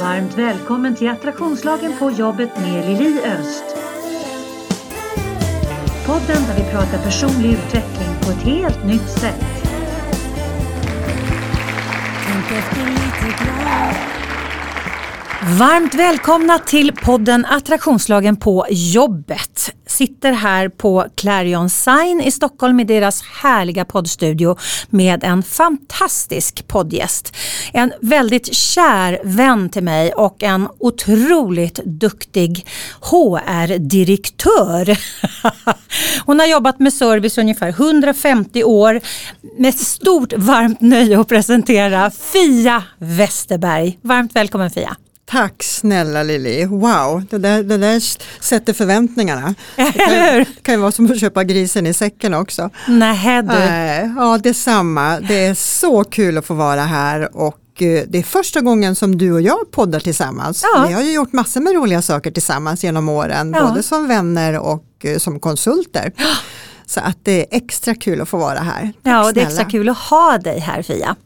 Varmt 0.00 0.38
välkommen 0.38 0.94
till 0.94 1.08
Attraktionslagen 1.08 1.92
på 1.98 2.10
jobbet 2.10 2.50
med 2.56 2.86
Lili 2.86 3.20
Öst. 3.24 3.64
Podden 6.06 6.42
där 6.46 6.64
vi 6.64 6.70
pratar 6.70 6.98
personlig 6.98 7.52
utveckling 7.52 8.08
på 8.22 8.30
ett 8.30 8.42
helt 8.42 8.84
nytt 8.86 9.08
sätt. 9.08 9.44
Varmt 15.58 15.94
välkomna 15.94 16.58
till 16.58 16.92
podden 16.96 17.44
Attraktionslagen 17.44 18.36
på 18.36 18.66
jobbet. 18.70 19.74
Sitter 19.98 20.32
här 20.32 20.68
på 20.68 21.06
Clarion 21.14 21.70
Sign 21.70 22.20
i 22.20 22.30
Stockholm 22.30 22.80
i 22.80 22.84
deras 22.84 23.22
härliga 23.22 23.84
poddstudio 23.84 24.56
med 24.90 25.24
en 25.24 25.42
fantastisk 25.42 26.68
poddgäst. 26.68 27.36
En 27.72 27.92
väldigt 28.00 28.54
kär 28.54 29.20
vän 29.24 29.68
till 29.70 29.82
mig 29.82 30.12
och 30.12 30.42
en 30.42 30.68
otroligt 30.78 31.80
duktig 31.84 32.66
HR-direktör. 33.00 34.98
Hon 36.26 36.38
har 36.38 36.46
jobbat 36.46 36.78
med 36.78 36.92
service 36.92 37.38
ungefär 37.38 37.68
150 37.68 38.64
år 38.64 39.00
med 39.58 39.74
stort 39.74 40.32
varmt 40.32 40.80
nöje 40.80 41.20
att 41.20 41.28
presentera 41.28 42.10
Fia 42.10 42.82
Westerberg. 42.98 43.98
Varmt 44.02 44.36
välkommen 44.36 44.70
Fia. 44.70 44.96
Tack 45.30 45.62
snälla 45.62 46.22
Lili, 46.22 46.64
wow, 46.64 47.24
det 47.30 47.38
där, 47.38 47.62
det 47.62 47.76
där 47.76 48.02
sätter 48.42 48.72
förväntningarna. 48.72 49.54
Det 49.76 49.92
kan, 49.92 50.44
kan 50.62 50.74
ju 50.74 50.80
vara 50.80 50.92
som 50.92 51.06
att 51.10 51.20
köpa 51.20 51.44
grisen 51.44 51.86
i 51.86 51.94
säcken 51.94 52.34
också. 52.34 52.70
Nej 52.88 53.42
du. 53.42 53.54
Ja, 54.16 54.38
detsamma. 54.42 55.20
Det 55.20 55.46
är 55.46 55.54
så 55.54 56.04
kul 56.04 56.38
att 56.38 56.46
få 56.46 56.54
vara 56.54 56.80
här 56.80 57.36
och 57.36 57.82
eh, 57.82 58.02
det 58.08 58.18
är 58.18 58.22
första 58.22 58.60
gången 58.60 58.94
som 58.94 59.18
du 59.18 59.32
och 59.32 59.40
jag 59.42 59.70
poddar 59.70 60.00
tillsammans. 60.00 60.64
Ja. 60.74 60.84
Vi 60.88 60.94
har 60.94 61.02
ju 61.02 61.12
gjort 61.12 61.32
massor 61.32 61.60
med 61.60 61.74
roliga 61.74 62.02
saker 62.02 62.30
tillsammans 62.30 62.84
genom 62.84 63.08
åren, 63.08 63.54
Ja. 63.56 63.68
både 63.68 63.82
som 63.82 64.08
vänner 64.08 64.58
och 64.58 64.84
eh, 65.04 65.18
som 65.18 65.40
konsulter. 65.40 66.12
Så 66.86 67.00
att 67.00 67.18
det 67.22 67.40
är 67.40 67.56
extra 67.56 67.94
kul 67.94 68.20
att 68.20 68.28
få 68.28 68.36
vara 68.38 68.58
här. 68.58 68.80
Tack 68.82 68.94
Ja, 69.02 69.26
och 69.26 69.34
det 69.34 69.40
är 69.40 69.46
extra 69.46 69.64
kul 69.64 69.88
att 69.88 69.98
ha 69.98 70.38
dig 70.38 70.58
här 70.58 70.82
Fia. 70.82 71.16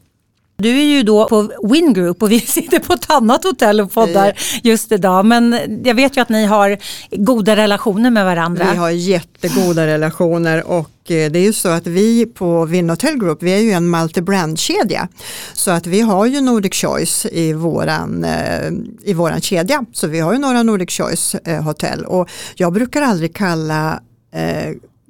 Du 0.55 0.69
är 0.69 0.83
ju 0.83 1.03
då 1.03 1.27
på 1.27 1.51
Win 1.63 1.93
Group 1.93 2.23
och 2.23 2.31
vi 2.31 2.39
sitter 2.39 2.79
på 2.79 2.93
ett 2.93 3.11
annat 3.11 3.43
hotell 3.43 3.81
och 3.81 3.91
poddar 3.91 4.33
just 4.63 4.91
idag. 4.91 5.25
Men 5.25 5.59
jag 5.83 5.95
vet 5.95 6.17
ju 6.17 6.21
att 6.21 6.29
ni 6.29 6.45
har 6.45 6.77
goda 7.11 7.55
relationer 7.55 8.11
med 8.11 8.25
varandra. 8.25 8.67
Vi 8.71 8.77
har 8.77 8.89
jättegoda 8.89 9.87
relationer 9.87 10.67
och 10.67 11.11
eh, 11.11 11.31
det 11.31 11.39
är 11.39 11.43
ju 11.43 11.53
så 11.53 11.69
att 11.69 11.87
vi 11.87 12.25
på 12.25 12.65
Vinn 12.65 12.89
Hotel 12.89 13.19
Group, 13.19 13.43
vi 13.43 13.53
är 13.53 13.59
ju 13.59 13.71
en 13.71 13.95
multi-brand-kedja. 13.95 15.07
Så 15.53 15.71
att 15.71 15.87
vi 15.87 16.01
har 16.01 16.25
ju 16.25 16.41
Nordic 16.41 16.73
Choice 16.73 17.25
i 17.31 17.53
våran, 17.53 18.23
eh, 18.23 18.71
i 19.03 19.13
våran 19.13 19.41
kedja. 19.41 19.85
Så 19.93 20.07
vi 20.07 20.19
har 20.19 20.33
ju 20.33 20.39
några 20.39 20.63
Nordic 20.63 20.91
Choice 20.91 21.35
eh, 21.35 21.61
hotell 21.61 22.05
och 22.05 22.29
jag 22.55 22.73
brukar 22.73 23.01
aldrig 23.01 23.35
kalla 23.35 23.99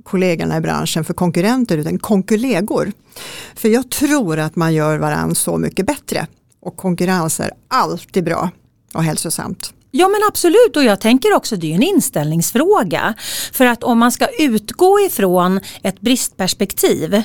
kollegorna 0.04 0.58
i 0.58 0.62
branschen 0.62 1.06
för 1.06 1.14
konkurrenter 1.14 1.78
utan 1.78 2.00
konkurlegor. 2.00 2.92
För 3.56 3.70
jag 3.70 3.90
tror 3.90 4.40
att 4.40 4.56
man 4.56 4.74
gör 4.74 4.98
varandra 4.98 5.36
så 5.36 5.58
mycket 5.58 5.86
bättre 5.86 6.28
och 6.62 6.78
konkurrens 6.78 7.40
är 7.40 7.52
alltid 7.68 8.24
bra 8.24 8.50
och 8.94 9.04
hälsosamt. 9.04 9.74
Ja 9.92 10.08
men 10.08 10.20
absolut 10.28 10.78
och 10.78 10.84
jag 10.84 11.02
tänker 11.02 11.34
också 11.34 11.56
det 11.56 11.72
är 11.72 11.76
en 11.76 11.84
inställningsfråga. 11.84 13.14
För 13.54 13.66
att 13.66 13.84
om 13.84 14.00
man 14.00 14.12
ska 14.12 14.28
utgå 14.40 15.00
ifrån 15.00 15.60
ett 15.84 16.02
bristperspektiv 16.02 17.24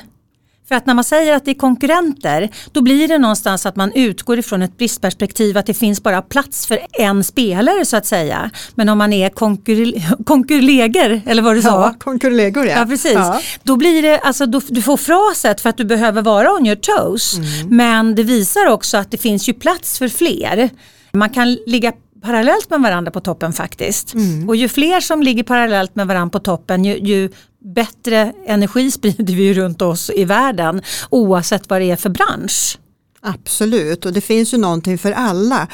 för 0.69 0.75
att 0.75 0.87
när 0.87 0.95
man 0.95 1.05
säger 1.05 1.35
att 1.35 1.45
det 1.45 1.51
är 1.51 1.55
konkurrenter 1.55 2.51
då 2.73 2.81
blir 2.81 3.09
det 3.09 3.19
någonstans 3.19 3.67
att 3.67 3.77
man 3.77 3.93
utgår 3.93 4.39
ifrån 4.39 4.63
ett 4.63 4.79
bristperspektiv 4.79 5.59
att 5.59 5.67
det 5.67 5.75
finns 5.75 6.03
bara 6.03 6.23
plats 6.23 6.67
för 6.67 6.79
en 6.93 7.25
spelare 7.25 7.85
så 7.85 7.97
att 7.97 8.07
säga. 8.07 8.51
Men 8.75 8.89
om 8.89 8.99
man 8.99 9.13
är 9.13 9.31
konkur- 9.31 10.25
konkurleger 10.25 11.23
eller 11.27 11.43
vad 11.43 11.57
du 11.57 11.63
sa. 11.63 11.69
Ja, 11.69 11.95
konkurlegor 11.99 12.67
ja. 12.67 12.78
Ja 12.78 12.87
precis. 12.87 13.12
Ja. 13.12 13.41
Då 13.62 13.77
blir 13.77 14.03
det, 14.03 14.19
alltså, 14.19 14.47
då, 14.47 14.61
du 14.69 14.83
får 14.83 14.97
fraset 14.97 15.61
för 15.61 15.71
att 15.71 15.77
du 15.77 15.84
behöver 15.84 16.23
vara 16.23 16.53
on 16.53 16.67
your 16.67 16.77
toes. 16.77 17.34
Mm. 17.39 17.77
Men 17.77 18.15
det 18.15 18.23
visar 18.23 18.67
också 18.67 18.97
att 18.97 19.11
det 19.11 19.19
finns 19.19 19.49
ju 19.49 19.55
plats 19.55 19.99
för 19.99 20.09
fler. 20.09 20.71
Man 21.12 21.31
kan 21.31 21.55
ligga 21.67 21.93
parallellt 22.23 22.71
med 22.71 22.81
varandra 22.81 23.11
på 23.11 23.21
toppen 23.21 23.53
faktiskt. 23.53 24.15
Mm. 24.15 24.49
Och 24.49 24.57
ju 24.57 24.69
fler 24.69 25.01
som 25.01 25.23
ligger 25.23 25.43
parallellt 25.43 25.95
med 25.97 26.07
varandra 26.07 26.31
på 26.31 26.45
toppen 26.45 26.84
ju, 26.84 26.99
ju 26.99 27.31
bättre 27.61 28.33
energi 28.47 28.91
sprider 28.91 29.35
vi 29.35 29.43
ju 29.43 29.55
runt 29.55 29.83
oss 29.83 30.11
i 30.11 30.25
världen 30.25 30.83
oavsett 31.11 31.71
vad 31.71 31.81
det 31.81 31.91
är 31.91 31.97
för 31.97 32.11
bransch. 32.11 32.79
Absolut 33.21 34.07
och 34.07 34.13
det 34.13 34.21
finns 34.21 34.55
ju 34.55 34.59
någonting 34.59 34.99
för 34.99 35.13
alla. 35.13 35.67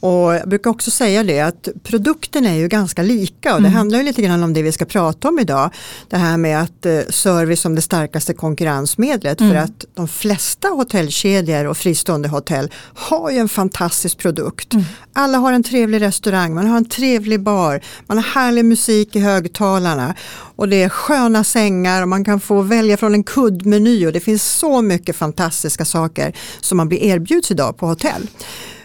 Och 0.00 0.34
jag 0.34 0.48
brukar 0.48 0.70
också 0.70 0.90
säga 0.90 1.22
det 1.22 1.40
att 1.40 1.68
produkten 1.82 2.46
är 2.46 2.54
ju 2.54 2.68
ganska 2.68 3.02
lika 3.02 3.54
och 3.54 3.62
det 3.62 3.68
handlar 3.68 3.98
ju 3.98 4.04
lite 4.04 4.22
grann 4.22 4.42
om 4.42 4.52
det 4.52 4.62
vi 4.62 4.72
ska 4.72 4.84
prata 4.84 5.28
om 5.28 5.38
idag. 5.38 5.70
Det 6.08 6.16
här 6.16 6.36
med 6.36 6.62
att 6.62 6.86
eh, 6.86 7.00
service 7.08 7.60
som 7.60 7.74
det 7.74 7.82
starkaste 7.82 8.34
konkurrensmedlet 8.34 9.38
för 9.38 9.54
att 9.54 9.84
de 9.94 10.08
flesta 10.08 10.68
hotellkedjor 10.68 11.66
och 11.66 11.76
fristående 11.76 12.28
hotell 12.28 12.70
har 12.94 13.30
ju 13.30 13.38
en 13.38 13.48
fantastisk 13.48 14.18
produkt. 14.18 14.74
Alla 15.12 15.38
har 15.38 15.52
en 15.52 15.62
trevlig 15.62 16.00
restaurang, 16.00 16.54
man 16.54 16.66
har 16.66 16.76
en 16.76 16.88
trevlig 16.88 17.40
bar, 17.40 17.80
man 18.06 18.16
har 18.16 18.24
härlig 18.24 18.64
musik 18.64 19.16
i 19.16 19.20
högtalarna 19.20 20.14
och 20.62 20.68
det 20.68 20.82
är 20.82 20.88
sköna 20.88 21.44
sängar 21.44 22.02
och 22.02 22.08
man 22.08 22.24
kan 22.24 22.40
få 22.40 22.60
välja 22.60 22.96
från 22.96 23.14
en 23.14 23.24
kuddmeny 23.24 24.06
och 24.06 24.12
det 24.12 24.20
finns 24.20 24.44
så 24.44 24.82
mycket 24.82 25.16
fantastiska 25.16 25.84
saker 25.84 26.32
som 26.60 26.76
man 26.76 26.88
blir 26.88 26.98
erbjuds 27.02 27.50
idag 27.50 27.76
på 27.76 27.86
hotell. 27.86 28.28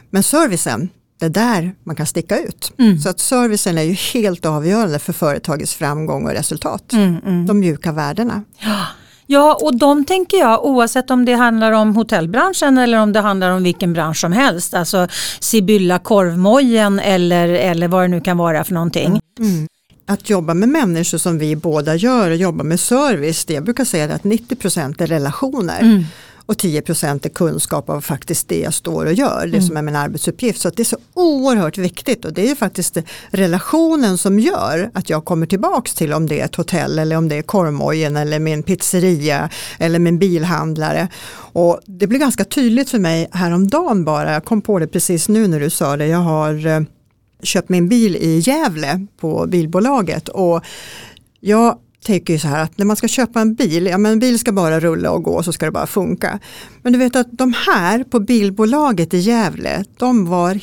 Men 0.09 0.23
servicen, 0.23 0.89
det 1.19 1.25
är 1.25 1.29
där 1.29 1.75
man 1.83 1.95
kan 1.95 2.05
sticka 2.05 2.39
ut. 2.39 2.71
Så 3.03 3.09
att 3.09 3.19
servicen 3.19 3.77
är 3.77 3.83
ju 3.83 3.93
helt 3.93 4.45
avgörande 4.45 4.99
för 4.99 5.13
företagets 5.13 5.73
framgång 5.75 6.25
och 6.25 6.31
resultat. 6.31 6.93
De 7.47 7.59
mjuka 7.59 7.91
värdena. 7.91 8.43
Ja 9.25 9.59
och 9.61 9.77
de 9.77 10.05
tänker 10.05 10.37
jag 10.37 10.65
oavsett 10.65 11.11
om 11.11 11.25
det 11.25 11.33
handlar 11.33 11.71
om 11.71 11.95
hotellbranschen 11.95 12.77
eller 12.77 12.97
om 12.99 13.13
det 13.13 13.19
handlar 13.19 13.51
om 13.51 13.63
vilken 13.63 13.93
bransch 13.93 14.17
som 14.17 14.31
helst. 14.31 14.73
Alltså 14.73 15.07
Sibylla 15.39 15.99
korvmojen 15.99 16.99
eller, 16.99 17.47
eller 17.49 17.87
vad 17.87 18.03
det 18.03 18.07
nu 18.07 18.21
kan 18.21 18.37
vara 18.37 18.63
för 18.63 18.73
någonting. 18.73 19.19
Att 20.09 20.29
jobba 20.29 20.53
med 20.53 20.69
människor 20.69 21.17
som 21.17 21.37
vi 21.37 21.55
båda 21.55 21.95
gör 21.95 22.29
och 22.31 22.35
jobba 22.35 22.63
med 22.63 22.79
service, 22.79 23.45
det 23.45 23.53
jag 23.53 23.63
brukar 23.63 23.85
säga 23.85 24.15
att 24.15 24.23
90% 24.23 25.01
är 25.01 25.07
relationer. 25.07 26.05
Och 26.47 26.55
10% 26.55 27.25
är 27.25 27.29
kunskap 27.29 27.89
av 27.89 28.01
faktiskt 28.01 28.47
det 28.47 28.59
jag 28.59 28.73
står 28.73 29.05
och 29.05 29.13
gör, 29.13 29.47
det 29.51 29.61
som 29.61 29.77
är 29.77 29.81
min 29.81 29.95
arbetsuppgift. 29.95 30.61
Så 30.61 30.69
det 30.69 30.81
är 30.81 30.85
så 30.85 30.97
oerhört 31.13 31.77
viktigt 31.77 32.25
och 32.25 32.33
det 32.33 32.51
är 32.51 32.55
faktiskt 32.55 32.97
relationen 33.29 34.17
som 34.17 34.39
gör 34.39 34.89
att 34.93 35.09
jag 35.09 35.25
kommer 35.25 35.45
tillbaks 35.45 35.93
till 35.93 36.13
om 36.13 36.27
det 36.27 36.39
är 36.39 36.45
ett 36.45 36.55
hotell 36.55 36.99
eller 36.99 37.15
om 37.15 37.29
det 37.29 37.35
är 37.35 37.41
korvmojen 37.41 38.17
eller 38.17 38.39
min 38.39 38.63
pizzeria 38.63 39.49
eller 39.79 39.99
min 39.99 40.19
bilhandlare. 40.19 41.07
Och 41.53 41.79
det 41.85 42.07
blir 42.07 42.19
ganska 42.19 42.45
tydligt 42.45 42.89
för 42.89 42.99
mig 42.99 43.29
häromdagen 43.31 44.05
bara, 44.05 44.33
jag 44.33 44.45
kom 44.45 44.61
på 44.61 44.79
det 44.79 44.87
precis 44.87 45.29
nu 45.29 45.47
när 45.47 45.59
du 45.59 45.69
sa 45.69 45.97
det, 45.97 46.07
jag 46.07 46.19
har 46.19 46.67
eh, 46.67 46.81
köpt 47.43 47.69
min 47.69 47.89
bil 47.89 48.15
i 48.15 48.39
Gävle 48.39 49.07
på 49.19 49.45
bilbolaget 49.47 50.29
och 50.29 50.63
jag 51.39 51.77
tänker 52.07 52.33
ju 52.33 52.39
så 52.39 52.47
här 52.47 52.63
att 52.63 52.77
när 52.77 52.85
man 52.85 52.95
ska 52.95 53.07
köpa 53.07 53.41
en 53.41 53.53
bil, 53.55 53.85
ja 53.85 53.97
men 53.97 54.11
en 54.11 54.19
bil 54.19 54.39
ska 54.39 54.51
bara 54.51 54.79
rulla 54.79 55.11
och 55.11 55.23
gå 55.23 55.43
så 55.43 55.53
ska 55.53 55.65
det 55.65 55.71
bara 55.71 55.87
funka. 55.87 56.39
Men 56.81 56.93
du 56.93 56.99
vet 56.99 57.15
att 57.15 57.27
de 57.31 57.53
här 57.67 58.03
på 58.03 58.19
bilbolaget 58.19 59.13
i 59.13 59.17
Gävle, 59.17 59.83
de 59.97 60.25
var 60.25 60.59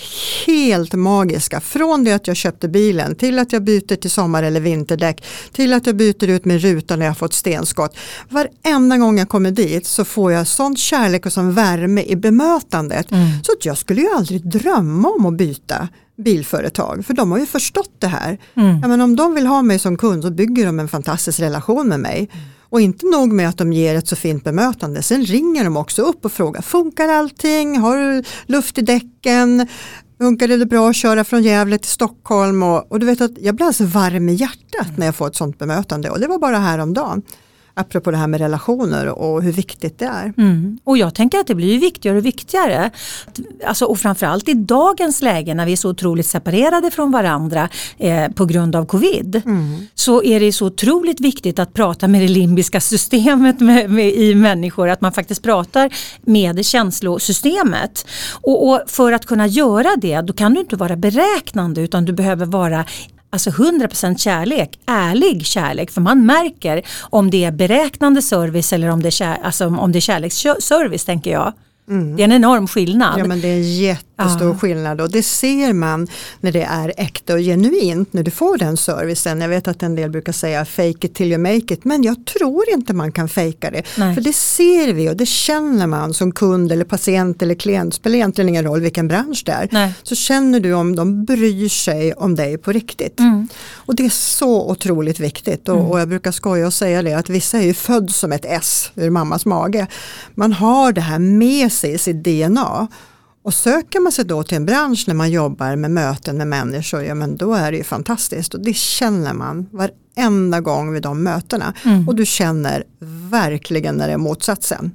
helt 0.46 0.94
magiska. 0.94 1.60
Från 1.60 2.04
det 2.04 2.12
att 2.12 2.26
jag 2.26 2.36
köpte 2.36 2.68
bilen 2.68 3.14
till 3.14 3.38
att 3.38 3.52
jag 3.52 3.64
byter 3.64 3.96
till 3.96 4.10
sommar 4.10 4.42
eller 4.42 4.60
vinterdäck, 4.60 5.24
till 5.52 5.72
att 5.72 5.86
jag 5.86 5.96
byter 5.96 6.28
ut 6.28 6.44
min 6.44 6.58
ruta 6.58 6.96
när 6.96 7.06
jag 7.06 7.18
fått 7.18 7.34
stenskott. 7.34 7.96
Varenda 8.28 8.98
gång 8.98 9.18
jag 9.18 9.28
kommer 9.28 9.50
dit 9.50 9.86
så 9.86 10.04
får 10.04 10.32
jag 10.32 10.46
sån 10.46 10.76
kärlek 10.76 11.26
och 11.26 11.32
sån 11.32 11.54
värme 11.54 12.02
i 12.02 12.16
bemötandet. 12.16 13.08
Så 13.42 13.52
att 13.52 13.66
jag 13.66 13.78
skulle 13.78 14.00
ju 14.00 14.08
aldrig 14.16 14.50
drömma 14.50 15.08
om 15.08 15.26
att 15.26 15.37
byta 15.37 15.88
bilföretag. 16.16 17.06
För 17.06 17.14
de 17.14 17.32
har 17.32 17.38
ju 17.38 17.46
förstått 17.46 17.93
det 17.99 18.06
här. 18.06 18.38
Ja, 18.82 18.88
men 18.88 19.00
om 19.00 19.16
de 19.16 19.34
vill 19.34 19.46
ha 19.46 19.62
mig 19.62 19.78
som 19.78 19.96
kund 19.96 20.22
så 20.22 20.31
bygger 20.31 20.66
de 20.66 20.81
en 20.81 20.88
fantastisk 20.88 21.40
relation 21.40 21.88
med 21.88 22.00
mig. 22.00 22.31
Och 22.75 22.81
inte 22.81 23.06
nog 23.06 23.32
med 23.32 23.49
att 23.49 23.58
de 23.58 23.72
ger 23.72 23.94
ett 23.94 24.08
så 24.08 24.16
fint 24.16 24.44
bemötande, 24.44 25.02
sen 25.02 25.25
ringer 25.25 25.64
de 25.64 25.76
också 25.76 26.02
upp 26.02 26.25
och 26.25 26.32
frågar, 26.32 26.62
funkar 26.62 27.08
allting? 27.08 27.78
Har 27.78 27.96
du 27.96 28.22
luft 28.46 28.78
i 28.78 28.82
däcken? 28.82 29.69
Funkar 30.19 30.49
det 30.49 30.66
bra 30.66 30.90
att 30.90 30.96
köra 30.96 31.25
från 31.25 31.43
Gävle 31.43 31.78
till 31.78 31.90
Stockholm? 31.90 32.62
Och, 32.62 32.93
och 32.93 33.00
du 33.00 33.06
vet 33.06 33.20
att 33.20 33.38
jag 33.38 33.55
blir 33.55 33.66
alltså 33.66 33.84
varm 33.84 34.28
i 34.28 34.34
hjärtat 34.34 34.99
när 34.99 35.06
jag 35.06 35.14
får 35.14 35.26
ett 35.26 35.37
sånt 35.37 35.58
bemötande 35.58 36.11
och 36.11 36.20
det 36.20 36.26
var 36.26 36.38
bara 36.38 36.58
häromdagen. 36.58 37.22
Apropå 37.76 38.11
det 38.11 38.17
här 38.17 38.26
med 38.26 38.41
relationer 38.41 39.09
och 39.09 39.43
hur 39.43 39.53
viktigt 39.53 39.99
det 39.99 40.05
är. 40.05 40.32
Mm. 40.37 40.79
Och 40.85 40.99
jag 40.99 41.15
tänker 41.15 41.38
att 41.38 41.47
det 41.47 41.55
blir 41.55 41.79
viktigare 41.79 42.19
och 42.19 42.26
viktigare. 42.26 42.91
Alltså, 43.67 43.85
och 43.85 43.99
framförallt 43.99 44.49
i 44.49 44.55
dagens 44.55 45.23
läge 45.23 45.55
när 45.55 45.67
vi 45.67 45.73
är 45.73 45.76
så 45.76 45.91
otroligt 45.91 46.26
separerade 46.26 46.91
från 46.91 47.11
varandra 47.11 47.69
eh, 47.99 48.29
på 48.31 48.44
grund 48.47 48.76
av 48.76 48.87
covid. 48.87 49.43
Mm. 49.44 49.87
Så 49.94 50.23
är 50.23 50.41
det 50.41 50.53
så 50.53 50.67
otroligt 50.67 51.21
viktigt 51.21 51.59
att 51.59 51.75
prata 51.75 52.09
med 52.09 52.21
det 52.21 52.29
limbiska 52.29 52.81
systemet 52.81 53.61
med, 53.61 53.91
med, 53.91 54.15
i 54.15 54.35
människor. 54.35 54.88
Att 54.88 55.00
man 55.00 55.12
faktiskt 55.12 55.43
pratar 55.43 55.91
med 56.23 56.67
känslosystemet. 56.67 58.06
Och, 58.43 58.69
och 58.69 58.81
för 58.87 59.12
att 59.12 59.26
kunna 59.26 59.47
göra 59.47 59.88
det 59.97 60.21
då 60.21 60.32
kan 60.32 60.55
du 60.55 60.61
inte 60.61 60.76
vara 60.76 60.97
beräknande 60.97 61.81
utan 61.81 62.05
du 62.05 62.12
behöver 62.12 62.47
vara 62.47 62.85
alltså 63.34 63.50
100% 63.50 64.16
kärlek, 64.19 64.78
ärlig 64.86 65.46
kärlek. 65.46 65.90
För 65.90 66.00
man 66.00 66.26
märker 66.26 66.82
om 67.00 67.31
det 67.31 67.44
är 67.44 67.52
beräknande 67.52 68.22
service 68.22 68.72
eller 68.72 68.90
om 68.90 69.02
det 69.02 69.08
är, 69.08 69.10
kär, 69.10 69.38
alltså 69.42 69.66
om 69.66 69.92
det 69.92 69.98
är 69.98 70.00
kärleksservice 70.00 71.04
tänker 71.04 71.32
jag. 71.32 71.52
Mm. 71.88 72.16
Det 72.16 72.22
är 72.22 72.25
en 72.25 72.32
enorm 72.32 72.69
skillnad. 72.69 73.19
Ja 73.19 73.25
men 73.25 73.40
det 73.40 73.48
är 73.48 73.56
en 73.56 73.62
ja. 74.16 74.58
skillnad 74.58 75.00
och 75.00 75.11
det 75.11 75.22
ser 75.22 75.72
man 75.72 76.08
när 76.40 76.52
det 76.52 76.62
är 76.62 76.93
äkta 76.96 77.34
och 77.34 77.40
genuint 77.40 78.12
när 78.12 78.22
du 78.22 78.31
får 78.31 78.58
den 78.58 78.76
servicen. 78.76 79.40
Jag 79.40 79.49
vet 79.49 79.69
att 79.69 79.82
en 79.82 79.94
del 79.94 80.11
brukar 80.11 80.32
säga 80.32 80.64
fake 80.64 81.06
it 81.06 81.14
till 81.14 81.32
you 81.32 81.38
make 81.38 81.75
it 81.75 81.84
men 81.84 82.02
jag 82.02 82.26
tror 82.26 82.64
inte 82.70 82.94
man 82.94 83.12
kan 83.12 83.28
fejka 83.28 83.70
det. 83.70 83.82
Nej. 83.99 84.14
För 84.14 84.22
det 84.22 84.32
ser 84.32 84.93
vi 84.93 85.11
och 85.11 85.16
det 85.16 85.26
känner 85.26 85.87
man 85.87 86.14
som 86.14 86.32
kund 86.32 86.72
eller 86.72 86.84
patient 86.84 87.43
eller 87.43 87.55
klient. 87.55 87.94
Spelar 87.94 88.16
egentligen 88.16 88.49
ingen 88.49 88.64
roll 88.64 88.81
vilken 88.81 89.08
bransch 89.08 89.43
det 89.46 89.52
är. 89.52 89.69
Nej. 89.72 89.94
Så 90.02 90.14
känner 90.14 90.61
du 90.61 90.72
om 90.72 90.96
de 90.96 91.25
bryr 91.25 91.69
sig 91.69 92.12
om 92.12 92.34
dig 92.34 92.58
på 92.58 92.72
riktigt. 92.72 93.20
Mm. 93.20 93.49
Och 93.75 93.94
det 93.94 94.05
är 94.05 94.11
så 94.11 94.70
otroligt 94.70 95.20
viktigt 95.20 95.69
och, 95.69 95.76
mm. 95.76 95.90
och 95.90 96.00
jag 96.00 96.08
brukar 96.08 96.32
skoja 96.32 96.66
och 96.66 96.75
säga 96.75 97.02
det 97.02 97.14
att 97.14 97.31
vissa 97.31 97.58
är 97.58 97.62
ju 97.62 97.75
född 97.75 98.11
som 98.11 98.32
ett 98.32 98.44
S 98.44 98.90
ur 98.94 99.11
mammas 99.11 99.46
mage. 99.46 99.87
Man 100.34 100.52
har 100.52 100.93
det 100.93 101.00
här 101.00 101.19
med 101.19 101.72
sig 101.72 101.93
i 101.93 101.99
sitt 101.99 102.25
DNA. 102.25 102.88
Och 103.44 103.55
söker 103.55 104.00
man 104.00 104.12
sig 104.12 104.25
då 104.25 104.43
till 104.43 104.56
en 104.56 104.67
bransch 104.67 105.05
när 105.06 105.14
man 105.14 105.31
jobbar 105.31 105.76
med 105.76 105.91
möten 105.91 106.37
med 106.37 106.46
människor, 106.46 107.02
ja 107.02 107.14
men 107.14 107.37
då 107.37 107.55
är 107.55 107.70
det 107.73 107.76
ju 107.76 107.85
fantastiskt 107.85 108.55
och 108.55 108.61
det 108.61 108.76
känner 108.76 109.35
man 109.35 109.69
varenda 109.73 110.61
gång 110.61 110.93
vid 110.93 111.02
de 111.02 111.23
mötena. 111.23 111.75
Mm. 111.85 112.08
Och 112.08 112.14
du 112.14 112.26
känner 112.26 112.85
verkligen 113.31 113.94
när 113.94 114.06
det 114.06 114.12
är 114.12 114.19
motsatsen 114.19 114.91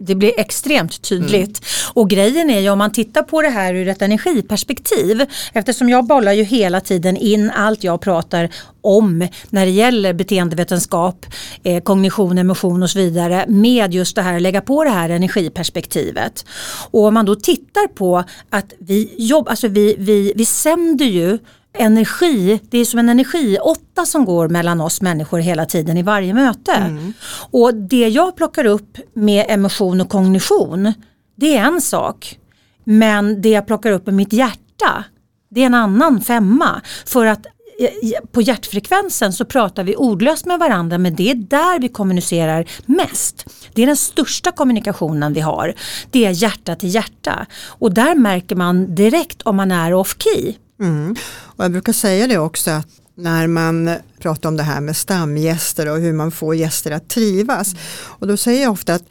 det 0.00 0.14
blir 0.14 0.40
extremt 0.40 1.02
tydligt. 1.02 1.32
Mm. 1.32 1.92
Och 1.94 2.10
grejen 2.10 2.50
är 2.50 2.60
ju 2.60 2.70
om 2.70 2.78
man 2.78 2.92
tittar 2.92 3.22
på 3.22 3.42
det 3.42 3.48
här 3.48 3.74
ur 3.74 3.88
ett 3.88 4.02
energiperspektiv 4.02 5.26
eftersom 5.52 5.88
jag 5.88 6.06
bollar 6.06 6.32
ju 6.32 6.42
hela 6.42 6.80
tiden 6.80 7.16
in 7.16 7.50
allt 7.50 7.84
jag 7.84 8.00
pratar 8.00 8.48
om 8.80 9.28
när 9.50 9.66
det 9.66 9.72
gäller 9.72 10.12
beteendevetenskap, 10.12 11.26
eh, 11.62 11.82
kognition, 11.82 12.38
emotion 12.38 12.82
och 12.82 12.90
så 12.90 12.98
vidare 12.98 13.44
med 13.48 13.94
just 13.94 14.16
det 14.16 14.22
här, 14.22 14.40
lägga 14.40 14.60
på 14.60 14.84
det 14.84 14.90
här 14.90 15.10
energiperspektivet. 15.10 16.44
Och 16.90 17.04
om 17.04 17.14
man 17.14 17.26
då 17.26 17.34
tittar 17.34 17.88
på 17.88 18.24
att 18.50 18.72
vi, 18.78 19.14
jobb, 19.18 19.48
alltså 19.48 19.68
vi, 19.68 19.96
vi, 19.98 20.32
vi 20.36 20.44
sänder 20.44 21.06
ju 21.06 21.38
energi, 21.78 22.60
det 22.70 22.78
är 22.78 22.84
som 22.84 22.98
en 22.98 23.08
energiåtta 23.08 24.06
som 24.06 24.24
går 24.24 24.48
mellan 24.48 24.80
oss 24.80 25.00
människor 25.00 25.38
hela 25.38 25.66
tiden 25.66 25.96
i 25.96 26.02
varje 26.02 26.34
möte. 26.34 26.72
Mm. 26.72 27.12
Och 27.50 27.74
det 27.74 28.08
jag 28.08 28.36
plockar 28.36 28.64
upp 28.64 28.96
med 29.14 29.46
emotion 29.48 30.00
och 30.00 30.08
kognition, 30.08 30.92
det 31.36 31.56
är 31.56 31.64
en 31.64 31.80
sak. 31.80 32.38
Men 32.84 33.42
det 33.42 33.48
jag 33.48 33.66
plockar 33.66 33.92
upp 33.92 34.06
med 34.06 34.14
mitt 34.14 34.32
hjärta, 34.32 35.04
det 35.50 35.62
är 35.62 35.66
en 35.66 35.74
annan 35.74 36.20
femma. 36.20 36.80
För 37.06 37.26
att 37.26 37.46
eh, 37.46 38.24
på 38.32 38.42
hjärtfrekvensen 38.42 39.32
så 39.32 39.44
pratar 39.44 39.84
vi 39.84 39.96
ordlöst 39.96 40.46
med 40.46 40.58
varandra 40.58 40.98
men 40.98 41.16
det 41.16 41.30
är 41.30 41.34
där 41.34 41.80
vi 41.80 41.88
kommunicerar 41.88 42.64
mest. 42.86 43.46
Det 43.74 43.82
är 43.82 43.86
den 43.86 43.96
största 43.96 44.52
kommunikationen 44.52 45.32
vi 45.32 45.40
har. 45.40 45.74
Det 46.10 46.26
är 46.26 46.30
hjärta 46.30 46.76
till 46.76 46.94
hjärta. 46.94 47.46
Och 47.66 47.94
där 47.94 48.14
märker 48.14 48.56
man 48.56 48.94
direkt 48.94 49.42
om 49.42 49.56
man 49.56 49.72
är 49.72 49.94
off 49.94 50.16
key. 50.18 50.54
Mm. 50.80 51.16
Och 51.40 51.64
jag 51.64 51.72
brukar 51.72 51.92
säga 51.92 52.26
det 52.26 52.38
också 52.38 52.70
att 52.70 52.88
när 53.14 53.46
man 53.46 53.90
pratar 54.18 54.48
om 54.48 54.56
det 54.56 54.62
här 54.62 54.80
med 54.80 54.96
stamgäster 54.96 55.92
och 55.92 55.98
hur 55.98 56.12
man 56.12 56.30
får 56.30 56.54
gäster 56.54 56.90
att 56.90 57.08
trivas. 57.08 57.72
Mm. 57.72 57.82
Och 58.00 58.26
då 58.26 58.36
säger 58.36 58.62
jag 58.62 58.72
ofta 58.72 58.94
att 58.94 59.04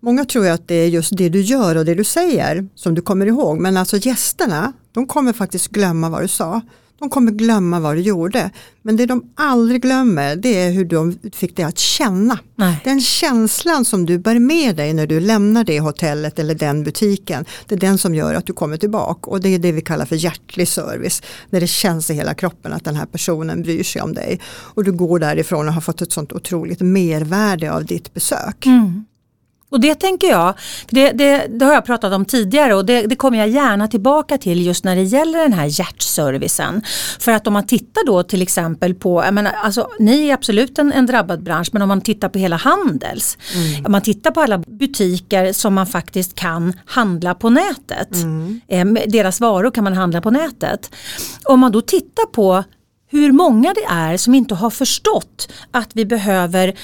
många 0.00 0.24
tror 0.24 0.48
att 0.48 0.68
det 0.68 0.74
är 0.74 0.88
just 0.88 1.16
det 1.16 1.28
du 1.28 1.40
gör 1.40 1.76
och 1.76 1.84
det 1.84 1.94
du 1.94 2.04
säger 2.04 2.68
som 2.74 2.94
du 2.94 3.02
kommer 3.02 3.26
ihåg. 3.26 3.58
Men 3.58 3.76
alltså 3.76 3.96
gästerna, 3.96 4.72
de 4.92 5.06
kommer 5.06 5.32
faktiskt 5.32 5.68
glömma 5.68 6.08
vad 6.08 6.22
du 6.22 6.28
sa. 6.28 6.60
De 7.00 7.10
kommer 7.10 7.32
glömma 7.32 7.80
vad 7.80 7.96
du 7.96 8.00
gjorde. 8.00 8.50
Men 8.82 8.96
det 8.96 9.06
de 9.06 9.24
aldrig 9.34 9.82
glömmer 9.82 10.36
det 10.36 10.62
är 10.62 10.70
hur 10.70 10.84
de 10.84 11.18
fick 11.32 11.56
dig 11.56 11.64
att 11.64 11.78
känna. 11.78 12.38
Nej. 12.54 12.80
Den 12.84 13.00
känslan 13.00 13.84
som 13.84 14.06
du 14.06 14.18
bär 14.18 14.38
med 14.38 14.76
dig 14.76 14.92
när 14.92 15.06
du 15.06 15.20
lämnar 15.20 15.64
det 15.64 15.80
hotellet 15.80 16.38
eller 16.38 16.54
den 16.54 16.84
butiken. 16.84 17.44
Det 17.66 17.74
är 17.74 17.78
den 17.78 17.98
som 17.98 18.14
gör 18.14 18.34
att 18.34 18.46
du 18.46 18.52
kommer 18.52 18.76
tillbaka. 18.76 19.30
Och 19.30 19.40
det 19.40 19.48
är 19.48 19.58
det 19.58 19.72
vi 19.72 19.80
kallar 19.80 20.06
för 20.06 20.16
hjärtlig 20.16 20.68
service. 20.68 21.22
När 21.50 21.60
det 21.60 21.66
känns 21.66 22.10
i 22.10 22.14
hela 22.14 22.34
kroppen 22.34 22.72
att 22.72 22.84
den 22.84 22.96
här 22.96 23.06
personen 23.06 23.62
bryr 23.62 23.82
sig 23.82 24.02
om 24.02 24.14
dig. 24.14 24.40
Och 24.50 24.84
du 24.84 24.92
går 24.92 25.18
därifrån 25.18 25.68
och 25.68 25.74
har 25.74 25.80
fått 25.80 26.02
ett 26.02 26.12
sånt 26.12 26.32
otroligt 26.32 26.80
mervärde 26.80 27.72
av 27.72 27.84
ditt 27.84 28.14
besök. 28.14 28.66
Mm. 28.66 29.04
Och 29.70 29.80
det 29.80 29.94
tänker 29.94 30.28
jag, 30.28 30.54
det, 30.90 31.12
det, 31.12 31.46
det, 31.50 31.64
har 31.64 31.74
jag 31.74 31.84
pratat 31.84 32.12
om 32.12 32.24
tidigare 32.24 32.74
och 32.74 32.86
det, 32.86 33.02
det, 33.02 33.16
kommer 33.16 33.38
jag 33.38 33.48
gärna 33.48 33.88
tillbaka 33.88 34.38
till 34.38 34.66
just 34.66 34.84
när 34.84 34.96
det 34.96 35.02
gäller 35.02 35.38
den 35.38 35.52
här 35.52 35.80
hjärtservicen. 35.80 36.82
För 37.18 37.32
att 37.32 37.46
om 37.46 37.52
man 37.52 37.66
tittar 37.66 38.06
då 38.06 38.22
till 38.22 38.42
exempel 38.42 38.94
på, 38.94 39.24
jag 39.24 39.34
menar, 39.34 39.52
alltså, 39.52 39.88
ni 39.98 40.28
är 40.28 40.34
absolut 40.34 40.78
en, 40.78 40.92
en 40.92 41.06
drabbad 41.06 41.42
bransch 41.42 41.68
men 41.72 41.82
om 41.82 41.88
man 41.88 42.00
tittar 42.00 42.28
på 42.28 42.38
hela 42.38 42.56
Handels, 42.56 43.38
mm. 43.54 43.86
om 43.86 43.92
man 43.92 44.02
tittar 44.02 44.30
på 44.30 44.40
alla 44.40 44.58
butiker 44.58 45.52
som 45.52 45.74
man 45.74 45.86
faktiskt 45.86 46.34
kan 46.34 46.72
handla 46.86 47.34
på 47.34 47.50
nätet, 47.50 48.14
mm. 48.14 48.60
eh, 48.68 48.86
deras 49.06 49.40
varor 49.40 49.70
kan 49.70 49.84
man 49.84 49.92
handla 49.92 50.20
på 50.20 50.30
nätet. 50.30 50.94
Om 51.44 51.60
man 51.60 51.72
då 51.72 51.80
tittar 51.80 52.26
på 52.26 52.64
hur 53.10 53.32
många 53.32 53.74
det 53.74 53.84
är 53.84 54.16
som 54.16 54.34
inte 54.34 54.54
har 54.54 54.70
förstått 54.70 55.52
att 55.70 55.90
vi 55.92 56.04
behöver 56.04 56.74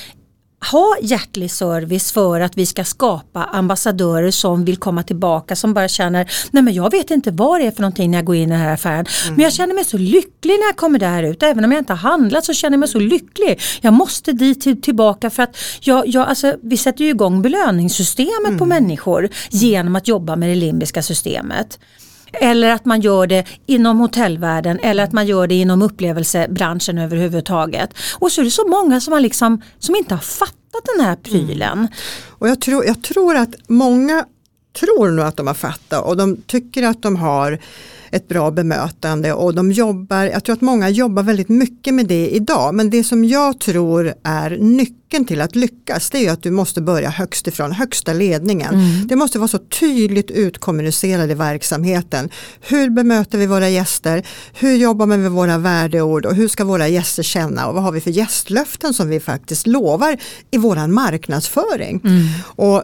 ha 0.73 0.97
hjärtlig 1.03 1.51
service 1.51 2.13
för 2.13 2.41
att 2.41 2.57
vi 2.57 2.67
ska 2.67 2.85
skapa 2.85 3.45
ambassadörer 3.45 4.31
som 4.31 4.65
vill 4.65 4.77
komma 4.77 5.03
tillbaka 5.03 5.57
som 5.57 5.75
bara 5.75 5.89
känner 5.89 6.31
nej 6.51 6.63
men 6.63 6.75
jag 6.75 6.91
vet 6.91 7.11
inte 7.11 7.31
vad 7.31 7.61
det 7.61 7.67
är 7.67 7.71
för 7.71 7.81
någonting 7.81 8.11
när 8.11 8.19
jag 8.19 8.25
går 8.25 8.37
in 8.37 8.49
i 8.49 8.53
den 8.53 8.61
här 8.61 8.75
affären 8.75 9.07
mm. 9.25 9.35
men 9.35 9.45
jag 9.45 9.53
känner 9.53 9.75
mig 9.75 9.85
så 9.85 9.99
lycklig 9.99 10.55
när 10.55 10.67
jag 10.67 10.77
kommer 10.77 10.99
där 10.99 11.23
ut 11.23 11.43
även 11.43 11.65
om 11.65 11.73
jag 11.73 11.81
inte 11.81 11.93
har 11.93 12.11
handlat 12.11 12.45
så 12.45 12.55
känner 12.55 12.75
jag 12.75 12.81
mig 12.81 12.89
så 12.89 12.99
lycklig 12.99 13.61
jag 13.81 13.93
måste 13.93 14.33
dit 14.33 14.61
till, 14.61 14.83
tillbaka 14.83 15.31
för 15.31 15.43
att 15.43 15.57
jag, 15.81 16.09
jag, 16.09 16.29
alltså, 16.29 16.55
vi 16.63 16.77
sätter 16.77 17.05
ju 17.05 17.11
igång 17.11 17.43
belöningssystemet 17.43 18.47
mm. 18.47 18.59
på 18.59 18.65
människor 18.65 19.29
genom 19.51 19.97
att 19.97 20.09
jobba 20.09 20.37
med 20.37 20.49
det 20.49 20.55
limbiska 20.55 21.03
systemet 21.03 21.79
eller 22.32 22.70
att 22.70 22.84
man 22.84 23.00
gör 23.00 23.26
det 23.26 23.44
inom 23.67 23.99
hotellvärlden 23.99 24.78
eller 24.82 25.05
att 25.05 25.12
man 25.12 25.26
gör 25.26 25.46
det 25.46 25.55
inom 25.55 25.82
upplevelsebranschen 25.82 26.99
överhuvudtaget. 26.99 27.90
Och 28.19 28.32
så 28.32 28.40
är 28.40 28.44
det 28.44 28.50
så 28.50 28.69
många 28.69 29.00
som, 29.00 29.12
har 29.12 29.20
liksom, 29.20 29.62
som 29.78 29.96
inte 29.96 30.14
har 30.14 30.23
fattat 30.23 30.82
den 30.96 31.06
här 31.06 31.17
prylen. 31.17 31.78
Mm. 31.78 31.88
Och 32.28 32.49
jag 32.49 32.61
tror, 32.61 32.84
jag 32.84 33.02
tror 33.02 33.37
att 33.37 33.55
många 33.69 34.25
tror 34.81 35.08
nog 35.08 35.26
att 35.26 35.37
de 35.37 35.46
har 35.46 35.55
fattat 35.55 36.05
och 36.05 36.17
de 36.17 36.37
tycker 36.37 36.82
att 36.82 37.02
de 37.02 37.17
har 37.17 37.58
ett 38.16 38.28
bra 38.28 38.50
bemötande 38.50 39.32
och 39.32 39.54
de 39.54 39.73
jobbar, 39.73 40.25
jag 40.25 40.44
tror 40.44 40.52
att 40.52 40.61
många 40.61 40.88
jobbar 40.88 41.23
väldigt 41.23 41.49
mycket 41.49 41.94
med 41.94 42.06
det 42.06 42.28
idag 42.28 42.75
men 42.75 42.90
det 42.90 43.04
som 43.04 43.25
jag 43.25 43.61
tror 43.61 44.14
är 44.25 44.50
nyckeln 44.50 45.25
till 45.25 45.40
att 45.40 45.56
lyckas 45.56 46.11
det 46.11 46.26
är 46.26 46.32
att 46.32 46.42
du 46.42 46.50
måste 46.50 46.80
börja 46.80 47.11
högst 47.11 47.46
ifrån, 47.46 47.73
högsta 47.73 48.12
ledningen. 48.12 48.75
Mm. 48.75 49.06
Det 49.06 49.16
måste 49.16 49.38
vara 49.38 49.49
så 49.49 49.58
tydligt 49.58 50.30
utkommunicerat 50.30 51.30
i 51.30 51.35
verksamheten. 51.35 52.30
Hur 52.61 52.90
bemöter 52.90 53.38
vi 53.38 53.46
våra 53.46 53.68
gäster? 53.68 54.26
Hur 54.54 54.76
jobbar 54.76 55.06
vi 55.06 55.16
med 55.16 55.30
våra 55.30 55.58
värdeord 55.58 56.26
och 56.26 56.35
hur 56.35 56.49
ska 56.49 56.64
våra 56.64 56.88
gäster 56.88 57.23
känna 57.23 57.66
och 57.66 57.75
vad 57.75 57.82
har 57.82 57.92
vi 57.92 58.00
för 58.00 58.11
gästlöften 58.11 58.94
som 58.94 59.08
vi 59.08 59.20
faktiskt 59.20 59.66
lovar 59.66 60.16
i 60.50 60.58
våran 60.58 60.92
marknadsföring. 60.92 62.00
Mm. 62.04 62.26
Och 62.42 62.82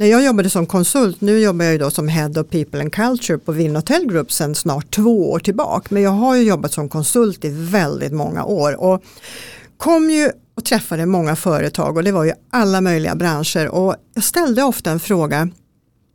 när 0.00 0.06
jag 0.06 0.24
jobbade 0.24 0.50
som 0.50 0.66
konsult, 0.66 1.20
nu 1.20 1.38
jobbar 1.38 1.64
jag 1.64 1.72
ju 1.72 1.78
då 1.78 1.90
som 1.90 2.08
Head 2.08 2.30
of 2.40 2.48
People 2.50 2.80
and 2.80 2.92
Culture 2.92 3.38
på 3.38 3.52
Vinhotel 3.52 4.06
Group 4.06 4.32
sedan 4.32 4.54
snart 4.54 4.90
två 4.90 5.30
år 5.30 5.38
tillbaka. 5.38 5.86
Men 5.90 6.02
jag 6.02 6.10
har 6.10 6.36
ju 6.36 6.42
jobbat 6.42 6.72
som 6.72 6.88
konsult 6.88 7.44
i 7.44 7.48
väldigt 7.48 8.12
många 8.12 8.44
år 8.44 8.80
och 8.80 9.02
kom 9.76 10.10
ju 10.10 10.30
och 10.56 10.64
träffade 10.64 11.06
många 11.06 11.36
företag 11.36 11.96
och 11.96 12.04
det 12.04 12.12
var 12.12 12.24
ju 12.24 12.32
alla 12.50 12.80
möjliga 12.80 13.14
branscher 13.14 13.68
och 13.68 13.96
jag 14.14 14.24
ställde 14.24 14.62
ofta 14.62 14.90
en 14.90 15.00
fråga 15.00 15.48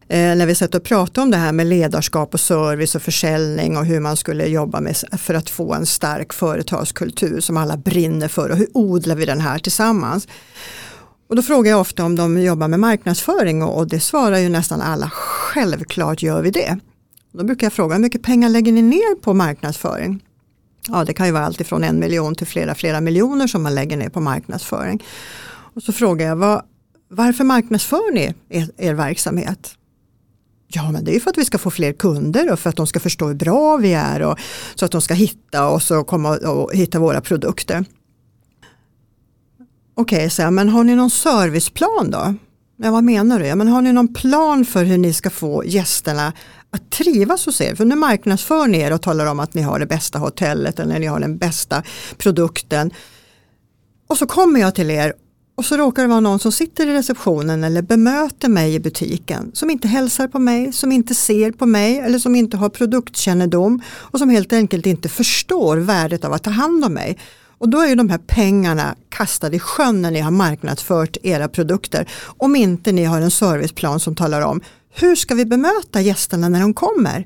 eh, 0.08 0.36
när 0.36 0.46
vi 0.46 0.56
satt 0.56 0.76
och 0.76 0.84
pratade 0.84 1.22
om 1.22 1.32
det 1.32 1.38
här 1.38 1.52
med 1.52 1.68
ledarskap 1.68 2.34
och 2.34 2.40
service 2.40 2.96
och 2.96 3.02
försäljning 3.02 3.78
och 3.78 3.86
hur 3.86 4.00
man 4.00 4.18
skulle 4.18 4.46
jobba 4.46 4.80
med 4.80 4.98
för 5.18 5.34
att 5.34 5.50
få 5.50 5.74
en 5.74 5.86
stark 5.86 6.34
företagskultur 6.34 7.40
som 7.40 7.58
alla 7.58 7.78
brinner 7.78 8.28
för 8.28 8.50
och 8.50 8.58
hur 8.58 8.68
odlar 8.74 9.16
vi 9.16 9.26
den 9.26 9.42
här 9.42 9.60
tillsammans. 9.60 10.28
Och 11.28 11.36
då 11.36 11.42
frågar 11.42 11.72
jag 11.72 11.82
ofta 11.82 12.06
om 12.06 12.16
de 12.16 12.42
jobbar 12.42 12.68
med 12.68 12.80
marknadsföring 12.80 13.64
och, 13.64 13.78
och 13.78 13.88
det 13.88 14.00
svarar 14.00 14.38
ju 14.38 14.50
nästan 14.50 14.82
alla, 14.82 15.10
självklart 15.10 16.22
gör 16.22 16.42
vi 16.42 16.52
det. 16.52 16.80
Då 17.32 17.44
brukar 17.44 17.66
jag 17.66 17.74
fråga 17.74 17.96
hur 17.96 18.02
mycket 18.02 18.24
pengar 18.24 18.50
lägger 18.50 18.72
ni 18.72 18.82
ner 18.82 19.16
på 19.22 19.34
marknadsföring? 19.34 20.24
Ja 20.88 21.06
det 21.06 21.14
kan 21.14 21.26
ju 21.26 21.32
vara 21.32 21.46
allt 21.46 21.62
ifrån 21.62 21.84
en 21.84 22.00
miljon 22.00 22.36
till 22.36 22.48
flera 22.48 22.76
flera 22.76 23.02
miljoner 23.02 23.48
som 23.48 23.64
man 23.64 23.76
lägger 23.76 23.98
ner 23.98 24.10
på 24.10 24.20
marknadsföring. 24.20 25.04
Och 25.76 25.84
så 25.84 25.94
frågar 25.94 26.28
jag, 26.28 26.36
vad, 26.36 26.62
varför 27.10 27.44
marknadsför 27.44 28.14
ni 28.14 28.34
er, 28.50 28.70
er 28.78 28.94
verksamhet? 28.94 29.76
Ja, 30.68 30.92
men 30.92 31.04
det 31.04 31.12
är 31.12 31.14
ju 31.14 31.20
för 31.20 31.30
att 31.30 31.38
vi 31.38 31.46
ska 31.46 31.58
få 31.58 31.72
fler 31.72 31.94
kunder 31.94 32.52
och 32.52 32.60
för 32.60 32.70
att 32.70 32.76
de 32.76 32.88
ska 32.88 33.00
förstå 33.00 33.28
hur 33.28 33.36
bra 33.36 33.78
vi 33.78 33.94
är 33.94 34.22
och 34.22 34.40
så 34.76 34.86
att 34.86 34.92
de 34.92 35.02
ska 35.02 35.14
hitta 35.14 35.70
oss 35.70 35.92
och 35.92 36.08
komma 36.08 36.38
och 36.38 36.74
hitta 36.74 37.00
våra 37.00 37.22
produkter. 37.22 37.86
Okej, 39.98 40.28
okay, 40.28 40.52
men 40.52 40.70
har 40.70 40.84
ni 40.84 40.96
någon 40.96 41.10
serviceplan 41.10 42.12
då? 42.12 42.36
Ja, 42.78 42.92
vad 42.92 43.04
menar 43.04 43.40
du? 43.40 43.46
Ja, 43.46 43.56
men 43.56 43.68
har 43.68 43.82
ni 43.82 43.94
någon 43.94 44.14
plan 44.14 44.66
för 44.66 44.84
hur 44.84 44.98
ni 44.98 45.14
ska 45.14 45.30
få 45.30 45.64
gästerna 45.66 46.34
att 46.72 46.92
trivas 46.92 47.46
hos 47.46 47.62
er? 47.62 47.76
För 47.76 47.86
nu 47.86 47.96
marknadsför 47.96 48.68
ni 48.68 48.80
er 48.80 48.94
och 48.94 49.02
talar 49.02 49.26
om 49.26 49.40
att 49.40 49.54
ni 49.54 49.62
har 49.62 49.80
det 49.80 49.86
bästa 49.86 50.20
hotellet 50.20 50.80
eller 50.80 51.00
ni 51.00 51.06
har 51.06 51.20
den 51.20 51.38
bästa 51.38 51.84
produkten. 52.18 52.92
Och 54.08 54.18
så 54.18 54.28
kommer 54.28 54.60
jag 54.60 54.76
till 54.76 54.92
er 54.92 55.14
och 55.58 55.66
så 55.66 55.78
råkar 55.78 56.02
det 56.02 56.10
vara 56.10 56.20
någon 56.20 56.40
som 56.40 56.52
sitter 56.52 56.88
i 56.88 56.94
receptionen 56.94 57.64
eller 57.64 57.82
bemöter 57.82 58.50
mig 58.50 58.76
i 58.76 58.80
butiken 58.80 59.52
som 59.54 59.70
inte 59.70 59.88
hälsar 59.88 60.28
på 60.28 60.40
mig, 60.40 60.74
som 60.74 60.92
inte 60.92 61.16
ser 61.16 61.52
på 61.52 61.66
mig 61.66 62.00
eller 62.00 62.20
som 62.20 62.36
inte 62.36 62.58
har 62.58 62.70
produktkännedom 62.70 63.82
och 63.88 64.20
som 64.20 64.30
helt 64.30 64.54
enkelt 64.54 64.86
inte 64.86 65.10
förstår 65.10 65.78
värdet 65.78 66.26
av 66.26 66.34
att 66.34 66.44
ta 66.44 66.50
hand 66.50 66.86
om 66.86 66.94
mig. 66.94 67.18
Och 67.58 67.70
då 67.70 67.82
är 67.82 67.88
ju 67.88 67.96
de 67.96 68.10
här 68.10 68.18
pengarna 68.18 68.96
kastade 69.10 69.56
i 69.56 69.60
sjön 69.60 70.02
när 70.02 70.12
ni 70.12 70.20
har 70.20 70.32
marknadsfört 70.32 71.18
era 71.24 71.48
produkter. 71.48 72.10
Om 72.38 72.56
inte 72.56 72.92
ni 72.92 73.04
har 73.04 73.22
en 73.22 73.32
serviceplan 73.32 74.00
som 74.00 74.16
talar 74.16 74.42
om 74.42 74.62
hur 74.98 75.16
ska 75.16 75.36
vi 75.36 75.46
bemöta 75.46 76.02
gästerna 76.02 76.50
när 76.50 76.60
de 76.60 76.74
kommer? 76.74 77.26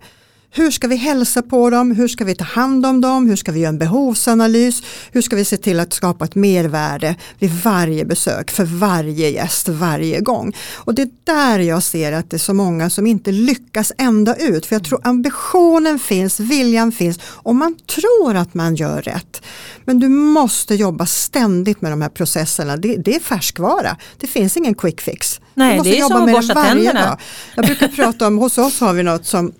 Hur 0.52 0.72
ska 0.72 0.88
vi 0.88 0.96
hälsa 0.96 1.42
på 1.42 1.70
dem? 1.70 1.92
Hur 1.92 2.08
ska 2.08 2.26
vi 2.26 2.36
ta 2.36 2.44
hand 2.44 2.86
om 2.86 3.02
dem? 3.02 3.28
Hur 3.28 3.36
ska 3.36 3.52
vi 3.52 3.60
göra 3.60 3.70
en 3.70 3.78
behovsanalys? 3.78 4.84
Hur 5.12 5.22
ska 5.22 5.36
vi 5.36 5.46
se 5.46 5.58
till 5.58 5.80
att 5.80 5.94
skapa 5.94 6.26
ett 6.26 6.36
mervärde 6.36 7.16
vid 7.40 7.52
varje 7.52 8.06
besök 8.06 8.52
för 8.52 8.64
varje 8.64 9.30
gäst 9.30 9.70
varje 9.70 10.20
gång? 10.20 10.56
Och 10.76 10.96
det 10.96 11.02
är 11.02 11.10
där 11.24 11.60
jag 11.60 11.84
ser 11.84 12.12
att 12.12 12.30
det 12.30 12.38
är 12.38 12.40
så 12.40 12.54
många 12.54 12.90
som 12.90 13.08
inte 13.08 13.32
lyckas 13.32 13.92
ända 13.98 14.36
ut. 14.36 14.66
För 14.66 14.76
jag 14.76 14.84
tror 14.84 15.02
ambitionen 15.04 16.00
finns, 16.00 16.40
viljan 16.40 16.92
finns 16.92 17.20
och 17.24 17.56
man 17.56 17.76
tror 17.76 18.36
att 18.36 18.54
man 18.54 18.76
gör 18.76 19.02
rätt. 19.02 19.42
Men 19.86 20.00
du 20.00 20.10
måste 20.10 20.76
jobba 20.76 21.06
ständigt 21.06 21.82
med 21.82 21.92
de 21.92 22.02
här 22.02 22.10
processerna. 22.10 22.78
Det, 22.78 22.96
det 22.96 23.16
är 23.16 23.20
färskvara. 23.20 23.98
Det 24.18 24.28
finns 24.28 24.58
ingen 24.58 24.76
quick 24.76 25.02
fix. 25.02 25.40
Nej, 25.54 25.80
det 25.84 26.00
är 26.00 26.04
som 26.04 26.24
att 26.24 26.32
borsta 26.32 26.54
tänderna. 26.54 27.06
Dag. 27.06 27.18
Jag 27.56 27.66
brukar 27.66 27.88
prata 27.88 28.28
om, 28.28 28.38
hos 28.38 28.58
oss 28.58 28.80
har 28.80 28.94
vi 28.94 29.04
något 29.04 29.26
som 29.26 29.52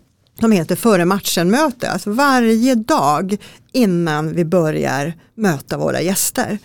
de 0.42 0.52
heter 0.52 0.76
före 0.76 1.06
matchen-möte. 1.06 1.90
Alltså 1.90 2.12
varje 2.12 2.76
dag 2.76 3.38
innan 3.72 4.36
vi 4.36 4.46
börjar 4.46 5.14
möta 5.36 5.78
våra 5.78 6.02
gäster 6.02 6.60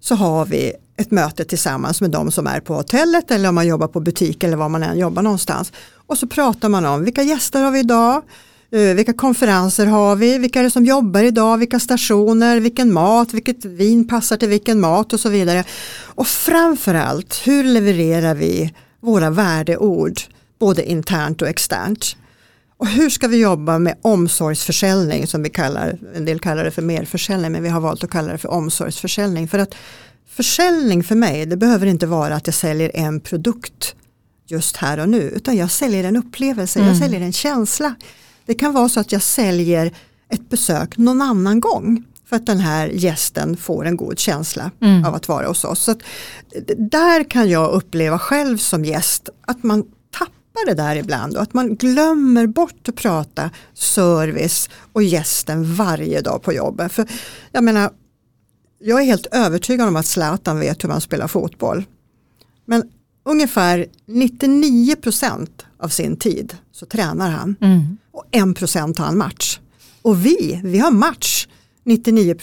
så 0.00 0.14
har 0.14 0.46
vi 0.46 0.72
ett 0.96 1.10
möte 1.10 1.44
tillsammans 1.44 2.00
med 2.00 2.10
de 2.10 2.30
som 2.30 2.46
är 2.46 2.60
på 2.60 2.74
hotellet 2.74 3.30
eller 3.30 3.48
om 3.48 3.54
man 3.54 3.66
jobbar 3.66 3.88
på 3.88 4.00
butik 4.00 4.42
eller 4.42 4.56
var 4.56 4.68
man 4.68 4.82
än 4.82 4.98
jobbar 4.98 5.22
någonstans. 5.22 5.72
Och 6.06 6.18
så 6.18 6.26
pratar 6.26 6.68
man 6.68 6.86
om 6.86 7.04
vilka 7.04 7.22
gäster 7.22 7.62
har 7.62 7.70
vi 7.70 7.78
idag, 7.80 8.22
eh, 8.72 8.80
vilka 8.80 9.12
konferenser 9.12 9.86
har 9.86 10.16
vi, 10.16 10.38
vilka 10.38 10.58
är 10.58 10.62
det 10.62 10.70
som 10.70 10.84
jobbar 10.84 11.22
idag, 11.22 11.58
vilka 11.58 11.80
stationer, 11.80 12.60
vilken 12.60 12.92
mat, 12.92 13.34
vilket 13.34 13.64
vin 13.64 14.08
passar 14.08 14.36
till 14.36 14.48
vilken 14.48 14.80
mat 14.80 15.12
och 15.12 15.20
så 15.20 15.28
vidare. 15.28 15.64
Och 16.04 16.26
framförallt 16.26 17.40
hur 17.46 17.64
levererar 17.64 18.34
vi 18.34 18.74
våra 19.00 19.30
värdeord 19.30 20.20
både 20.58 20.90
internt 20.90 21.42
och 21.42 21.48
externt. 21.48 22.16
Och 22.80 22.88
hur 22.88 23.10
ska 23.10 23.28
vi 23.28 23.36
jobba 23.36 23.78
med 23.78 23.98
omsorgsförsäljning 24.02 25.26
som 25.26 25.42
vi 25.42 25.50
kallar, 25.50 25.98
en 26.14 26.24
del 26.24 26.40
kallar 26.40 26.64
det 26.64 26.70
för 26.70 26.82
merförsäljning 26.82 27.52
men 27.52 27.62
vi 27.62 27.68
har 27.68 27.80
valt 27.80 28.04
att 28.04 28.10
kalla 28.10 28.32
det 28.32 28.38
för 28.38 28.50
omsorgsförsäljning. 28.50 29.48
För 29.48 29.58
att 29.58 29.74
försäljning 30.28 31.04
för 31.04 31.14
mig 31.14 31.46
det 31.46 31.56
behöver 31.56 31.86
inte 31.86 32.06
vara 32.06 32.34
att 32.34 32.46
jag 32.46 32.54
säljer 32.54 32.90
en 32.94 33.20
produkt 33.20 33.94
just 34.46 34.76
här 34.76 35.00
och 35.00 35.08
nu 35.08 35.20
utan 35.20 35.56
jag 35.56 35.70
säljer 35.70 36.04
en 36.04 36.16
upplevelse, 36.16 36.78
mm. 36.78 36.88
jag 36.88 36.98
säljer 36.98 37.20
en 37.20 37.32
känsla. 37.32 37.94
Det 38.46 38.54
kan 38.54 38.72
vara 38.72 38.88
så 38.88 39.00
att 39.00 39.12
jag 39.12 39.22
säljer 39.22 39.94
ett 40.28 40.48
besök 40.48 40.96
någon 40.96 41.22
annan 41.22 41.60
gång 41.60 42.04
för 42.28 42.36
att 42.36 42.46
den 42.46 42.60
här 42.60 42.88
gästen 42.88 43.56
får 43.56 43.86
en 43.86 43.96
god 43.96 44.18
känsla 44.18 44.70
mm. 44.80 45.04
av 45.04 45.14
att 45.14 45.28
vara 45.28 45.48
hos 45.48 45.64
oss. 45.64 45.80
Så 45.80 45.94
där 46.76 47.30
kan 47.30 47.50
jag 47.50 47.70
uppleva 47.70 48.18
själv 48.18 48.58
som 48.58 48.84
gäst 48.84 49.28
att 49.46 49.62
man 49.62 49.84
det 50.66 50.74
där 50.74 50.96
ibland 50.96 51.36
och 51.36 51.42
att 51.42 51.54
man 51.54 51.76
glömmer 51.76 52.46
bort 52.46 52.88
att 52.88 52.94
prata 52.94 53.50
service 53.74 54.68
och 54.92 55.02
gästen 55.02 55.74
varje 55.74 56.20
dag 56.20 56.42
på 56.42 56.52
jobbet. 56.52 56.92
För 56.92 57.08
jag 57.52 57.64
menar, 57.64 57.90
jag 58.78 59.00
är 59.00 59.04
helt 59.04 59.26
övertygad 59.26 59.88
om 59.88 59.96
att 59.96 60.06
Zlatan 60.06 60.60
vet 60.60 60.84
hur 60.84 60.88
man 60.88 61.00
spelar 61.00 61.28
fotboll. 61.28 61.84
Men 62.64 62.82
ungefär 63.24 63.86
99% 64.06 65.48
av 65.78 65.88
sin 65.88 66.16
tid 66.16 66.56
så 66.72 66.86
tränar 66.86 67.30
han 67.30 67.56
mm. 67.60 67.98
och 68.12 68.24
1% 68.32 68.98
har 68.98 69.06
han 69.06 69.18
match. 69.18 69.60
Och 70.02 70.26
vi, 70.26 70.60
vi 70.64 70.78
har 70.78 70.90
match 70.90 71.46
99 71.84 72.34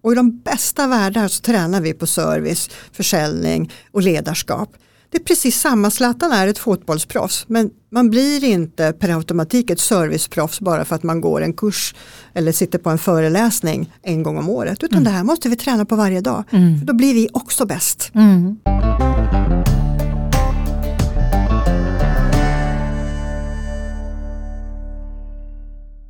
och 0.00 0.12
i 0.12 0.14
de 0.14 0.38
bästa 0.38 0.86
världar 0.86 1.28
så 1.28 1.40
tränar 1.40 1.80
vi 1.80 1.94
på 1.94 2.06
service, 2.06 2.70
försäljning 2.92 3.72
och 3.90 4.02
ledarskap. 4.02 4.76
Det 5.14 5.18
är 5.18 5.24
precis 5.24 5.60
samma, 5.60 5.90
Zlatan 5.90 6.32
är 6.32 6.48
ett 6.48 6.58
fotbollsproffs 6.58 7.44
men 7.48 7.70
man 7.90 8.10
blir 8.10 8.44
inte 8.44 8.92
per 8.92 9.16
automatik 9.16 9.70
ett 9.70 9.80
serviceproffs 9.80 10.60
bara 10.60 10.84
för 10.84 10.96
att 10.96 11.02
man 11.02 11.20
går 11.20 11.42
en 11.42 11.52
kurs 11.52 11.94
eller 12.34 12.52
sitter 12.52 12.78
på 12.78 12.90
en 12.90 12.98
föreläsning 12.98 13.92
en 14.02 14.22
gång 14.22 14.38
om 14.38 14.48
året. 14.48 14.82
Utan 14.82 14.98
mm. 14.98 15.04
det 15.04 15.10
här 15.10 15.24
måste 15.24 15.48
vi 15.48 15.56
träna 15.56 15.84
på 15.84 15.96
varje 15.96 16.20
dag. 16.20 16.44
Mm. 16.50 16.78
För 16.78 16.86
då 16.86 16.94
blir 16.94 17.14
vi 17.14 17.28
också 17.32 17.66
bäst. 17.66 18.10
Mm. 18.14 18.56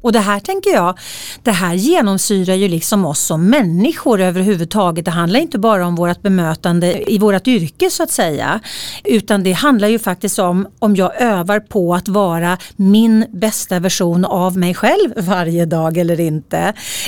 Och 0.05 0.13
det 0.13 0.21
här 0.21 0.41
tänker 0.41 0.71
jag, 0.71 0.99
det 1.43 1.51
här 1.51 1.75
genomsyrar 1.75 2.55
ju 2.55 2.69
liksom 2.69 3.05
oss 3.05 3.21
som 3.21 3.51
människor 3.51 4.21
överhuvudtaget. 4.21 5.05
Det 5.05 5.11
handlar 5.11 5.41
inte 5.41 5.59
bara 5.59 5.87
om 5.87 5.95
vårt 5.95 6.23
bemötande 6.23 7.13
i 7.13 7.19
vårt 7.19 7.49
yrke 7.49 7.91
så 7.91 8.03
att 8.03 8.11
säga. 8.11 8.61
Utan 9.05 9.43
det 9.43 9.53
handlar 9.53 9.89
ju 9.89 9.99
faktiskt 9.99 10.39
om 10.39 10.69
om 10.79 10.97
jag 10.97 11.23
övar 11.23 11.61
på 11.61 11.95
att 11.95 12.09
vara 12.09 12.59
min 12.77 13.27
bästa 13.31 13.79
version 13.79 14.25
av 14.25 14.57
mig 14.59 14.75
själv 14.75 15.13
varje 15.17 15.65
dag 15.65 15.97
eller 15.99 16.21
inte. 16.21 16.59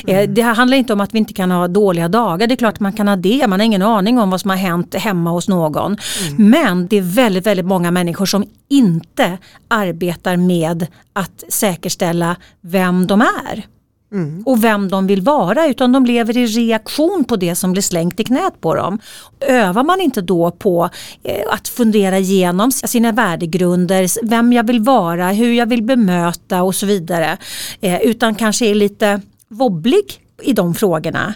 Eh, 0.06 0.18
mm. 0.18 0.34
Det 0.34 0.42
handlar 0.42 0.76
inte 0.76 0.92
om 0.92 1.00
att 1.00 1.14
vi 1.14 1.18
inte 1.18 1.32
kan 1.32 1.50
ha 1.50 1.68
dåliga 1.68 2.08
dagar. 2.08 2.46
Det 2.46 2.54
är 2.54 2.56
klart 2.56 2.74
att 2.74 2.80
man 2.80 2.92
kan 2.92 3.08
ha 3.08 3.16
det. 3.16 3.46
Man 3.46 3.60
har 3.60 3.64
ingen 3.64 3.82
aning 3.82 4.18
om 4.18 4.30
vad 4.30 4.40
som 4.40 4.50
har 4.50 4.56
hänt 4.56 4.94
hemma 4.94 5.30
hos 5.30 5.48
någon. 5.48 5.96
Mm. 6.28 6.50
Men 6.50 6.86
det 6.86 6.96
är 6.96 7.02
väldigt, 7.02 7.46
väldigt 7.46 7.66
många 7.66 7.90
människor 7.90 8.26
som 8.26 8.44
inte 8.68 9.38
arbetar 9.68 10.36
med 10.36 10.86
att 11.12 11.44
säkerställa 11.48 12.36
vem 12.60 13.06
de 13.06 13.20
är. 13.20 13.66
Mm. 14.12 14.42
och 14.46 14.64
vem 14.64 14.88
de 14.88 15.06
vill 15.06 15.22
vara 15.22 15.66
utan 15.66 15.92
de 15.92 16.06
lever 16.06 16.36
i 16.36 16.46
reaktion 16.46 17.24
på 17.24 17.36
det 17.36 17.54
som 17.54 17.72
blir 17.72 17.82
slängt 17.82 18.20
i 18.20 18.24
knät 18.24 18.60
på 18.60 18.74
dem. 18.74 18.98
Övar 19.40 19.84
man 19.84 20.00
inte 20.00 20.20
då 20.20 20.50
på 20.50 20.90
eh, 21.22 21.52
att 21.52 21.68
fundera 21.68 22.18
igenom 22.18 22.72
sina 22.72 23.12
värdegrunder, 23.12 24.26
vem 24.26 24.52
jag 24.52 24.66
vill 24.66 24.80
vara, 24.80 25.28
hur 25.28 25.52
jag 25.52 25.66
vill 25.66 25.82
bemöta 25.82 26.62
och 26.62 26.74
så 26.74 26.86
vidare 26.86 27.36
eh, 27.80 28.00
utan 28.00 28.34
kanske 28.34 28.66
är 28.66 28.74
lite 28.74 29.20
wobblig 29.48 30.20
i 30.42 30.52
de 30.52 30.74
frågorna 30.74 31.34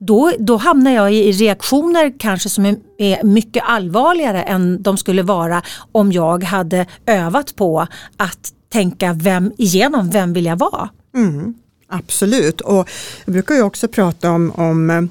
då, 0.00 0.32
då 0.38 0.56
hamnar 0.56 0.90
jag 0.90 1.14
i 1.14 1.32
reaktioner 1.32 2.12
kanske 2.18 2.48
som 2.48 2.66
är, 2.66 2.76
är, 2.98 3.24
mycket 3.24 3.62
allvarligare 3.66 4.42
än 4.42 4.82
de 4.82 4.96
skulle 4.96 5.22
vara 5.22 5.62
om 5.92 6.12
jag 6.12 6.44
hade 6.44 6.86
övat 7.06 7.56
på 7.56 7.86
att 8.16 8.52
tänka 8.72 9.12
vem, 9.12 9.52
igenom 9.58 10.10
vem 10.10 10.32
vill 10.32 10.44
jag 10.44 10.58
vara. 10.58 10.88
Mm, 11.14 11.54
absolut 11.88 12.60
och 12.60 12.88
jag 13.24 13.32
brukar 13.32 13.54
ju 13.54 13.62
också 13.62 13.88
prata 13.88 14.30
om, 14.30 14.52
om 14.56 14.90
eh, 14.90 15.02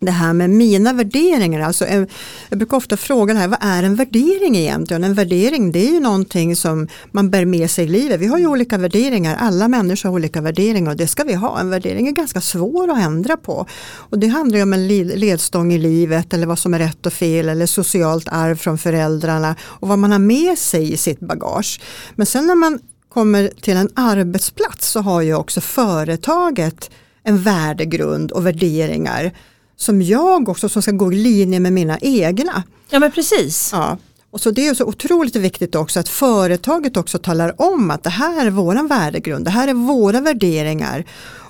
det 0.00 0.10
här 0.10 0.32
med 0.32 0.50
mina 0.50 0.92
värderingar. 0.92 1.60
Alltså, 1.60 1.86
eh, 1.86 2.04
jag 2.48 2.58
brukar 2.58 2.76
ofta 2.76 2.96
fråga 2.96 3.34
det 3.34 3.40
här, 3.40 3.48
vad 3.48 3.58
är 3.60 3.82
en 3.82 3.94
värdering 3.94 4.56
egentligen? 4.56 5.04
En 5.04 5.14
värdering 5.14 5.72
det 5.72 5.88
är 5.88 5.92
ju 5.92 6.00
någonting 6.00 6.56
som 6.56 6.88
man 7.12 7.30
bär 7.30 7.44
med 7.44 7.70
sig 7.70 7.84
i 7.84 7.88
livet. 7.88 8.20
Vi 8.20 8.26
har 8.26 8.38
ju 8.38 8.46
olika 8.46 8.78
värderingar, 8.78 9.36
alla 9.40 9.68
människor 9.68 10.08
har 10.08 10.14
olika 10.14 10.40
värderingar 10.40 10.90
och 10.90 10.96
det 10.96 11.06
ska 11.06 11.24
vi 11.24 11.34
ha. 11.34 11.60
En 11.60 11.70
värdering 11.70 12.08
är 12.08 12.12
ganska 12.12 12.40
svår 12.40 12.90
att 12.90 12.98
ändra 12.98 13.36
på. 13.36 13.66
Och 13.94 14.18
det 14.18 14.26
handlar 14.26 14.56
ju 14.56 14.62
om 14.62 14.72
en 14.72 14.88
ledstång 14.88 15.72
i 15.72 15.78
livet 15.78 16.34
eller 16.34 16.46
vad 16.46 16.58
som 16.58 16.74
är 16.74 16.78
rätt 16.78 17.06
och 17.06 17.12
fel 17.12 17.48
eller 17.48 17.66
socialt 17.66 18.28
arv 18.28 18.56
från 18.56 18.78
föräldrarna 18.78 19.56
och 19.62 19.88
vad 19.88 19.98
man 19.98 20.12
har 20.12 20.18
med 20.18 20.58
sig 20.58 20.92
i 20.92 20.96
sitt 20.96 21.20
bagage. 21.20 21.80
Men 22.14 22.26
sen 22.26 22.46
när 22.46 22.54
man 22.54 22.78
kommer 23.08 23.50
till 23.60 23.76
en 23.76 23.90
arbetsplats 23.94 24.88
så 24.88 25.00
har 25.00 25.22
ju 25.22 25.34
också 25.34 25.60
företaget 25.60 26.90
en 27.22 27.42
värdegrund 27.42 28.32
och 28.32 28.46
värderingar 28.46 29.32
som 29.78 30.02
jag 30.02 30.48
också 30.48 30.68
som 30.68 30.82
ska 30.82 30.92
gå 30.92 31.12
i 31.12 31.16
linje 31.16 31.60
med 31.60 31.72
mina 31.72 31.98
egna. 31.98 32.62
Ja 32.90 32.98
men 32.98 33.12
precis. 33.12 33.70
Ja. 33.72 33.98
Och 34.30 34.40
så 34.40 34.50
det 34.50 34.68
är 34.68 34.74
så 34.74 34.84
otroligt 34.84 35.36
viktigt 35.36 35.74
också 35.74 36.00
att 36.00 36.08
företaget 36.08 36.96
också 36.96 37.18
talar 37.18 37.60
om 37.60 37.90
att 37.90 38.02
det 38.02 38.10
här 38.10 38.46
är 38.46 38.50
våran 38.50 38.86
värdegrund, 38.86 39.44
det 39.44 39.50
här 39.50 39.68
är 39.68 39.74
våra 39.74 40.20
värderingar 40.20 41.04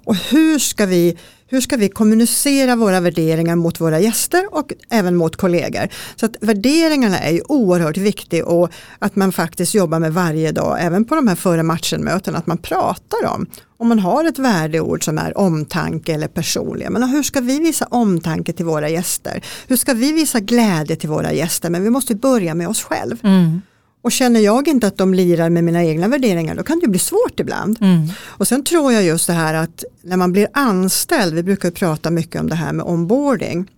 och 0.05 0.17
hur 0.17 0.59
ska 0.59 0.87
vi 0.87 1.19
hur 1.49 1.61
ska 1.61 1.77
vi 1.77 1.89
kommunicera 1.89 2.77
våra 2.77 3.01
värderingar 3.01 3.57
mot 3.57 3.81
våra 3.81 4.01
gäster 4.01 4.55
och 4.55 4.73
även 4.91 5.17
mot 5.17 5.37
kollegor. 5.37 5.89
Så 6.17 6.27
att 6.27 6.37
värderingarna 6.41 7.19
är 7.19 7.33
ju 7.33 7.43
oerhört 7.49 7.97
viktiga 7.97 8.47
och 8.47 8.71
att 8.99 9.17
man 9.17 9.33
faktiskt 9.33 9.75
jobbar 9.75 9.99
med 9.99 10.15
varje 10.15 10.53
dag, 10.53 10.77
även 10.81 11.05
på 11.05 11.15
de 11.15 11.29
här 11.29 11.35
före 11.35 11.63
matchen-möten, 11.63 12.35
att 12.35 12.47
man 12.47 12.59
pratar 12.59 13.27
om 13.27 13.47
om 13.81 13.89
man 13.89 13.99
har 13.99 14.25
ett 14.25 14.39
värdeord 14.39 15.05
som 15.05 15.19
är 15.19 15.39
omtanke 15.39 16.15
eller 16.15 16.29
personliga, 16.29 16.91
men 16.91 17.03
hur 17.03 17.23
ska 17.23 17.41
vi 17.41 17.59
visa 17.59 17.87
omtanke 17.91 18.53
till 18.53 18.65
våra 18.65 18.89
gäster? 18.89 19.43
Hur 19.67 19.77
ska 19.77 19.95
vi 19.95 20.13
visa 20.13 20.41
glädje 20.41 20.97
till 20.97 21.09
våra 21.09 21.33
gäster? 21.33 21.71
Men 21.71 21.83
vi 21.83 21.91
måste 21.91 22.15
börja 22.15 22.55
med 22.55 22.69
oss 22.69 22.83
själv. 22.83 23.17
Mm. 23.23 23.61
Och 24.03 24.13
känner 24.13 24.41
jag 24.41 24.69
inte 24.69 24.87
att 24.87 24.97
de 24.97 25.15
lirar 25.15 25.51
med 25.51 25.65
mina 25.65 25.85
egna 25.85 26.09
värderingar 26.09 26.55
då 26.55 26.63
kan 26.63 26.79
det 26.79 26.89
bli 26.89 26.99
svårt 26.99 27.41
ibland. 27.41 27.79
Mm. 27.81 28.09
Och 28.21 28.49
sen 28.49 28.65
tror 28.65 28.93
jag 28.93 29.05
just 29.05 29.27
det 29.27 29.33
här 29.33 29.55
att 29.55 29.85
när 30.03 30.17
man 30.17 30.33
blir 30.33 30.49
anställd, 30.53 31.35
vi 31.35 31.43
brukar 31.43 31.71
prata 31.71 32.11
mycket 32.11 32.41
om 32.41 32.49
det 32.49 32.55
här 32.55 32.73
med 32.73 32.87
onboarding, 32.87 33.71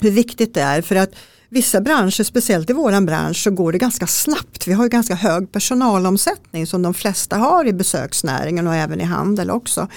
hur 0.00 0.10
viktigt 0.10 0.54
det 0.54 0.60
är 0.60 0.82
för 0.82 0.96
att 0.96 1.10
vissa 1.48 1.80
branscher, 1.80 2.22
speciellt 2.22 2.70
i 2.70 2.72
våran 2.72 3.06
bransch, 3.06 3.36
så 3.36 3.50
går 3.50 3.72
det 3.72 3.78
ganska 3.78 4.06
snabbt. 4.06 4.68
Vi 4.68 4.72
har 4.72 4.84
ju 4.84 4.90
ganska 4.90 5.14
hög 5.14 5.52
personalomsättning 5.52 6.66
som 6.66 6.82
de 6.82 6.94
flesta 6.94 7.36
har 7.36 7.66
i 7.66 7.72
besöksnäringen 7.72 8.66
och 8.66 8.74
även 8.74 9.00
i 9.00 9.04
handel 9.04 9.50
också. 9.50 9.88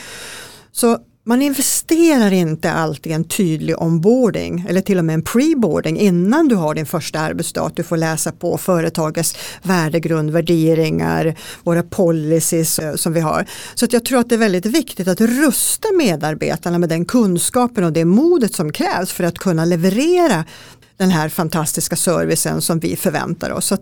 Så 0.72 0.98
man 1.24 1.42
investerar 1.42 2.34
inte 2.34 2.72
alltid 2.72 3.12
en 3.12 3.24
tydlig 3.24 3.82
onboarding 3.82 4.66
eller 4.70 4.82
till 4.82 4.98
och 4.98 5.06
med 5.06 5.14
en 5.14 5.22
preboarding 5.22 5.98
innan 6.00 6.48
du 6.48 6.56
har 6.56 6.76
din 6.76 6.86
första 6.86 7.20
arbetsdag. 7.20 7.72
Du 7.76 7.84
får 7.84 7.98
läsa 7.98 8.32
på 8.32 8.58
företagets 8.58 9.36
värdegrund, 9.64 10.32
värderingar, 10.32 11.36
våra 11.64 11.84
policies 11.84 12.80
eh, 12.80 12.96
som 12.96 13.14
vi 13.14 13.20
har. 13.20 13.46
Så 13.76 13.86
att 13.86 13.94
jag 13.94 14.06
tror 14.06 14.20
att 14.20 14.30
det 14.30 14.36
är 14.36 14.40
väldigt 14.40 14.66
viktigt 14.66 15.08
att 15.08 15.22
rusta 15.22 15.88
medarbetarna 15.98 16.80
med 16.80 16.90
den 16.90 17.06
kunskapen 17.06 17.84
och 17.84 17.94
det 17.94 18.06
modet 18.06 18.56
som 18.56 18.72
krävs 18.72 19.12
för 19.12 19.24
att 19.24 19.38
kunna 19.38 19.66
leverera 19.66 20.46
den 20.98 21.10
här 21.10 21.30
fantastiska 21.30 21.96
servicen 21.96 22.62
som 22.62 22.80
vi 22.80 22.96
förväntar 22.96 23.52
oss. 23.52 23.66
Så 23.66 23.78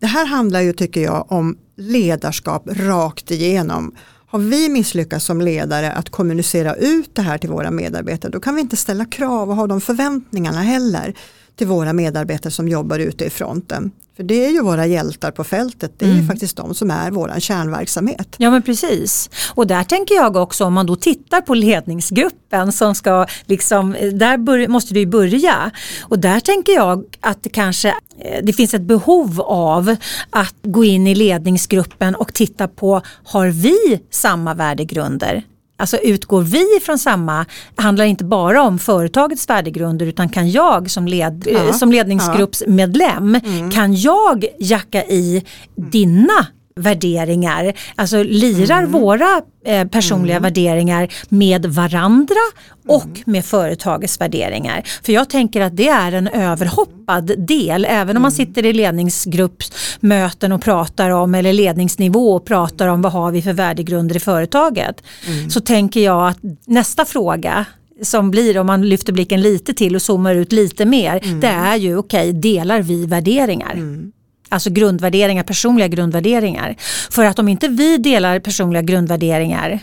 det 0.00 0.06
här 0.06 0.26
handlar 0.26 0.60
ju 0.60 0.72
tycker 0.72 1.00
jag 1.00 1.32
om 1.32 1.58
ledarskap 1.76 2.62
rakt 2.66 3.30
igenom 3.30 3.94
om 4.36 4.50
vi 4.50 4.68
misslyckas 4.68 5.24
som 5.24 5.40
ledare 5.40 5.92
att 5.92 6.10
kommunicera 6.10 6.74
ut 6.74 7.14
det 7.14 7.22
här 7.22 7.38
till 7.38 7.50
våra 7.50 7.70
medarbetare. 7.70 8.32
Då 8.32 8.40
kan 8.40 8.54
vi 8.54 8.60
inte 8.60 8.76
ställa 8.76 9.04
krav 9.04 9.50
och 9.50 9.56
ha 9.56 9.66
de 9.66 9.80
förväntningarna 9.80 10.62
heller 10.62 11.14
till 11.56 11.66
våra 11.66 11.92
medarbetare 11.92 12.50
som 12.50 12.68
jobbar 12.68 12.98
ute 12.98 13.24
i 13.24 13.30
fronten. 13.30 13.90
För 14.16 14.22
det 14.22 14.46
är 14.46 14.50
ju 14.50 14.62
våra 14.62 14.86
hjältar 14.86 15.30
på 15.30 15.44
fältet, 15.44 15.92
det 15.98 16.04
är 16.04 16.10
mm. 16.10 16.22
ju 16.22 16.28
faktiskt 16.28 16.56
de 16.56 16.74
som 16.74 16.90
är 16.90 17.10
vår 17.10 17.34
kärnverksamhet. 17.38 18.34
Ja 18.36 18.50
men 18.50 18.62
precis. 18.62 19.30
Och 19.54 19.66
där 19.66 19.84
tänker 19.84 20.14
jag 20.14 20.36
också 20.36 20.64
om 20.64 20.74
man 20.74 20.86
då 20.86 20.96
tittar 20.96 21.40
på 21.40 21.54
ledningsgruppen 21.54 22.72
som 22.72 22.94
ska 22.94 23.26
liksom, 23.46 23.96
där 24.12 24.38
bör, 24.38 24.68
måste 24.68 24.94
du 24.94 25.06
börja. 25.06 25.70
Och 26.00 26.18
där 26.18 26.40
tänker 26.40 26.72
jag 26.72 27.04
att 27.20 27.42
det 27.42 27.48
kanske 27.48 27.88
eh, 27.88 28.44
det 28.44 28.52
finns 28.52 28.74
ett 28.74 28.82
behov 28.82 29.40
av 29.40 29.96
att 30.30 30.54
gå 30.62 30.84
in 30.84 31.06
i 31.06 31.14
ledningsgruppen 31.14 32.14
och 32.14 32.34
titta 32.34 32.68
på 32.68 33.02
har 33.24 33.48
vi 33.48 34.00
samma 34.10 34.54
värdegrunder? 34.54 35.42
Alltså 35.78 35.96
utgår 35.96 36.42
vi 36.42 36.64
från 36.82 36.98
samma, 36.98 37.46
handlar 37.76 38.04
inte 38.04 38.24
bara 38.24 38.62
om 38.62 38.78
företagets 38.78 39.48
värdegrunder 39.48 40.06
utan 40.06 40.28
kan 40.28 40.50
jag 40.50 40.90
som, 40.90 41.08
led, 41.08 41.48
ja, 41.50 41.72
som 41.72 41.92
ledningsgruppsmedlem, 41.92 43.40
ja. 43.44 43.50
mm. 43.50 43.70
kan 43.70 43.94
jag 43.94 44.44
jacka 44.58 45.04
i 45.04 45.44
dina 45.76 46.46
värderingar, 46.80 47.72
alltså 47.94 48.22
lirar 48.22 48.78
mm. 48.78 48.92
våra 48.92 49.42
eh, 49.64 49.88
personliga 49.88 50.36
mm. 50.36 50.42
värderingar 50.42 51.08
med 51.28 51.66
varandra 51.66 52.40
och 52.86 53.04
mm. 53.04 53.22
med 53.26 53.44
företagets 53.44 54.20
värderingar. 54.20 54.82
För 55.02 55.12
jag 55.12 55.30
tänker 55.30 55.60
att 55.60 55.76
det 55.76 55.88
är 55.88 56.12
en 56.12 56.28
överhoppad 56.28 57.46
del, 57.46 57.84
även 57.84 58.16
om 58.16 58.22
man 58.22 58.32
mm. 58.32 58.46
sitter 58.46 58.66
i 58.66 58.72
ledningsgruppsmöten 58.72 60.52
och 60.52 60.62
pratar 60.62 61.10
om, 61.10 61.34
eller 61.34 61.52
ledningsnivå 61.52 62.36
och 62.36 62.44
pratar 62.44 62.88
om 62.88 63.02
vad 63.02 63.12
har 63.12 63.30
vi 63.30 63.42
för 63.42 63.52
värdegrunder 63.52 64.16
i 64.16 64.20
företaget. 64.20 65.02
Mm. 65.26 65.50
Så 65.50 65.60
tänker 65.60 66.00
jag 66.00 66.28
att 66.28 66.38
nästa 66.66 67.04
fråga 67.04 67.64
som 68.02 68.30
blir 68.30 68.58
om 68.58 68.66
man 68.66 68.88
lyfter 68.88 69.12
blicken 69.12 69.40
lite 69.40 69.74
till 69.74 69.94
och 69.94 70.02
zoomar 70.02 70.34
ut 70.34 70.52
lite 70.52 70.84
mer, 70.84 71.20
mm. 71.24 71.40
det 71.40 71.46
är 71.46 71.76
ju 71.76 71.96
okej, 71.96 72.30
okay, 72.30 72.40
delar 72.40 72.82
vi 72.82 73.06
värderingar? 73.06 74.12
Alltså 74.48 74.70
grundvärderingar, 74.70 75.42
personliga 75.42 75.88
grundvärderingar. 75.88 76.76
För 77.10 77.24
att 77.24 77.38
om 77.38 77.48
inte 77.48 77.68
vi 77.68 77.98
delar 77.98 78.38
personliga 78.38 78.82
grundvärderingar 78.82 79.80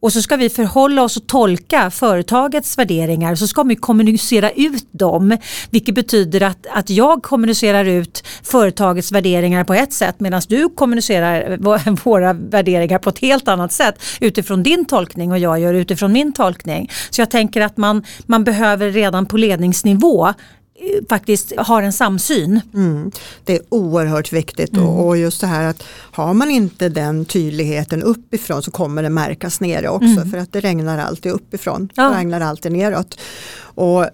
och 0.00 0.12
så 0.12 0.22
ska 0.22 0.36
vi 0.36 0.50
förhålla 0.50 1.02
oss 1.02 1.16
och 1.16 1.26
tolka 1.26 1.90
företagets 1.90 2.78
värderingar 2.78 3.34
så 3.34 3.46
ska 3.46 3.62
vi 3.62 3.76
kommunicera 3.76 4.50
ut 4.50 4.88
dem. 4.90 5.36
Vilket 5.70 5.94
betyder 5.94 6.42
att, 6.42 6.66
att 6.70 6.90
jag 6.90 7.22
kommunicerar 7.22 7.84
ut 7.84 8.26
företagets 8.42 9.12
värderingar 9.12 9.64
på 9.64 9.74
ett 9.74 9.92
sätt 9.92 10.20
medan 10.20 10.42
du 10.48 10.68
kommunicerar 10.68 11.56
våra 12.04 12.32
värderingar 12.32 12.98
på 12.98 13.10
ett 13.10 13.18
helt 13.18 13.48
annat 13.48 13.72
sätt 13.72 13.94
utifrån 14.20 14.62
din 14.62 14.84
tolkning 14.84 15.32
och 15.32 15.38
jag 15.38 15.60
gör 15.60 15.74
utifrån 15.74 16.12
min 16.12 16.32
tolkning. 16.32 16.90
Så 17.10 17.20
jag 17.20 17.30
tänker 17.30 17.60
att 17.60 17.76
man, 17.76 18.04
man 18.26 18.44
behöver 18.44 18.90
redan 18.90 19.26
på 19.26 19.36
ledningsnivå 19.36 20.34
faktiskt 21.08 21.52
har 21.56 21.82
en 21.82 21.92
samsyn. 21.92 22.60
Mm. 22.74 23.10
Det 23.44 23.56
är 23.56 23.62
oerhört 23.68 24.32
viktigt 24.32 24.72
mm. 24.72 24.88
och, 24.88 25.16
just 25.16 25.40
det 25.40 25.46
här 25.46 25.64
att 25.68 25.82
har 25.88 26.34
man 26.34 26.50
inte 26.50 26.88
den 26.88 27.24
tydligheten 27.24 28.02
uppifrån 28.02 28.62
så 28.62 28.70
kommer 28.70 29.02
det 29.02 29.10
märkas 29.10 29.60
nere 29.60 29.88
också 29.88 30.20
mm. 30.20 30.30
för 30.30 30.38
att 30.38 30.52
det 30.52 30.60
regnar 30.60 30.98
alltid 30.98 31.32
uppifrån, 31.32 31.88
ja. 31.94 32.08
det 32.08 32.18
regnar 32.18 32.40
alltid 32.40 32.72
neråt. 32.72 33.18
Och 33.58 34.06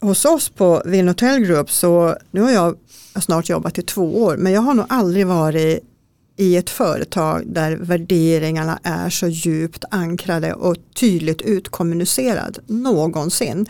hos 0.00 0.24
oss 0.24 0.48
på 0.48 0.82
Vinotel 0.84 1.40
Group 1.40 1.70
så 1.70 2.16
nu 2.30 2.40
har 2.40 2.50
jag 2.50 2.76
snart 3.22 3.48
jobbat 3.48 3.78
i 3.78 3.82
två 3.82 4.22
år 4.22 4.36
men 4.36 4.52
jag 4.52 4.60
har 4.60 4.74
nog 4.74 4.86
aldrig 4.88 5.26
varit 5.26 5.80
i 6.36 6.56
ett 6.56 6.70
företag 6.70 7.42
där 7.46 7.76
värderingarna 7.76 8.78
är 8.82 9.10
så 9.10 9.26
djupt 9.26 9.84
ankrade 9.90 10.54
och 10.54 10.76
tydligt 10.94 11.42
utkommunicerad 11.42 12.58
någonsin. 12.66 13.66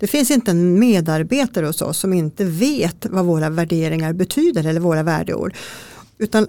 Det 0.00 0.06
finns 0.06 0.30
inte 0.30 0.50
en 0.50 0.78
medarbetare 0.78 1.66
hos 1.66 1.82
oss 1.82 1.98
som 1.98 2.12
inte 2.12 2.44
vet 2.44 3.06
vad 3.10 3.24
våra 3.24 3.50
värderingar 3.50 4.12
betyder 4.12 4.66
eller 4.66 4.80
våra 4.80 5.02
värdeord. 5.02 5.54
Utan 6.18 6.46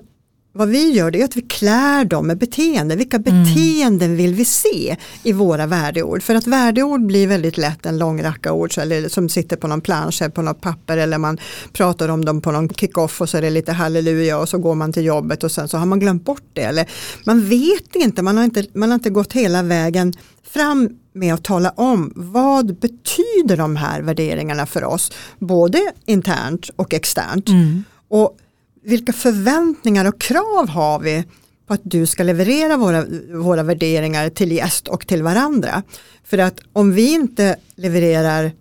vad 0.53 0.69
vi 0.69 0.91
gör 0.91 1.11
det 1.11 1.21
är 1.21 1.25
att 1.25 1.37
vi 1.37 1.41
klär 1.41 2.05
dem 2.05 2.27
med 2.27 2.37
beteende. 2.37 2.95
Vilka 2.95 3.17
mm. 3.17 3.43
beteenden 3.43 4.15
vill 4.15 4.33
vi 4.33 4.45
se 4.45 4.97
i 5.23 5.33
våra 5.33 5.67
värdeord? 5.67 6.23
För 6.23 6.35
att 6.35 6.47
värdeord 6.47 7.05
blir 7.05 7.27
väldigt 7.27 7.57
lätt 7.57 7.85
en 7.85 7.97
lång 7.97 8.23
racka 8.23 8.53
ord 8.53 8.77
eller 8.77 9.09
som 9.09 9.29
sitter 9.29 9.57
på 9.57 9.67
någon 9.67 9.81
plansch 9.81 10.21
eller 10.21 10.31
på 10.31 10.41
något 10.41 10.61
papper 10.61 10.97
eller 10.97 11.17
man 11.17 11.37
pratar 11.73 12.09
om 12.09 12.25
dem 12.25 12.41
på 12.41 12.51
någon 12.51 12.69
kick-off 12.69 13.21
och 13.21 13.29
så 13.29 13.37
är 13.37 13.41
det 13.41 13.49
lite 13.49 13.71
halleluja 13.71 14.37
och 14.37 14.49
så 14.49 14.57
går 14.57 14.75
man 14.75 14.93
till 14.93 15.05
jobbet 15.05 15.43
och 15.43 15.51
sen 15.51 15.67
så 15.67 15.77
har 15.77 15.85
man 15.85 15.99
glömt 15.99 16.25
bort 16.25 16.49
det. 16.53 16.61
Eller 16.61 16.89
man 17.25 17.49
vet 17.49 17.95
inte, 17.95 18.21
man 18.21 18.37
har 18.37 18.43
inte, 18.43 18.65
man 18.73 18.89
har 18.89 18.95
inte 18.95 19.09
gått 19.09 19.33
hela 19.33 19.63
vägen 19.63 20.13
fram 20.43 20.89
med 21.13 21.33
att 21.33 21.43
tala 21.43 21.69
om 21.69 22.13
vad 22.15 22.75
betyder 22.75 23.57
de 23.57 23.75
här 23.75 24.01
värderingarna 24.01 24.65
för 24.65 24.83
oss, 24.83 25.11
både 25.39 25.91
internt 26.05 26.69
och 26.75 26.93
externt. 26.93 27.49
Mm. 27.49 27.83
Och 28.07 28.37
vilka 28.83 29.13
förväntningar 29.13 30.05
och 30.05 30.21
krav 30.21 30.69
har 30.69 30.99
vi 30.99 31.23
på 31.67 31.73
att 31.73 31.81
du 31.83 32.05
ska 32.05 32.23
leverera 32.23 32.77
våra, 32.77 33.05
våra 33.33 33.63
värderingar 33.63 34.29
till 34.29 34.51
gäst 34.51 34.87
och 34.87 35.07
till 35.07 35.23
varandra. 35.23 35.83
För 36.23 36.37
att 36.37 36.59
om 36.73 36.93
vi 36.93 37.13
inte 37.13 37.55
levererar 37.75 38.51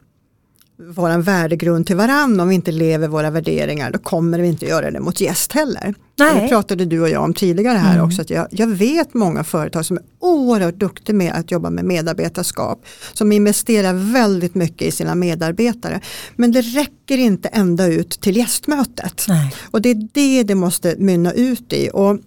vår 0.89 1.19
värdegrund 1.19 1.87
till 1.87 1.97
varandra 1.97 2.43
om 2.43 2.49
vi 2.49 2.55
inte 2.55 2.73
lever 2.73 3.09
våra 3.09 3.31
värderingar 3.31 3.91
då 3.91 3.99
kommer 3.99 4.39
vi 4.39 4.49
inte 4.49 4.67
göra 4.67 4.91
det 4.91 5.01
mot 5.01 5.21
gäst 5.21 5.53
heller. 5.53 5.95
Nej. 6.19 6.43
Det 6.43 6.49
pratade 6.49 6.85
du 6.85 7.01
och 7.01 7.09
jag 7.09 7.25
om 7.25 7.35
tidigare 7.35 7.79
här 7.79 7.95
mm. 7.95 8.07
också. 8.07 8.23
Att 8.23 8.31
jag, 8.31 8.47
jag 8.51 8.67
vet 8.67 9.15
många 9.15 9.45
företag 9.45 9.87
som 9.87 9.97
är 9.97 10.03
oerhört 10.19 10.75
duktiga 10.75 11.17
med 11.17 11.33
att 11.33 11.51
jobba 11.51 11.71
med 11.71 11.85
medarbetarskap. 11.85 12.85
Som 13.13 13.33
investerar 13.33 14.13
väldigt 14.13 14.55
mycket 14.55 14.89
i 14.89 14.91
sina 14.91 15.15
medarbetare. 15.15 16.01
Men 16.37 16.53
det 16.53 16.61
räcker 16.61 17.19
inte 17.19 17.49
ända 17.49 17.87
ut 17.87 18.11
till 18.11 18.37
gästmötet. 18.37 19.25
Nej. 19.29 19.55
Och 19.71 19.83
det 19.83 19.91
är 19.91 20.09
det 20.13 20.43
det 20.43 20.55
måste 20.55 20.95
mynna 20.99 21.33
ut 21.33 21.73
i. 21.73 21.91
Och 21.93 22.19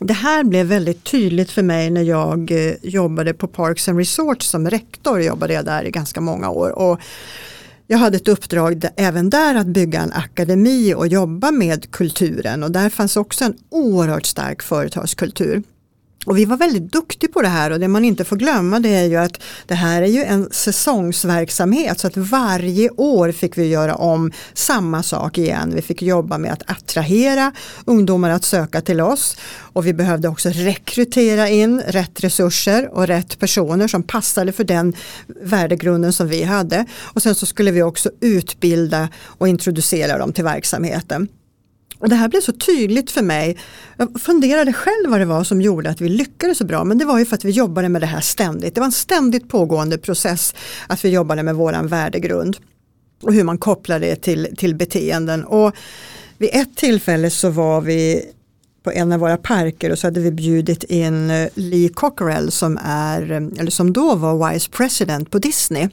det 0.00 0.12
här 0.12 0.44
blev 0.44 0.66
väldigt 0.66 1.04
tydligt 1.04 1.50
för 1.50 1.62
mig 1.62 1.90
när 1.90 2.02
jag 2.02 2.50
eh, 2.50 2.74
jobbade 2.82 3.34
på 3.34 3.48
Parks 3.48 3.88
and 3.88 3.98
Resorts 3.98 4.46
som 4.46 4.70
rektor. 4.70 5.22
Jobbade 5.22 5.52
jag 5.52 5.64
där 5.64 5.84
i 5.84 5.90
ganska 5.90 6.20
många 6.20 6.50
år. 6.50 6.78
Och 6.78 7.00
jag 7.90 7.98
hade 7.98 8.16
ett 8.16 8.28
uppdrag 8.28 8.84
även 8.96 9.30
där 9.30 9.54
att 9.54 9.66
bygga 9.66 10.00
en 10.00 10.12
akademi 10.12 10.94
och 10.94 11.06
jobba 11.06 11.50
med 11.50 11.90
kulturen 11.90 12.62
och 12.62 12.70
där 12.70 12.90
fanns 12.90 13.16
också 13.16 13.44
en 13.44 13.54
oerhört 13.68 14.26
stark 14.26 14.62
företagskultur. 14.62 15.62
Och 16.26 16.38
vi 16.38 16.44
var 16.44 16.56
väldigt 16.56 16.92
duktiga 16.92 17.30
på 17.32 17.42
det 17.42 17.48
här 17.48 17.70
och 17.70 17.80
det 17.80 17.88
man 17.88 18.04
inte 18.04 18.24
får 18.24 18.36
glömma 18.36 18.80
det 18.80 18.88
är 18.88 19.04
ju 19.04 19.16
att 19.16 19.42
det 19.66 19.74
här 19.74 20.02
är 20.02 20.06
ju 20.06 20.24
en 20.24 20.48
säsongsverksamhet 20.50 22.00
så 22.00 22.06
att 22.06 22.16
varje 22.16 22.90
år 22.90 23.32
fick 23.32 23.58
vi 23.58 23.66
göra 23.66 23.94
om 23.94 24.32
samma 24.54 25.02
sak 25.02 25.38
igen. 25.38 25.72
Vi 25.74 25.82
fick 25.82 26.02
jobba 26.02 26.38
med 26.38 26.52
att 26.52 26.70
attrahera 26.70 27.52
ungdomar 27.84 28.30
att 28.30 28.44
söka 28.44 28.80
till 28.80 29.00
oss 29.00 29.36
och 29.72 29.86
vi 29.86 29.94
behövde 29.94 30.28
också 30.28 30.48
rekrytera 30.48 31.48
in 31.48 31.82
rätt 31.86 32.24
resurser 32.24 32.94
och 32.94 33.06
rätt 33.06 33.38
personer 33.38 33.88
som 33.88 34.02
passade 34.02 34.52
för 34.52 34.64
den 34.64 34.92
värdegrunden 35.42 36.12
som 36.12 36.28
vi 36.28 36.42
hade. 36.42 36.84
Och 37.00 37.22
sen 37.22 37.34
så 37.34 37.46
skulle 37.46 37.70
vi 37.70 37.82
också 37.82 38.10
utbilda 38.20 39.08
och 39.24 39.48
introducera 39.48 40.18
dem 40.18 40.32
till 40.32 40.44
verksamheten. 40.44 41.28
Och 41.98 42.08
det 42.08 42.14
här 42.14 42.28
blev 42.28 42.40
så 42.40 42.52
tydligt 42.52 43.10
för 43.10 43.22
mig. 43.22 43.58
Jag 43.96 44.20
funderade 44.20 44.72
själv 44.72 45.10
vad 45.10 45.20
det 45.20 45.24
var 45.24 45.44
som 45.44 45.60
gjorde 45.60 45.90
att 45.90 46.00
vi 46.00 46.08
lyckades 46.08 46.58
så 46.58 46.64
bra 46.64 46.84
men 46.84 46.98
det 46.98 47.04
var 47.04 47.18
ju 47.18 47.26
för 47.26 47.34
att 47.36 47.44
vi 47.44 47.50
jobbade 47.50 47.88
med 47.88 48.02
det 48.02 48.06
här 48.06 48.20
ständigt. 48.20 48.74
Det 48.74 48.80
var 48.80 48.86
en 48.86 48.92
ständigt 48.92 49.48
pågående 49.48 49.98
process 49.98 50.54
att 50.86 51.04
vi 51.04 51.08
jobbade 51.08 51.42
med 51.42 51.54
våran 51.54 51.86
värdegrund 51.86 52.56
och 53.22 53.34
hur 53.34 53.44
man 53.44 53.58
kopplar 53.58 54.00
det 54.00 54.16
till, 54.16 54.48
till 54.56 54.74
beteenden. 54.74 55.44
Och 55.44 55.74
vid 56.38 56.50
ett 56.52 56.76
tillfälle 56.76 57.30
så 57.30 57.50
var 57.50 57.80
vi 57.80 58.24
på 58.82 58.90
en 58.90 59.12
av 59.12 59.20
våra 59.20 59.36
parker 59.36 59.92
och 59.92 59.98
så 59.98 60.06
hade 60.06 60.20
vi 60.20 60.30
bjudit 60.30 60.84
in 60.84 61.30
eh, 61.30 61.48
Lee 61.54 61.88
Cockerell 61.88 62.50
som, 62.50 62.78
är, 62.84 63.30
eh, 63.30 63.60
eller 63.60 63.70
som 63.70 63.92
då 63.92 64.14
var 64.14 64.52
Vice 64.52 64.70
President 64.70 65.30
på 65.30 65.38
Disney. 65.38 65.88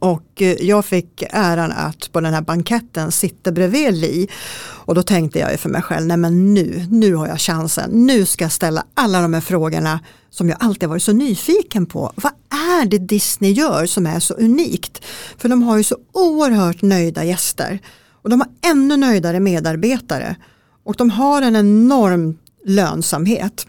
Och 0.00 0.42
eh, 0.42 0.56
jag 0.60 0.84
fick 0.84 1.24
äran 1.30 1.72
att 1.72 2.12
på 2.12 2.20
den 2.20 2.34
här 2.34 2.42
banketten 2.42 3.12
sitta 3.12 3.52
bredvid 3.52 3.94
Li. 3.94 4.28
Och 4.62 4.94
då 4.94 5.02
tänkte 5.02 5.38
jag 5.38 5.60
för 5.60 5.68
mig 5.68 5.82
själv, 5.82 6.06
nej 6.06 6.16
men 6.16 6.54
nu, 6.54 6.86
nu 6.90 7.14
har 7.14 7.26
jag 7.26 7.40
chansen. 7.40 7.90
Nu 7.90 8.26
ska 8.26 8.44
jag 8.44 8.52
ställa 8.52 8.84
alla 8.94 9.20
de 9.22 9.34
här 9.34 9.40
frågorna 9.40 10.00
som 10.30 10.48
jag 10.48 10.58
alltid 10.60 10.88
varit 10.88 11.02
så 11.02 11.12
nyfiken 11.12 11.86
på. 11.86 12.12
Vad 12.14 12.32
är 12.50 12.86
det 12.86 12.98
Disney 12.98 13.52
gör 13.52 13.86
som 13.86 14.06
är 14.06 14.20
så 14.20 14.34
unikt? 14.34 15.04
För 15.38 15.48
de 15.48 15.62
har 15.62 15.76
ju 15.76 15.82
så 15.82 15.96
oerhört 16.12 16.82
nöjda 16.82 17.24
gäster. 17.24 17.78
Och 18.22 18.30
de 18.30 18.40
har 18.40 18.48
ännu 18.70 18.96
nöjdare 18.96 19.40
medarbetare. 19.40 20.36
Och 20.84 20.94
de 20.96 21.10
har 21.10 21.42
en 21.42 21.56
enorm 21.56 22.38
lönsamhet. 22.64 23.66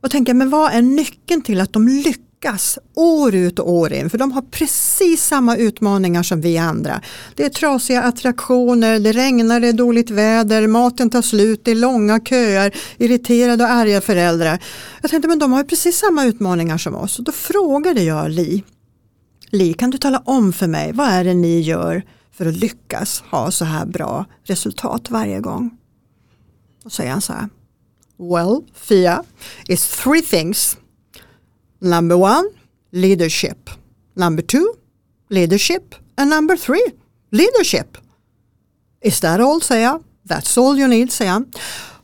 Och 0.00 0.10
tänker, 0.10 0.34
men 0.34 0.50
vad 0.50 0.72
är 0.72 0.82
nyckeln 0.82 1.42
till 1.42 1.60
att 1.60 1.72
de 1.72 1.88
lyckas? 1.88 2.25
Lyckas 2.46 2.78
år 2.94 3.34
ut 3.34 3.58
och 3.58 3.72
år 3.72 3.92
in 3.92 4.10
för 4.10 4.18
de 4.18 4.32
har 4.32 4.42
precis 4.42 5.24
samma 5.24 5.56
utmaningar 5.56 6.22
som 6.22 6.40
vi 6.40 6.58
andra. 6.58 7.00
Det 7.34 7.44
är 7.44 7.48
trasiga 7.48 8.02
attraktioner, 8.02 8.98
det 8.98 9.12
regnar, 9.12 9.60
det 9.60 9.68
är 9.68 9.72
dåligt 9.72 10.10
väder, 10.10 10.66
maten 10.66 11.10
tar 11.10 11.22
slut, 11.22 11.64
det 11.64 11.70
är 11.70 11.74
långa 11.74 12.20
köer, 12.20 12.74
irriterade 12.98 13.64
och 13.64 13.70
arga 13.70 14.00
föräldrar. 14.00 14.62
Jag 15.02 15.10
tänkte 15.10 15.28
men 15.28 15.38
de 15.38 15.52
har 15.52 15.64
precis 15.64 15.98
samma 15.98 16.24
utmaningar 16.24 16.78
som 16.78 16.94
oss. 16.94 17.18
Och 17.18 17.24
då 17.24 17.32
frågade 17.32 18.02
jag 18.02 18.30
Li, 18.30 18.64
Li 19.50 19.74
kan 19.74 19.90
du 19.90 19.98
tala 19.98 20.22
om 20.24 20.52
för 20.52 20.66
mig 20.66 20.92
vad 20.92 21.08
är 21.08 21.24
det 21.24 21.34
ni 21.34 21.60
gör 21.60 22.02
för 22.32 22.46
att 22.46 22.56
lyckas 22.56 23.22
ha 23.30 23.50
så 23.50 23.64
här 23.64 23.86
bra 23.86 24.24
resultat 24.44 25.10
varje 25.10 25.40
gång? 25.40 25.70
Då 26.84 26.90
säger 26.90 27.10
han 27.10 27.20
så 27.20 27.32
här. 27.32 27.48
Well, 28.18 28.62
Fia, 28.74 29.24
it's 29.68 30.02
three 30.02 30.22
things 30.22 30.76
Number 31.80 32.16
one, 32.16 32.44
leadership. 32.92 33.70
Number 34.14 34.42
two, 34.42 34.66
leadership. 35.30 35.94
And 36.16 36.30
number 36.30 36.56
three, 36.56 36.92
leadership. 37.30 37.98
Is 39.00 39.20
that 39.20 39.40
all, 39.40 39.60
säger 39.60 39.82
jag. 39.82 40.02
That's 40.28 40.58
all 40.58 40.78
you 40.78 40.88
need, 40.88 41.12
säger 41.12 41.30
han. 41.30 41.52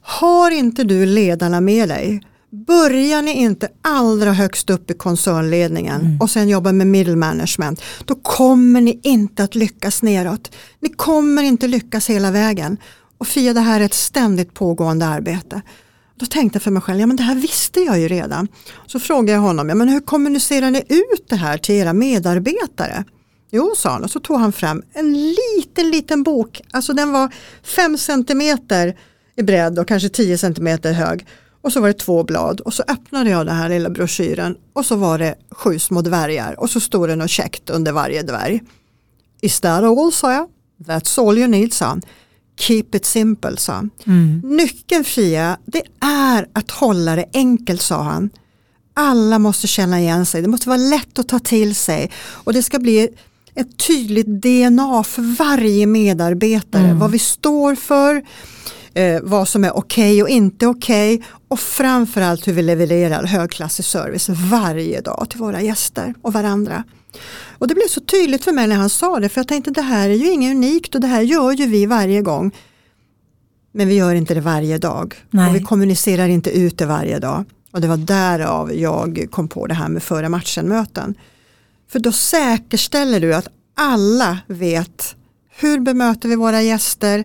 Har 0.01 0.51
inte 0.51 0.85
du 0.85 1.07
ledarna 1.07 1.61
med 1.61 1.89
dig, 1.89 2.21
börjar 2.67 3.23
ni 3.23 3.33
inte 3.33 3.69
allra 3.83 4.33
högst 4.33 4.71
upp 4.71 4.91
i 4.91 4.95
koncernledningen 4.95 6.01
mm. 6.01 6.21
och 6.21 6.31
sen 6.31 6.49
jobbar 6.49 6.73
med 6.73 6.87
middle 6.87 7.17
management, 7.17 7.83
då 8.05 8.15
kommer 8.15 8.81
ni 8.81 9.01
inte 9.03 9.45
att 9.45 9.55
lyckas 9.55 10.03
neråt. 10.03 10.55
Ni 10.81 10.89
kommer 10.89 11.43
inte 11.43 11.67
lyckas 11.67 12.11
hela 12.11 12.31
vägen. 12.31 12.77
Och 13.19 13.27
Fia, 13.27 13.55
det 13.55 13.61
här 13.61 13.81
är 13.81 13.85
ett 13.85 13.95
ständigt 13.95 14.55
pågående 14.55 15.07
arbete. 15.07 15.63
Då 16.23 16.27
tänkte 16.27 16.57
jag 16.57 16.63
för 16.63 16.71
mig 16.71 16.83
själv, 16.83 17.01
ja 17.01 17.07
men 17.07 17.17
det 17.17 17.23
här 17.23 17.35
visste 17.35 17.81
jag 17.81 18.01
ju 18.01 18.09
redan. 18.09 18.49
Så 18.87 19.01
frågade 19.01 19.33
jag 19.33 19.41
honom, 19.41 19.69
ja 19.69 19.75
men 19.75 19.89
hur 19.89 20.01
kommunicerar 20.01 20.71
ni 20.71 20.79
ut 20.89 21.29
det 21.29 21.37
här 21.37 21.59
till 21.59 21.75
era 21.75 21.93
medarbetare? 21.93 23.05
Jo, 23.51 23.73
sa 23.77 23.91
han 23.91 24.05
och 24.05 24.11
så 24.11 24.21
tog 24.21 24.39
han 24.41 24.53
fram 24.53 24.83
en 24.93 25.13
liten, 25.13 25.91
liten 25.91 26.23
bok. 26.23 26.61
Alltså 26.71 26.93
den 26.93 27.13
var 27.13 27.35
fem 27.63 27.99
centimeter 27.99 28.99
i 29.37 29.43
bredd 29.43 29.79
och 29.79 29.89
kanske 29.89 30.09
tio 30.09 30.39
centimeter 30.39 30.93
hög. 30.93 31.27
Och 31.63 31.73
så 31.73 31.81
var 31.81 31.89
det 31.89 31.95
två 31.95 32.25
blad 32.25 32.61
och 32.61 32.75
så 32.75 32.83
öppnade 32.89 33.31
jag 33.31 33.47
den 33.47 33.57
här 33.57 33.69
lilla 33.69 33.91
broschyren 33.91 34.57
och 34.73 34.87
så 34.87 34.97
var 34.97 35.19
det 35.19 35.35
sju 35.51 35.79
små 35.79 36.03
dvärgar 36.03 36.61
och 36.61 36.71
så 36.71 36.81
stod 36.81 37.09
det 37.09 37.17
något 37.17 37.31
käckt 37.31 37.71
under 37.71 37.93
varje 37.93 38.23
dvärg. 38.23 38.61
Is 39.41 39.61
that 39.61 39.85
all, 39.85 40.13
sa 40.13 40.33
jag. 40.33 40.49
That's 40.87 41.29
all 41.29 41.39
you 41.39 41.47
need, 41.47 41.73
sa 41.73 41.87
han. 41.87 42.03
Keep 42.59 42.85
it 42.93 43.05
simple, 43.05 43.57
sa 43.57 43.73
han. 43.73 43.91
Mm. 44.07 44.41
Nyckeln 44.45 45.05
Fia, 45.05 45.59
det 45.67 45.83
är 46.01 46.47
att 46.53 46.71
hålla 46.71 47.17
det 47.17 47.25
enkelt, 47.33 47.83
sa 47.83 48.03
han. 48.03 48.31
Alla 48.95 49.39
måste 49.39 49.67
känna 49.67 50.01
igen 50.01 50.27
sig, 50.27 50.43
det 50.43 50.49
måste 50.49 50.69
vara 50.69 50.79
lätt 50.79 51.19
att 51.19 51.29
ta 51.29 51.39
till 51.39 51.75
sig 51.75 52.11
och 52.27 52.53
det 52.53 52.63
ska 52.63 52.79
bli 52.79 53.09
ett 53.55 53.79
tydligt 53.87 54.27
DNA 54.27 55.05
för 55.05 55.37
varje 55.39 55.87
medarbetare, 55.87 56.85
mm. 56.85 56.99
vad 56.99 57.11
vi 57.11 57.19
står 57.19 57.75
för, 57.75 58.23
eh, 58.95 59.21
vad 59.23 59.49
som 59.49 59.65
är 59.65 59.77
okej 59.77 60.13
okay 60.13 60.23
och 60.23 60.29
inte 60.29 60.67
okej 60.67 61.15
okay, 61.15 61.27
och 61.49 61.61
framförallt 61.61 62.49
hur 62.49 62.53
vi 62.53 62.63
levererar 62.63 63.27
högklassig 63.27 63.85
service 63.85 64.29
varje 64.29 65.01
dag 65.01 65.27
till 65.31 65.39
våra 65.39 65.63
gäster 65.63 66.15
och 66.23 66.33
varandra. 66.33 66.85
Och 67.59 67.69
det 67.69 67.75
blev 67.75 67.89
så 67.89 68.01
tydligt 68.01 68.45
för 68.45 68.53
mig 68.53 68.67
när 68.67 68.77
han 68.77 68.91
sa 68.91 69.21
det 69.21 69.29
för 69.29 69.39
jag 69.39 69.49
tänkte 69.49 69.71
det 69.71 69.83
här 69.83 70.11
är 70.11 70.15
ju 70.15 70.31
inget 70.31 70.55
unikt 70.55 70.95
och 70.95 71.01
det 71.01 71.07
här 71.07 71.23
gör 71.23 71.53
ju 71.53 71.67
vi 71.67 71.87
varje 71.87 72.23
gång. 72.23 72.55
Men 73.73 73.89
vi 73.89 73.95
gör 73.95 74.15
inte 74.15 74.35
det 74.35 74.41
varje 74.41 74.79
dag 74.79 75.15
Nej. 75.31 75.49
och 75.51 75.57
vi 75.57 75.61
kommunicerar 75.61 76.29
inte 76.29 76.51
ut 76.51 76.79
det 76.79 76.87
varje 76.87 77.19
dag. 77.19 77.45
Och 77.73 77.81
det 77.81 77.89
var 77.89 77.97
därav 77.97 78.75
jag 78.75 79.27
kom 79.31 79.49
på 79.49 79.67
det 79.67 79.75
här 79.75 79.89
med 79.89 80.03
före 80.03 80.29
matchen-möten. 80.29 81.15
För 81.89 81.99
då 81.99 82.13
säkerställer 82.13 83.21
du 83.21 83.35
att 83.35 83.49
alla 83.75 84.39
vet 84.47 85.17
hur 85.57 85.81
bemöter 85.81 86.29
vi 86.29 86.37
våra 86.37 86.63
gäster, 86.63 87.25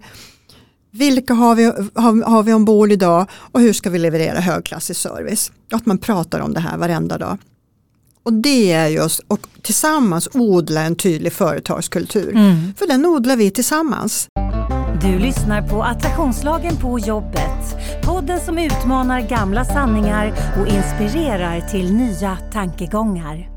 vilka 0.91 1.33
har 1.33 1.55
vi, 1.55 1.65
har, 1.93 2.23
har 2.23 2.43
vi 2.43 2.53
ombord 2.53 2.91
idag 2.91 3.27
och 3.31 3.61
hur 3.61 3.73
ska 3.73 3.89
vi 3.89 3.99
leverera 3.99 4.39
högklassig 4.39 4.95
service. 4.95 5.51
Att 5.71 5.85
man 5.85 5.97
pratar 5.97 6.39
om 6.39 6.53
det 6.53 6.59
här 6.59 6.77
varenda 6.77 7.17
dag. 7.17 7.37
Och 8.27 8.33
det 8.33 8.71
är 8.71 8.87
just 8.87 9.19
och 9.27 9.39
tillsammans 9.61 10.29
odla 10.33 10.81
en 10.81 10.95
tydlig 10.95 11.33
företagskultur. 11.33 12.29
Mm. 12.29 12.73
För 12.77 12.87
den 12.87 13.05
odlar 13.05 13.35
vi 13.35 13.51
tillsammans. 13.51 14.27
Du 15.01 15.19
lyssnar 15.19 15.67
på 15.67 15.83
Attraktionslagen 15.83 16.75
på 16.75 16.99
jobbet. 16.99 17.77
Podden 18.03 18.39
som 18.39 18.57
utmanar 18.57 19.21
gamla 19.21 19.65
sanningar 19.65 20.33
och 20.61 20.67
inspirerar 20.67 21.61
till 21.61 21.93
nya 21.93 22.37
tankegångar. 22.53 23.56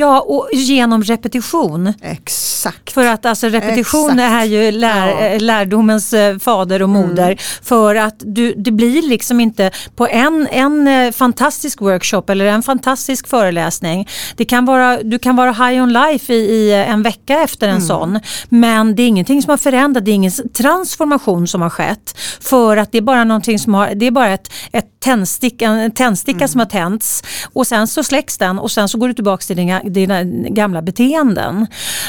Ja, 0.00 0.20
och 0.20 0.48
genom 0.52 1.02
repetition. 1.02 1.92
Exakt. 2.02 2.92
För 2.92 3.06
att 3.06 3.26
alltså 3.26 3.46
repetition 3.46 4.10
Exakt. 4.10 4.32
är 4.32 4.44
ju 4.44 4.70
lär, 4.70 5.08
ja. 5.08 5.20
Eh, 5.20 5.40
lärdomens 5.40 6.12
eh, 6.12 6.38
fader 6.38 6.82
och 6.82 6.88
moder. 6.88 7.26
Mm. 7.26 7.38
För 7.62 7.94
att 7.94 8.14
du, 8.18 8.54
det 8.54 8.70
blir 8.70 9.02
liksom 9.02 9.40
inte 9.40 9.70
på 9.96 10.06
en, 10.06 10.48
en 10.50 10.88
eh, 10.88 11.12
fantastisk 11.12 11.80
workshop 11.80 12.22
eller 12.28 12.44
en 12.44 12.62
fantastisk 12.62 13.28
föreläsning. 13.28 14.08
Det 14.36 14.44
kan 14.44 14.64
vara, 14.64 15.02
du 15.02 15.18
kan 15.18 15.36
vara 15.36 15.52
high 15.52 15.82
on 15.82 15.92
life 15.92 16.34
i, 16.34 16.36
i 16.36 16.72
en 16.72 17.02
vecka 17.02 17.40
efter 17.42 17.68
en 17.68 17.76
mm. 17.76 17.86
sån. 17.86 18.20
Men 18.48 18.94
det 18.94 19.02
är 19.02 19.08
ingenting 19.08 19.42
som 19.42 19.50
har 19.50 19.56
förändrats, 19.56 20.04
det 20.04 20.10
är 20.10 20.14
ingen 20.14 20.32
transformation 20.54 21.48
som 21.48 21.62
har 21.62 21.70
skett. 21.70 22.16
För 22.40 22.76
att 22.76 22.92
det 22.92 22.98
är 22.98 23.02
bara 23.02 23.24
någonting 23.24 23.58
som 23.58 23.74
har, 23.74 23.94
det 23.94 24.06
är 24.06 24.10
bara 24.10 24.28
ett, 24.28 24.52
ett 24.72 25.00
tändsticka, 25.00 25.66
en 25.66 25.90
tändsticka 25.90 26.36
mm. 26.36 26.48
som 26.48 26.58
har 26.58 26.66
tänts 26.66 27.22
och 27.52 27.66
sen 27.66 27.86
så 27.86 28.04
släcks 28.04 28.38
den 28.38 28.58
och 28.58 28.70
sen 28.70 28.88
så 28.88 28.98
går 28.98 29.08
du 29.08 29.14
tillbaka 29.14 29.42
till 29.42 29.56
dina, 29.56 29.80
dina 29.90 30.22
gamla 30.48 30.82
beteenden. 30.82 31.66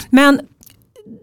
Men 0.09 0.39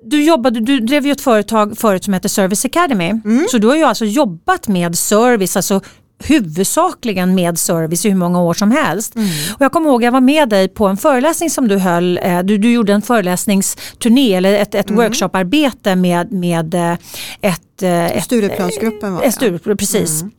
du, 0.05 0.25
jobbade, 0.25 0.61
du 0.61 0.81
drev 0.81 1.07
ju 1.07 1.13
ett 1.13 1.21
företag 1.21 1.79
förut 1.79 2.05
som 2.05 2.15
heter 2.15 2.29
Service 2.29 2.65
Academy. 2.65 3.09
Mm. 3.09 3.47
Så 3.51 3.59
du 3.59 3.67
har 3.67 3.77
ju 3.77 3.83
alltså 3.83 4.05
jobbat 4.05 4.69
med 4.69 4.99
service, 4.99 5.57
alltså 5.57 5.81
huvudsakligen 6.25 7.35
med 7.35 7.59
service 7.59 8.07
i 8.07 8.09
hur 8.09 8.17
många 8.17 8.43
år 8.43 8.55
som 8.55 8.71
helst. 8.71 9.15
Mm. 9.17 9.29
Och 9.55 9.61
jag 9.61 9.73
kommer 9.73 9.91
ihåg 9.91 10.03
jag 10.03 10.13
var 10.13 10.21
med 10.21 10.49
dig 10.49 10.69
på 10.69 10.87
en 10.87 10.97
föreläsning 10.97 11.51
som 11.51 11.69
du 11.69 11.79
höll. 11.79 12.19
Eh, 12.23 12.39
du, 12.39 12.59
du 12.59 12.73
gjorde 12.73 12.93
en 12.93 13.03
föreläsningsturné 13.03 14.35
eller 14.35 14.53
ett, 14.55 14.75
ett 14.75 14.91
mm. 14.91 15.05
workshoparbete 15.05 15.97
med, 15.97 16.33
med 16.33 16.75
eh, 16.75 16.93
ett... 17.41 17.83
Eh, 17.83 18.07
ett 18.07 18.25
Stureplansgruppen 18.25 19.15
var 19.15 19.23
det. 19.67 19.77
Precis. 19.77 20.21
Mm. 20.21 20.33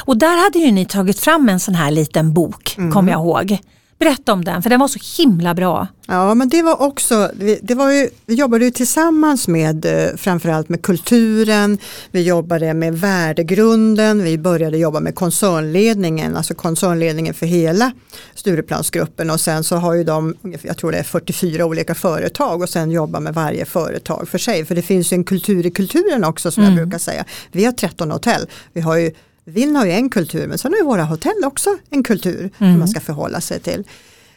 Och 0.00 0.16
där 0.16 0.44
hade 0.44 0.58
ju 0.58 0.70
ni 0.70 0.84
tagit 0.84 1.20
fram 1.20 1.48
en 1.48 1.60
sån 1.60 1.74
här 1.74 1.90
liten 1.90 2.32
bok, 2.32 2.74
mm. 2.78 2.92
kommer 2.92 3.12
jag 3.12 3.20
ihåg. 3.20 3.58
Berätta 3.98 4.32
om 4.32 4.44
den, 4.44 4.62
för 4.62 4.70
den 4.70 4.80
var 4.80 4.88
så 4.88 5.22
himla 5.22 5.54
bra. 5.54 5.86
Ja, 6.06 6.34
men 6.34 6.48
det 6.48 6.62
var 6.62 6.82
också, 6.82 7.30
det 7.62 7.74
var 7.74 7.90
ju, 7.90 8.08
vi 8.26 8.34
jobbade 8.34 8.64
ju 8.64 8.70
tillsammans 8.70 9.48
med 9.48 9.84
eh, 9.84 10.16
framförallt 10.16 10.68
med 10.68 10.82
kulturen, 10.82 11.78
vi 12.10 12.22
jobbade 12.22 12.74
med 12.74 12.98
värdegrunden, 12.98 14.22
vi 14.22 14.38
började 14.38 14.78
jobba 14.78 15.00
med 15.00 15.14
koncernledningen, 15.14 16.36
alltså 16.36 16.54
koncernledningen 16.54 17.34
för 17.34 17.46
hela 17.46 17.92
Stureplansgruppen 18.34 19.30
och 19.30 19.40
sen 19.40 19.64
så 19.64 19.76
har 19.76 19.94
ju 19.94 20.04
de, 20.04 20.34
jag 20.62 20.76
tror 20.76 20.92
det 20.92 20.98
är 20.98 21.02
44 21.02 21.64
olika 21.64 21.94
företag 21.94 22.62
och 22.62 22.68
sen 22.68 22.90
jobbar 22.90 23.20
med 23.20 23.34
varje 23.34 23.64
företag 23.64 24.28
för 24.28 24.38
sig, 24.38 24.64
för 24.64 24.74
det 24.74 24.82
finns 24.82 25.12
ju 25.12 25.14
en 25.14 25.24
kultur 25.24 25.66
i 25.66 25.70
kulturen 25.70 26.24
också 26.24 26.50
som 26.50 26.62
mm. 26.62 26.76
jag 26.76 26.86
brukar 26.86 26.98
säga. 26.98 27.24
Vi 27.52 27.64
har 27.64 27.72
13 27.72 28.10
hotell, 28.10 28.46
vi 28.72 28.80
har 28.80 28.96
ju 28.96 29.12
Vinn 29.44 29.76
har 29.76 29.86
ju 29.86 29.92
en 29.92 30.10
kultur 30.10 30.46
men 30.46 30.58
sen 30.58 30.72
har 30.72 30.78
ju 30.78 30.84
våra 30.84 31.04
hotell 31.04 31.44
också 31.44 31.78
en 31.90 32.02
kultur 32.02 32.40
mm. 32.40 32.72
som 32.72 32.78
man 32.78 32.88
ska 32.88 33.00
förhålla 33.00 33.40
sig 33.40 33.60
till. 33.60 33.84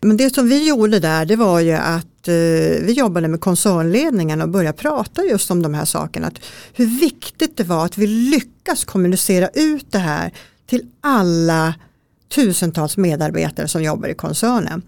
Men 0.01 0.17
det 0.17 0.33
som 0.33 0.49
vi 0.49 0.67
gjorde 0.67 0.99
där 0.99 1.25
det 1.25 1.35
var 1.35 1.59
ju 1.59 1.71
att 1.71 2.27
eh, 2.27 2.33
vi 2.81 2.93
jobbade 2.97 3.27
med 3.27 3.41
koncernledningen 3.41 4.41
och 4.41 4.49
började 4.49 4.77
prata 4.77 5.23
just 5.23 5.51
om 5.51 5.61
de 5.61 5.73
här 5.73 5.85
sakerna. 5.85 6.27
Att 6.27 6.39
hur 6.73 6.85
viktigt 6.85 7.57
det 7.57 7.63
var 7.63 7.85
att 7.85 7.97
vi 7.97 8.07
lyckas 8.07 8.85
kommunicera 8.85 9.49
ut 9.53 9.91
det 9.91 9.99
här 9.99 10.33
till 10.67 10.81
alla 11.01 11.73
tusentals 12.35 12.97
medarbetare 12.97 13.67
som 13.67 13.83
jobbar 13.83 14.07
i 14.07 14.13
koncernen. 14.13 14.81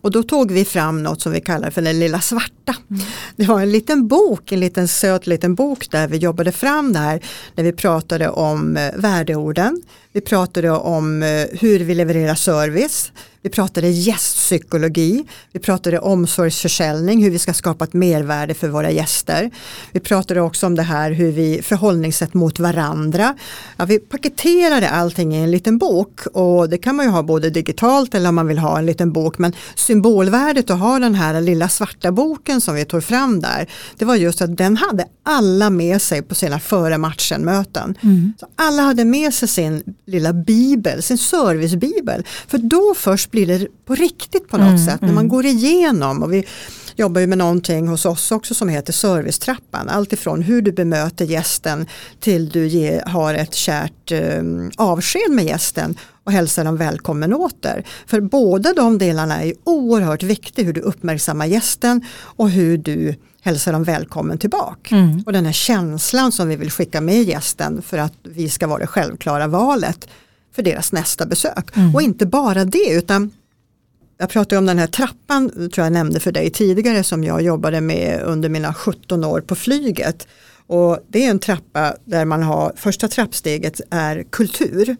Och 0.00 0.10
då 0.10 0.22
tog 0.22 0.52
vi 0.52 0.64
fram 0.64 1.02
något 1.02 1.22
som 1.22 1.32
vi 1.32 1.40
kallar 1.40 1.70
för 1.70 1.82
den 1.82 2.00
lilla 2.00 2.20
svarta 2.20 2.59
hjärta. 2.70 3.06
Det 3.36 3.44
var 3.44 3.60
en 3.60 3.72
liten 3.72 4.08
bok, 4.08 4.52
en 4.52 4.60
liten 4.60 4.88
söt 4.88 5.26
liten 5.26 5.54
bok 5.54 5.90
där 5.90 6.08
vi 6.08 6.16
jobbade 6.16 6.52
fram 6.52 6.92
det 6.92 6.98
här. 6.98 7.20
När 7.54 7.64
vi 7.64 7.72
pratade 7.72 8.28
om 8.28 8.76
eh, 8.76 8.90
värdeorden, 8.96 9.82
vi 10.12 10.20
pratade 10.20 10.70
om 10.70 11.22
eh, 11.22 11.28
hur 11.60 11.78
vi 11.78 11.94
levererar 11.94 12.34
service, 12.34 13.12
vi 13.42 13.50
pratade 13.50 13.88
gästpsykologi, 13.88 15.24
vi 15.52 15.60
pratade 15.60 15.98
omsorgsförsäljning, 15.98 17.22
hur 17.22 17.30
vi 17.30 17.38
ska 17.38 17.52
skapa 17.52 17.84
ett 17.84 17.92
mervärde 17.92 18.54
för 18.54 18.68
våra 18.68 18.90
gäster. 18.90 19.50
Vi 19.92 20.00
pratade 20.00 20.40
också 20.40 20.66
om 20.66 20.74
det 20.74 20.82
här 20.82 21.10
hur 21.10 21.32
vi 21.32 21.62
förhållningssätt 21.62 22.34
mot 22.34 22.58
varandra. 22.58 23.34
Ja, 23.76 23.84
vi 23.84 23.98
paketerade 23.98 24.90
allting 24.90 25.34
i 25.34 25.38
en 25.38 25.50
liten 25.50 25.78
bok 25.78 26.26
och 26.26 26.70
det 26.70 26.78
kan 26.78 26.96
man 26.96 27.06
ju 27.06 27.12
ha 27.12 27.22
både 27.22 27.50
digitalt 27.50 28.14
eller 28.14 28.28
om 28.28 28.34
man 28.34 28.46
vill 28.46 28.58
ha 28.58 28.78
en 28.78 28.86
liten 28.86 29.12
bok. 29.12 29.38
Men 29.38 29.52
symbolvärdet 29.74 30.70
att 30.70 30.80
ha 30.80 30.98
den 30.98 31.14
här 31.14 31.40
lilla 31.40 31.68
svarta 31.68 32.12
boken 32.12 32.59
som 32.60 32.74
vi 32.74 32.84
tog 32.84 33.04
fram 33.04 33.40
där, 33.40 33.66
det 33.98 34.04
var 34.04 34.16
just 34.16 34.42
att 34.42 34.56
den 34.56 34.76
hade 34.76 35.04
alla 35.22 35.70
med 35.70 36.02
sig 36.02 36.22
på 36.22 36.34
sina 36.34 36.60
före 36.60 36.98
matchen 36.98 37.44
möten. 37.44 37.94
Mm. 38.00 38.32
Så 38.40 38.46
alla 38.56 38.82
hade 38.82 39.04
med 39.04 39.34
sig 39.34 39.48
sin 39.48 39.82
lilla 40.06 40.32
bibel, 40.32 41.02
sin 41.02 41.18
servicebibel. 41.18 42.26
För 42.48 42.58
då 42.58 42.94
först 42.96 43.30
blir 43.30 43.46
det 43.46 43.66
på 43.84 43.94
riktigt 43.94 44.48
på 44.48 44.56
något 44.56 44.66
mm, 44.66 44.86
sätt. 44.86 45.00
När 45.00 45.08
man 45.08 45.18
mm. 45.18 45.28
går 45.28 45.46
igenom 45.46 46.22
och 46.22 46.32
vi 46.32 46.44
jobbar 46.96 47.20
ju 47.20 47.26
med 47.26 47.38
någonting 47.38 47.88
hos 47.88 48.06
oss 48.06 48.32
också 48.32 48.54
som 48.54 48.68
heter 48.68 48.92
servicetrappan. 48.92 49.88
Alltifrån 49.88 50.42
hur 50.42 50.62
du 50.62 50.72
bemöter 50.72 51.24
gästen 51.24 51.86
till 52.20 52.48
du 52.48 52.66
ge, 52.66 53.02
har 53.06 53.34
ett 53.34 53.54
kärt 53.54 54.12
eh, 54.12 54.42
avsked 54.76 55.30
med 55.30 55.44
gästen 55.44 55.96
och 56.30 56.34
hälsar 56.34 56.64
dem 56.64 56.76
välkommen 56.76 57.34
åter. 57.34 57.84
För 58.06 58.20
båda 58.20 58.72
de 58.72 58.98
delarna 58.98 59.42
är 59.42 59.54
oerhört 59.64 60.22
viktiga 60.22 60.64
hur 60.64 60.72
du 60.72 60.80
uppmärksammar 60.80 61.46
gästen 61.46 62.04
och 62.20 62.50
hur 62.50 62.78
du 62.78 63.14
hälsar 63.42 63.72
dem 63.72 63.84
välkommen 63.84 64.38
tillbaka. 64.38 64.96
Mm. 64.96 65.22
Och 65.26 65.32
den 65.32 65.46
här 65.46 65.52
känslan 65.52 66.32
som 66.32 66.48
vi 66.48 66.56
vill 66.56 66.70
skicka 66.70 67.00
med 67.00 67.22
gästen 67.22 67.82
för 67.82 67.98
att 67.98 68.12
vi 68.22 68.48
ska 68.48 68.66
vara 68.66 68.78
det 68.78 68.86
självklara 68.86 69.46
valet 69.46 70.08
för 70.54 70.62
deras 70.62 70.92
nästa 70.92 71.26
besök. 71.26 71.76
Mm. 71.76 71.94
Och 71.94 72.02
inte 72.02 72.26
bara 72.26 72.64
det 72.64 72.90
utan 72.90 73.30
jag 74.18 74.28
pratade 74.28 74.58
om 74.58 74.66
den 74.66 74.78
här 74.78 74.86
trappan, 74.86 75.50
tror 75.50 75.84
jag 75.86 75.92
nämnde 75.92 76.20
för 76.20 76.32
dig 76.32 76.50
tidigare, 76.50 77.04
som 77.04 77.24
jag 77.24 77.42
jobbade 77.42 77.80
med 77.80 78.22
under 78.22 78.48
mina 78.48 78.74
17 78.74 79.24
år 79.24 79.40
på 79.40 79.54
flyget. 79.54 80.28
Och 80.66 80.98
det 81.08 81.26
är 81.26 81.30
en 81.30 81.38
trappa 81.38 81.96
där 82.04 82.24
man 82.24 82.42
har, 82.42 82.72
första 82.76 83.08
trappsteget 83.08 83.80
är 83.90 84.24
kultur. 84.30 84.96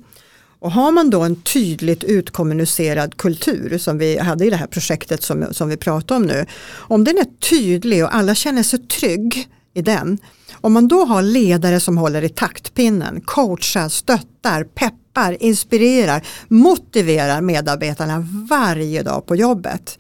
Och 0.61 0.73
har 0.73 0.93
man 0.93 1.11
då 1.11 1.21
en 1.21 1.37
tydligt 1.37 2.05
utkommunicerad 2.05 3.17
kultur 3.17 3.79
som 3.79 3.99
vi 3.99 4.19
hade 4.19 4.45
i 4.45 4.51
det 4.51 4.57
här 4.57 4.67
projektet 4.67 5.23
som, 5.23 5.47
som 5.51 5.69
vi 5.69 5.77
pratar 5.77 6.17
om 6.17 6.23
nu. 6.23 6.47
Om 6.73 7.05
den 7.05 7.19
är 7.19 7.27
tydlig 7.51 8.05
och 8.05 8.15
alla 8.15 8.35
känner 8.35 8.63
sig 8.63 8.79
trygg 8.79 9.49
i 9.75 9.83
den. 9.83 10.19
Om 10.53 10.73
man 10.73 10.89
då 10.89 11.05
har 11.05 11.23
ledare 11.23 11.81
som 11.81 11.99
håller 11.99 12.23
i 12.23 12.29
taktpinnen, 12.29 13.21
coachar, 13.21 13.89
stöttar, 13.89 14.65
peppar, 14.65 15.37
inspirerar, 15.41 16.27
motiverar 16.49 17.41
medarbetarna 17.41 18.27
varje 18.51 19.03
dag 19.03 19.27
på 19.27 19.37
jobbet. 19.37 19.99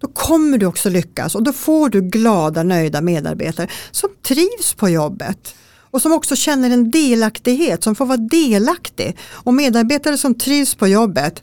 Då 0.00 0.08
kommer 0.08 0.58
du 0.58 0.66
också 0.66 0.88
lyckas 0.88 1.34
och 1.34 1.42
då 1.42 1.52
får 1.52 1.88
du 1.88 2.00
glada, 2.00 2.62
nöjda 2.62 3.00
medarbetare 3.00 3.68
som 3.90 4.10
trivs 4.22 4.74
på 4.74 4.88
jobbet 4.88 5.54
och 5.90 6.02
som 6.02 6.12
också 6.12 6.36
känner 6.36 6.70
en 6.70 6.90
delaktighet, 6.90 7.84
som 7.84 7.94
får 7.94 8.06
vara 8.06 8.16
delaktig. 8.16 9.16
Och 9.30 9.54
medarbetare 9.54 10.18
som 10.18 10.34
trivs 10.34 10.74
på 10.74 10.88
jobbet 10.88 11.42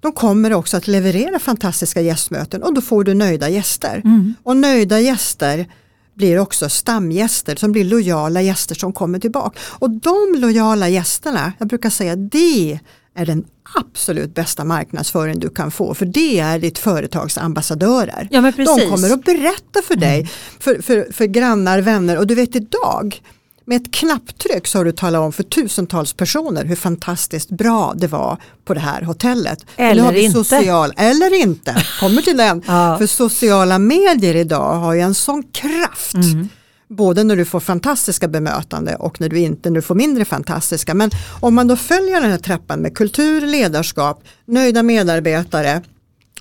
de 0.00 0.12
kommer 0.12 0.52
också 0.52 0.76
att 0.76 0.88
leverera 0.88 1.38
fantastiska 1.38 2.00
gästmöten 2.00 2.62
och 2.62 2.74
då 2.74 2.80
får 2.80 3.04
du 3.04 3.14
nöjda 3.14 3.48
gäster. 3.48 4.02
Mm. 4.04 4.34
Och 4.42 4.56
nöjda 4.56 5.00
gäster 5.00 5.66
blir 6.14 6.38
också 6.38 6.68
stamgäster 6.68 7.56
som 7.56 7.72
blir 7.72 7.84
lojala 7.84 8.42
gäster 8.42 8.74
som 8.74 8.92
kommer 8.92 9.18
tillbaka. 9.18 9.58
Och 9.62 9.90
de 9.90 10.34
lojala 10.36 10.88
gästerna, 10.88 11.52
jag 11.58 11.68
brukar 11.68 11.90
säga 11.90 12.16
det 12.16 12.80
är 13.14 13.26
den 13.26 13.44
absolut 13.76 14.34
bästa 14.34 14.64
marknadsföring 14.64 15.38
du 15.38 15.48
kan 15.48 15.70
få 15.70 15.94
för 15.94 16.06
det 16.06 16.38
är 16.38 16.58
ditt 16.58 16.78
företags 16.78 17.38
ambassadörer. 17.38 18.28
Ja, 18.30 18.40
de 18.56 18.64
kommer 18.64 19.12
att 19.12 19.24
berätta 19.24 19.82
för 19.84 19.96
dig, 19.96 20.18
mm. 20.20 20.30
för, 20.58 20.82
för, 20.82 21.12
för 21.12 21.24
grannar, 21.24 21.78
vänner 21.78 22.18
och 22.18 22.26
du 22.26 22.34
vet 22.34 22.56
idag 22.56 23.22
med 23.70 23.82
ett 23.82 23.90
knapptryck 23.90 24.66
så 24.66 24.78
har 24.78 24.84
du 24.84 24.92
talat 24.92 25.20
om 25.20 25.32
för 25.32 25.42
tusentals 25.42 26.12
personer 26.12 26.64
hur 26.64 26.76
fantastiskt 26.76 27.50
bra 27.50 27.94
det 27.96 28.06
var 28.06 28.36
på 28.64 28.74
det 28.74 28.80
här 28.80 29.02
hotellet. 29.02 29.66
Eller 29.76 30.16
inte. 30.16 30.44
Social, 30.44 30.92
eller 30.96 31.40
inte, 31.40 31.84
kommer 32.00 32.22
till 32.22 32.36
den. 32.36 32.62
ja. 32.66 32.98
För 32.98 33.06
sociala 33.06 33.78
medier 33.78 34.36
idag 34.36 34.74
har 34.74 34.94
ju 34.94 35.00
en 35.00 35.14
sån 35.14 35.42
kraft. 35.42 36.14
Mm. 36.14 36.48
Både 36.88 37.24
när 37.24 37.36
du 37.36 37.44
får 37.44 37.60
fantastiska 37.60 38.28
bemötande 38.28 38.96
och 38.96 39.20
när 39.20 39.28
du 39.28 39.38
inte 39.38 39.70
när 39.70 39.76
du 39.76 39.82
får 39.82 39.94
mindre 39.94 40.24
fantastiska. 40.24 40.94
Men 40.94 41.10
om 41.40 41.54
man 41.54 41.68
då 41.68 41.76
följer 41.76 42.20
den 42.20 42.30
här 42.30 42.38
trappan 42.38 42.80
med 42.80 42.96
kultur, 42.96 43.40
ledarskap, 43.40 44.24
nöjda 44.46 44.82
medarbetare, 44.82 45.82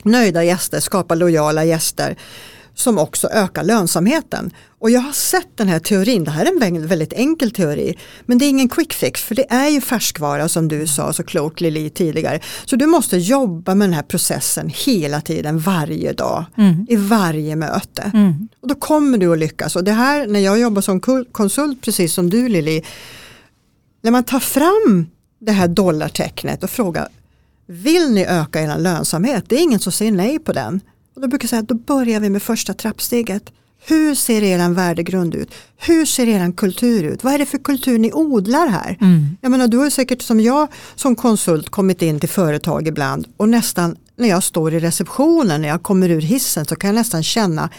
nöjda 0.04 0.44
gäster, 0.44 0.80
skapa 0.80 1.16
lojala 1.16 1.66
gäster 1.66 2.18
som 2.80 2.98
också 2.98 3.28
ökar 3.28 3.64
lönsamheten. 3.64 4.52
Och 4.80 4.90
jag 4.90 5.02
har 5.02 5.12
sett 5.12 5.58
den 5.58 5.68
här 5.68 5.80
teorin, 5.80 6.24
det 6.24 6.32
här 6.32 6.46
är 6.46 6.66
en 6.66 6.88
väldigt 6.88 7.14
enkel 7.14 7.52
teori, 7.52 7.98
men 8.26 8.38
det 8.38 8.46
är 8.46 8.50
ingen 8.50 8.70
quick 8.70 8.94
fix 8.94 9.22
för 9.22 9.36
det 9.36 9.52
är 9.52 9.68
ju 9.68 9.82
färskvara 9.82 10.50
som 10.50 10.68
du 10.68 10.88
sa 10.88 11.14
så 11.14 11.24
klokt 11.24 11.62
Lili 11.62 11.90
tidigare. 11.90 12.40
Så 12.66 12.76
du 12.76 12.86
måste 12.86 13.18
jobba 13.18 13.76
med 13.76 13.88
den 13.88 13.94
här 13.94 14.04
processen 14.04 14.72
hela 14.76 15.22
tiden, 15.22 15.60
varje 15.60 16.14
dag, 16.14 16.46
mm. 16.58 16.86
i 16.90 16.96
varje 16.96 17.56
möte. 17.56 18.12
Mm. 18.14 18.48
Och 18.62 18.68
då 18.68 18.76
kommer 18.76 19.18
du 19.18 19.32
att 19.32 19.40
lyckas. 19.40 19.76
Och 19.76 19.84
det 19.84 19.92
här 19.92 20.28
när 20.28 20.40
jag 20.40 20.60
jobbar 20.60 20.82
som 20.82 21.26
konsult, 21.32 21.82
precis 21.82 22.14
som 22.14 22.30
du 22.30 22.50
Lili, 22.50 22.84
när 24.02 24.12
man 24.12 24.24
tar 24.24 24.40
fram 24.40 25.08
det 25.40 25.52
här 25.52 25.68
dollartecknet 25.68 26.64
och 26.64 26.70
frågar 26.70 27.08
vill 27.66 28.12
ni 28.12 28.26
öka 28.26 28.62
er 28.62 28.78
lönsamhet? 28.78 29.44
Det 29.48 29.56
är 29.56 29.64
ingen 29.64 29.80
som 29.80 29.92
säger 29.92 30.12
nej 30.12 30.40
på 30.40 30.54
den. 30.54 30.82
Och 31.20 31.24
då 31.24 31.28
brukar 31.28 31.46
jag 31.46 31.50
säga 31.50 31.60
att 31.60 31.68
då 31.68 31.76
börjar 31.76 32.20
vi 32.20 32.30
med 32.30 32.44
första 32.44 32.74
trappsteget. 32.74 33.44
Hur 33.88 34.16
ser 34.16 34.44
er 34.44 34.70
värdegrund 34.70 35.36
ut? 35.36 35.54
Hur 35.78 36.06
ser 36.06 36.28
er 36.28 36.52
kultur 36.52 37.04
ut? 37.04 37.24
Vad 37.24 37.34
är 37.34 37.38
det 37.38 37.46
för 37.46 37.58
kultur 37.58 38.00
ni 38.00 38.14
odlar 38.14 38.68
här? 38.68 38.98
Mm. 39.02 39.38
Jag 39.42 39.52
menar, 39.52 39.68
du 39.68 39.78
har 39.78 39.90
säkert 39.90 40.22
som 40.22 40.40
jag 40.40 40.68
som 40.96 41.16
konsult 41.16 41.70
kommit 41.70 42.02
in 42.02 42.20
till 42.20 42.30
företag 42.30 42.88
ibland 42.88 43.28
och 43.38 43.50
nästan 43.50 43.96
när 44.16 44.30
jag 44.30 44.44
står 44.44 44.74
i 44.74 44.80
receptionen, 44.80 45.62
när 45.62 45.70
jag 45.70 45.84
kommer 45.84 46.10
ur 46.10 46.22
hissen 46.22 46.66
så 46.66 46.76
kan 46.76 46.88
jag 46.88 46.96
nästan 46.96 47.24
känna 47.24 47.70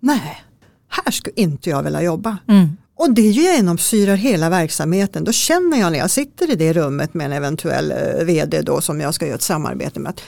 nej, 0.00 0.42
här 0.88 1.12
skulle 1.12 1.34
inte 1.36 1.70
jag 1.70 1.82
vilja 1.82 2.02
jobba. 2.02 2.38
Mm. 2.48 2.68
Och 2.94 3.14
det 3.14 3.22
genomsyrar 3.22 4.16
hela 4.16 4.50
verksamheten. 4.50 5.24
Då 5.24 5.32
känner 5.32 5.80
jag 5.80 5.92
när 5.92 5.98
jag 5.98 6.10
sitter 6.10 6.50
i 6.50 6.54
det 6.54 6.72
rummet 6.72 7.14
med 7.14 7.26
en 7.26 7.32
eventuell 7.32 7.90
eh, 7.90 8.24
vd 8.24 8.62
då 8.62 8.80
som 8.80 9.00
jag 9.00 9.14
ska 9.14 9.26
göra 9.26 9.34
ett 9.34 9.42
samarbete 9.42 10.00
med 10.00 10.10
att 10.10 10.20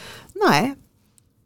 nej, 0.49 0.75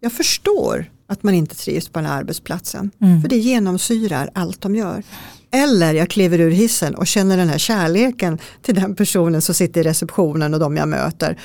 jag 0.01 0.13
förstår 0.13 0.91
att 1.09 1.23
man 1.23 1.35
inte 1.35 1.55
trivs 1.55 1.89
på 1.89 1.99
den 1.99 2.09
här 2.09 2.19
arbetsplatsen. 2.19 2.91
Mm. 3.01 3.23
För 3.23 3.29
det 3.29 3.37
genomsyrar 3.37 4.31
allt 4.35 4.61
de 4.61 4.77
gör. 4.77 5.03
Eller 5.51 5.95
jag 5.95 6.11
kliver 6.11 6.41
ur 6.41 6.51
hissen 6.51 6.95
och 6.95 7.07
känner 7.07 7.37
den 7.37 7.49
här 7.49 7.59
kärleken 7.59 8.39
till 8.63 8.75
den 8.75 8.95
personen 8.95 9.43
som 9.43 9.55
sitter 9.55 9.81
i 9.81 9.85
receptionen 9.85 10.55
och 10.55 10.61
de 10.61 10.77
jag 10.77 10.89
möter. 10.89 11.39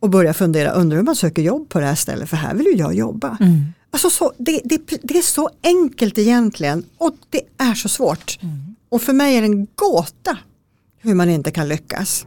Och 0.00 0.10
börjar 0.10 0.32
fundera, 0.32 0.70
undrar 0.70 0.96
hur 0.96 1.04
man 1.04 1.16
söker 1.16 1.42
jobb 1.42 1.68
på 1.68 1.80
det 1.80 1.86
här 1.86 1.94
stället 1.94 2.28
för 2.28 2.36
här 2.36 2.54
vill 2.54 2.66
ju 2.66 2.76
jag 2.76 2.94
jobba. 2.94 3.36
Mm. 3.40 3.64
Alltså 3.90 4.10
så, 4.10 4.32
det, 4.38 4.60
det, 4.64 4.80
det, 5.02 5.18
är 5.18 5.22
så 5.22 5.50
enkelt 5.62 6.18
egentligen 6.18 6.84
och 6.98 7.14
det 7.30 7.42
är 7.58 7.74
så 7.74 7.88
svårt. 7.88 8.38
Mm. 8.42 8.76
Och 8.88 9.02
för 9.02 9.12
mig 9.12 9.36
är 9.36 9.40
det 9.40 9.46
en 9.46 9.66
gåta 9.74 10.38
hur 10.98 11.14
man 11.14 11.30
inte 11.30 11.50
kan 11.50 11.68
lyckas. 11.68 12.26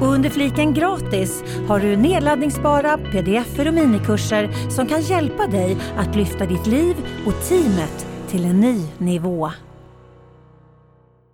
Och 0.00 0.06
under 0.06 0.30
fliken 0.30 0.74
gratis 0.74 1.44
har 1.68 1.80
du 1.80 1.96
nedladdningsbara 1.96 2.98
pdf 2.98 3.58
och 3.58 3.74
minikurser 3.74 4.70
som 4.70 4.86
kan 4.86 5.00
hjälpa 5.00 5.46
dig 5.46 5.76
att 5.96 6.16
lyfta 6.16 6.46
ditt 6.46 6.66
liv 6.66 6.96
och 7.26 7.48
teamet 7.48 8.06
till 8.28 8.44
en 8.44 8.60
ny 8.60 8.86
nivå. 8.98 9.50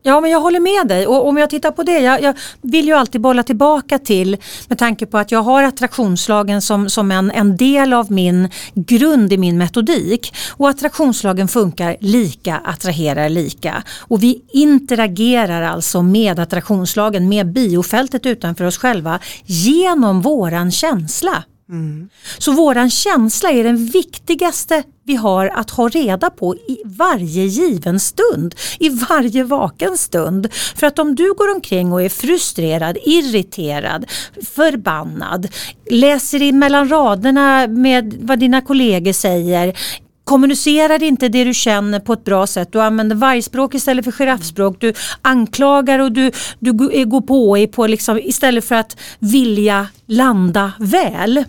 Ja 0.06 0.20
men 0.20 0.30
jag 0.30 0.40
håller 0.40 0.60
med 0.60 0.88
dig 0.88 1.06
och 1.06 1.28
om 1.28 1.36
jag 1.36 1.50
tittar 1.50 1.70
på 1.70 1.82
det, 1.82 1.98
jag, 1.98 2.22
jag, 2.22 2.34
vill 2.62 2.86
ju 2.86 2.92
alltid 2.92 3.20
bolla 3.20 3.42
tillbaka 3.42 3.98
till 3.98 4.36
med 4.68 4.78
tanke 4.78 5.06
på 5.06 5.18
att 5.18 5.32
jag 5.32 5.42
har 5.42 5.62
attraktionslagen 5.62 6.62
som, 6.62 6.88
som 6.88 7.10
en, 7.10 7.30
en 7.30 7.56
del 7.56 7.92
av 7.92 8.12
min 8.12 8.48
grund 8.74 9.32
i 9.32 9.38
min 9.38 9.58
metodik. 9.58 10.34
Och 10.50 10.68
attraktionslagen 10.68 11.48
funkar 11.48 11.96
lika 12.00 12.56
attraherar 12.56 13.28
lika. 13.28 13.82
Och 14.00 14.22
vi 14.22 14.42
interagerar 14.52 15.62
alltså 15.62 16.02
med 16.02 16.38
attraktionslagen, 16.38 17.28
med 17.28 17.52
biofältet 17.52 18.26
utanför 18.26 18.64
oss 18.64 18.78
själva 18.78 19.20
genom 19.44 20.20
våran 20.20 20.72
känsla. 20.72 21.44
Mm. 21.68 22.08
Så 22.38 22.52
våran 22.52 22.90
känsla 22.90 23.50
är 23.50 23.64
den 23.64 23.86
viktigaste 23.86 24.82
vi 25.04 25.16
har 25.16 25.46
att 25.46 25.70
ha 25.70 25.88
reda 25.88 26.30
på 26.30 26.54
i 26.54 26.78
varje 26.84 27.44
given 27.44 28.00
stund, 28.00 28.54
i 28.78 28.88
varje 28.88 29.44
vaken 29.44 29.98
stund. 29.98 30.52
För 30.52 30.86
att 30.86 30.98
om 30.98 31.14
du 31.14 31.34
går 31.34 31.54
omkring 31.54 31.92
och 31.92 32.02
är 32.02 32.08
frustrerad, 32.08 32.98
irriterad, 33.04 34.06
förbannad, 34.54 35.48
läser 35.90 36.42
in 36.42 36.58
mellan 36.58 36.88
raderna 36.88 37.66
med 37.66 38.16
vad 38.20 38.38
dina 38.38 38.60
kollegor 38.60 39.12
säger, 39.12 39.78
kommunicerar 40.26 41.02
inte 41.02 41.28
det 41.28 41.44
du 41.44 41.54
känner 41.54 42.00
på 42.00 42.12
ett 42.12 42.24
bra 42.24 42.46
sätt. 42.46 42.72
Du 42.72 42.80
använder 42.80 43.16
vargspråk 43.16 43.74
istället 43.74 44.04
för 44.04 44.12
giraffspråk. 44.12 44.76
Du 44.80 44.92
anklagar 45.22 45.98
och 45.98 46.12
du, 46.12 46.30
du 46.58 46.72
går 47.04 47.20
på, 47.20 47.58
i 47.58 47.66
på 47.66 47.86
liksom, 47.86 48.18
istället 48.18 48.64
för 48.64 48.74
att 48.74 48.96
vilja 49.18 49.88
landa 50.06 50.72
väl. 50.78 51.44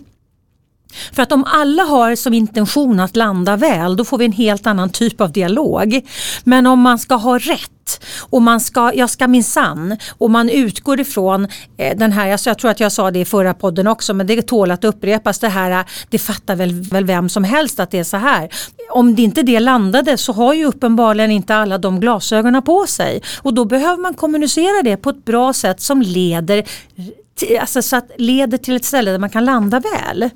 För 1.12 1.22
att 1.22 1.32
om 1.32 1.44
alla 1.44 1.82
har 1.82 2.16
som 2.16 2.34
intention 2.34 3.00
att 3.00 3.16
landa 3.16 3.56
väl 3.56 3.96
då 3.96 4.04
får 4.04 4.18
vi 4.18 4.24
en 4.24 4.32
helt 4.32 4.66
annan 4.66 4.90
typ 4.90 5.20
av 5.20 5.32
dialog. 5.32 6.06
Men 6.44 6.66
om 6.66 6.80
man 6.80 6.98
ska 6.98 7.14
ha 7.14 7.38
rätt 7.38 7.70
och 8.20 8.42
man 8.42 8.60
ska, 8.60 8.92
jag 8.94 9.10
ska 9.10 9.28
minsann 9.28 9.96
och 10.18 10.30
man 10.30 10.50
utgår 10.50 11.00
ifrån 11.00 11.48
eh, 11.76 11.96
den 11.98 12.12
här, 12.12 12.32
alltså 12.32 12.50
jag 12.50 12.58
tror 12.58 12.70
att 12.70 12.80
jag 12.80 12.92
sa 12.92 13.10
det 13.10 13.18
i 13.18 13.24
förra 13.24 13.54
podden 13.54 13.86
också 13.86 14.14
men 14.14 14.26
det 14.26 14.42
tål 14.42 14.70
att 14.70 14.84
upprepas 14.84 15.38
det 15.38 15.48
här, 15.48 15.84
det 16.10 16.18
fattar 16.18 16.56
väl, 16.56 16.72
väl 16.82 17.04
vem 17.04 17.28
som 17.28 17.44
helst 17.44 17.80
att 17.80 17.90
det 17.90 17.98
är 17.98 18.04
så 18.04 18.16
här. 18.16 18.48
Om 18.90 19.14
det 19.14 19.22
inte 19.22 19.42
det 19.42 19.60
landade 19.60 20.18
så 20.18 20.32
har 20.32 20.54
ju 20.54 20.64
uppenbarligen 20.64 21.30
inte 21.30 21.54
alla 21.54 21.78
de 21.78 22.00
glasögonen 22.00 22.62
på 22.62 22.86
sig 22.86 23.22
och 23.42 23.54
då 23.54 23.64
behöver 23.64 24.02
man 24.02 24.14
kommunicera 24.14 24.82
det 24.82 24.96
på 24.96 25.10
ett 25.10 25.24
bra 25.24 25.52
sätt 25.52 25.80
som 25.80 26.02
leder, 26.02 26.64
alltså 27.60 27.82
så 27.82 27.96
att 27.96 28.10
leder 28.18 28.58
till 28.58 28.76
ett 28.76 28.84
ställe 28.84 29.10
där 29.10 29.18
man 29.18 29.30
kan 29.30 29.44
landa 29.44 29.80
väl. 29.80 30.30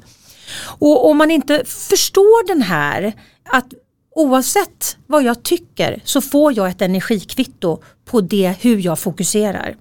Och 0.79 1.11
om 1.11 1.17
man 1.17 1.31
inte 1.31 1.65
förstår 1.65 2.47
den 2.47 2.63
här 2.63 3.13
att 3.45 3.67
oavsett 4.15 4.97
vad 5.07 5.23
jag 5.23 5.43
tycker 5.43 6.01
så 6.05 6.21
får 6.21 6.53
jag 6.53 6.71
ett 6.71 6.83
energikvitto 6.83 7.83
på 8.05 8.21
det 8.21 8.55
hur 8.61 8.79
jag 8.79 8.99
fokuserar. 8.99 9.77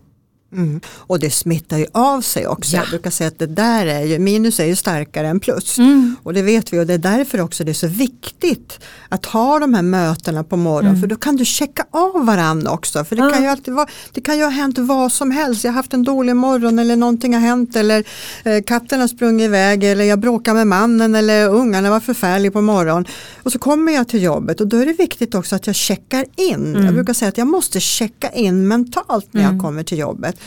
Mm. 0.54 0.82
Och 0.88 1.20
det 1.20 1.32
smittar 1.32 1.78
ju 1.78 1.86
av 1.92 2.22
sig 2.22 2.48
också. 2.48 2.76
Ja. 2.76 2.82
Jag 2.82 2.90
brukar 2.90 3.10
säga 3.10 3.28
att 3.28 3.40
det 3.40 3.48
där 3.48 3.86
är 3.86 4.02
ju, 4.02 4.20
minus 4.20 4.60
är 4.60 4.66
ju 4.66 4.76
starkare 4.76 5.28
än 5.28 5.40
plus. 5.40 5.78
Mm. 5.78 6.16
Och 6.24 6.34
det 6.34 6.42
vet 6.42 6.74
vi 6.74 6.80
och 6.80 6.88
det 6.88 6.94
är 6.94 6.98
därför 6.98 7.42
också 7.42 7.64
det 7.64 7.72
är 7.72 7.74
så 7.74 7.88
viktigt 7.88 8.80
att 9.10 9.26
ha 9.26 9.60
de 9.60 9.74
här 9.74 9.82
mötena 9.82 10.44
på 10.44 10.58
morgonen 10.58 10.90
mm. 10.90 11.02
för 11.02 11.08
då 11.08 11.16
kan 11.16 11.36
du 11.36 11.46
checka 11.46 11.86
av 11.92 12.26
varandra 12.26 12.72
också. 12.72 13.06
För 13.06 13.16
det, 13.16 13.32
kan 13.34 13.44
ju 13.44 13.48
alltid 13.48 13.74
vara, 13.74 13.88
det 14.12 14.22
kan 14.22 14.38
ju 14.38 14.44
ha 14.44 14.50
hänt 14.50 14.78
vad 14.78 15.12
som 15.12 15.32
helst. 15.32 15.64
Jag 15.64 15.72
har 15.72 15.76
haft 15.76 15.94
en 15.94 16.04
dålig 16.04 16.36
morgon 16.36 16.80
eller 16.80 16.96
någonting 16.96 17.34
har 17.34 17.42
hänt 17.42 17.76
eller 17.76 18.04
eh, 18.44 18.64
katten 18.64 19.00
har 19.00 19.08
sprungit 19.08 19.46
iväg 19.46 19.84
eller 19.84 20.04
jag 20.04 20.20
bråkar 20.20 20.54
med 20.54 20.68
mannen 20.68 21.16
eller 21.16 21.50
ungarna 21.50 21.90
var 21.90 22.00
förfärliga 22.00 22.52
på 22.52 22.62
morgonen. 22.62 23.06
Och 23.44 23.52
så 23.52 23.60
kommer 23.60 23.92
jag 23.92 24.08
till 24.08 24.24
jobbet 24.24 24.62
och 24.62 24.68
då 24.68 24.78
är 24.78 24.86
det 24.86 24.94
viktigt 24.94 25.36
också 25.36 25.56
att 25.56 25.68
jag 25.68 25.76
checkar 25.76 26.26
in. 26.36 26.74
Jag 26.74 26.82
mm. 26.82 26.96
brukar 26.96 27.14
säga 27.14 27.30
att 27.30 27.38
jag 27.38 27.48
måste 27.48 27.80
checka 27.80 28.30
in 28.30 28.68
mentalt 28.68 29.28
när 29.32 29.42
jag 29.42 29.50
mm. 29.50 29.62
kommer 29.62 29.84
till 29.84 29.98
jobbet. 29.98 30.41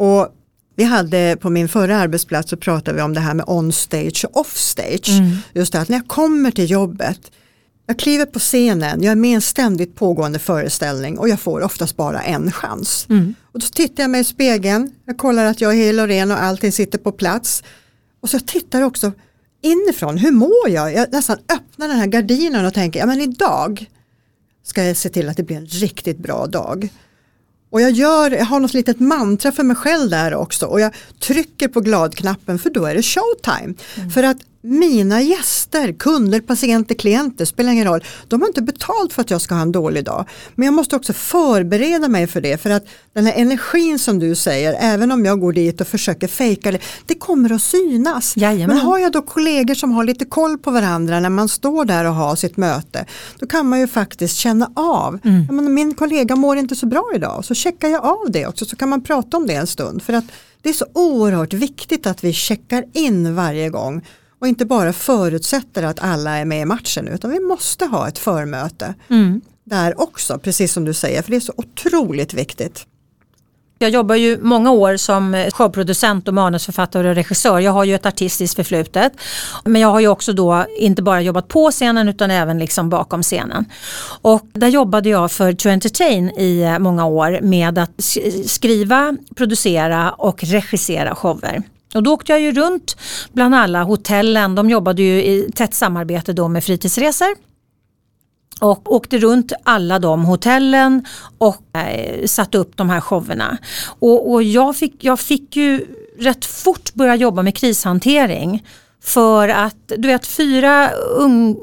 Och 0.00 0.28
vi 0.76 0.84
hade 0.84 1.36
på 1.40 1.50
min 1.50 1.68
förra 1.68 1.96
arbetsplats 1.96 2.50
så 2.50 2.56
pratade 2.56 2.96
vi 2.96 3.02
om 3.02 3.14
det 3.14 3.20
här 3.20 3.34
med 3.34 3.44
on 3.48 3.72
stage 3.72 4.24
och 4.24 4.40
off 4.40 4.56
stage. 4.56 5.08
Mm. 5.08 5.36
Just 5.52 5.72
det 5.72 5.80
att 5.80 5.88
när 5.88 5.96
jag 5.96 6.08
kommer 6.08 6.50
till 6.50 6.70
jobbet, 6.70 7.20
jag 7.86 7.98
kliver 7.98 8.26
på 8.26 8.38
scenen, 8.38 9.02
jag 9.02 9.12
är 9.12 9.16
med 9.16 9.30
i 9.30 9.34
en 9.34 9.40
ständigt 9.40 9.94
pågående 9.94 10.38
föreställning 10.38 11.18
och 11.18 11.28
jag 11.28 11.40
får 11.40 11.60
oftast 11.60 11.96
bara 11.96 12.22
en 12.22 12.52
chans. 12.52 13.06
Mm. 13.10 13.34
Och 13.52 13.60
då 13.60 13.66
tittar 13.66 14.02
jag 14.02 14.10
mig 14.10 14.20
i 14.20 14.24
spegeln, 14.24 14.90
jag 15.04 15.18
kollar 15.18 15.44
att 15.44 15.60
jag 15.60 15.72
är 15.72 15.76
hel 15.76 16.00
och 16.00 16.08
ren 16.08 16.30
och 16.30 16.42
allting 16.42 16.72
sitter 16.72 16.98
på 16.98 17.12
plats. 17.12 17.62
Och 18.20 18.30
så 18.30 18.36
jag 18.36 18.46
tittar 18.46 18.82
också 18.82 19.12
inifrån, 19.62 20.18
hur 20.18 20.32
mår 20.32 20.68
jag? 20.68 20.94
Jag 20.94 21.12
nästan 21.12 21.38
öppnar 21.52 21.88
den 21.88 21.96
här 21.96 22.06
gardinen 22.06 22.66
och 22.66 22.74
tänker, 22.74 23.00
ja 23.00 23.06
men 23.06 23.20
idag 23.20 23.86
ska 24.64 24.84
jag 24.84 24.96
se 24.96 25.08
till 25.08 25.28
att 25.28 25.36
det 25.36 25.42
blir 25.42 25.56
en 25.56 25.66
riktigt 25.66 26.18
bra 26.18 26.46
dag. 26.46 26.88
Och 27.70 27.80
jag, 27.80 27.90
gör, 27.90 28.30
jag 28.30 28.44
har 28.44 28.60
något 28.60 28.74
litet 28.74 29.00
mantra 29.00 29.52
för 29.52 29.62
mig 29.62 29.76
själv 29.76 30.10
där 30.10 30.34
också 30.34 30.66
och 30.66 30.80
jag 30.80 30.94
trycker 31.18 31.68
på 31.68 31.80
gladknappen 31.80 32.58
för 32.58 32.70
då 32.70 32.84
är 32.86 32.94
det 32.94 33.02
showtime. 33.02 33.74
Mm. 33.96 34.10
För 34.10 34.22
att 34.22 34.36
mina 34.62 35.22
gäster, 35.22 35.92
kunder, 35.92 36.40
patienter, 36.40 36.94
klienter, 36.94 37.44
spelar 37.44 37.72
ingen 37.72 37.86
roll. 37.86 38.04
De 38.28 38.40
har 38.40 38.48
inte 38.48 38.62
betalt 38.62 39.12
för 39.12 39.22
att 39.22 39.30
jag 39.30 39.40
ska 39.40 39.54
ha 39.54 39.62
en 39.62 39.72
dålig 39.72 40.04
dag. 40.04 40.24
Men 40.54 40.66
jag 40.66 40.74
måste 40.74 40.96
också 40.96 41.12
förbereda 41.12 42.08
mig 42.08 42.26
för 42.26 42.40
det. 42.40 42.62
För 42.62 42.70
att 42.70 42.84
den 43.12 43.26
här 43.26 43.34
energin 43.34 43.98
som 43.98 44.18
du 44.18 44.34
säger, 44.34 44.76
även 44.80 45.12
om 45.12 45.24
jag 45.24 45.40
går 45.40 45.52
dit 45.52 45.80
och 45.80 45.86
försöker 45.86 46.28
fejka 46.28 46.72
det, 46.72 46.78
det 47.06 47.14
kommer 47.14 47.52
att 47.52 47.62
synas. 47.62 48.36
Jajamän. 48.36 48.76
Men 48.76 48.86
har 48.86 48.98
jag 48.98 49.12
då 49.12 49.22
kollegor 49.22 49.74
som 49.74 49.92
har 49.92 50.04
lite 50.04 50.24
koll 50.24 50.58
på 50.58 50.70
varandra 50.70 51.20
när 51.20 51.30
man 51.30 51.48
står 51.48 51.84
där 51.84 52.04
och 52.04 52.14
har 52.14 52.36
sitt 52.36 52.56
möte, 52.56 53.06
då 53.38 53.46
kan 53.46 53.68
man 53.68 53.80
ju 53.80 53.86
faktiskt 53.86 54.36
känna 54.36 54.70
av, 54.76 55.18
mm. 55.24 55.56
men 55.56 55.74
min 55.74 55.94
kollega 55.94 56.36
mår 56.36 56.56
inte 56.56 56.76
så 56.76 56.86
bra 56.86 57.12
idag, 57.14 57.44
så 57.44 57.54
checkar 57.54 57.88
jag 57.88 58.04
av 58.04 58.30
det 58.30 58.46
också 58.46 58.64
så 58.64 58.76
kan 58.76 58.88
man 58.88 59.02
prata 59.02 59.36
om 59.36 59.46
det 59.46 59.54
en 59.54 59.66
stund. 59.66 60.02
För 60.02 60.12
att 60.12 60.24
det 60.62 60.68
är 60.68 60.72
så 60.72 60.86
oerhört 60.94 61.52
viktigt 61.52 62.06
att 62.06 62.24
vi 62.24 62.32
checkar 62.32 62.84
in 62.92 63.34
varje 63.34 63.68
gång 63.68 64.02
och 64.40 64.48
inte 64.48 64.64
bara 64.64 64.92
förutsätter 64.92 65.82
att 65.82 66.00
alla 66.00 66.36
är 66.36 66.44
med 66.44 66.62
i 66.62 66.64
matchen 66.64 67.08
utan 67.08 67.30
vi 67.30 67.40
måste 67.40 67.86
ha 67.86 68.08
ett 68.08 68.18
förmöte 68.18 68.94
mm. 69.08 69.40
där 69.64 70.00
också, 70.00 70.38
precis 70.38 70.72
som 70.72 70.84
du 70.84 70.94
säger, 70.94 71.22
för 71.22 71.30
det 71.30 71.36
är 71.36 71.40
så 71.40 71.54
otroligt 71.56 72.34
viktigt. 72.34 72.86
Jag 73.82 73.90
jobbar 73.90 74.14
ju 74.14 74.38
många 74.42 74.70
år 74.70 74.96
som 74.96 75.50
showproducent 75.52 76.28
och 76.28 76.34
manusförfattare 76.34 77.08
och 77.08 77.14
regissör. 77.14 77.58
Jag 77.60 77.72
har 77.72 77.84
ju 77.84 77.94
ett 77.94 78.06
artistiskt 78.06 78.56
förflutet. 78.56 79.12
Men 79.64 79.82
jag 79.82 79.88
har 79.88 80.00
ju 80.00 80.08
också 80.08 80.32
då 80.32 80.66
inte 80.78 81.02
bara 81.02 81.20
jobbat 81.20 81.48
på 81.48 81.70
scenen 81.70 82.08
utan 82.08 82.30
även 82.30 82.58
liksom 82.58 82.90
bakom 82.90 83.22
scenen. 83.22 83.64
Och 84.22 84.46
där 84.52 84.68
jobbade 84.68 85.08
jag 85.08 85.32
för 85.32 85.52
To 85.52 85.68
Entertain 85.68 86.30
i 86.30 86.78
många 86.80 87.06
år 87.06 87.38
med 87.42 87.78
att 87.78 87.90
skriva, 88.46 89.16
producera 89.36 90.10
och 90.10 90.44
regissera 90.44 91.14
shower. 91.14 91.62
Och 91.94 92.02
då 92.02 92.12
åkte 92.12 92.32
jag 92.32 92.40
ju 92.40 92.52
runt 92.52 92.96
bland 93.32 93.54
alla 93.54 93.82
hotellen. 93.82 94.54
De 94.54 94.70
jobbade 94.70 95.02
ju 95.02 95.22
i 95.22 95.50
tätt 95.54 95.74
samarbete 95.74 96.32
då 96.32 96.48
med 96.48 96.64
fritidsresor. 96.64 97.28
Och 98.60 98.92
åkte 98.92 99.18
runt 99.18 99.52
alla 99.62 99.98
de 99.98 100.24
hotellen 100.24 101.04
och 101.38 101.76
eh, 101.76 102.26
satte 102.26 102.58
upp 102.58 102.76
de 102.76 102.90
här 102.90 103.00
showerna. 103.00 103.58
Och, 103.98 104.32
och 104.32 104.42
jag, 104.42 104.76
fick, 104.76 105.04
jag 105.04 105.20
fick 105.20 105.56
ju 105.56 105.86
rätt 106.18 106.44
fort 106.44 106.94
börja 106.94 107.14
jobba 107.14 107.42
med 107.42 107.56
krishantering. 107.56 108.64
För 109.02 109.48
att 109.48 109.92
du 109.98 110.08
vet 110.08 110.26
fyra 110.26 110.90
un, 110.90 111.56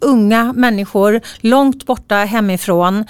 unga 0.00 0.52
människor 0.52 1.20
långt 1.40 1.86
borta 1.86 2.14
hemifrån 2.14 3.04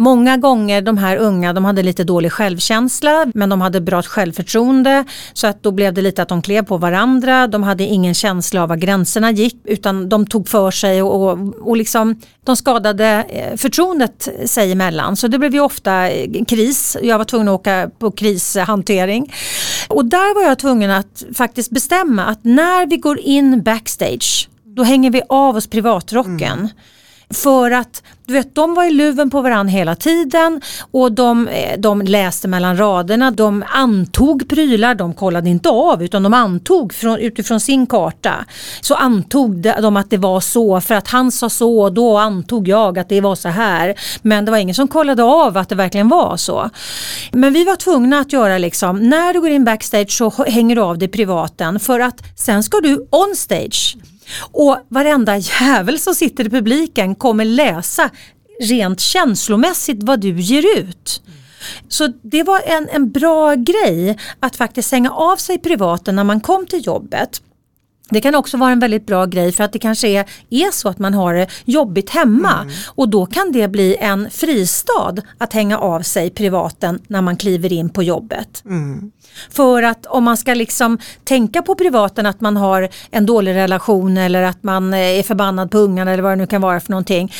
Många 0.00 0.36
gånger 0.36 0.82
de 0.82 0.98
här 0.98 1.16
unga 1.16 1.52
de 1.52 1.64
hade 1.64 1.82
lite 1.82 2.04
dålig 2.04 2.32
självkänsla 2.32 3.26
men 3.34 3.48
de 3.48 3.60
hade 3.60 3.80
bra 3.80 4.02
självförtroende 4.02 5.04
så 5.32 5.46
att 5.46 5.62
då 5.62 5.70
blev 5.70 5.94
det 5.94 6.02
lite 6.02 6.22
att 6.22 6.28
de 6.28 6.42
klev 6.42 6.64
på 6.64 6.76
varandra. 6.76 7.46
De 7.46 7.62
hade 7.62 7.84
ingen 7.84 8.14
känsla 8.14 8.62
av 8.62 8.68
var 8.68 8.76
gränserna 8.76 9.30
gick 9.30 9.56
utan 9.64 10.08
de 10.08 10.26
tog 10.26 10.48
för 10.48 10.70
sig 10.70 11.02
och, 11.02 11.22
och, 11.22 11.38
och 11.60 11.76
liksom, 11.76 12.20
de 12.44 12.56
skadade 12.56 13.24
eh, 13.28 13.56
förtroendet 13.56 14.28
sig 14.44 14.72
emellan. 14.72 15.16
Så 15.16 15.28
det 15.28 15.38
blev 15.38 15.54
ju 15.54 15.60
ofta 15.60 16.10
eh, 16.10 16.44
kris. 16.44 16.96
Jag 17.02 17.18
var 17.18 17.24
tvungen 17.24 17.48
att 17.48 17.60
åka 17.60 17.90
på 17.98 18.10
krishantering. 18.10 19.32
Och 19.88 20.04
där 20.04 20.34
var 20.34 20.42
jag 20.42 20.58
tvungen 20.58 20.90
att 20.90 21.24
faktiskt 21.34 21.70
bestämma 21.70 22.24
att 22.24 22.44
när 22.44 22.86
vi 22.86 22.96
går 22.96 23.18
in 23.18 23.62
backstage 23.62 24.48
Då 24.64 24.82
hänger 24.82 25.10
vi 25.10 25.22
av 25.28 25.56
oss 25.56 25.66
privatrocken. 25.66 26.58
Mm. 26.58 26.68
För 27.34 27.70
att 27.70 28.02
du 28.30 28.34
vet, 28.34 28.54
de 28.54 28.74
var 28.74 28.84
i 28.84 28.90
luven 28.90 29.30
på 29.30 29.40
varandra 29.40 29.70
hela 29.70 29.94
tiden 29.94 30.60
och 30.90 31.12
de, 31.12 31.48
eh, 31.48 31.78
de 31.78 32.02
läste 32.02 32.48
mellan 32.48 32.76
raderna, 32.76 33.30
de 33.30 33.64
antog 33.68 34.48
prylar, 34.48 34.94
de 34.94 35.14
kollade 35.14 35.50
inte 35.50 35.68
av 35.68 36.02
utan 36.02 36.22
de 36.22 36.34
antog 36.34 36.94
från, 36.94 37.18
utifrån 37.18 37.60
sin 37.60 37.86
karta. 37.86 38.34
Så 38.80 38.94
antog 38.94 39.62
de 39.62 39.96
att 39.96 40.10
det 40.10 40.16
var 40.16 40.40
så 40.40 40.80
för 40.80 40.94
att 40.94 41.08
han 41.08 41.32
sa 41.32 41.48
så 41.48 41.80
och 41.80 41.92
då 41.92 42.16
antog 42.16 42.68
jag 42.68 42.98
att 42.98 43.08
det 43.08 43.20
var 43.20 43.34
så 43.34 43.48
här. 43.48 43.94
Men 44.22 44.44
det 44.44 44.50
var 44.50 44.58
ingen 44.58 44.74
som 44.74 44.88
kollade 44.88 45.22
av 45.22 45.56
att 45.56 45.68
det 45.68 45.74
verkligen 45.74 46.08
var 46.08 46.36
så. 46.36 46.70
Men 47.32 47.52
vi 47.52 47.64
var 47.64 47.76
tvungna 47.76 48.18
att 48.18 48.32
göra 48.32 48.58
liksom, 48.58 49.08
när 49.08 49.32
du 49.32 49.40
går 49.40 49.50
in 49.50 49.64
backstage 49.64 50.10
så 50.10 50.30
hänger 50.44 50.76
du 50.76 50.82
av 50.82 50.98
dig 50.98 51.08
privaten 51.08 51.80
för 51.80 52.00
att 52.00 52.16
sen 52.36 52.62
ska 52.62 52.80
du 52.80 53.08
on 53.10 53.36
stage 53.36 53.96
och 54.38 54.76
varenda 54.88 55.36
jävel 55.36 55.98
som 55.98 56.14
sitter 56.14 56.46
i 56.46 56.50
publiken 56.50 57.14
kommer 57.14 57.44
läsa 57.44 58.10
rent 58.60 59.00
känslomässigt 59.00 60.02
vad 60.02 60.20
du 60.20 60.40
ger 60.40 60.78
ut. 60.78 61.22
Så 61.88 62.12
det 62.22 62.42
var 62.42 62.60
en, 62.66 62.88
en 62.88 63.10
bra 63.10 63.54
grej 63.54 64.18
att 64.40 64.56
faktiskt 64.56 64.88
stänga 64.88 65.10
av 65.10 65.36
sig 65.36 65.58
privaten 65.58 66.16
när 66.16 66.24
man 66.24 66.40
kom 66.40 66.66
till 66.66 66.86
jobbet. 66.86 67.42
Det 68.10 68.20
kan 68.20 68.34
också 68.34 68.56
vara 68.56 68.72
en 68.72 68.80
väldigt 68.80 69.06
bra 69.06 69.26
grej 69.26 69.52
för 69.52 69.64
att 69.64 69.72
det 69.72 69.78
kanske 69.78 70.08
är, 70.08 70.24
är 70.50 70.70
så 70.70 70.88
att 70.88 70.98
man 70.98 71.14
har 71.14 71.34
det 71.34 71.46
jobbigt 71.64 72.10
hemma 72.10 72.62
mm. 72.62 72.74
och 72.86 73.08
då 73.08 73.26
kan 73.26 73.52
det 73.52 73.68
bli 73.68 73.96
en 73.96 74.30
fristad 74.30 75.14
att 75.38 75.52
hänga 75.52 75.78
av 75.78 76.02
sig 76.02 76.30
privaten 76.30 77.00
när 77.06 77.20
man 77.20 77.36
kliver 77.36 77.72
in 77.72 77.88
på 77.90 78.02
jobbet. 78.02 78.62
Mm. 78.64 79.12
För 79.50 79.82
att 79.82 80.06
om 80.06 80.24
man 80.24 80.36
ska 80.36 80.54
liksom 80.54 80.98
tänka 81.24 81.62
på 81.62 81.74
privaten 81.74 82.26
att 82.26 82.40
man 82.40 82.56
har 82.56 82.88
en 83.10 83.26
dålig 83.26 83.54
relation 83.54 84.16
eller 84.16 84.42
att 84.42 84.62
man 84.62 84.94
är 84.94 85.22
förbannad 85.22 85.70
på 85.70 85.78
ungarna 85.78 86.12
eller 86.12 86.22
vad 86.22 86.32
det 86.32 86.36
nu 86.36 86.46
kan 86.46 86.60
vara 86.60 86.80
för 86.80 86.90
någonting. 86.90 87.32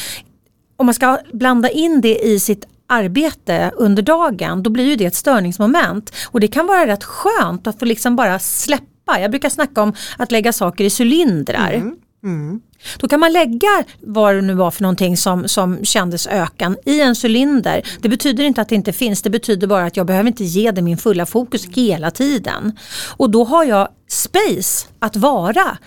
Om 0.77 0.87
man 0.87 0.95
ska 0.95 1.19
blanda 1.33 1.71
in 1.71 2.01
det 2.01 2.27
i 2.27 2.41
sitt 2.41 2.65
arbete 2.87 3.71
under 3.77 4.03
dagen 4.03 4.63
då 4.63 4.71
blir 4.71 4.85
ju 4.85 4.97
det 4.97 5.07
ett 5.07 5.15
störningsmoment 5.15 6.13
och 6.27 6.41
det 6.41 6.49
kan 6.49 6.67
vara 6.67 6.87
rätt 6.87 7.05
skönt 7.05 7.67
att 7.67 7.79
få 7.79 7.85
liksom 7.85 8.17
bara 8.17 8.39
släppa 8.39 8.90
jag 9.19 9.31
brukar 9.31 9.49
snacka 9.49 9.83
om 9.83 9.93
att 10.17 10.33
lägga 10.33 10.53
saker 10.53 10.85
i 10.85 10.91
cylindrar. 11.01 11.73
Mm. 11.73 11.97
Mm. 12.25 12.61
Då 12.99 13.09
kan 13.09 13.21
man 13.21 13.33
lägga 13.33 13.85
vad 14.01 14.35
det 14.35 14.41
nu 14.41 14.55
var 14.55 14.71
för 14.71 14.83
någonting 14.83 15.17
som, 15.17 15.49
som 15.49 15.85
kändes 15.85 16.27
ökan 16.27 16.77
i 16.85 17.01
en 17.01 17.15
cylinder. 17.25 17.83
Det 18.01 18.09
betyder 18.09 18.45
inte 18.45 18.61
att 18.61 18.69
det 18.69 18.75
inte 18.75 18.93
finns, 18.93 19.23
det 19.23 19.31
betyder 19.31 19.67
bara 19.67 19.85
att 19.85 19.97
jag 19.97 20.07
behöver 20.07 20.29
inte 20.29 20.45
ge 20.45 20.71
det 20.71 20.83
min 20.83 20.97
fulla 20.97 21.27
fokus 21.27 21.67
hela 21.67 22.11
tiden. 22.11 22.73
Och 23.17 23.31
då 23.31 23.45
har 23.45 23.65
jag 23.65 23.89
space 24.09 24.87
att 24.99 25.17
vara 25.17 25.79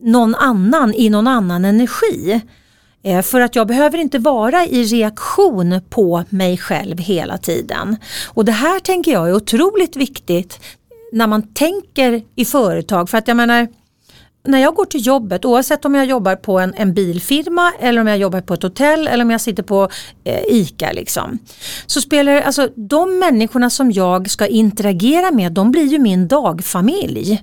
någon 0.00 0.34
annan 0.34 0.94
i 0.94 1.10
någon 1.10 1.26
annan 1.26 1.64
energi. 1.64 2.40
Eh, 3.02 3.22
för 3.22 3.40
att 3.40 3.56
jag 3.56 3.66
behöver 3.66 3.98
inte 3.98 4.18
vara 4.18 4.66
i 4.66 4.84
reaktion 4.84 5.80
på 5.90 6.24
mig 6.28 6.58
själv 6.58 6.98
hela 6.98 7.38
tiden. 7.38 7.96
Och 8.26 8.44
det 8.44 8.52
här 8.52 8.80
tänker 8.80 9.12
jag 9.12 9.28
är 9.28 9.34
otroligt 9.34 9.96
viktigt 9.96 10.60
när 11.12 11.26
man 11.26 11.42
tänker 11.42 12.22
i 12.34 12.44
företag. 12.44 13.10
För 13.10 13.18
att 13.18 13.28
jag 13.28 13.36
menar, 13.36 13.68
när 14.44 14.58
jag 14.58 14.74
går 14.74 14.84
till 14.84 15.06
jobbet, 15.06 15.44
oavsett 15.44 15.84
om 15.84 15.94
jag 15.94 16.06
jobbar 16.06 16.36
på 16.36 16.58
en, 16.58 16.74
en 16.74 16.94
bilfirma 16.94 17.72
eller 17.80 18.00
om 18.00 18.06
jag 18.06 18.18
jobbar 18.18 18.40
på 18.40 18.54
ett 18.54 18.62
hotell 18.62 19.08
eller 19.08 19.24
om 19.24 19.30
jag 19.30 19.40
sitter 19.40 19.62
på 19.62 19.88
eh, 20.24 20.42
ICA. 20.48 20.92
Liksom, 20.92 21.38
så 21.86 22.00
spelar 22.00 22.40
alltså 22.40 22.68
de 22.74 23.18
människorna 23.18 23.70
som 23.70 23.92
jag 23.92 24.30
ska 24.30 24.46
interagera 24.46 25.30
med, 25.30 25.52
de 25.52 25.70
blir 25.70 25.86
ju 25.86 25.98
min 25.98 26.28
dagfamilj. 26.28 27.42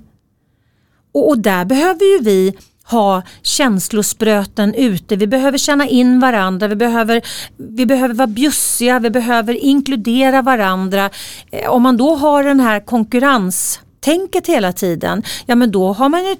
Och, 1.12 1.28
och 1.28 1.38
där 1.38 1.64
behöver 1.64 2.04
ju 2.04 2.24
vi 2.24 2.54
ha 2.90 3.22
känslospröten 3.42 4.74
ute, 4.74 5.16
vi 5.16 5.26
behöver 5.26 5.58
känna 5.58 5.88
in 5.88 6.20
varandra, 6.20 6.68
vi 6.68 6.76
behöver, 6.76 7.22
vi 7.56 7.86
behöver 7.86 8.14
vara 8.14 8.26
bjussiga, 8.26 8.98
vi 8.98 9.10
behöver 9.10 9.54
inkludera 9.54 10.42
varandra. 10.42 11.10
Eh, 11.50 11.70
om 11.70 11.82
man 11.82 11.96
då 11.96 12.14
har 12.14 12.44
den 12.44 12.60
här 12.60 12.80
konkurrenstänket 12.80 14.46
hela 14.46 14.72
tiden, 14.72 15.22
ja 15.46 15.54
men 15.54 15.70
då 15.70 15.92
har 15.92 16.08
man 16.08 16.24
ju 16.24 16.36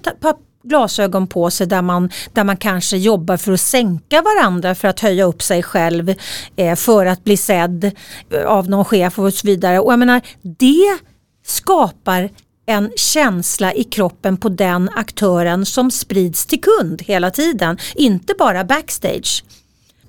glasögon 0.63 1.27
på 1.27 1.51
sig 1.51 1.67
där 1.67 1.81
man, 1.81 2.09
där 2.33 2.43
man 2.43 2.57
kanske 2.57 2.97
jobbar 2.97 3.37
för 3.37 3.51
att 3.51 3.61
sänka 3.61 4.21
varandra 4.21 4.75
för 4.75 4.87
att 4.87 4.99
höja 4.99 5.23
upp 5.23 5.41
sig 5.41 5.63
själv 5.63 6.13
eh, 6.55 6.75
för 6.75 7.05
att 7.05 7.23
bli 7.23 7.37
sedd 7.37 7.91
eh, 8.31 8.45
av 8.45 8.69
någon 8.69 8.85
chef 8.85 9.19
och 9.19 9.33
så 9.33 9.47
vidare. 9.47 9.79
Och 9.79 9.91
jag 9.91 9.99
menar, 9.99 10.21
det 10.41 10.99
skapar 11.45 12.29
en 12.69 12.91
känsla 12.95 13.73
i 13.73 13.83
kroppen 13.83 14.37
på 14.37 14.49
den 14.49 14.89
aktören 14.95 15.65
som 15.65 15.91
sprids 15.91 16.45
till 16.45 16.61
kund 16.61 17.01
hela 17.01 17.31
tiden. 17.31 17.77
Inte 17.95 18.33
bara 18.39 18.63
backstage. 18.63 19.43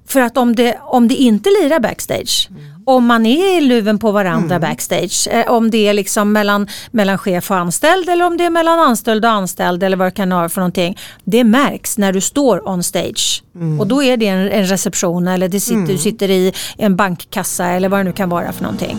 För 0.08 0.20
att 0.20 0.36
om 0.36 0.56
det, 0.56 0.78
om 0.82 1.08
det 1.08 1.14
inte 1.14 1.50
lirar 1.50 1.80
backstage, 1.80 2.48
mm. 2.50 2.62
om 2.84 3.06
man 3.06 3.26
är 3.26 3.58
i 3.58 3.60
luven 3.60 3.98
på 3.98 4.12
varandra 4.12 4.56
mm. 4.56 4.70
backstage, 4.70 5.28
eh, 5.30 5.50
om 5.50 5.70
det 5.70 5.88
är 5.88 5.92
liksom 5.92 6.32
mellan, 6.32 6.68
mellan 6.90 7.18
chef 7.18 7.50
och 7.50 7.56
anställd 7.56 8.08
eller 8.08 8.26
om 8.26 8.36
det 8.36 8.44
är 8.44 8.50
mellan 8.50 8.78
anställd 8.78 9.24
och 9.24 9.30
anställd 9.30 9.82
eller 9.82 9.96
vad 9.96 10.06
det 10.06 10.10
kan 10.10 10.30
vara 10.30 10.48
för 10.48 10.60
någonting. 10.60 10.98
Det 11.24 11.44
märks 11.44 11.98
när 11.98 12.12
du 12.12 12.20
står 12.20 12.68
on 12.68 12.82
stage. 12.82 13.42
Mm. 13.54 13.80
Och 13.80 13.86
då 13.86 14.02
är 14.02 14.16
det 14.16 14.26
en, 14.26 14.50
en 14.50 14.66
reception 14.66 15.28
eller 15.28 15.48
det 15.48 15.60
sitter, 15.60 15.80
du 15.80 15.84
mm. 15.84 15.98
sitter 15.98 16.30
i 16.30 16.52
en 16.78 16.96
bankkassa 16.96 17.66
eller 17.66 17.88
vad 17.88 18.00
det 18.00 18.04
nu 18.04 18.12
kan 18.12 18.28
vara 18.28 18.52
för 18.52 18.62
någonting. 18.62 18.98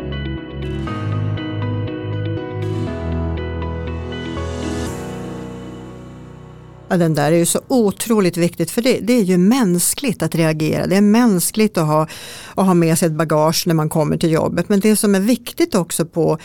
Ja, 6.91 6.97
den 6.97 7.13
där 7.13 7.31
är 7.31 7.37
ju 7.37 7.45
så 7.45 7.59
otroligt 7.67 8.37
viktigt 8.37 8.71
för 8.71 8.81
det, 8.81 8.99
det, 8.99 9.13
är 9.13 9.23
ju 9.23 9.37
mänskligt 9.37 10.23
att 10.23 10.35
reagera. 10.35 10.87
Det 10.87 10.95
är 10.95 11.01
mänskligt 11.01 11.77
att 11.77 11.87
ha, 11.87 12.07
att 12.55 12.65
ha 12.65 12.73
med 12.73 12.97
sig 12.97 13.05
ett 13.05 13.13
bagage 13.13 13.67
när 13.67 13.73
man 13.73 13.89
kommer 13.89 14.17
till 14.17 14.31
jobbet. 14.31 14.69
Men 14.69 14.79
det 14.79 14.95
som 14.95 15.15
är 15.15 15.19
viktigt 15.19 15.75
också 15.75 16.05
på 16.05 16.37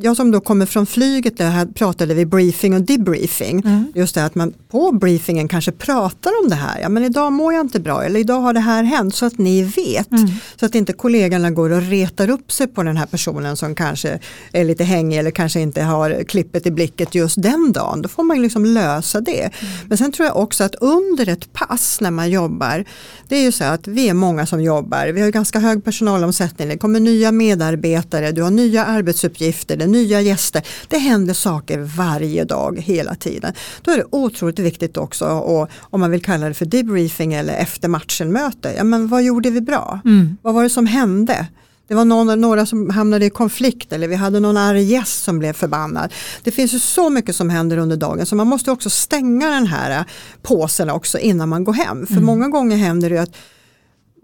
jag 0.00 0.16
som 0.16 0.30
då 0.30 0.40
kommer 0.40 0.66
från 0.66 0.86
flyget, 0.86 1.38
där 1.38 1.50
här 1.50 1.66
pratade 1.66 2.14
vi 2.14 2.26
briefing 2.26 2.74
och 2.74 2.82
debriefing. 2.82 3.62
Mm. 3.64 3.92
Just 3.94 4.14
det 4.14 4.24
att 4.24 4.34
man 4.34 4.54
på 4.68 4.92
briefingen 4.92 5.48
kanske 5.48 5.72
pratar 5.72 6.30
om 6.42 6.48
det 6.48 6.54
här. 6.54 6.80
Ja 6.80 6.88
men 6.88 7.04
idag 7.04 7.32
mår 7.32 7.52
jag 7.52 7.60
inte 7.60 7.80
bra 7.80 8.04
eller 8.04 8.20
idag 8.20 8.40
har 8.40 8.52
det 8.52 8.60
här 8.60 8.82
hänt 8.82 9.14
så 9.14 9.26
att 9.26 9.38
ni 9.38 9.62
vet. 9.62 10.10
Mm. 10.10 10.28
Så 10.60 10.66
att 10.66 10.74
inte 10.74 10.92
kollegorna 10.92 11.50
går 11.50 11.70
och 11.70 11.82
retar 11.82 12.30
upp 12.30 12.52
sig 12.52 12.66
på 12.66 12.82
den 12.82 12.96
här 12.96 13.06
personen 13.06 13.56
som 13.56 13.74
kanske 13.74 14.18
är 14.52 14.64
lite 14.64 14.84
hängig 14.84 15.18
eller 15.18 15.30
kanske 15.30 15.60
inte 15.60 15.82
har 15.82 16.24
klippet 16.24 16.66
i 16.66 16.70
blicket 16.70 17.14
just 17.14 17.42
den 17.42 17.72
dagen. 17.72 18.02
Då 18.02 18.08
får 18.08 18.22
man 18.22 18.42
liksom 18.42 18.64
lösa 18.64 19.20
det. 19.20 19.40
Mm. 19.40 19.72
Men 19.88 19.98
sen 19.98 20.12
tror 20.12 20.26
jag 20.26 20.36
också 20.36 20.64
att 20.64 20.74
under 20.74 21.28
ett 21.28 21.52
pass 21.52 22.00
när 22.00 22.10
man 22.10 22.30
jobbar, 22.30 22.84
det 23.28 23.36
är 23.36 23.42
ju 23.42 23.52
så 23.52 23.64
att 23.64 23.88
vi 23.88 24.08
är 24.08 24.14
många 24.14 24.46
som 24.46 24.62
jobbar. 24.62 25.06
Vi 25.06 25.20
har 25.20 25.30
ganska 25.30 25.58
hög 25.58 25.84
personalomsättning, 25.84 26.68
det 26.68 26.78
kommer 26.78 27.00
nya 27.00 27.32
medarbetare, 27.32 28.32
du 28.32 28.42
har 28.42 28.50
nya 28.50 28.84
arbetsuppgifter 28.84 29.59
uppgifter, 29.60 29.76
det 29.76 29.86
nya 29.86 30.20
gäster. 30.20 30.62
Det 30.88 30.98
händer 30.98 31.34
saker 31.34 31.78
varje 31.78 32.44
dag 32.44 32.80
hela 32.80 33.14
tiden. 33.14 33.52
Då 33.82 33.90
är 33.90 33.96
det 33.96 34.04
otroligt 34.10 34.58
viktigt 34.58 34.96
också 34.96 35.26
och, 35.26 35.68
om 35.92 36.00
man 36.00 36.10
vill 36.10 36.22
kalla 36.22 36.48
det 36.48 36.54
för 36.54 36.66
debriefing 36.66 37.34
eller 37.34 37.54
efter 37.54 37.88
matchen 37.88 38.32
möte. 38.32 38.74
Ja, 38.76 38.84
men 38.84 39.08
vad 39.08 39.22
gjorde 39.22 39.50
vi 39.50 39.60
bra? 39.60 40.00
Mm. 40.04 40.36
Vad 40.42 40.54
var 40.54 40.62
det 40.62 40.70
som 40.70 40.86
hände? 40.86 41.46
Det 41.88 41.96
var 41.96 42.04
någon, 42.04 42.40
några 42.40 42.66
som 42.66 42.90
hamnade 42.90 43.26
i 43.26 43.30
konflikt 43.30 43.92
eller 43.92 44.08
vi 44.08 44.16
hade 44.16 44.40
någon 44.40 44.56
arg 44.56 44.82
gäst 44.82 45.24
som 45.24 45.38
blev 45.38 45.52
förbannad. 45.52 46.12
Det 46.44 46.52
finns 46.52 46.72
ju 46.72 46.78
så 46.78 47.10
mycket 47.10 47.36
som 47.36 47.50
händer 47.50 47.78
under 47.78 47.96
dagen 47.96 48.26
så 48.26 48.36
man 48.36 48.46
måste 48.46 48.70
också 48.70 48.90
stänga 48.90 49.50
den 49.50 49.66
här 49.66 50.04
påsen 50.42 50.90
också 50.90 51.18
innan 51.18 51.48
man 51.48 51.64
går 51.64 51.72
hem. 51.72 52.06
För 52.06 52.14
mm. 52.14 52.24
många 52.24 52.48
gånger 52.48 52.76
händer 52.76 53.10
det 53.10 53.18
att 53.18 53.36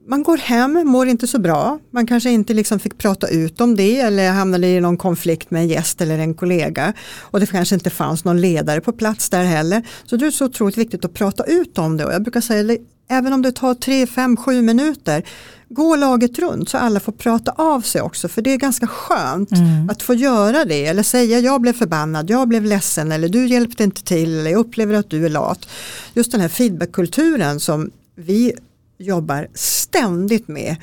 man 0.09 0.23
går 0.23 0.37
hem, 0.37 0.83
mår 0.85 1.07
inte 1.07 1.27
så 1.27 1.39
bra. 1.39 1.79
Man 1.91 2.07
kanske 2.07 2.31
inte 2.31 2.55
liksom 2.55 2.79
fick 2.79 2.99
prata 2.99 3.29
ut 3.29 3.61
om 3.61 3.77
det 3.77 4.01
eller 4.01 4.31
hamnade 4.31 4.67
i 4.67 4.81
någon 4.81 4.97
konflikt 4.97 5.51
med 5.51 5.63
en 5.63 5.69
gäst 5.69 6.01
eller 6.01 6.19
en 6.19 6.35
kollega. 6.35 6.93
Och 7.21 7.41
det 7.41 7.47
kanske 7.47 7.75
inte 7.75 7.91
fanns 7.91 8.25
någon 8.25 8.41
ledare 8.41 8.81
på 8.81 8.93
plats 8.93 9.31
där 9.31 9.45
heller. 9.45 9.83
Så 10.05 10.17
det 10.17 10.27
är 10.27 10.31
så 10.31 10.45
otroligt 10.45 10.79
viktigt 10.79 11.05
att 11.05 11.15
prata 11.15 11.45
ut 11.45 11.79
om 11.79 11.97
det. 11.97 12.05
Och 12.05 12.13
jag 12.13 12.23
brukar 12.23 12.41
säga, 12.41 12.79
även 13.09 13.33
om 13.33 13.43
det 13.43 13.53
tar 13.53 13.75
3, 13.75 14.07
5, 14.07 14.37
7 14.37 14.63
minuter, 14.63 15.23
gå 15.69 15.97
laget 15.97 16.39
runt 16.39 16.69
så 16.69 16.79
alla 16.79 17.01
får 17.01 17.13
prata 17.13 17.53
av 17.57 17.81
sig 17.81 18.01
också. 18.03 18.29
För 18.29 18.43
det 18.43 18.53
är 18.53 18.57
ganska 18.57 18.87
skönt 18.87 19.53
mm. 19.53 19.91
att 19.91 20.03
få 20.03 20.15
göra 20.15 20.65
det. 20.65 20.87
Eller 20.87 21.03
säga 21.03 21.39
jag 21.39 21.61
blev 21.61 21.73
förbannad, 21.73 22.31
jag 22.31 22.49
blev 22.49 22.65
ledsen 22.65 23.13
eller 23.13 23.29
du 23.29 23.47
hjälpte 23.47 23.85
inte 23.85 24.05
till 24.05 24.39
eller 24.39 24.51
jag 24.51 24.59
upplever 24.59 24.95
att 24.95 25.11
du 25.11 25.27
är 25.27 25.31
lat. 25.31 25.69
Just 26.15 26.33
den 26.33 26.41
här 26.41 26.49
feedbackkulturen 26.49 27.61
som 27.61 27.91
vi 28.15 28.53
jobbar 28.99 29.49
ständigt 29.55 30.49
med 30.49 30.77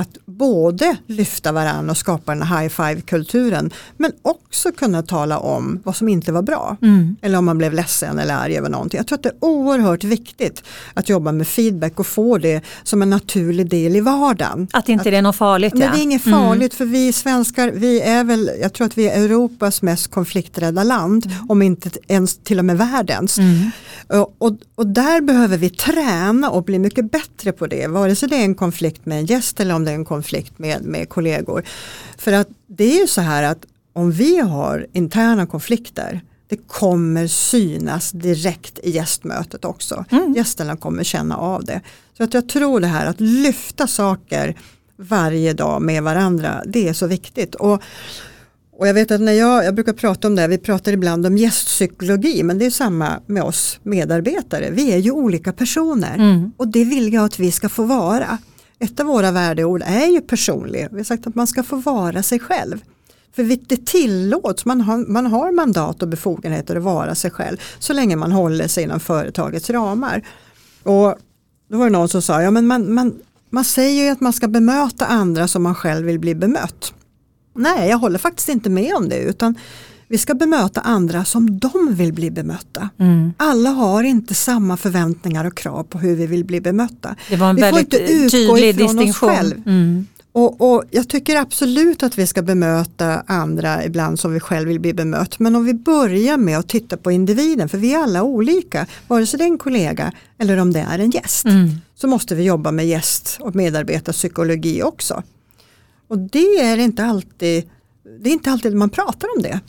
att 0.00 0.18
både 0.26 0.96
lyfta 1.06 1.52
varandra 1.52 1.90
och 1.90 1.96
skapa 1.96 2.34
den 2.34 2.42
high 2.42 2.68
five-kulturen 2.68 3.70
men 3.96 4.12
också 4.22 4.72
kunna 4.72 5.02
tala 5.02 5.38
om 5.38 5.80
vad 5.84 5.96
som 5.96 6.08
inte 6.08 6.32
var 6.32 6.42
bra. 6.42 6.76
Mm. 6.82 7.16
Eller 7.22 7.38
om 7.38 7.44
man 7.44 7.58
blev 7.58 7.72
ledsen 7.72 8.18
eller 8.18 8.34
arg 8.34 8.58
över 8.58 8.68
någonting. 8.68 8.98
Jag 8.98 9.06
tror 9.06 9.18
att 9.18 9.22
det 9.22 9.28
är 9.28 9.44
oerhört 9.44 10.04
viktigt 10.04 10.62
att 10.94 11.08
jobba 11.08 11.32
med 11.32 11.46
feedback 11.46 12.00
och 12.00 12.06
få 12.06 12.38
det 12.38 12.62
som 12.82 13.02
en 13.02 13.10
naturlig 13.10 13.70
del 13.70 13.96
i 13.96 14.00
vardagen. 14.00 14.68
Att 14.72 14.88
inte 14.88 15.00
att, 15.00 15.04
det 15.04 15.16
är 15.16 15.22
något 15.22 15.36
farligt. 15.36 15.72
Men 15.74 15.82
ja. 15.82 15.92
det 15.92 15.98
är 15.98 16.02
inget 16.02 16.26
mm. 16.26 16.40
farligt 16.40 16.72
mm. 16.72 16.78
för 16.78 16.84
vi 16.84 17.12
svenskar, 17.12 17.70
vi 17.70 18.00
är 18.00 18.24
väl, 18.24 18.50
jag 18.60 18.72
tror 18.72 18.86
att 18.86 18.98
vi 18.98 19.08
är 19.08 19.24
Europas 19.24 19.82
mest 19.82 20.10
konflikträdda 20.10 20.84
land, 20.84 21.26
mm. 21.26 21.50
om 21.50 21.62
inte 21.62 21.90
ens 22.08 22.38
till 22.38 22.58
och 22.58 22.64
med 22.64 22.78
världens. 22.78 23.38
Mm. 23.38 23.70
Och, 24.08 24.34
och, 24.38 24.56
och, 24.74 24.86
där 24.86 25.20
behöver 25.20 25.56
vi 25.56 25.70
träna 25.70 26.50
och 26.50 26.64
bli 26.64 26.78
mycket 26.78 27.10
bättre 27.10 27.52
på 27.52 27.66
det, 27.66 27.86
vare 27.86 28.16
sig 28.16 28.28
det 28.28 28.36
är 28.36 28.44
en 28.44 28.54
konflikt 28.54 29.06
med 29.06 29.18
en 29.18 29.26
gäst 29.26 29.60
eller 29.60 29.74
om 29.74 29.84
det 29.84 29.89
är 29.90 29.94
en 29.94 30.04
konflikt 30.04 30.58
med, 30.58 30.82
med 30.84 31.08
kollegor. 31.08 31.64
För 32.18 32.32
att 32.32 32.48
det 32.66 32.84
är 32.84 33.00
ju 33.00 33.06
så 33.06 33.20
här 33.20 33.42
att 33.42 33.66
om 33.92 34.12
vi 34.12 34.38
har 34.38 34.86
interna 34.92 35.46
konflikter 35.46 36.20
det 36.50 36.56
kommer 36.56 37.26
synas 37.26 38.10
direkt 38.10 38.78
i 38.82 38.90
gästmötet 38.90 39.64
också. 39.64 40.04
Mm. 40.10 40.32
Gästerna 40.34 40.76
kommer 40.76 41.04
känna 41.04 41.36
av 41.36 41.64
det. 41.64 41.80
Så 42.16 42.24
att 42.24 42.34
jag 42.34 42.48
tror 42.48 42.80
det 42.80 42.86
här 42.86 43.06
att 43.06 43.20
lyfta 43.20 43.86
saker 43.86 44.56
varje 44.96 45.52
dag 45.52 45.82
med 45.82 46.02
varandra, 46.02 46.62
det 46.66 46.88
är 46.88 46.92
så 46.92 47.06
viktigt. 47.06 47.54
Och, 47.54 47.82
och 48.72 48.88
jag 48.88 48.94
vet 48.94 49.10
att 49.10 49.20
när 49.20 49.32
jag, 49.32 49.64
jag 49.64 49.74
brukar 49.74 49.92
prata 49.92 50.28
om 50.28 50.36
det, 50.36 50.46
vi 50.46 50.58
pratar 50.58 50.92
ibland 50.92 51.26
om 51.26 51.36
gästpsykologi 51.36 52.42
men 52.42 52.58
det 52.58 52.66
är 52.66 52.70
samma 52.70 53.20
med 53.26 53.42
oss 53.42 53.80
medarbetare. 53.82 54.70
Vi 54.70 54.92
är 54.92 54.98
ju 54.98 55.10
olika 55.10 55.52
personer 55.52 56.14
mm. 56.14 56.52
och 56.56 56.68
det 56.68 56.84
vill 56.84 57.12
jag 57.12 57.24
att 57.24 57.38
vi 57.38 57.52
ska 57.52 57.68
få 57.68 57.84
vara. 57.84 58.38
Ett 58.84 59.00
av 59.00 59.06
våra 59.06 59.30
värdeord 59.30 59.82
är 59.86 60.06
ju 60.06 60.20
personlig. 60.20 60.88
Vi 60.90 60.96
har 60.96 61.04
sagt 61.04 61.26
att 61.26 61.34
man 61.34 61.46
ska 61.46 61.62
få 61.62 61.76
vara 61.76 62.22
sig 62.22 62.38
själv. 62.38 62.84
För 63.32 63.42
det 63.68 63.86
tillåts, 63.86 64.64
man 64.64 64.80
har, 64.80 64.96
man 64.96 65.26
har 65.26 65.52
mandat 65.52 66.02
och 66.02 66.08
befogenheter 66.08 66.76
att 66.76 66.82
vara 66.82 67.14
sig 67.14 67.30
själv 67.30 67.56
så 67.78 67.92
länge 67.92 68.16
man 68.16 68.32
håller 68.32 68.68
sig 68.68 68.84
inom 68.84 69.00
företagets 69.00 69.70
ramar. 69.70 70.26
Och 70.82 71.14
då 71.68 71.78
var 71.78 71.84
det 71.84 71.90
någon 71.90 72.08
som 72.08 72.22
sa, 72.22 72.42
ja 72.42 72.50
men 72.50 72.66
man, 72.66 72.94
man, 72.94 73.18
man 73.50 73.64
säger 73.64 74.04
ju 74.04 74.10
att 74.10 74.20
man 74.20 74.32
ska 74.32 74.48
bemöta 74.48 75.06
andra 75.06 75.48
som 75.48 75.62
man 75.62 75.74
själv 75.74 76.06
vill 76.06 76.18
bli 76.18 76.34
bemött. 76.34 76.94
Nej, 77.54 77.88
jag 77.88 77.98
håller 77.98 78.18
faktiskt 78.18 78.48
inte 78.48 78.70
med 78.70 78.94
om 78.94 79.08
det 79.08 79.18
utan 79.18 79.54
vi 80.10 80.18
ska 80.18 80.34
bemöta 80.34 80.80
andra 80.80 81.24
som 81.24 81.58
de 81.58 81.94
vill 81.94 82.12
bli 82.12 82.30
bemötta. 82.30 82.88
Mm. 82.98 83.32
Alla 83.36 83.70
har 83.70 84.02
inte 84.02 84.34
samma 84.34 84.76
förväntningar 84.76 85.44
och 85.44 85.56
krav 85.56 85.82
på 85.82 85.98
hur 85.98 86.16
vi 86.16 86.26
vill 86.26 86.44
bli 86.44 86.60
bemötta. 86.60 87.16
Det 87.28 87.36
var 87.36 87.50
en 87.50 87.56
vi 87.56 87.62
väldigt 87.62 87.94
får 87.94 88.00
inte 88.00 88.12
utgå 88.12 88.56
tydlig 88.56 88.68
ifrån 88.68 88.96
distinktion. 88.96 89.30
oss 89.30 89.36
själv. 89.36 89.62
Mm. 89.66 90.06
Och, 90.32 90.60
och, 90.60 90.84
Jag 90.90 91.08
tycker 91.08 91.36
absolut 91.36 92.02
att 92.02 92.18
vi 92.18 92.26
ska 92.26 92.42
bemöta 92.42 93.24
andra 93.26 93.84
ibland 93.84 94.20
som 94.20 94.32
vi 94.32 94.40
själv 94.40 94.68
vill 94.68 94.80
bli 94.80 94.94
bemött. 94.94 95.38
Men 95.38 95.56
om 95.56 95.64
vi 95.64 95.74
börjar 95.74 96.36
med 96.36 96.58
att 96.58 96.68
titta 96.68 96.96
på 96.96 97.10
individen, 97.10 97.68
för 97.68 97.78
vi 97.78 97.94
är 97.94 97.98
alla 97.98 98.22
olika, 98.22 98.86
vare 99.08 99.26
sig 99.26 99.38
det 99.38 99.44
är 99.44 99.46
en 99.46 99.58
kollega 99.58 100.12
eller 100.38 100.56
om 100.56 100.72
det 100.72 100.86
är 100.90 100.98
en 100.98 101.10
gäst. 101.10 101.44
Mm. 101.44 101.70
Så 101.94 102.08
måste 102.08 102.34
vi 102.34 102.42
jobba 102.42 102.72
med 102.72 102.86
gäst 102.86 103.36
och 103.40 103.54
medarbetarpsykologi 103.54 104.82
också. 104.82 105.22
Och 106.08 106.18
det 106.18 106.58
är 106.60 106.78
inte 106.78 107.04
alltid, 107.04 107.64
det 108.20 108.30
är 108.30 108.32
inte 108.32 108.50
alltid 108.50 108.74
man 108.74 108.90
pratar 108.90 109.28
om 109.36 109.42
det. 109.42 109.60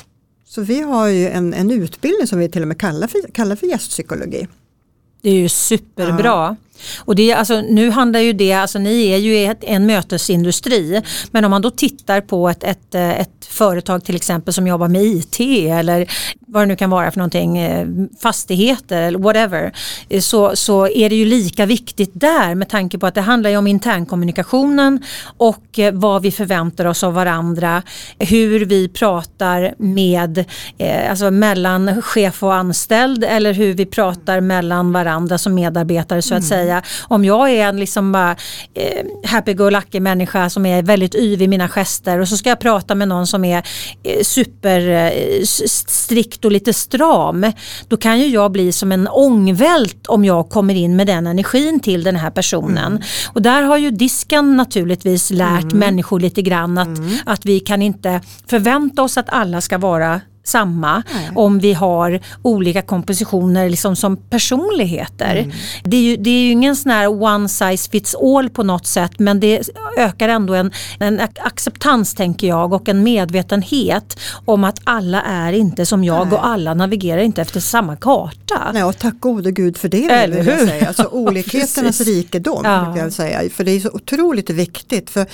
Så 0.52 0.62
vi 0.62 0.82
har 0.82 1.08
ju 1.08 1.28
en, 1.28 1.54
en 1.54 1.72
utbildning 1.72 2.28
som 2.28 2.40
vi 2.40 2.50
till 2.50 2.62
och 2.62 2.68
med 2.68 2.80
kallar 2.80 3.08
för, 3.08 3.32
kallar 3.32 3.56
för 3.56 3.68
gästpsykologi. 3.68 4.48
Det 5.22 5.30
är 5.30 5.34
ju 5.34 5.50
superbra. 5.50 6.26
Ja. 6.26 6.56
Och 7.00 7.16
det, 7.16 7.34
alltså, 7.34 7.62
nu 7.62 7.90
handlar 7.90 8.20
ju 8.20 8.34
det, 8.34 8.54
alltså, 8.54 8.80
ni 8.80 9.08
är 9.08 9.18
ju 9.18 9.46
ett, 9.46 9.64
en 9.64 9.86
mötesindustri 9.86 11.02
men 11.32 11.46
om 11.46 11.52
man 11.52 11.62
då 11.62 11.70
tittar 11.70 12.22
på 12.22 12.50
ett, 12.50 12.64
ett, 12.64 12.96
ett 12.96 13.46
företag 13.46 14.04
till 14.04 14.16
exempel 14.16 14.54
som 14.54 14.68
jobbar 14.68 14.88
med 14.88 15.04
IT 15.04 15.40
eller 15.70 16.08
vad 16.52 16.62
det 16.62 16.66
nu 16.66 16.76
kan 16.76 16.90
vara 16.90 17.12
för 17.12 17.18
någonting, 17.18 17.58
eh, 17.58 17.88
fastigheter 18.22 19.02
eller 19.02 19.20
whatever, 19.20 19.74
eh, 20.10 20.22
så, 20.22 20.56
så 20.56 20.88
är 20.88 21.10
det 21.10 21.16
ju 21.16 21.26
lika 21.26 21.66
viktigt 21.66 22.12
där 22.14 22.56
med 22.56 22.70
tanke 22.70 22.98
på 22.98 23.08
att 23.08 23.16
det 23.16 23.22
handlar 23.22 23.50
ju 23.50 23.58
om 23.58 23.68
internkommunikationen 23.68 25.04
och 25.38 25.80
eh, 25.80 25.94
vad 25.94 26.22
vi 26.22 26.32
förväntar 26.32 26.86
oss 26.86 27.04
av 27.04 27.14
varandra, 27.14 27.84
hur 28.20 28.66
vi 28.66 28.90
pratar 28.90 29.74
med, 29.78 30.46
alltså 31.10 31.32
mellan 31.32 32.02
chef 32.02 32.44
och 32.44 32.56
anställd 32.56 33.24
eller 33.24 33.54
hur 33.54 33.74
vi 33.74 33.86
pratar 33.86 34.42
mellan 34.42 34.94
varandra 34.94 35.38
som 35.38 35.54
medarbetare 35.56 36.22
så 36.22 36.36
att 36.36 36.52
mm. 36.52 36.68
Säga. 36.72 36.84
Om 37.08 37.26
jag 37.26 37.52
är 37.52 37.68
en 37.68 37.80
liksom 37.80 38.12
bara 38.12 38.36
eh, 38.74 39.06
happy-go-lucky 39.26 40.00
människa 40.00 40.50
som 40.50 40.66
är 40.66 40.84
väldigt 40.84 41.16
yvig 41.16 41.46
i 41.46 41.48
mina 41.48 41.70
gester 41.70 42.20
och 42.20 42.28
så 42.28 42.38
ska 42.38 42.50
jag 42.50 42.60
prata 42.60 42.96
med 42.96 43.08
någon 43.08 43.28
som 43.28 43.46
är 43.46 43.64
eh, 44.04 44.24
superstrikt 44.24 46.46
och 46.46 46.52
lite 46.52 46.74
stram, 46.74 47.52
då 47.88 47.98
kan 47.98 48.20
ju 48.20 48.28
jag 48.28 48.52
bli 48.52 48.72
som 48.72 48.92
en 48.92 49.08
ångvält 49.08 50.08
om 50.08 50.26
jag 50.26 50.50
kommer 50.50 50.76
in 50.76 50.96
med 50.96 51.08
den 51.08 51.28
energin 51.28 51.80
till 51.80 52.04
den 52.04 52.16
här 52.16 52.32
personen. 52.32 52.92
Mm. 52.92 53.04
Och 53.34 53.42
där 53.42 53.62
har 53.62 53.78
ju 53.78 53.92
disken 53.92 54.58
naturligtvis 54.58 55.32
lärt 55.32 55.64
mm. 55.64 55.78
människor 55.78 56.20
lite 56.20 56.42
grann 56.42 56.78
att, 56.78 56.98
mm. 56.98 57.18
att 57.26 57.46
vi 57.46 57.60
kan 57.60 57.82
inte 57.82 58.22
förvänta 58.48 59.04
oss 59.04 59.18
att 59.18 59.30
alla 59.30 59.62
ska 59.62 59.78
vara 59.78 60.22
samma 60.44 61.04
Nej. 61.14 61.32
om 61.36 61.60
vi 61.60 61.74
har 61.74 62.20
olika 62.42 62.82
kompositioner 62.82 63.70
liksom 63.70 63.96
som 63.96 64.18
personligheter. 64.18 65.36
Mm. 65.36 65.52
Det, 65.84 65.98
är 65.98 66.02
ju, 66.02 66.18
det 66.18 66.30
är 66.30 66.42
ju 66.42 66.52
ingen 66.52 66.76
sån 66.76 66.92
här 66.92 67.24
one 67.24 67.50
size 67.50 67.90
fits 67.90 68.16
all 68.16 68.50
på 68.50 68.64
något 68.64 68.88
sätt 68.88 69.20
men 69.20 69.40
det 69.40 69.70
ökar 69.98 70.30
ändå 70.30 70.54
en, 70.54 70.72
en 71.00 71.20
acceptans 71.20 72.16
tänker 72.16 72.48
jag 72.48 72.74
och 72.74 72.90
en 72.90 73.04
medvetenhet 73.04 74.20
om 74.46 74.64
att 74.64 74.80
alla 74.84 75.22
är 75.22 75.54
inte 75.54 75.86
som 75.86 76.04
jag 76.04 76.28
Nej. 76.28 76.38
och 76.38 76.46
alla 76.46 76.74
navigerar 76.74 77.22
inte 77.22 77.42
efter 77.42 77.60
samma 77.60 77.96
karta. 77.96 78.72
Nej, 78.74 78.84
och 78.84 79.00
tack 79.00 79.20
gode 79.20 79.52
gud 79.52 79.78
för 79.78 79.90
det. 79.90 80.10
Eller 80.10 80.44
hur? 80.44 80.68
Säga. 80.68 80.88
Alltså, 80.88 81.04
olikheternas 81.12 82.02
rikedom. 82.02 82.62
Ja. 82.64 82.98
Jag 82.98 83.14
säga. 83.14 83.50
För 83.50 83.64
det 83.64 83.72
är 83.72 83.80
så 83.80 83.90
otroligt 83.90 84.50
viktigt. 84.50 85.10
För 85.10 85.26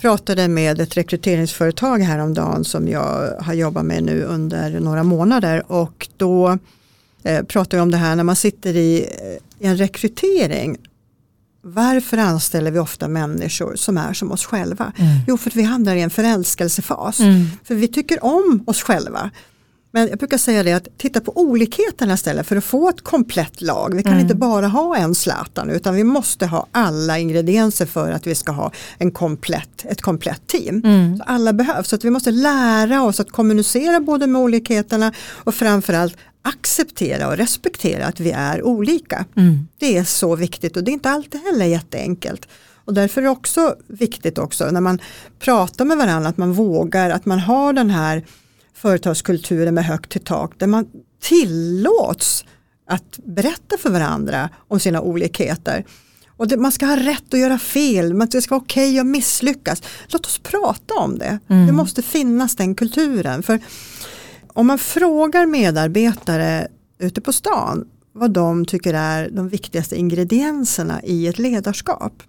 pratade 0.00 0.48
med 0.48 0.80
ett 0.80 0.96
rekryteringsföretag 0.96 1.98
häromdagen 1.98 2.64
som 2.64 2.88
jag 2.88 3.36
har 3.40 3.54
jobbat 3.54 3.84
med 3.84 4.02
nu 4.02 4.22
under 4.22 4.80
några 4.80 5.02
månader 5.02 5.72
och 5.72 6.08
då 6.16 6.58
eh, 7.22 7.42
pratade 7.42 7.76
jag 7.76 7.82
om 7.82 7.90
det 7.90 7.96
här 7.96 8.16
när 8.16 8.24
man 8.24 8.36
sitter 8.36 8.76
i, 8.76 9.08
i 9.58 9.66
en 9.66 9.76
rekrytering 9.76 10.76
varför 11.62 12.18
anställer 12.18 12.70
vi 12.70 12.78
ofta 12.78 13.08
människor 13.08 13.76
som 13.76 13.98
är 13.98 14.12
som 14.12 14.32
oss 14.32 14.44
själva? 14.44 14.92
Mm. 14.96 15.12
Jo, 15.28 15.36
för 15.36 15.50
att 15.50 15.56
vi 15.56 15.62
hamnar 15.62 15.96
i 15.96 16.00
en 16.00 16.10
förälskelsefas. 16.10 17.20
Mm. 17.20 17.46
För 17.64 17.74
vi 17.74 17.88
tycker 17.88 18.24
om 18.24 18.64
oss 18.66 18.82
själva. 18.82 19.30
Men 19.92 20.08
jag 20.08 20.18
brukar 20.18 20.38
säga 20.38 20.62
det 20.62 20.72
att 20.72 20.88
titta 20.96 21.20
på 21.20 21.32
olikheterna 21.36 22.14
istället 22.14 22.46
för 22.46 22.56
att 22.56 22.64
få 22.64 22.88
ett 22.88 23.04
komplett 23.04 23.60
lag. 23.60 23.94
Vi 23.94 24.02
kan 24.02 24.12
mm. 24.12 24.22
inte 24.22 24.34
bara 24.34 24.66
ha 24.66 24.96
en 24.96 25.14
Zlatan 25.14 25.70
utan 25.70 25.94
vi 25.94 26.04
måste 26.04 26.46
ha 26.46 26.66
alla 26.72 27.18
ingredienser 27.18 27.86
för 27.86 28.12
att 28.12 28.26
vi 28.26 28.34
ska 28.34 28.52
ha 28.52 28.72
en 28.98 29.10
komplett, 29.10 29.84
ett 29.84 30.02
komplett 30.02 30.46
team. 30.46 30.82
Mm. 30.84 31.16
Så 31.16 31.22
alla 31.22 31.52
behövs, 31.52 31.88
så 31.88 31.96
att 31.96 32.04
vi 32.04 32.10
måste 32.10 32.30
lära 32.30 33.02
oss 33.02 33.20
att 33.20 33.30
kommunicera 33.30 34.00
både 34.00 34.26
med 34.26 34.42
olikheterna 34.42 35.12
och 35.44 35.54
framförallt 35.54 36.16
acceptera 36.42 37.28
och 37.28 37.36
respektera 37.36 38.06
att 38.06 38.20
vi 38.20 38.30
är 38.30 38.62
olika. 38.62 39.24
Mm. 39.36 39.68
Det 39.78 39.96
är 39.96 40.04
så 40.04 40.36
viktigt 40.36 40.76
och 40.76 40.84
det 40.84 40.90
är 40.90 40.92
inte 40.92 41.10
alltid 41.10 41.40
heller 41.40 41.66
jätteenkelt. 41.66 42.48
Och 42.84 42.94
därför 42.94 43.20
är 43.20 43.24
det 43.24 43.30
också 43.30 43.74
viktigt 43.86 44.38
också 44.38 44.70
när 44.70 44.80
man 44.80 44.98
pratar 45.38 45.84
med 45.84 45.96
varandra 45.96 46.28
att 46.28 46.36
man 46.36 46.52
vågar, 46.52 47.10
att 47.10 47.26
man 47.26 47.38
har 47.38 47.72
den 47.72 47.90
här 47.90 48.24
företagskulturer 48.80 49.72
med 49.72 49.84
högt 49.84 50.10
till 50.10 50.20
tak 50.20 50.52
där 50.58 50.66
man 50.66 50.86
tillåts 51.20 52.44
att 52.86 53.18
berätta 53.24 53.78
för 53.78 53.90
varandra 53.90 54.50
om 54.68 54.80
sina 54.80 55.00
olikheter. 55.00 55.84
Och 56.36 56.48
det, 56.48 56.56
man 56.56 56.72
ska 56.72 56.86
ha 56.86 56.96
rätt 56.96 57.34
att 57.34 57.40
göra 57.40 57.58
fel, 57.58 58.14
man 58.14 58.30
ska 58.30 58.40
vara 58.50 58.60
okej 58.60 58.90
okay 58.90 58.98
att 58.98 59.06
misslyckas. 59.06 59.82
Låt 60.08 60.26
oss 60.26 60.38
prata 60.38 60.94
om 60.94 61.18
det. 61.18 61.38
Mm. 61.48 61.66
Det 61.66 61.72
måste 61.72 62.02
finnas 62.02 62.56
den 62.56 62.74
kulturen. 62.74 63.42
För 63.42 63.60
om 64.46 64.66
man 64.66 64.78
frågar 64.78 65.46
medarbetare 65.46 66.68
ute 66.98 67.20
på 67.20 67.32
stan 67.32 67.84
vad 68.12 68.30
de 68.30 68.64
tycker 68.64 68.94
är 68.94 69.30
de 69.30 69.48
viktigaste 69.48 69.96
ingredienserna 69.96 71.02
i 71.02 71.26
ett 71.26 71.38
ledarskap. 71.38 72.22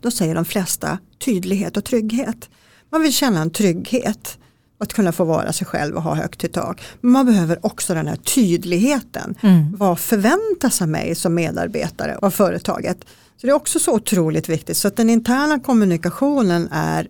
Då 0.00 0.10
säger 0.10 0.34
de 0.34 0.44
flesta 0.44 0.98
tydlighet 1.24 1.76
och 1.76 1.84
trygghet. 1.84 2.50
Man 2.90 3.02
vill 3.02 3.12
känna 3.12 3.40
en 3.40 3.50
trygghet 3.50 4.38
att 4.80 4.92
kunna 4.92 5.12
få 5.12 5.24
vara 5.24 5.52
sig 5.52 5.66
själv 5.66 5.96
och 5.96 6.02
ha 6.02 6.14
högt 6.14 6.44
i 6.44 6.48
tak. 6.48 6.82
Men 7.00 7.12
man 7.12 7.26
behöver 7.26 7.66
också 7.66 7.94
den 7.94 8.06
här 8.06 8.16
tydligheten. 8.16 9.34
Mm. 9.40 9.76
Vad 9.76 9.98
förväntas 9.98 10.82
av 10.82 10.88
mig 10.88 11.14
som 11.14 11.34
medarbetare 11.34 12.18
av 12.22 12.30
företaget? 12.30 12.98
Så 13.40 13.46
Det 13.46 13.50
är 13.50 13.56
också 13.56 13.78
så 13.78 13.94
otroligt 13.94 14.48
viktigt 14.48 14.76
så 14.76 14.88
att 14.88 14.96
den 14.96 15.10
interna 15.10 15.60
kommunikationen 15.60 16.68
är 16.72 17.08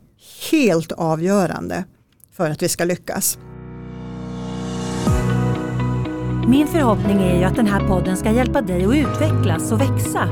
helt 0.51 0.93
avgörande 0.93 1.85
för 2.37 2.51
att 2.51 2.63
vi 2.63 2.69
ska 2.69 2.85
lyckas. 2.85 3.39
Min 6.49 6.69
förhoppning 6.69 7.23
är 7.23 7.39
ju 7.39 7.45
att 7.45 7.57
den 7.57 7.67
här 7.67 7.89
podden 7.89 8.17
ska 8.17 8.31
hjälpa 8.31 8.63
dig 8.63 8.85
att 8.85 8.95
utvecklas 8.95 9.73
och 9.73 9.81
växa 9.81 10.29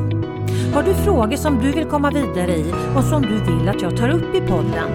har 0.75 0.83
du 0.83 0.95
frågor 0.95 1.37
som 1.37 1.59
du 1.59 1.73
vill 1.73 1.85
komma 1.85 2.11
vidare 2.11 2.57
i 2.57 2.73
och 2.97 3.05
som 3.05 3.23
du 3.23 3.53
vill 3.53 3.69
att 3.69 3.83
jag 3.83 3.97
tar 3.97 4.09
upp 4.09 4.35
i 4.35 4.41
podden? 4.41 4.91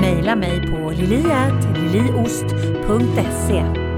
Maila 0.00 0.36
mig 0.36 0.70
på 0.70 0.90
liliatliliost.se 0.90 3.89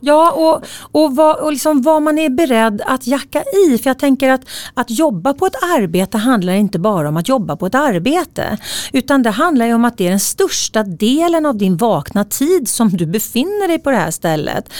Ja, 0.00 0.30
och, 0.30 0.66
och, 1.02 1.16
vad, 1.16 1.36
och 1.36 1.52
liksom 1.52 1.82
vad 1.82 2.02
man 2.02 2.18
är 2.18 2.28
beredd 2.30 2.82
att 2.86 3.06
jacka 3.06 3.42
i. 3.66 3.78
För 3.78 3.90
jag 3.90 3.98
tänker 3.98 4.30
att 4.30 4.40
att 4.74 4.90
jobba 4.90 5.34
på 5.34 5.46
ett 5.46 5.62
arbete 5.62 6.18
handlar 6.18 6.52
inte 6.52 6.78
bara 6.78 7.08
om 7.08 7.16
att 7.16 7.28
jobba 7.28 7.56
på 7.56 7.66
ett 7.66 7.74
arbete. 7.74 8.58
Utan 8.92 9.22
det 9.22 9.30
handlar 9.30 9.74
om 9.74 9.84
att 9.84 9.98
det 9.98 10.06
är 10.06 10.10
den 10.10 10.20
största 10.20 10.82
delen 10.82 11.46
av 11.46 11.56
din 11.56 11.76
vakna 11.76 12.24
tid 12.24 12.68
som 12.68 12.88
du 12.88 13.06
befinner 13.06 13.68
dig 13.68 13.78
på 13.78 13.90
det 13.90 13.96
här 13.96 14.10
stället. 14.10 14.72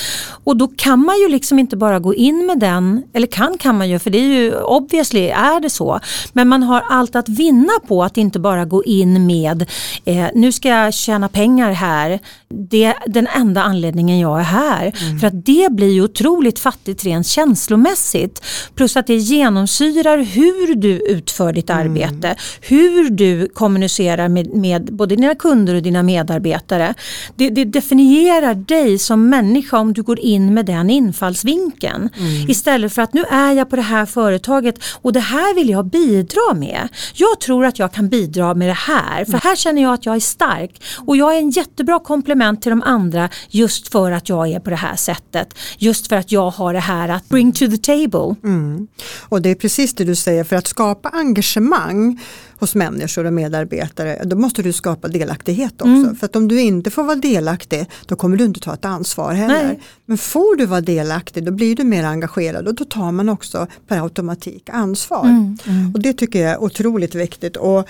Och 0.45 0.57
då 0.57 0.69
kan 0.69 0.99
man 0.99 1.19
ju 1.21 1.29
liksom 1.29 1.59
inte 1.59 1.77
bara 1.77 1.99
gå 1.99 2.15
in 2.15 2.47
med 2.47 2.59
den, 2.59 3.03
eller 3.13 3.27
kan 3.27 3.59
kan 3.59 3.79
man 3.79 3.89
ju 3.89 3.99
för 3.99 4.11
det 4.11 4.19
är 4.19 4.43
ju 4.43 4.55
obviously 4.55 5.29
är 5.29 5.61
det 5.61 5.71
så. 5.71 6.01
Men 6.33 6.49
man 6.49 6.63
har 6.63 6.83
allt 6.91 7.17
att 7.17 7.29
vinna 7.29 7.73
på 7.87 8.05
att 8.05 8.17
inte 8.17 8.39
bara 8.39 8.65
gå 8.65 8.85
in 8.85 9.27
med 9.27 9.67
eh, 10.05 10.27
nu 10.35 10.53
ska 10.53 10.69
jag 10.69 10.95
tjäna 10.95 11.29
pengar 11.29 11.73
här. 11.73 12.19
Det 12.49 12.85
är 12.85 12.95
den 13.07 13.27
enda 13.27 13.63
anledningen 13.63 14.19
jag 14.19 14.39
är 14.41 14.45
här. 14.45 14.93
Mm. 15.03 15.10
För 15.19 15.27
att 15.27 15.47
det 15.47 15.73
blir 15.73 15.93
ju 15.93 16.03
otroligt 16.03 16.59
fattigt 16.59 17.05
rent 17.05 17.27
känslomässigt. 17.27 18.43
Plus 18.75 18.97
att 18.97 19.07
det 19.07 19.17
genomsyrar 19.17 20.19
hur 20.19 20.75
du 20.75 21.01
utför 21.09 21.53
ditt 21.53 21.71
mm. 21.71 21.87
arbete. 21.87 22.37
Hur 22.61 23.11
du 23.11 23.49
kommunicerar 23.49 24.29
med, 24.29 24.55
med 24.55 24.95
både 24.95 25.17
dina 25.17 25.35
kunder 25.35 25.75
och 25.75 25.83
dina 25.83 26.03
medarbetare. 26.03 26.95
Det, 27.37 27.51
det, 27.51 27.65
definierar 27.65 28.55
dig 28.55 28.99
som 28.99 29.29
människa 29.29 29.79
om 29.79 29.93
du 29.93 30.03
går 30.03 30.21
in 30.21 30.55
med 30.55 30.67
den 30.67 30.91
infallsvinkeln. 30.91 32.09
Mm. 32.19 32.51
Istället 32.51 32.93
för 32.93 33.03
att 33.03 33.15
nu 33.15 33.25
är 33.31 33.53
jag 33.53 33.71
på 33.71 33.77
det 33.77 33.83
här 33.83 34.07
företaget 34.07 34.75
och 35.03 35.13
det 35.13 35.21
här 35.21 35.55
vill 35.55 35.71
jag 35.71 35.87
bidra 35.87 36.55
med. 36.55 36.89
Jag 37.15 37.41
tror 37.41 37.65
att 37.65 37.79
jag 37.79 37.93
kan 37.93 38.09
bidra 38.09 38.55
med 38.55 38.69
det 38.69 38.73
här. 38.73 39.25
För 39.25 39.39
här 39.39 39.57
känner 39.57 39.83
jag 39.83 39.95
att 39.95 40.07
jag 40.07 40.17
är 40.17 40.21
stark. 40.21 40.83
Och 41.07 41.17
jag 41.17 41.35
är 41.35 41.39
en 41.39 41.51
jättebra 41.51 41.99
komplement 41.99 42.63
till 42.63 42.71
de 42.71 42.83
andra 42.83 43.29
just 43.49 43.89
för 43.89 44.13
att 44.13 44.29
jag 44.29 44.49
är 44.49 44.61
på 44.61 44.71
det 44.71 44.77
här 44.77 44.97
sättet. 45.01 45.55
Just 45.79 46.07
för 46.07 46.17
att 46.17 46.33
jag 46.33 46.51
har 46.51 46.73
det 46.73 46.81
här 46.81 47.09
att 47.09 47.29
bring 47.29 47.53
to 47.53 47.67
the 47.67 47.77
table. 47.77 48.35
Mm. 48.45 48.89
Och 49.19 49.43
det 49.43 49.51
är 49.51 49.55
precis 49.55 49.95
det 49.95 50.05
du 50.05 50.15
säger, 50.15 50.45
för 50.45 50.57
att 50.57 50.67
skapa 50.67 51.09
engagemang 51.09 52.21
hos 52.59 52.75
människor 52.75 53.25
och 53.25 53.33
medarbetare, 53.33 54.23
då 54.25 54.37
måste 54.37 54.63
du 54.63 54.73
skapa 54.73 55.09
delaktighet 55.09 55.73
också. 55.73 55.87
Mm. 55.87 56.17
För 56.17 56.27
att 56.27 56.37
om 56.37 56.49
du 56.49 56.61
inte 56.61 56.91
får 56.91 57.05
vara 57.05 57.17
delaktig, 57.17 57.87
då 58.07 58.17
kommer 58.17 58.37
du 58.37 58.45
inte 58.45 58.61
ta 58.61 58.75
ett 58.75 58.85
ansvar 58.85 59.33
heller. 59.33 59.65
Nej. 59.65 59.81
Men 60.07 60.19
får 60.19 60.57
du 60.57 60.67
vara 60.67 60.81
delaktig, 60.81 61.45
då 61.45 61.53
blir 61.53 61.77
du 61.77 61.85
mer 61.85 62.05
engagerad 62.05 62.69
och 62.69 62.75
då 62.75 62.85
tar 62.85 63.13
man 63.13 63.29
också 63.29 63.67
per 63.89 64.03
automatik 64.03 64.69
ansvar. 64.73 65.27
Mm. 65.27 65.93
Och 65.95 66.01
det 66.01 66.13
tycker 66.13 66.43
jag 66.43 66.51
är 66.51 66.63
otroligt 66.63 67.15
viktigt. 67.15 67.57
Och 67.57 67.89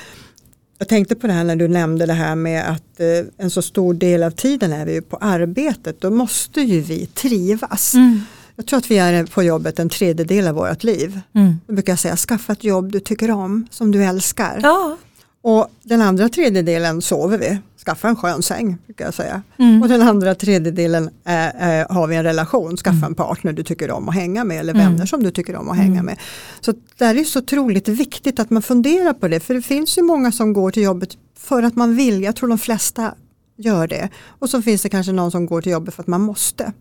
jag 0.81 0.89
tänkte 0.89 1.15
på 1.15 1.27
det 1.27 1.33
här 1.33 1.45
när 1.45 1.57
du 1.57 1.69
nämnde 1.69 2.07
det 2.07 2.13
här 2.13 2.35
med 2.35 2.71
att 2.71 3.01
eh, 3.01 3.45
en 3.45 3.51
så 3.51 3.63
stor 3.63 3.95
del 3.95 4.23
av 4.23 4.31
tiden 4.31 4.73
är 4.73 4.87
vi 4.87 5.01
på 5.01 5.17
arbetet. 5.17 6.01
Då 6.01 6.11
måste 6.11 6.61
ju 6.61 6.81
vi 6.81 7.07
trivas. 7.07 7.95
Mm. 7.95 8.21
Jag 8.57 8.67
tror 8.67 8.79
att 8.79 8.91
vi 8.91 8.99
är 8.99 9.27
på 9.27 9.43
jobbet 9.43 9.79
en 9.79 9.89
tredjedel 9.89 10.49
av 10.49 10.55
vårt 10.55 10.85
liv. 10.85 11.21
Mm. 11.35 11.55
Jag 11.67 11.75
brukar 11.75 11.97
säga 11.97 12.17
skaffa 12.17 12.53
ett 12.53 12.65
jobb 12.65 12.93
du 12.93 13.01
tycker 13.01 13.31
om, 13.31 13.67
som 13.71 13.91
du 13.91 14.05
älskar. 14.05 14.61
Ja. 14.63 14.97
Och 15.43 15.69
den 15.83 16.01
andra 16.01 16.29
tredjedelen 16.29 17.03
sover 17.03 17.39
vi 17.39 17.59
skaffa 17.85 18.09
en 18.09 18.17
skön 18.17 18.43
säng. 18.43 18.77
Brukar 18.87 19.05
jag 19.05 19.15
säga. 19.15 19.43
Mm. 19.59 19.83
Och 19.83 19.89
den 19.89 20.03
andra 20.03 20.35
tredjedelen 20.35 21.11
är, 21.25 21.53
är, 21.59 21.87
har 21.89 22.07
vi 22.07 22.17
en 22.17 22.25
relation, 22.25 22.77
skaffa 22.77 22.97
mm. 22.97 23.05
en 23.05 23.15
partner 23.15 23.53
du 23.53 23.63
tycker 23.63 23.91
om 23.91 24.09
att 24.09 24.15
hänga 24.15 24.45
med 24.45 24.61
eller 24.61 24.75
vänner 24.75 24.95
mm. 24.95 25.07
som 25.07 25.23
du 25.23 25.31
tycker 25.31 25.57
om 25.57 25.69
att 25.69 25.77
hänga 25.77 25.93
mm. 25.93 26.07
med. 26.07 26.19
Så 26.61 26.75
det 26.99 27.05
är 27.05 27.25
så 27.25 27.39
otroligt 27.39 27.89
viktigt 27.89 28.41
att 28.41 28.51
man 28.51 28.63
funderar 28.63 29.13
på 29.13 29.29
det 29.29 29.41
för 29.41 29.55
det 29.55 29.63
finns 29.63 29.99
ju 29.99 30.03
många 30.03 30.33
som 30.33 30.53
går 30.53 30.71
till 30.71 30.83
jobbet 30.83 31.17
för 31.39 31.63
att 31.63 31.77
man 31.77 31.97
vill, 31.97 32.23
jag 32.23 32.37
tror 32.37 32.49
de 32.49 32.59
flesta 32.59 33.15
gör 33.57 33.87
det. 33.87 34.09
Och 34.27 34.51
så 34.51 34.63
finns 34.63 34.83
det 34.83 34.89
kanske 34.89 35.13
någon 35.13 35.31
som 35.31 35.47
går 35.47 35.63
till 35.63 35.73
jobbet 35.73 35.95
för 35.95 36.03
att 36.03 36.07
man 36.07 36.21
måste. 36.21 36.73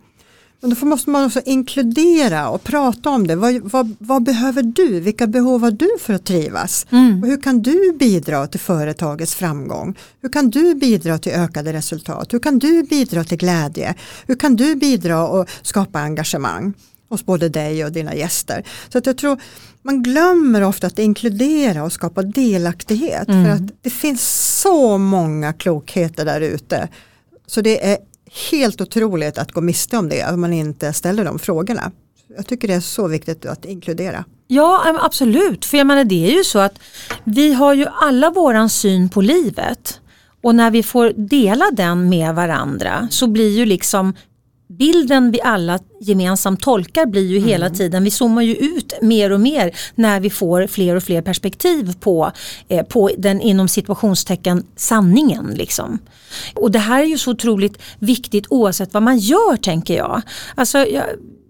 Men 0.61 0.73
då 0.73 0.85
måste 0.85 1.09
man 1.09 1.25
också 1.25 1.41
inkludera 1.45 2.49
och 2.49 2.63
prata 2.63 3.09
om 3.09 3.27
det. 3.27 3.35
Vad, 3.35 3.61
vad, 3.61 3.95
vad, 3.99 4.23
behöver 4.23 4.63
du? 4.63 4.99
Vilka 4.99 5.27
behov 5.27 5.61
har 5.61 5.71
du 5.71 5.89
för 5.99 6.13
att 6.13 6.25
trivas? 6.25 6.85
Mm. 6.89 7.23
Och 7.23 7.29
hur 7.29 7.41
kan 7.41 7.61
du 7.61 7.93
bidra 7.99 8.47
till 8.47 8.59
företagets 8.59 9.35
framgång? 9.35 9.97
Hur 10.21 10.29
kan 10.29 10.49
du 10.49 10.75
bidra 10.75 11.17
till 11.17 11.31
ökade 11.31 11.73
resultat? 11.73 12.33
Hur 12.33 12.39
kan 12.39 12.59
du 12.59 12.83
bidra 12.83 13.23
till 13.23 13.37
glädje? 13.37 13.95
Hur 14.27 14.35
kan 14.35 14.55
du 14.55 14.75
bidra 14.75 15.27
och 15.27 15.49
skapa 15.61 15.99
engagemang 15.99 16.73
hos 17.09 17.25
både 17.25 17.49
dig 17.49 17.85
och 17.85 17.91
dina 17.91 18.15
gäster? 18.15 18.63
Så 18.89 18.97
att 18.97 19.05
jag 19.05 19.17
tror 19.17 19.39
man 19.81 20.03
glömmer 20.03 20.63
ofta 20.63 20.87
att 20.87 20.99
inkludera 20.99 21.83
och 21.83 21.93
skapa 21.93 22.21
delaktighet. 22.21 23.27
Mm. 23.27 23.45
För 23.45 23.51
att 23.51 23.71
det 23.81 23.89
finns 23.89 24.21
så 24.61 24.97
många 24.97 25.53
klokheter 25.53 26.25
där 26.25 26.41
ute. 26.41 26.89
Så 27.47 27.61
det 27.61 27.91
är 27.91 27.97
helt 28.51 28.81
otroligt 28.81 29.37
att 29.37 29.51
gå 29.51 29.61
miste 29.61 29.97
om 29.97 30.09
det, 30.09 30.33
om 30.33 30.41
man 30.41 30.53
inte 30.53 30.93
ställer 30.93 31.25
de 31.25 31.39
frågorna. 31.39 31.91
Jag 32.35 32.47
tycker 32.47 32.67
det 32.67 32.73
är 32.73 32.79
så 32.79 33.07
viktigt 33.07 33.45
att 33.45 33.65
inkludera. 33.65 34.25
Ja 34.47 34.97
absolut, 35.01 35.65
för 35.65 35.77
jag 35.77 35.87
menar 35.87 36.03
det 36.03 36.31
är 36.31 36.37
ju 36.37 36.43
så 36.43 36.59
att 36.59 36.79
vi 37.23 37.53
har 37.53 37.73
ju 37.73 37.85
alla 38.01 38.29
våran 38.29 38.69
syn 38.69 39.09
på 39.09 39.21
livet. 39.21 39.99
Och 40.43 40.55
när 40.55 40.71
vi 40.71 40.83
får 40.83 41.13
dela 41.15 41.65
den 41.73 42.09
med 42.09 42.35
varandra 42.35 43.07
så 43.11 43.27
blir 43.27 43.49
ju 43.57 43.65
liksom 43.65 44.13
bilden 44.79 45.31
vi 45.31 45.41
alla 45.41 45.79
gemensamt 46.01 46.61
tolkar 46.61 47.05
blir 47.05 47.27
ju 47.27 47.37
mm. 47.37 47.49
hela 47.49 47.69
tiden, 47.69 48.03
vi 48.03 48.11
zoomar 48.11 48.41
ju 48.41 48.55
ut 48.55 48.93
mer 49.01 49.31
och 49.31 49.39
mer 49.39 49.71
när 49.95 50.19
vi 50.19 50.29
får 50.29 50.67
fler 50.67 50.95
och 50.95 51.03
fler 51.03 51.21
perspektiv 51.21 51.93
på, 51.99 52.31
eh, 52.67 52.85
på 52.85 53.09
den 53.17 53.41
inom 53.41 53.67
situationstecken 53.67 54.63
sanningen. 54.75 55.53
Liksom. 55.55 55.99
Och 56.55 56.71
det 56.71 56.79
här 56.79 57.01
är 57.01 57.07
ju 57.07 57.17
så 57.17 57.31
otroligt 57.31 57.81
viktigt 57.99 58.45
oavsett 58.49 58.93
vad 58.93 59.03
man 59.03 59.17
gör 59.17 59.55
tänker 59.55 59.97
jag. 59.97 60.21
Alltså, 60.55 60.77
jag 60.77 61.03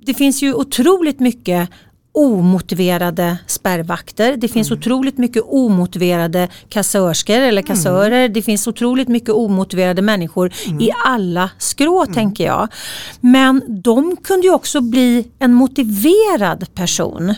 det 0.10 0.14
finns 0.14 0.42
ju 0.42 0.54
otroligt 0.54 1.20
mycket 1.20 1.70
omotiverade 2.12 3.38
spärrvakter. 3.48 4.38
Det 4.38 4.48
finns 4.48 4.72
mm. 4.72 4.80
otroligt 4.80 5.18
mycket 5.18 5.44
omotiverade 5.46 6.48
kassörskor 6.70 7.40
eller 7.40 7.62
kassörer. 7.62 8.20
Mm. 8.20 8.34
Det 8.34 8.42
finns 8.42 8.68
otroligt 8.68 9.08
mycket 9.08 9.30
omotiverade 9.30 10.02
människor 10.02 10.54
mm. 10.68 10.82
i 10.82 10.90
alla 11.06 11.50
skrå 11.58 12.02
mm. 12.02 12.14
tänker 12.14 12.46
jag. 12.46 12.68
Men 13.20 13.82
de 13.82 14.18
kunde 14.18 14.48
ju 14.48 14.54
också 14.54 14.82
bli 14.82 15.28
en 15.40 15.54
motiverad 15.54 16.74
person. 16.74 17.34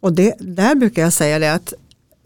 Och 0.00 0.12
det, 0.12 0.34
där 0.40 0.74
brukar 0.74 1.02
jag 1.02 1.12
säga 1.12 1.38
det 1.38 1.52
att 1.52 1.74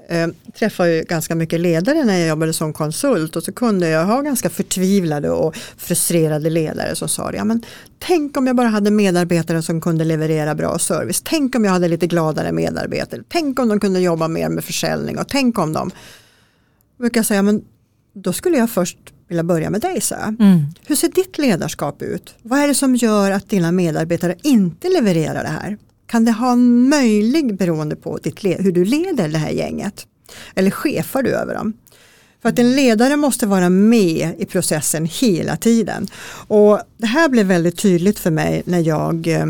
eh, 0.09 0.29
träffade 0.59 0.97
ju 0.97 1.03
ganska 1.03 1.35
mycket 1.35 1.61
ledare 1.61 2.05
när 2.05 2.19
jag 2.19 2.29
jobbade 2.29 2.53
som 2.53 2.73
konsult 2.73 3.37
och 3.37 3.43
så 3.43 3.53
kunde 3.53 3.89
jag 3.89 4.07
ha 4.07 4.21
ganska 4.21 4.51
förtvivlade 4.51 5.31
och 5.31 5.57
frustrerade 5.77 6.51
ledare 6.51 6.95
som 6.95 7.09
sa 7.09 7.33
ja, 7.33 7.45
men 7.45 7.63
tänk 7.99 8.37
om 8.37 8.47
jag 8.47 8.57
bara 8.57 8.69
hade 8.69 8.91
medarbetare 8.91 9.63
som 9.63 9.81
kunde 9.81 10.05
leverera 10.05 10.55
bra 10.55 10.79
service. 10.79 11.23
Tänk 11.25 11.55
om 11.55 11.65
jag 11.65 11.73
hade 11.73 11.89
lite 11.89 12.07
gladare 12.07 12.53
medarbetare. 12.53 13.23
Tänk 13.29 13.59
om 13.59 13.69
de 13.69 13.81
kunde 13.81 14.01
jobba 14.01 14.29
mer 14.29 14.49
med 14.49 14.65
försäljning 14.65 15.19
och 15.19 15.29
tänk 15.29 15.59
om 15.59 15.73
de. 15.73 15.91
Jag 16.97 17.03
brukar 17.03 17.23
säga 17.23 17.43
men 17.43 17.65
då 18.15 18.33
skulle 18.33 18.57
jag 18.59 18.71
först 18.71 18.99
vilja 19.29 19.45
börja 19.45 19.71
med 19.71 19.81
dig. 19.81 20.01
Så. 20.01 20.15
Mm. 20.15 20.65
Hur 20.87 20.97
ser 20.97 21.09
ditt 21.09 21.39
ledarskap 21.39 22.03
ut? 22.03 22.35
Vad 22.43 22.59
är 22.59 22.69
det 22.69 22.75
som 22.75 22.97
gör 22.97 23.31
att 23.31 23.49
dina 23.49 23.73
medarbetare 23.73 24.37
inte 24.43 24.89
levererar 24.89 25.43
det 25.43 25.49
här? 25.49 25.77
Kan 26.09 26.25
det 26.25 26.33
ha 26.33 26.53
en 26.53 26.89
möjlig 26.89 27.57
beroende 27.57 27.97
på 27.97 28.19
ditt 28.23 28.45
hur 28.45 28.73
du 28.73 28.85
leder 28.85 29.29
det 29.29 29.39
här 29.39 29.51
gänget? 29.51 30.07
Eller 30.55 30.71
chefar 30.71 31.23
du 31.23 31.31
över 31.31 31.55
dem? 31.55 31.73
För 32.43 32.49
att 32.49 32.59
en 32.59 32.77
ledare 32.77 33.17
måste 33.17 33.47
vara 33.47 33.69
med 33.69 34.35
i 34.39 34.45
processen 34.45 35.07
hela 35.07 35.57
tiden. 35.57 36.07
Och 36.49 36.81
Det 36.97 37.07
här 37.07 37.29
blev 37.29 37.47
väldigt 37.47 37.79
tydligt 37.79 38.19
för 38.19 38.31
mig 38.31 38.63
när 38.65 38.81
jag 38.81 39.27
eh, 39.27 39.47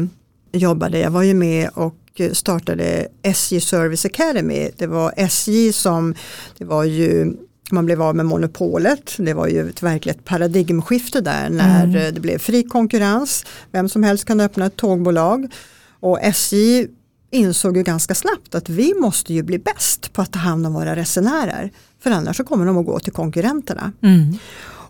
jobbade. 0.53 0.99
Jag 0.99 1.11
var 1.11 1.23
ju 1.23 1.35
med 1.35 1.71
och 1.75 1.95
startade 2.33 3.09
SJ 3.23 3.61
Service 3.61 4.05
Academy. 4.05 4.71
Det 4.77 4.87
var 4.87 5.15
SJ 5.17 5.73
som, 5.73 6.15
det 6.59 6.65
var 6.65 6.85
ju 6.85 7.37
man 7.71 7.87
blev 7.87 8.03
av 8.03 8.17
med 8.17 8.27
monopolet. 8.27 9.15
Det 9.19 9.35
var 9.35 9.47
ju 9.47 9.69
ett 9.69 9.83
verkligt 9.83 10.25
paradigmskifte 10.25 11.21
där 11.21 11.51
när 11.51 11.85
mm. 11.85 12.15
det 12.15 12.21
blev 12.21 12.39
fri 12.39 12.63
konkurrens. 12.63 13.45
Vem 13.73 13.89
som 13.89 14.03
helst 14.03 14.25
kan 14.25 14.41
öppna 14.41 14.67
ett 14.67 14.77
tågbolag. 14.77 15.53
Och 16.01 16.19
SJ 16.23 16.87
insåg 17.31 17.77
ju 17.77 17.83
ganska 17.83 18.15
snabbt 18.15 18.55
att 18.55 18.69
vi 18.69 18.95
måste 18.95 19.35
ju 19.35 19.43
bli 19.43 19.59
bäst 19.59 20.13
på 20.13 20.23
att 20.23 20.33
ta 20.33 20.39
hand 20.39 20.67
om 20.67 20.75
våra 20.75 20.97
resenärer. 20.97 21.73
För 22.01 22.11
annars 22.11 22.37
så 22.37 22.45
kommer 22.45 22.67
de 22.67 22.79
att 22.79 22.87
gå 22.87 23.01
till 23.01 23.13
konkurrenterna. 23.13 23.93
Mm. 24.03 24.39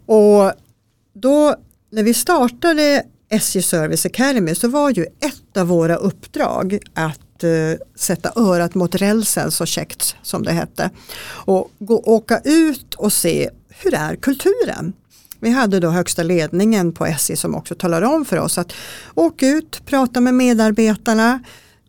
Och 0.06 0.52
då 1.14 1.56
när 1.90 2.02
vi 2.02 2.14
startade 2.14 3.02
SJ 3.28 3.62
Service 3.62 4.06
Academy 4.06 4.54
så 4.54 4.68
var 4.68 4.90
ju 4.90 5.02
ett 5.02 5.56
av 5.56 5.66
våra 5.66 5.96
uppdrag 5.96 6.78
att 6.94 7.44
uh, 7.44 7.76
sätta 7.94 8.32
örat 8.36 8.74
mot 8.74 8.94
rälsen 8.94 9.50
så 9.50 9.66
käckt 9.66 10.16
som 10.22 10.42
det 10.42 10.52
hette. 10.52 10.90
Och 11.28 11.70
gå, 11.78 12.02
åka 12.06 12.40
ut 12.44 12.94
och 12.94 13.12
se 13.12 13.50
hur 13.68 13.94
är 13.94 14.16
kulturen? 14.16 14.92
Vi 15.40 15.50
hade 15.50 15.80
då 15.80 15.90
högsta 15.90 16.22
ledningen 16.22 16.92
på 16.92 17.06
SJ 17.06 17.36
som 17.36 17.54
också 17.54 17.74
talade 17.74 18.06
om 18.06 18.24
för 18.24 18.36
oss 18.36 18.58
att 18.58 18.72
åk 19.14 19.42
ut, 19.42 19.82
prata 19.86 20.20
med 20.20 20.34
medarbetarna, 20.34 21.40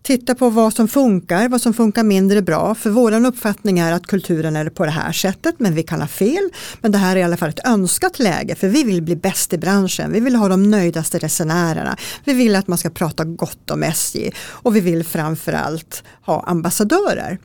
titta 0.02 0.36
på 0.36 0.50
vad 0.50 0.74
som 0.74 0.88
funkar, 0.88 1.50
vad 1.50 1.62
som 1.62 1.74
funkar 1.74 2.04
mindre 2.04 2.42
bra. 2.42 2.76
För 2.76 2.90
vår 2.90 3.26
uppfattning 3.26 3.80
är 3.80 3.92
att 3.92 4.08
kulturen 4.08 4.56
är 4.56 4.70
på 4.70 4.86
det 4.86 4.92
här 4.92 5.12
sättet 5.12 5.56
men 5.58 5.76
vi 5.76 5.84
kan 5.84 6.02
ha 6.02 6.08
fel. 6.08 6.50
Men 6.82 6.92
det 6.92 6.98
här 6.98 7.16
är 7.16 7.20
i 7.20 7.24
alla 7.24 7.38
fall 7.38 7.50
ett 7.50 7.68
önskat 7.68 8.20
läge 8.20 8.56
för 8.56 8.68
vi 8.68 8.84
vill 8.84 9.02
bli 9.02 9.16
bäst 9.16 9.54
i 9.54 9.58
branschen. 9.58 10.12
Vi 10.12 10.20
vill 10.20 10.36
ha 10.36 10.48
de 10.48 10.72
nöjdaste 10.72 11.20
resenärerna. 11.20 11.98
Vi 12.24 12.34
vill 12.34 12.56
att 12.56 12.68
man 12.68 12.78
ska 12.78 12.90
prata 12.90 13.24
gott 13.24 13.72
om 13.72 13.84
SJ 13.84 14.32
och 14.40 14.76
vi 14.76 14.80
vill 14.80 15.04
framförallt 15.04 16.04
ha 16.26 16.44
ambassadörer. 16.44 17.40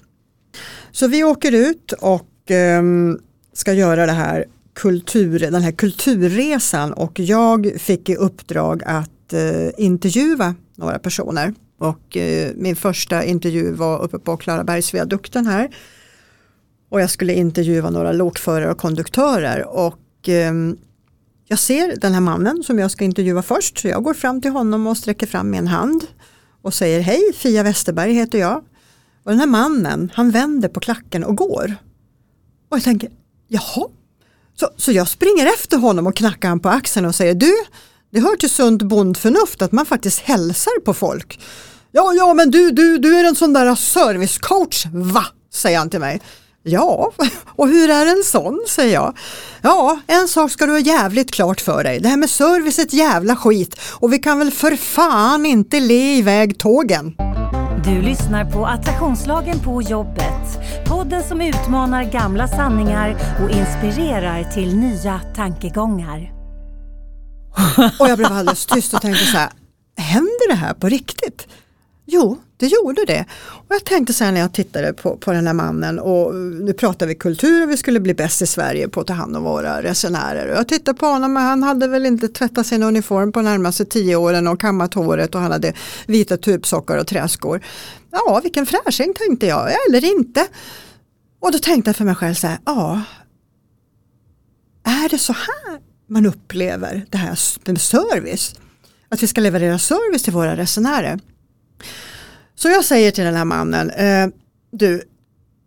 Så 0.92 1.06
vi 1.06 1.24
åker 1.24 1.52
ut 1.52 1.92
och 1.92 2.50
um, 2.78 3.18
ska 3.52 3.72
göra 3.72 4.06
det 4.06 4.12
här 4.12 4.44
kultur, 4.74 5.38
den 5.38 5.62
här 5.62 5.72
kulturresan 5.72 6.92
och 6.92 7.20
jag 7.20 7.72
fick 7.78 8.08
i 8.08 8.16
uppdrag 8.16 8.82
att 8.86 9.32
eh, 9.32 9.70
intervjua 9.76 10.54
några 10.74 10.98
personer. 10.98 11.54
Och 11.78 12.16
eh, 12.16 12.52
min 12.56 12.76
första 12.76 13.24
intervju 13.24 13.72
var 13.72 14.02
uppe 14.02 14.18
på 14.18 14.36
Klarabergsviadukten 14.36 15.46
här. 15.46 15.76
Och 16.88 17.00
jag 17.00 17.10
skulle 17.10 17.34
intervjua 17.34 17.90
några 17.90 18.12
lokförare 18.12 18.70
och 18.70 18.78
konduktörer. 18.78 19.66
Och 19.66 20.28
eh, 20.28 20.52
jag 21.48 21.58
ser 21.58 21.96
den 21.96 22.12
här 22.12 22.20
mannen 22.20 22.62
som 22.62 22.78
jag 22.78 22.90
ska 22.90 23.04
intervjua 23.04 23.42
först. 23.42 23.78
Så 23.78 23.88
jag 23.88 24.02
går 24.02 24.14
fram 24.14 24.40
till 24.40 24.50
honom 24.50 24.86
och 24.86 24.96
sträcker 24.96 25.26
fram 25.26 25.50
min 25.50 25.66
hand. 25.66 26.06
Och 26.62 26.74
säger 26.74 27.00
hej, 27.00 27.32
Fia 27.34 27.62
Westerberg 27.62 28.12
heter 28.12 28.38
jag. 28.38 28.64
Och 29.24 29.30
den 29.30 29.40
här 29.40 29.46
mannen, 29.46 30.10
han 30.14 30.30
vänder 30.30 30.68
på 30.68 30.80
klacken 30.80 31.24
och 31.24 31.36
går. 31.36 31.74
Och 32.68 32.76
jag 32.76 32.84
tänker, 32.84 33.10
jaha. 33.48 33.88
Så, 34.60 34.68
så 34.76 34.92
jag 34.92 35.08
springer 35.08 35.46
efter 35.46 35.76
honom 35.76 36.06
och 36.06 36.16
knackar 36.16 36.48
han 36.48 36.60
på 36.60 36.68
axeln 36.68 37.06
och 37.06 37.14
säger, 37.14 37.34
du, 37.34 37.54
det 38.12 38.20
hör 38.20 38.36
till 38.36 38.50
sunt 38.50 38.82
bondförnuft 38.82 39.62
att 39.62 39.72
man 39.72 39.86
faktiskt 39.86 40.20
hälsar 40.20 40.80
på 40.84 40.94
folk. 40.94 41.40
Ja, 41.92 42.12
ja, 42.12 42.34
men 42.34 42.50
du, 42.50 42.70
du, 42.70 42.98
du 42.98 43.18
är 43.18 43.24
en 43.24 43.34
sån 43.34 43.52
där 43.52 43.74
servicecoach, 43.74 44.86
va? 44.92 45.24
Säger 45.52 45.78
han 45.78 45.90
till 45.90 46.00
mig. 46.00 46.20
Ja, 46.62 47.12
och 47.46 47.68
hur 47.68 47.90
är 47.90 48.06
en 48.06 48.24
sån, 48.24 48.64
säger 48.68 48.94
jag. 48.94 49.18
Ja, 49.62 50.00
en 50.06 50.28
sak 50.28 50.50
ska 50.50 50.66
du 50.66 50.72
ha 50.72 50.78
jävligt 50.78 51.30
klart 51.30 51.60
för 51.60 51.84
dig. 51.84 52.00
Det 52.00 52.08
här 52.08 52.16
med 52.16 52.30
service 52.30 52.78
är 52.78 52.82
ett 52.82 52.92
jävla 52.92 53.36
skit 53.36 53.80
och 53.90 54.12
vi 54.12 54.18
kan 54.18 54.38
väl 54.38 54.50
för 54.50 54.76
fan 54.76 55.46
inte 55.46 55.80
le 55.80 56.16
iväg 56.16 56.58
tågen. 56.58 57.16
Du 57.84 58.02
lyssnar 58.02 58.44
på 58.44 58.66
Attraktionslagen 58.66 59.60
på 59.60 59.82
jobbet. 59.82 60.58
Podden 60.86 61.22
som 61.22 61.40
utmanar 61.40 62.04
gamla 62.04 62.48
sanningar 62.48 63.16
och 63.42 63.50
inspirerar 63.50 64.44
till 64.44 64.76
nya 64.76 65.20
tankegångar. 65.36 66.32
Och 68.00 68.08
jag 68.08 68.18
blev 68.18 68.32
alldeles 68.32 68.66
tyst 68.66 68.94
och 68.94 69.00
tänkte 69.00 69.24
så 69.24 69.36
här, 69.36 69.50
händer 69.96 70.48
det 70.48 70.54
här 70.54 70.74
på 70.74 70.88
riktigt? 70.88 71.48
Jo, 72.06 72.38
det 72.56 72.66
gjorde 72.66 73.04
det. 73.06 73.24
Och 73.40 73.74
jag 73.74 73.84
tänkte 73.84 74.12
sen 74.12 74.34
när 74.34 74.40
jag 74.40 74.52
tittade 74.52 74.92
på, 74.92 75.16
på 75.16 75.32
den 75.32 75.46
här 75.46 75.54
mannen 75.54 75.98
och 75.98 76.34
nu 76.34 76.72
pratar 76.72 77.06
vi 77.06 77.14
kultur 77.14 77.62
och 77.62 77.70
vi 77.70 77.76
skulle 77.76 78.00
bli 78.00 78.14
bäst 78.14 78.42
i 78.42 78.46
Sverige 78.46 78.88
på 78.88 79.00
att 79.00 79.06
ta 79.06 79.12
hand 79.12 79.36
om 79.36 79.42
våra 79.42 79.82
resenärer. 79.82 80.48
Och 80.48 80.56
jag 80.56 80.68
tittade 80.68 80.98
på 80.98 81.06
honom 81.06 81.36
och 81.36 81.42
han 81.42 81.62
hade 81.62 81.88
väl 81.88 82.06
inte 82.06 82.28
tvättat 82.28 82.66
sin 82.66 82.82
uniform 82.82 83.32
på 83.32 83.42
närmaste 83.42 83.84
tio 83.84 84.16
åren 84.16 84.46
och 84.46 84.60
kammat 84.60 84.94
håret 84.94 85.34
och 85.34 85.40
han 85.40 85.52
hade 85.52 85.72
vita 86.06 86.36
tubsockar 86.36 86.98
och 86.98 87.06
träskor. 87.06 87.64
Ja, 88.10 88.40
vilken 88.42 88.66
fräsching 88.66 89.14
tänkte 89.14 89.46
jag, 89.46 89.68
eller 89.88 90.04
inte. 90.04 90.46
Och 91.40 91.52
då 91.52 91.58
tänkte 91.58 91.88
jag 91.88 91.96
för 91.96 92.04
mig 92.04 92.14
själv 92.14 92.34
så 92.34 92.46
här, 92.46 92.58
ja, 92.64 93.02
är 94.84 95.08
det 95.08 95.18
så 95.18 95.32
här 95.32 95.80
man 96.06 96.26
upplever 96.26 97.06
det 97.10 97.18
här 97.18 97.38
med 97.64 97.80
service? 97.80 98.54
Att 99.08 99.22
vi 99.22 99.26
ska 99.26 99.40
leverera 99.40 99.78
service 99.78 100.22
till 100.22 100.32
våra 100.32 100.56
resenärer. 100.56 101.20
Så 102.54 102.68
jag 102.68 102.84
säger 102.84 103.10
till 103.10 103.24
den 103.24 103.34
här 103.34 103.44
mannen, 103.44 103.90
eh, 103.90 104.28
du, 104.72 105.02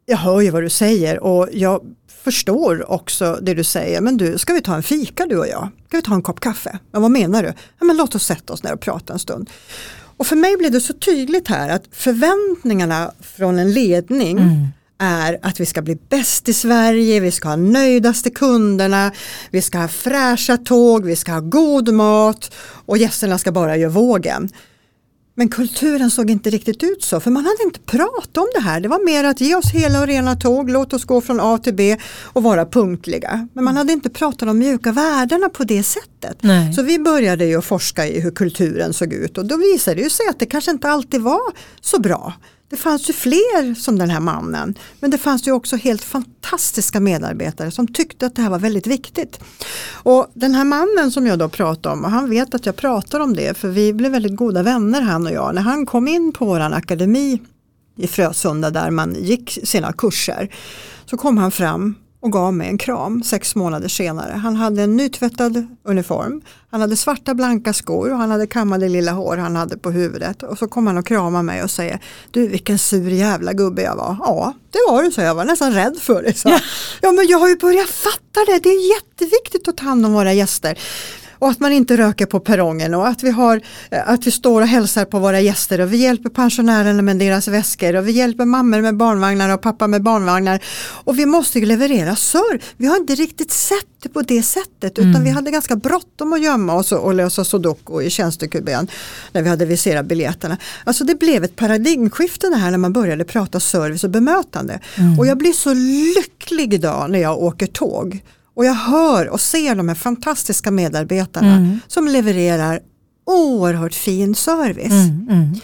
jag 0.06 0.18
hör 0.18 0.42
ju 0.42 0.50
vad 0.50 0.64
du 0.64 0.70
säger 0.70 1.24
och 1.24 1.50
jag 1.52 1.82
förstår 2.24 2.92
också 2.92 3.40
det 3.42 3.54
du 3.54 3.64
säger, 3.64 4.02
men 4.02 4.18
du, 4.18 4.38
ska 4.38 4.54
vi 4.54 4.62
ta 4.62 4.76
en 4.76 4.84
fika 4.84 5.26
du 5.26 5.38
och 5.38 5.48
jag? 5.48 5.70
Ska 5.88 5.98
vi 5.98 6.04
ta 6.04 6.14
en 6.14 6.22
kopp 6.22 6.40
kaffe? 6.40 6.80
Men 6.92 7.02
vad 7.02 7.12
menar 7.12 7.44
du? 7.44 7.54
Ja, 7.80 7.86
men 7.86 7.98
låt 7.98 8.16
oss 8.16 8.26
sätta 8.26 8.54
oss 8.54 8.64
ner 8.64 8.74
och 8.74 8.80
prata 8.80 9.14
en 9.14 9.20
stund. 9.20 9.50
Och 10.18 10.28
för 10.28 10.36
mig 10.36 10.58
blev 10.58 10.72
det 10.72 10.82
så 10.82 10.94
tydligt 10.94 11.48
här 11.48 11.70
att 11.70 11.84
förväntningarna 11.92 13.12
från 13.22 13.60
en 13.60 13.74
ledning 13.74 14.38
mm. 14.38 14.68
är 15.00 15.40
att 15.42 15.60
vi 15.60 15.66
ska 15.66 15.82
bli 15.82 15.98
bäst 16.10 16.50
i 16.50 16.54
Sverige, 16.54 17.20
vi 17.20 17.32
ska 17.32 17.48
ha 17.48 17.56
nöjdaste 17.56 18.30
kunderna, 18.30 19.12
vi 19.52 19.62
ska 19.62 19.78
ha 19.78 19.88
fräscha 19.88 20.58
tåg, 20.58 21.06
vi 21.06 21.16
ska 21.16 21.32
ha 21.32 21.40
god 21.40 21.94
mat 21.94 22.52
och 22.86 22.98
gästerna 22.98 23.38
ska 23.38 23.52
bara 23.52 23.78
göra 23.78 23.92
vågen. 23.92 24.50
Men 25.40 25.50
kulturen 25.50 26.12
såg 26.12 26.30
inte 26.30 26.50
riktigt 26.50 26.84
ut 26.84 27.04
så, 27.04 27.20
för 27.20 27.32
man 27.32 27.46
hade 27.46 27.64
inte 27.64 27.80
pratat 27.80 28.38
om 28.38 28.48
det 28.56 28.62
här. 28.62 28.80
Det 28.80 28.88
var 28.88 29.06
mer 29.06 29.24
att 29.24 29.42
ge 29.42 29.56
oss 29.56 29.72
hela 29.72 30.02
och 30.02 30.08
rena 30.08 30.36
tåg, 30.36 30.70
låt 30.70 30.94
oss 30.94 31.04
gå 31.04 31.22
från 31.22 31.40
A 31.40 31.58
till 31.58 31.74
B 31.74 31.98
och 32.24 32.44
vara 32.44 32.66
punktliga. 32.66 33.48
Men 33.54 33.64
man 33.64 33.78
hade 33.78 33.94
inte 33.94 34.10
pratat 34.10 34.50
om 34.50 34.60
mjuka 34.60 34.92
värdena 34.92 35.50
på 35.50 35.64
det 35.64 35.84
sättet. 35.84 36.38
Nej. 36.42 36.74
Så 36.74 36.82
vi 36.82 37.00
började 37.00 37.46
ju 37.46 37.62
forska 37.62 38.08
i 38.08 38.20
hur 38.20 38.32
kulturen 38.32 38.94
såg 38.94 39.14
ut 39.14 39.38
och 39.38 39.46
då 39.46 39.58
visade 39.58 40.04
det 40.04 40.10
sig 40.10 40.28
att 40.28 40.40
det 40.40 40.46
kanske 40.46 40.72
inte 40.72 40.90
alltid 40.90 41.22
var 41.22 41.54
så 41.82 42.00
bra. 42.00 42.34
Det 42.70 42.78
fanns 42.78 43.10
ju 43.10 43.14
fler 43.14 43.76
som 43.76 43.98
den 43.98 44.10
här 44.10 44.20
mannen. 44.20 44.78
Men 45.00 45.12
det 45.12 45.18
fanns 45.18 45.48
ju 45.48 45.52
också 45.52 45.76
helt 45.76 46.04
fantastiska 46.04 47.00
medarbetare 47.00 47.72
som 47.72 47.88
tyckte 47.88 48.26
att 48.26 48.36
det 48.36 48.42
här 48.42 48.50
var 48.50 48.60
väldigt 48.60 48.88
viktigt. 48.88 49.40
Och 49.92 50.28
den 50.34 50.56
här 50.56 50.66
mannen 50.66 51.12
som 51.12 51.28
jag 51.28 51.40
då 51.40 51.50
pratar 51.50 51.92
om, 51.92 52.06
och 52.06 52.12
han 52.12 52.30
vet 52.30 52.56
att 52.56 52.66
jag 52.66 52.76
pratar 52.76 53.20
om 53.20 53.34
det 53.34 53.58
för 53.58 53.68
vi 53.68 53.94
blev 53.94 54.12
väldigt 54.12 54.36
goda 54.36 54.64
vänner 54.64 55.02
han 55.02 55.28
och 55.28 55.34
jag. 55.34 55.56
När 55.56 55.62
han 55.62 55.86
kom 55.86 56.08
in 56.08 56.32
på 56.32 56.46
våran 56.46 56.74
akademi 56.74 57.42
i 57.98 58.08
Frösunda 58.08 58.70
där 58.70 58.92
man 58.92 59.16
gick 59.16 59.60
sina 59.64 59.94
kurser 59.94 60.56
så 61.06 61.18
kom 61.18 61.38
han 61.38 61.52
fram 61.52 61.96
och 62.20 62.32
gav 62.32 62.54
mig 62.54 62.68
en 62.68 62.78
kram 62.78 63.24
sex 63.24 63.56
månader 63.56 63.88
senare. 63.88 64.32
Han 64.32 64.56
hade 64.56 64.84
en 64.84 64.98
nytvättad 64.98 65.68
uniform, 65.84 66.42
han 66.72 66.82
hade 66.82 66.98
svarta 66.98 67.34
blanka 67.34 67.74
skor 67.74 68.12
och 68.12 68.18
han 68.18 68.32
hade 68.32 68.48
kammade 68.48 68.90
lilla 68.90 69.12
hår 69.12 69.38
han 69.38 69.56
hade 69.56 69.78
på 69.78 69.92
huvudet. 69.92 70.44
Och 70.44 70.58
så 70.58 70.68
kom 70.68 70.88
han 70.88 70.98
och 70.98 71.06
kramade 71.06 71.44
mig 71.44 71.64
och 71.64 71.72
säger 71.72 72.00
Du 72.32 72.48
vilken 72.48 72.78
sur 72.78 73.10
jävla 73.10 73.54
gubbe 73.54 73.82
jag 73.82 73.96
var. 73.96 74.18
Ja 74.20 74.54
det 74.72 74.92
var 74.92 75.04
du 75.04 75.12
så 75.12 75.22
jag 75.22 75.36
var 75.36 75.46
nästan 75.46 75.74
rädd 75.74 75.98
för 76.02 76.24
det. 76.24 76.34
Så. 76.34 76.50
Ja. 76.50 76.60
ja 77.02 77.12
men 77.12 77.28
jag 77.28 77.40
har 77.40 77.50
ju 77.50 77.58
börjat 77.58 77.90
fatta 77.90 78.46
det, 78.48 78.60
det 78.64 78.70
är 78.70 78.96
jätteviktigt 78.96 79.68
att 79.68 79.78
ta 79.78 79.84
hand 79.84 80.06
om 80.06 80.14
våra 80.14 80.34
gäster 80.34 80.80
och 81.40 81.50
att 81.50 81.60
man 81.60 81.72
inte 81.72 81.98
röker 81.98 82.26
på 82.26 82.40
perrongen 82.40 82.94
och 82.94 83.08
att 83.08 83.24
vi, 83.24 83.32
har, 83.32 83.62
eh, 83.92 84.10
att 84.10 84.28
vi 84.28 84.32
står 84.32 84.62
och 84.62 84.68
hälsar 84.68 85.06
på 85.06 85.20
våra 85.20 85.40
gäster 85.40 85.82
och 85.82 85.94
vi 85.94 85.98
hjälper 85.98 86.30
pensionärerna 86.30 87.02
med 87.02 87.18
deras 87.18 87.48
väskor 87.48 87.96
och 87.96 88.08
vi 88.08 88.12
hjälper 88.12 88.46
mammor 88.46 88.82
med 88.82 88.98
barnvagnar 88.98 89.54
och 89.54 89.62
pappa 89.62 89.88
med 89.88 90.04
barnvagnar. 90.04 90.60
Och 91.04 91.20
vi 91.20 91.26
måste 91.26 91.60
leverera 91.60 92.16
serv. 92.16 92.64
Vi 92.78 92.88
har 92.88 92.98
inte 92.98 93.16
riktigt 93.16 93.52
sett 93.52 93.98
det 94.02 94.10
på 94.10 94.22
det 94.22 94.44
sättet 94.44 95.00
utan 95.00 95.10
mm. 95.10 95.24
vi 95.24 95.30
hade 95.30 95.52
ganska 95.52 95.76
bråttom 95.76 96.34
att 96.34 96.44
gömma 96.44 96.74
oss 96.74 96.92
och, 96.92 97.00
och 97.00 97.14
lösa 97.14 97.44
sudoku 97.44 98.02
i 98.02 98.10
tjänstekuben 98.10 98.88
när 99.32 99.42
vi 99.42 99.50
hade 99.50 99.66
viserat 99.66 100.06
biljetterna. 100.06 100.58
Alltså 100.84 101.04
det 101.04 101.16
blev 101.20 101.44
ett 101.44 101.56
paradigmskifte 101.56 102.50
det 102.50 102.56
här 102.56 102.72
när 102.72 102.78
man 102.78 102.94
började 102.94 103.24
prata 103.24 103.60
service 103.60 104.04
och 104.04 104.10
bemötande. 104.10 104.80
Mm. 104.96 105.20
Och 105.20 105.28
jag 105.28 105.38
blir 105.38 105.54
så 105.54 105.74
lycklig 106.16 106.74
idag 106.74 107.12
när 107.12 107.20
jag 107.20 107.38
åker 107.44 107.68
tåg 107.68 108.22
och 108.58 108.66
jag 108.66 108.74
hör 108.74 109.30
och 109.30 109.42
ser 109.42 109.76
de 109.76 109.88
här 109.88 109.96
fantastiska 109.96 110.72
medarbetarna 110.72 111.56
mm. 111.56 111.80
som 111.88 112.08
levererar 112.08 112.80
oerhört 113.26 113.94
fin 113.94 114.36
service. 114.36 114.92
Mm, 114.92 115.28
mm. 115.30 115.56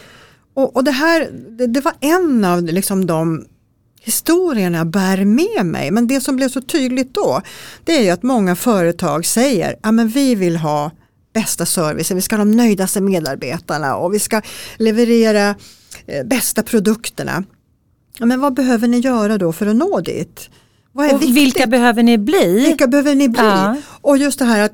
Och, 0.53 0.75
och, 0.75 0.83
det 0.83 0.91
här 0.91 1.29
det, 1.57 1.67
det, 1.67 1.81
var 1.81 1.93
en 1.99 2.45
av 2.45 2.63
liksom 2.63 3.05
de 3.05 3.45
historierna 4.01 4.77
jag 4.77 4.87
bär 4.87 5.25
med 5.25 5.65
mig. 5.65 5.91
Men 5.91 6.07
det 6.07 6.21
som 6.21 6.35
blev 6.35 6.49
så 6.49 6.61
tydligt 6.61 7.13
då 7.13 7.41
det 7.83 7.97
är 7.97 8.01
ju 8.01 8.09
att 8.09 8.23
många 8.23 8.55
företag 8.55 9.25
säger 9.25 9.75
ja, 9.83 9.91
vi 9.91 10.35
vill 10.35 10.57
ha 10.57 10.91
bästa 11.33 11.65
servicen, 11.65 12.15
vi 12.17 12.21
ska 12.21 12.35
ha 12.35 12.45
de 12.45 12.51
nöjdaste 12.51 13.01
medarbetarna 13.01 13.95
och 13.95 14.13
vi 14.13 14.19
ska 14.19 14.41
leverera 14.77 15.55
eh, 16.05 16.25
bästa 16.25 16.63
produkterna. 16.63 17.43
Ja, 18.17 18.25
men 18.25 18.39
vad 18.39 18.53
behöver 18.53 18.87
ni 18.87 18.99
göra 18.99 19.37
då 19.37 19.53
för 19.53 19.67
att 19.67 19.75
nå 19.75 19.99
dit? 19.99 20.49
Vad 20.93 21.05
är 21.05 21.13
och 21.13 21.21
viktigt? 21.21 21.37
vilka 21.37 21.67
behöver 21.67 22.03
ni 22.03 22.17
bli? 22.17 22.65
Vilka 22.67 22.87
behöver 22.87 23.15
ni 23.15 23.29
bli? 23.29 23.41
Ja. 23.41 23.75
Och 24.01 24.17
just 24.17 24.39
det 24.39 24.45
här 24.45 24.63
att, 24.63 24.73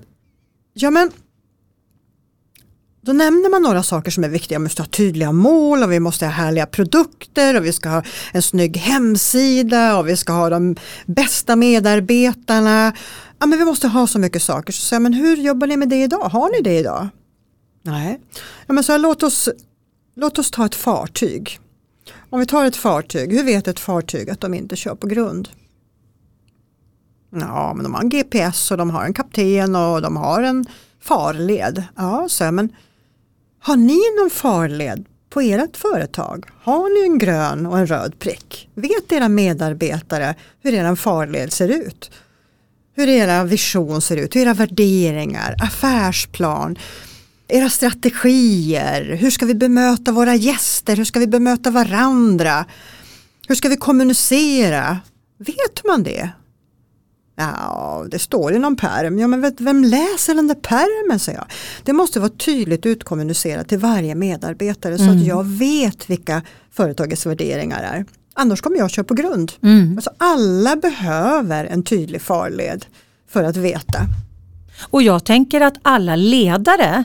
ja 0.73 0.91
men 0.91 1.11
då 3.01 3.13
nämner 3.13 3.49
man 3.49 3.61
några 3.61 3.83
saker 3.83 4.11
som 4.11 4.23
är 4.23 4.29
viktiga. 4.29 4.59
Vi 4.59 4.63
måste 4.63 4.81
ha 4.81 4.87
tydliga 4.87 5.31
mål 5.31 5.83
och 5.83 5.91
vi 5.91 5.99
måste 5.99 6.25
ha 6.25 6.31
härliga 6.31 6.65
produkter 6.65 7.57
och 7.57 7.65
vi 7.65 7.73
ska 7.73 7.89
ha 7.89 8.03
en 8.31 8.41
snygg 8.41 8.77
hemsida 8.77 9.97
och 9.97 10.07
vi 10.07 10.17
ska 10.17 10.33
ha 10.33 10.49
de 10.49 10.75
bästa 11.05 11.55
medarbetarna. 11.55 12.93
Ja, 13.39 13.45
men 13.45 13.59
vi 13.59 13.65
måste 13.65 13.87
ha 13.87 14.07
så 14.07 14.19
mycket 14.19 14.41
saker. 14.41 14.73
Så 14.73 14.81
säger 14.81 14.99
men 14.99 15.13
hur 15.13 15.37
jobbar 15.37 15.67
ni 15.67 15.77
med 15.77 15.89
det 15.89 16.03
idag? 16.03 16.29
Har 16.29 16.49
ni 16.51 16.61
det 16.61 16.79
idag? 16.79 17.07
Nej, 17.83 18.19
ja, 18.67 18.73
men 18.73 18.83
så 18.83 18.91
här, 18.91 18.99
låt, 18.99 19.23
oss, 19.23 19.49
låt 20.15 20.39
oss 20.39 20.51
ta 20.51 20.65
ett 20.65 20.75
fartyg. 20.75 21.59
Om 22.29 22.39
vi 22.39 22.45
tar 22.45 22.65
ett 22.65 22.75
fartyg, 22.75 23.33
hur 23.33 23.43
vet 23.43 23.67
ett 23.67 23.79
fartyg 23.79 24.29
att 24.29 24.41
de 24.41 24.53
inte 24.53 24.75
kör 24.75 24.95
på 24.95 25.07
grund? 25.07 25.49
Ja, 27.31 27.73
men 27.73 27.83
de 27.83 27.93
har 27.93 28.01
en 28.01 28.09
GPS 28.09 28.71
och 28.71 28.77
de 28.77 28.89
har 28.89 29.03
en 29.05 29.13
kapten 29.13 29.75
och 29.75 30.01
de 30.01 30.17
har 30.17 30.43
en 30.43 30.65
farled. 31.01 31.83
Ja, 31.95 32.27
så 32.29 32.51
men 32.51 32.69
har 33.61 33.75
ni 33.75 34.01
någon 34.19 34.29
farled 34.29 35.05
på 35.29 35.41
ert 35.41 35.77
företag? 35.77 36.45
Har 36.61 36.99
ni 36.99 37.11
en 37.11 37.17
grön 37.19 37.65
och 37.65 37.79
en 37.79 37.87
röd 37.87 38.19
prick? 38.19 38.69
Vet 38.75 39.11
era 39.11 39.29
medarbetare 39.29 40.35
hur 40.63 40.73
er 40.73 40.95
farled 40.95 41.53
ser 41.53 41.69
ut? 41.69 42.11
Hur 42.95 43.07
era 43.07 43.43
vision 43.43 44.01
ser 44.01 44.17
ut, 44.17 44.35
hur 44.35 44.41
era 44.41 44.53
värderingar, 44.53 45.55
affärsplan, 45.59 46.77
era 47.47 47.69
strategier, 47.69 49.15
hur 49.15 49.31
ska 49.31 49.45
vi 49.45 49.55
bemöta 49.55 50.11
våra 50.11 50.35
gäster, 50.35 50.95
hur 50.95 51.05
ska 51.05 51.19
vi 51.19 51.27
bemöta 51.27 51.71
varandra, 51.71 52.65
hur 53.47 53.55
ska 53.55 53.69
vi 53.69 53.77
kommunicera? 53.77 54.99
Vet 55.37 55.85
man 55.85 56.03
det? 56.03 56.29
Ja, 57.39 58.05
det 58.11 58.19
står 58.19 58.53
i 58.53 58.59
någon 58.59 58.75
pärm. 58.75 59.19
Ja, 59.19 59.27
men 59.27 59.55
vem 59.59 59.83
läser 59.83 60.35
den 60.35 60.47
där 60.47 60.55
pärmen, 60.55 61.19
säger 61.19 61.39
jag. 61.39 61.47
Det 61.83 61.93
måste 61.93 62.19
vara 62.19 62.29
tydligt 62.29 62.85
utkommunicerat 62.85 63.67
till 63.67 63.77
varje 63.77 64.15
medarbetare 64.15 64.93
mm. 64.93 65.05
så 65.05 65.11
att 65.11 65.15
mm. 65.15 65.27
jag 65.27 65.45
vet 65.45 66.09
vilka 66.09 66.41
företagets 66.71 67.25
värderingar 67.25 67.83
är. 67.83 68.05
Annars 68.33 68.61
kommer 68.61 68.77
jag 68.77 68.89
köra 68.89 69.03
på 69.03 69.13
grund. 69.13 69.51
Mm. 69.63 69.97
Alltså, 69.97 70.11
alla 70.17 70.75
behöver 70.75 71.65
en 71.65 71.83
tydlig 71.83 72.21
farled 72.21 72.85
för 73.29 73.43
att 73.43 73.57
veta. 73.57 73.99
Och 74.89 75.01
jag 75.01 75.25
tänker 75.25 75.61
att 75.61 75.77
alla 75.81 76.15
ledare 76.15 77.03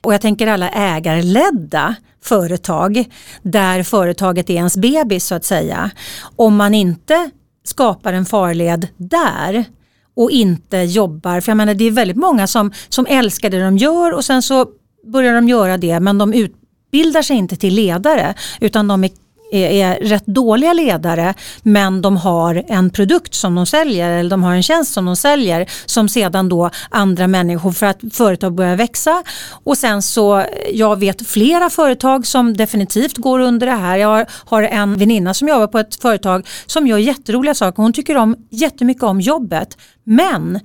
och 0.00 0.14
jag 0.14 0.20
tänker 0.20 0.46
alla 0.46 0.70
ägarledda 0.70 1.94
företag 2.22 3.04
där 3.42 3.82
företaget 3.82 4.50
är 4.50 4.54
ens 4.54 4.76
bebis 4.76 5.26
så 5.26 5.34
att 5.34 5.44
säga. 5.44 5.90
Om 6.36 6.56
man 6.56 6.74
inte 6.74 7.30
skapar 7.64 8.12
en 8.12 8.26
farled 8.26 8.88
där 8.96 9.64
och 10.16 10.30
inte 10.30 10.76
jobbar, 10.76 11.40
för 11.40 11.50
jag 11.50 11.56
menar 11.56 11.74
det 11.74 11.84
är 11.84 11.90
väldigt 11.90 12.16
många 12.16 12.46
som, 12.46 12.72
som 12.88 13.06
älskar 13.06 13.50
det 13.50 13.64
de 13.64 13.78
gör 13.78 14.12
och 14.12 14.24
sen 14.24 14.42
så 14.42 14.66
börjar 15.06 15.34
de 15.34 15.48
göra 15.48 15.76
det 15.76 16.00
men 16.00 16.18
de 16.18 16.32
utbildar 16.32 17.22
sig 17.22 17.36
inte 17.36 17.56
till 17.56 17.74
ledare 17.74 18.34
utan 18.60 18.88
de 18.88 19.04
är 19.04 19.10
är 19.52 19.94
rätt 19.94 20.26
dåliga 20.26 20.72
ledare 20.72 21.34
men 21.62 22.02
de 22.02 22.16
har 22.16 22.64
en 22.68 22.90
produkt 22.90 23.34
som 23.34 23.54
de 23.54 23.66
säljer 23.66 24.10
eller 24.10 24.30
de 24.30 24.42
har 24.42 24.54
en 24.54 24.62
tjänst 24.62 24.92
som 24.92 25.04
de 25.04 25.16
säljer 25.16 25.70
som 25.86 26.08
sedan 26.08 26.48
då 26.48 26.70
andra 26.90 27.26
människor 27.26 27.72
för 27.72 27.86
att 27.86 28.00
företag 28.12 28.54
börjar 28.54 28.76
växa 28.76 29.22
och 29.64 29.78
sen 29.78 30.02
så 30.02 30.44
jag 30.72 30.98
vet 30.98 31.26
flera 31.26 31.70
företag 31.70 32.26
som 32.26 32.56
definitivt 32.56 33.16
går 33.16 33.40
under 33.40 33.66
det 33.66 33.72
här. 33.72 33.96
Jag 33.96 34.26
har 34.30 34.62
en 34.62 34.96
väninna 34.96 35.34
som 35.34 35.48
jobbar 35.48 35.66
på 35.66 35.78
ett 35.78 35.94
företag 35.94 36.48
som 36.66 36.86
gör 36.86 36.98
jätteroliga 36.98 37.54
saker. 37.54 37.82
Hon 37.82 37.92
tycker 37.92 38.16
om 38.16 38.36
jättemycket 38.50 39.02
om 39.02 39.20
jobbet 39.20 39.78
men 40.04 40.60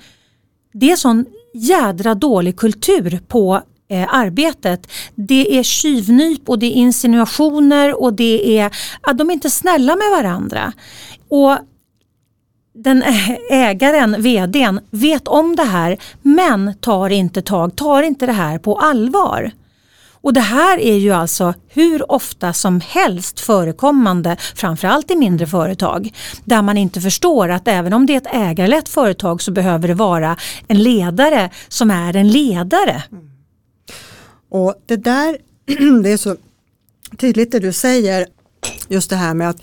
det 0.74 0.92
är 0.92 0.96
sån 0.96 1.26
jädra 1.54 2.16
dålig 2.16 2.58
kultur 2.58 3.20
på 3.28 3.62
eh, 3.90 4.14
arbetet. 4.14 4.92
Det 5.16 5.58
är 5.60 5.64
tjuvnyp 5.64 6.50
och 6.50 6.60
det 6.60 6.66
är 6.66 6.72
insinuationer 6.72 8.02
och 8.02 8.14
det 8.14 8.60
är 8.60 8.78
att 9.02 9.18
de 9.18 9.30
är 9.30 9.34
inte 9.34 9.50
snälla 9.50 9.96
med 9.96 10.10
varandra. 10.12 10.74
Och 11.30 11.58
den 12.74 13.04
ägaren, 13.52 14.22
vdn, 14.22 14.80
vet 14.90 15.28
om 15.28 15.56
det 15.56 15.64
här 15.64 15.98
men 16.22 16.74
tar 16.82 17.10
inte 17.10 17.42
tag, 17.42 17.76
tar 17.76 18.04
inte 18.04 18.26
det 18.26 18.34
här 18.34 18.60
på 18.60 18.80
allvar. 18.80 19.52
Och 20.22 20.34
det 20.34 20.42
här 20.42 20.80
är 20.80 20.96
ju 20.96 21.12
alltså 21.12 21.54
hur 21.68 22.12
ofta 22.12 22.54
som 22.54 22.82
helst 22.82 23.40
förekommande, 23.40 24.38
framförallt 24.56 25.12
i 25.12 25.16
mindre 25.16 25.48
företag, 25.48 26.14
där 26.44 26.62
man 26.62 26.78
inte 26.78 27.02
förstår 27.02 27.50
att 27.50 27.68
även 27.68 27.94
om 27.94 28.06
det 28.06 28.14
är 28.14 28.18
ett 28.18 28.34
ägarlett 28.34 28.90
företag 28.90 29.42
så 29.42 29.52
behöver 29.52 29.88
det 29.88 29.94
vara 29.94 30.38
en 30.68 30.84
ledare 30.84 31.50
som 31.68 31.92
är 31.92 32.16
en 32.16 32.28
ledare. 32.28 33.04
Mm. 33.12 33.37
Och 34.50 34.76
det 34.86 34.96
där, 34.96 35.38
det 36.04 36.12
är 36.12 36.18
så 36.18 36.36
tydligt 37.18 37.52
det 37.52 37.60
du 37.60 37.74
säger, 37.74 38.28
just 38.88 39.10
det 39.10 39.16
här 39.16 39.34
med 39.34 39.50
att 39.50 39.62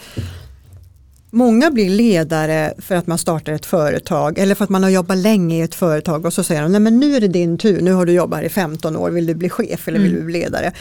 Många 1.35 1.71
blir 1.71 1.91
ledare 1.91 2.75
för 2.79 2.95
att 2.95 3.07
man 3.07 3.19
startar 3.19 3.53
ett 3.53 3.67
företag 3.67 4.39
eller 4.39 4.55
för 4.55 4.65
att 4.65 4.71
man 4.71 4.83
har 4.83 4.91
jobbat 4.91 5.19
länge 5.19 5.57
i 5.57 5.61
ett 5.61 5.75
företag 5.75 6.27
och 6.27 6.33
så 6.33 6.43
säger 6.43 6.63
de, 6.63 6.73
nej 6.73 6.81
men 6.81 7.01
nu 7.01 7.17
är 7.17 7.21
det 7.21 7.29
din 7.29 7.59
tur, 7.59 7.81
nu 7.81 7.93
har 7.93 8.07
du 8.07 8.13
jobbat 8.13 8.39
här 8.39 8.47
i 8.47 8.49
15 8.49 8.97
år, 8.97 9.11
vill 9.11 9.27
du 9.27 9.35
bli 9.35 9.49
chef 9.49 9.89
eller 9.89 9.99
vill 9.99 10.11
mm. 10.11 10.21
du 10.21 10.27
bli 10.27 10.41
ledare? 10.41 10.73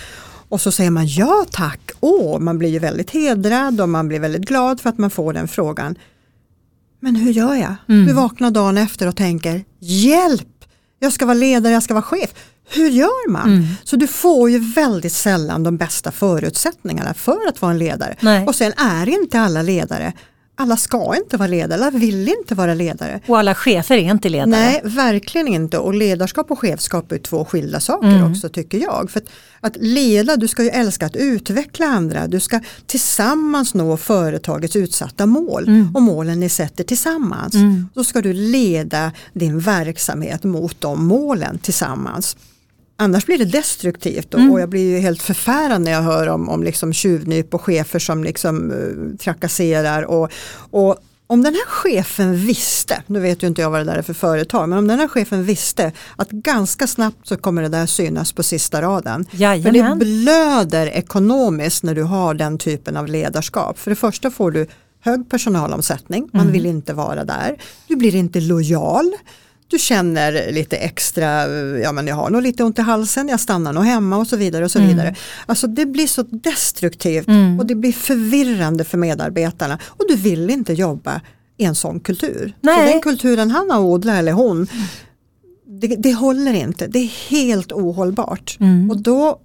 Och 0.49 0.61
så 0.61 0.71
säger 0.71 0.91
man 0.91 1.07
ja 1.07 1.45
tack, 1.51 1.91
åh, 1.99 2.39
man 2.39 2.57
blir 2.57 2.69
ju 2.69 2.79
väldigt 2.79 3.11
hedrad 3.11 3.81
och 3.81 3.89
man 3.89 4.07
blir 4.07 4.19
väldigt 4.19 4.45
glad 4.45 4.81
för 4.81 4.89
att 4.89 4.97
man 4.97 5.09
får 5.09 5.33
den 5.33 5.47
frågan. 5.47 5.95
Men 6.99 7.15
hur 7.15 7.31
gör 7.31 7.55
jag? 7.55 7.75
Mm. 7.89 8.05
Du 8.07 8.13
vaknar 8.13 8.51
dagen 8.51 8.77
efter 8.77 9.07
och 9.07 9.15
tänker, 9.15 9.63
hjälp, 9.79 10.47
jag 11.03 11.13
ska 11.13 11.25
vara 11.25 11.37
ledare, 11.37 11.73
jag 11.73 11.83
ska 11.83 11.93
vara 11.93 12.03
chef. 12.03 12.29
Hur 12.69 12.89
gör 12.89 13.29
man? 13.29 13.47
Mm. 13.47 13.65
Så 13.83 13.95
du 13.95 14.07
får 14.07 14.49
ju 14.49 14.59
väldigt 14.59 15.13
sällan 15.13 15.63
de 15.63 15.77
bästa 15.77 16.11
förutsättningarna 16.11 17.13
för 17.13 17.47
att 17.47 17.61
vara 17.61 17.71
en 17.71 17.77
ledare. 17.77 18.15
Nej. 18.19 18.47
Och 18.47 18.55
sen 18.55 18.73
är 18.77 19.09
inte 19.09 19.39
alla 19.39 19.61
ledare 19.61 20.13
alla 20.55 20.77
ska 20.77 21.15
inte 21.15 21.37
vara 21.37 21.47
ledare, 21.47 21.81
alla 21.81 21.97
vill 21.97 22.29
inte 22.29 22.55
vara 22.55 22.73
ledare. 22.73 23.19
Och 23.27 23.39
alla 23.39 23.55
chefer 23.55 23.95
är 23.95 24.11
inte 24.11 24.29
ledare. 24.29 24.49
Nej, 24.49 24.81
verkligen 24.83 25.47
inte. 25.47 25.77
Och 25.77 25.93
ledarskap 25.93 26.51
och 26.51 26.59
chefskap 26.59 27.11
är 27.11 27.17
två 27.17 27.45
skilda 27.45 27.79
saker 27.79 28.07
mm. 28.07 28.31
också 28.31 28.49
tycker 28.49 28.77
jag. 28.77 29.11
För 29.11 29.19
att, 29.19 29.29
att, 29.59 29.75
leda, 29.75 30.37
du 30.37 30.47
ska 30.47 30.63
ju 30.63 30.69
älska 30.69 31.05
att 31.05 31.15
utveckla 31.15 31.85
andra. 31.85 32.27
Du 32.27 32.39
ska 32.39 32.59
tillsammans 32.85 33.73
nå 33.73 33.97
företagets 33.97 34.75
utsatta 34.75 35.25
mål 35.25 35.67
mm. 35.67 35.95
och 35.95 36.01
målen 36.01 36.39
ni 36.39 36.49
sätter 36.49 36.83
tillsammans. 36.83 37.53
Mm. 37.53 37.89
Då 37.93 38.03
ska 38.03 38.21
du 38.21 38.33
leda 38.33 39.11
din 39.33 39.59
verksamhet 39.59 40.43
mot 40.43 40.81
de 40.81 41.05
målen 41.05 41.57
tillsammans. 41.57 42.37
Annars 42.95 43.25
blir 43.25 43.37
det 43.37 43.45
destruktivt 43.45 44.33
och, 44.33 44.39
mm. 44.39 44.51
och 44.51 44.61
jag 44.61 44.69
blir 44.69 44.89
ju 44.89 44.97
helt 44.97 45.21
förfärad 45.21 45.81
när 45.81 45.91
jag 45.91 46.01
hör 46.01 46.27
om, 46.27 46.49
om 46.49 46.63
liksom 46.63 46.93
tjuvnyp 46.93 47.53
och 47.53 47.61
chefer 47.61 47.99
som 47.99 48.23
liksom 48.23 48.71
uh, 48.71 49.17
trakasserar. 49.17 50.03
Och, 50.03 50.31
och 50.71 50.97
om 51.27 51.43
den 51.43 51.53
här 51.53 51.65
chefen 51.67 52.35
visste, 52.35 53.03
nu 53.07 53.19
vet 53.19 53.43
ju 53.43 53.47
inte 53.47 53.61
jag 53.61 53.69
vad 53.69 53.79
det 53.79 53.83
där 53.83 53.97
är 53.97 54.01
för 54.01 54.13
företag, 54.13 54.69
men 54.69 54.77
om 54.77 54.87
den 54.87 54.99
här 54.99 55.07
chefen 55.07 55.43
visste 55.43 55.91
att 56.15 56.29
ganska 56.29 56.87
snabbt 56.87 57.27
så 57.27 57.37
kommer 57.37 57.61
det 57.61 57.69
där 57.69 57.85
synas 57.85 58.33
på 58.33 58.43
sista 58.43 58.81
raden. 58.81 59.25
Jajamän. 59.31 59.63
För 59.63 59.71
det 59.71 59.95
blöder 59.95 60.87
ekonomiskt 60.87 61.83
när 61.83 61.95
du 61.95 62.03
har 62.03 62.33
den 62.33 62.57
typen 62.57 62.97
av 62.97 63.07
ledarskap. 63.07 63.79
För 63.79 63.91
det 63.91 63.95
första 63.95 64.31
får 64.31 64.51
du 64.51 64.67
hög 64.99 65.29
personalomsättning, 65.29 66.29
man 66.33 66.41
mm. 66.41 66.53
vill 66.53 66.65
inte 66.65 66.93
vara 66.93 67.23
där. 67.23 67.57
Du 67.87 67.95
blir 67.95 68.15
inte 68.15 68.39
lojal 68.39 69.13
du 69.73 69.79
känner 69.79 70.51
lite 70.51 70.77
extra, 70.77 71.47
ja 71.77 71.91
men 71.91 72.07
jag 72.07 72.15
har 72.15 72.29
nog 72.29 72.41
lite 72.41 72.63
ont 72.63 72.79
i 72.79 72.81
halsen, 72.81 73.27
jag 73.27 73.39
stannar 73.39 73.73
nog 73.73 73.83
hemma 73.83 74.17
och 74.17 74.27
så 74.27 74.37
vidare. 74.37 74.65
och 74.65 74.71
så 74.71 74.79
mm. 74.79 74.89
vidare. 74.91 75.15
Alltså 75.45 75.67
det 75.67 75.85
blir 75.85 76.07
så 76.07 76.23
destruktivt 76.23 77.27
mm. 77.27 77.59
och 77.59 77.65
det 77.65 77.75
blir 77.75 77.91
förvirrande 77.91 78.83
för 78.83 78.97
medarbetarna 78.97 79.79
och 79.83 80.05
du 80.07 80.15
vill 80.15 80.49
inte 80.49 80.73
jobba 80.73 81.21
i 81.57 81.65
en 81.65 81.75
sån 81.75 81.99
kultur. 81.99 82.53
Nej. 82.61 82.87
Så 82.87 82.93
den 82.93 83.01
kulturen 83.01 83.51
han 83.51 83.69
har 83.69 83.79
odlat 83.79 84.15
eller 84.15 84.31
hon, 84.31 84.67
det, 85.65 85.87
det 85.87 86.13
håller 86.13 86.53
inte, 86.53 86.87
det 86.87 86.99
är 86.99 87.29
helt 87.29 87.71
ohållbart. 87.71 88.57
Mm. 88.59 88.91
Och 88.91 89.01
då 89.01 89.39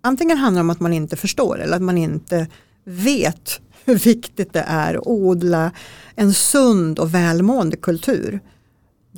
antingen 0.00 0.38
handlar 0.38 0.60
det 0.60 0.64
om 0.64 0.70
att 0.70 0.80
man 0.80 0.92
inte 0.92 1.16
förstår 1.16 1.60
eller 1.62 1.76
att 1.76 1.82
man 1.82 1.98
inte 1.98 2.46
vet 2.84 3.60
hur 3.84 3.98
viktigt 3.98 4.52
det 4.52 4.64
är 4.68 4.94
att 4.94 5.06
odla 5.06 5.70
en 6.14 6.34
sund 6.34 6.98
och 6.98 7.14
välmående 7.14 7.76
kultur 7.76 8.40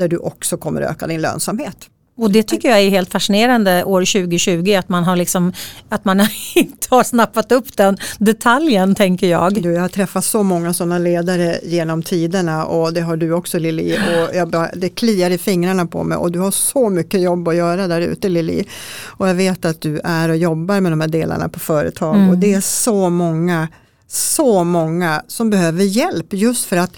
där 0.01 0.09
du 0.09 0.17
också 0.17 0.57
kommer 0.57 0.81
öka 0.81 1.07
din 1.07 1.21
lönsamhet. 1.21 1.89
Och 2.21 2.31
det 2.31 2.43
tycker 2.43 2.69
jag 2.69 2.81
är 2.81 2.91
helt 2.91 3.13
fascinerande 3.13 3.85
år 3.85 4.01
2020 4.01 4.75
att 4.79 4.89
man, 4.89 5.05
har 5.05 5.17
liksom, 5.17 5.53
att 5.89 6.05
man 6.05 6.21
inte 6.55 6.87
har 6.91 7.05
snappat 7.05 7.53
upp 7.53 7.77
den 7.77 7.97
detaljen 8.19 8.95
tänker 8.95 9.27
jag. 9.27 9.63
Du, 9.63 9.73
jag 9.73 9.81
har 9.81 9.89
träffat 9.89 10.25
så 10.25 10.43
många 10.43 10.75
sådana 10.75 10.99
ledare 10.99 11.61
genom 11.63 12.03
tiderna 12.03 12.65
och 12.65 12.93
det 12.93 13.01
har 13.01 13.17
du 13.17 13.33
också 13.33 13.59
Lili. 13.59 13.99
Och 13.99 14.37
jag, 14.37 14.69
det 14.75 14.89
kliar 14.89 15.31
i 15.31 15.39
fingrarna 15.39 15.87
på 15.87 16.05
mig 16.05 16.19
och 16.19 16.33
du 16.33 16.39
har 16.39 16.51
så 16.51 16.91
mycket 16.91 17.21
jobb 17.21 17.49
att 17.49 17.57
göra 17.57 17.87
där 17.87 18.01
ute 18.01 18.29
Lili. 18.29 18.65
Och 19.03 19.29
jag 19.29 19.35
vet 19.35 19.65
att 19.65 19.81
du 19.81 20.01
är 20.05 20.29
och 20.29 20.37
jobbar 20.37 20.81
med 20.81 20.93
de 20.93 21.01
här 21.01 21.09
delarna 21.09 21.49
på 21.49 21.59
företag 21.59 22.15
mm. 22.15 22.31
och 22.31 22.39
det 22.39 22.55
är 22.55 22.61
så 22.61 23.11
många, 23.11 23.69
så 24.09 24.65
många 24.65 25.23
som 25.29 25.51
behöver 25.51 25.85
hjälp 25.85 26.33
just 26.33 26.65
för 26.65 26.77
att 26.77 26.93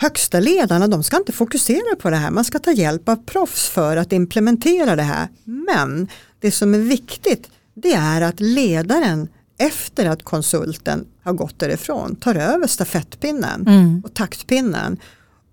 högsta 0.00 0.40
ledarna 0.40 0.88
de 0.88 1.02
ska 1.02 1.16
inte 1.16 1.32
fokusera 1.32 1.96
på 1.98 2.10
det 2.10 2.16
här, 2.16 2.30
man 2.30 2.44
ska 2.44 2.58
ta 2.58 2.72
hjälp 2.72 3.08
av 3.08 3.16
proffs 3.16 3.68
för 3.68 3.96
att 3.96 4.12
implementera 4.12 4.96
det 4.96 5.02
här. 5.02 5.28
Men 5.44 6.08
det 6.40 6.50
som 6.50 6.74
är 6.74 6.78
viktigt 6.78 7.48
det 7.74 7.92
är 7.92 8.20
att 8.20 8.40
ledaren 8.40 9.28
efter 9.58 10.06
att 10.06 10.22
konsulten 10.22 11.06
har 11.22 11.32
gått 11.32 11.58
därifrån 11.58 12.16
tar 12.16 12.34
över 12.34 12.66
stafettpinnen 12.66 13.66
mm. 13.66 14.02
och 14.04 14.14
taktpinnen 14.14 14.96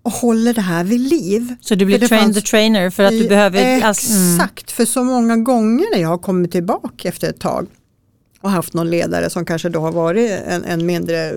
och 0.02 0.12
håller 0.12 0.54
det 0.54 0.60
här 0.60 0.84
vid 0.84 1.00
liv. 1.00 1.56
Så 1.60 1.74
du 1.74 1.84
blir 1.84 2.08
train 2.08 2.34
the 2.34 2.40
trainer 2.40 2.90
för 2.90 3.02
att 3.02 3.10
du 3.10 3.28
behöver... 3.28 3.62
Mm. 3.62 3.90
Exakt, 3.90 4.70
för 4.70 4.84
så 4.84 5.04
många 5.04 5.36
gånger 5.36 5.86
när 5.94 6.02
jag 6.02 6.08
har 6.08 6.18
kommit 6.18 6.52
tillbaka 6.52 7.08
efter 7.08 7.30
ett 7.30 7.40
tag 7.40 7.66
och 8.40 8.50
haft 8.50 8.74
någon 8.74 8.90
ledare 8.90 9.30
som 9.30 9.44
kanske 9.44 9.68
då 9.68 9.80
har 9.80 9.92
varit 9.92 10.30
en, 10.30 10.64
en 10.64 10.86
mindre 10.86 11.32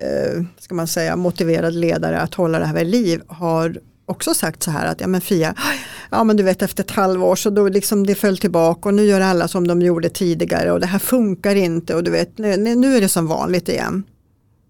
eh, 0.00 0.44
ska 0.58 0.74
man 0.74 0.86
säga, 0.86 1.16
motiverad 1.16 1.74
ledare 1.74 2.20
att 2.20 2.34
hålla 2.34 2.58
det 2.58 2.64
här 2.66 2.74
vid 2.74 2.86
liv 2.86 3.22
har 3.26 3.80
också 4.06 4.34
sagt 4.34 4.62
så 4.62 4.70
här 4.70 4.86
att 4.86 5.00
ja 5.00 5.06
men 5.06 5.20
Fia, 5.20 5.54
ja 6.10 6.24
men 6.24 6.36
du 6.36 6.42
vet 6.42 6.62
efter 6.62 6.82
ett 6.82 6.90
halvår 6.90 7.36
så 7.36 7.50
då 7.50 7.68
liksom 7.68 8.06
det 8.06 8.14
föll 8.14 8.38
tillbaka 8.38 8.88
och 8.88 8.94
nu 8.94 9.04
gör 9.04 9.20
alla 9.20 9.48
som 9.48 9.68
de 9.68 9.82
gjorde 9.82 10.08
tidigare 10.08 10.72
och 10.72 10.80
det 10.80 10.86
här 10.86 10.98
funkar 10.98 11.54
inte 11.54 11.94
och 11.94 12.04
du 12.04 12.10
vet 12.10 12.38
nu, 12.38 12.56
nu 12.56 12.96
är 12.96 13.00
det 13.00 13.08
som 13.08 13.26
vanligt 13.26 13.68
igen. 13.68 14.04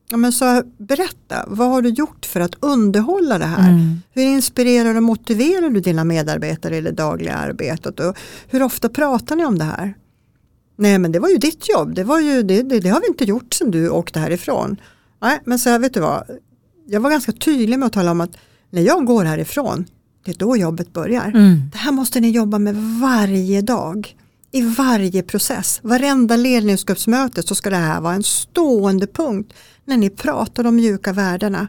Ja, 0.09 0.17
men 0.17 0.33
så 0.33 0.63
berätta, 0.79 1.45
vad 1.47 1.69
har 1.69 1.83
du 1.83 1.89
gjort 1.89 2.27
för 2.27 2.41
att 2.41 2.55
underhålla 2.61 3.39
det 3.39 3.45
här? 3.45 3.71
Mm. 3.71 4.03
Hur 4.15 4.23
inspirerar 4.23 4.95
och 4.95 5.03
motiverar 5.03 5.71
du 5.71 5.81
dina 5.81 6.05
medarbetare 6.05 6.77
i 6.77 6.81
det 6.81 6.91
dagliga 6.91 7.35
arbetet? 7.35 8.01
Och 8.01 8.17
hur 8.49 8.63
ofta 8.63 8.89
pratar 8.89 9.37
ni 9.37 9.45
om 9.45 9.59
det 9.59 9.65
här? 9.65 9.95
Nej 10.77 10.99
men 10.99 11.13
det 11.13 11.19
var 11.19 11.29
ju 11.29 11.37
ditt 11.37 11.69
jobb, 11.69 11.95
det, 11.95 12.05
var 12.05 12.21
ju, 12.21 12.43
det, 12.43 12.63
det, 12.63 12.81
det 12.81 12.89
har 12.89 13.01
vi 13.01 13.07
inte 13.07 13.25
gjort 13.25 13.55
sedan 13.55 13.71
du 13.71 13.89
åkte 13.89 14.21
härifrån. 14.21 14.77
Nej 15.27 15.41
men 15.45 15.59
så 15.59 15.71
här, 15.71 15.79
vet 15.79 15.95
du 15.95 16.01
vad, 16.01 16.25
jag 16.87 17.01
var 17.01 17.11
ganska 17.11 17.33
tydlig 17.33 17.79
med 17.79 17.87
att 17.87 17.93
tala 17.93 18.11
om 18.11 18.21
att 18.21 18.37
när 18.71 18.83
jag 18.83 19.07
går 19.07 19.25
härifrån, 19.25 19.85
det 20.25 20.31
är 20.31 20.35
då 20.35 20.57
jobbet 20.57 20.93
börjar. 20.93 21.25
Mm. 21.25 21.61
Det 21.73 21.79
här 21.79 21.93
måste 21.93 22.21
ni 22.21 22.31
jobba 22.31 22.59
med 22.59 22.77
varje 23.01 23.63
dag. 23.63 24.17
I 24.53 24.63
varje 24.63 25.23
process, 25.23 25.81
varenda 25.83 26.37
ledningsgruppsmöte 26.37 27.43
så 27.43 27.55
ska 27.55 27.71
det 27.71 27.77
här 27.77 28.01
vara 28.01 28.15
en 28.15 28.23
stående 28.23 29.07
punkt 29.07 29.53
när 29.85 29.97
ni 29.97 30.11
pratar 30.11 30.67
om 30.67 30.77
mjuka 30.77 31.13
värdena 31.13 31.69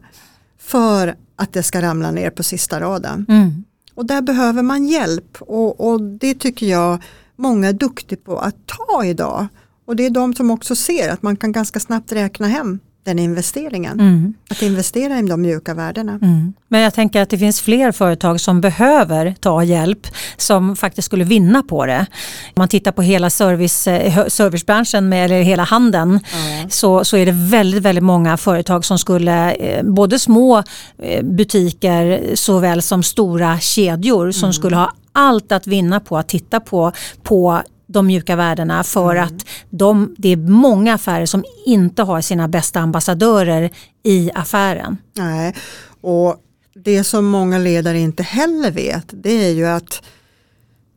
för 0.60 1.16
att 1.36 1.54
det 1.54 1.64
ska 1.64 1.82
ramla 1.82 2.12
ner 2.12 2.30
på 2.30 2.44
sista 2.44 2.80
raden. 2.80 3.26
Mm. 3.30 3.64
Och 3.96 4.06
där 4.06 4.22
behöver 4.22 4.64
man 4.64 4.88
hjälp 4.88 5.38
och, 5.40 5.92
och 5.92 6.02
det 6.02 6.34
tycker 6.34 6.66
jag 6.66 7.04
många 7.36 7.68
är 7.68 7.74
duktiga 7.74 8.20
på 8.26 8.38
att 8.38 8.56
ta 8.66 9.06
idag. 9.06 9.48
Och 9.86 9.96
det 9.96 10.06
är 10.06 10.10
de 10.10 10.34
som 10.34 10.52
också 10.52 10.76
ser 10.76 11.10
att 11.10 11.22
man 11.22 11.38
kan 11.38 11.52
ganska 11.52 11.80
snabbt 11.80 12.12
räkna 12.12 12.48
hem 12.48 12.80
den 13.08 13.20
investeringen. 13.20 14.00
Mm. 14.00 14.34
Att 14.50 14.62
investera 14.62 15.20
i 15.20 15.22
de 15.22 15.42
mjuka 15.42 15.74
värdena. 15.74 16.12
Mm. 16.12 16.54
Men 16.68 16.82
jag 16.82 16.94
tänker 16.94 17.22
att 17.22 17.30
det 17.30 17.38
finns 17.38 17.62
fler 17.62 17.92
företag 17.92 18.40
som 18.42 18.62
behöver 18.62 19.36
ta 19.40 19.64
hjälp 19.64 20.08
som 20.38 20.76
faktiskt 20.76 21.06
skulle 21.06 21.24
vinna 21.24 21.64
på 21.64 21.86
det. 21.86 22.06
Om 22.48 22.54
man 22.56 22.68
tittar 22.68 22.92
på 22.92 23.02
hela 23.02 23.30
service, 23.30 23.88
eh, 23.88 24.28
servicebranschen 24.28 25.10
med, 25.10 25.26
eller 25.26 25.42
hela 25.42 25.64
handeln 25.64 26.10
mm. 26.10 26.70
så, 26.70 27.06
så 27.06 27.18
är 27.18 27.26
det 27.26 27.32
väldigt, 27.32 27.84
väldigt 27.84 28.04
många 28.04 28.38
företag 28.38 28.86
som 28.86 29.00
skulle, 29.00 29.52
eh, 29.52 29.84
både 29.84 30.20
små 30.20 30.64
eh, 30.98 31.24
butiker 31.24 32.36
såväl 32.36 32.82
som 32.82 33.04
stora 33.04 33.60
kedjor 33.60 34.32
som 34.32 34.44
mm. 34.44 34.54
skulle 34.54 34.76
ha 34.76 34.94
allt 35.12 35.52
att 35.52 35.68
vinna 35.68 36.00
på 36.00 36.18
att 36.18 36.30
titta 36.30 36.60
på, 36.60 36.92
på 37.24 37.62
de 37.88 38.08
mjuka 38.08 38.36
värdena 38.36 38.84
för 38.84 39.12
mm. 39.12 39.24
att 39.24 39.46
de, 39.70 40.16
det 40.18 40.30
är 40.30 40.38
många 40.38 40.94
affärer 40.94 41.26
som 41.26 41.44
inte 41.66 42.04
har 42.04 42.22
sina 42.22 42.48
bästa 42.48 42.80
ambassadörer 42.80 43.72
i 44.04 44.32
affären. 44.36 44.98
Nej, 45.14 45.56
och 46.02 46.36
det 46.84 47.04
som 47.04 47.26
många 47.26 47.58
ledare 47.58 48.00
inte 48.00 48.24
heller 48.24 48.72
vet 48.72 49.06
det 49.10 49.46
är 49.46 49.52
ju 49.52 49.66
att 49.66 50.02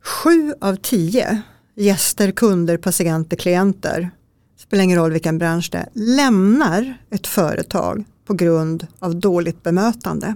sju 0.03 0.53
av 0.61 0.75
tio 0.75 1.41
gäster, 1.75 2.31
kunder, 2.31 2.77
patienter, 2.77 3.37
klienter 3.37 4.09
spelar 4.57 4.83
ingen 4.83 4.97
roll 4.97 5.11
vilken 5.11 5.37
bransch 5.37 5.69
det 5.71 5.77
är, 5.77 5.89
lämnar 5.93 6.97
ett 7.11 7.27
företag 7.27 8.03
på 8.25 8.33
grund 8.33 8.87
av 8.99 9.15
dåligt 9.15 9.63
bemötande. 9.63 10.35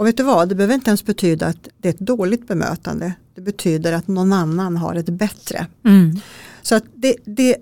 Och 0.00 0.06
vet 0.06 0.16
du 0.16 0.22
vad, 0.22 0.48
det 0.48 0.54
behöver 0.54 0.74
inte 0.74 0.90
ens 0.90 1.04
betyda 1.04 1.46
att 1.46 1.68
det 1.78 1.88
är 1.88 1.92
ett 1.92 1.98
dåligt 1.98 2.48
bemötande. 2.48 3.12
Det 3.34 3.40
betyder 3.40 3.92
att 3.92 4.08
någon 4.08 4.32
annan 4.32 4.76
har 4.76 4.94
ett 4.94 5.08
bättre. 5.08 5.66
Mm. 5.84 6.20
Så 6.62 6.74
att 6.74 6.84
det, 6.94 7.16
det, 7.24 7.56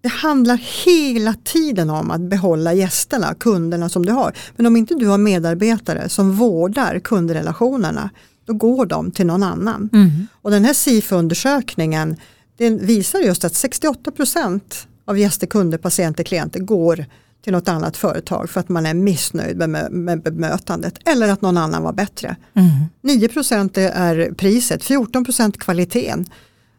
det 0.00 0.08
handlar 0.08 0.84
hela 0.84 1.34
tiden 1.44 1.90
om 1.90 2.10
att 2.10 2.20
behålla 2.20 2.72
gästerna, 2.72 3.34
kunderna 3.34 3.88
som 3.88 4.06
du 4.06 4.12
har. 4.12 4.32
Men 4.56 4.66
om 4.66 4.76
inte 4.76 4.94
du 4.94 5.06
har 5.06 5.18
medarbetare 5.18 6.08
som 6.08 6.32
vårdar 6.32 6.98
kundrelationerna, 6.98 8.10
då 8.44 8.52
går 8.52 8.86
de 8.86 9.10
till 9.10 9.26
någon 9.26 9.42
annan. 9.42 9.90
Mm. 9.92 10.26
Och 10.42 10.50
den 10.50 10.64
här 10.64 10.74
SIF-undersökningen 10.74 12.16
den 12.56 12.86
visar 12.86 13.20
just 13.20 13.44
att 13.44 13.52
68% 13.52 14.60
av 15.04 15.18
gäster, 15.18 15.46
kunder, 15.46 15.78
patienter, 15.78 16.24
klienter 16.24 16.60
går 16.60 17.06
till 17.44 17.52
något 17.52 17.68
annat 17.68 17.96
företag 17.96 18.50
för 18.50 18.60
att 18.60 18.68
man 18.68 18.86
är 18.86 18.94
missnöjd 18.94 19.56
med, 19.56 19.92
med 19.92 20.22
bemötandet 20.22 20.94
eller 21.04 21.28
att 21.28 21.42
någon 21.42 21.56
annan 21.56 21.82
var 21.82 21.92
bättre. 21.92 22.36
Mm. 22.54 23.18
9% 23.18 23.78
är 23.78 24.34
priset, 24.34 24.84
14% 24.84 25.58
kvaliteten. 25.58 26.26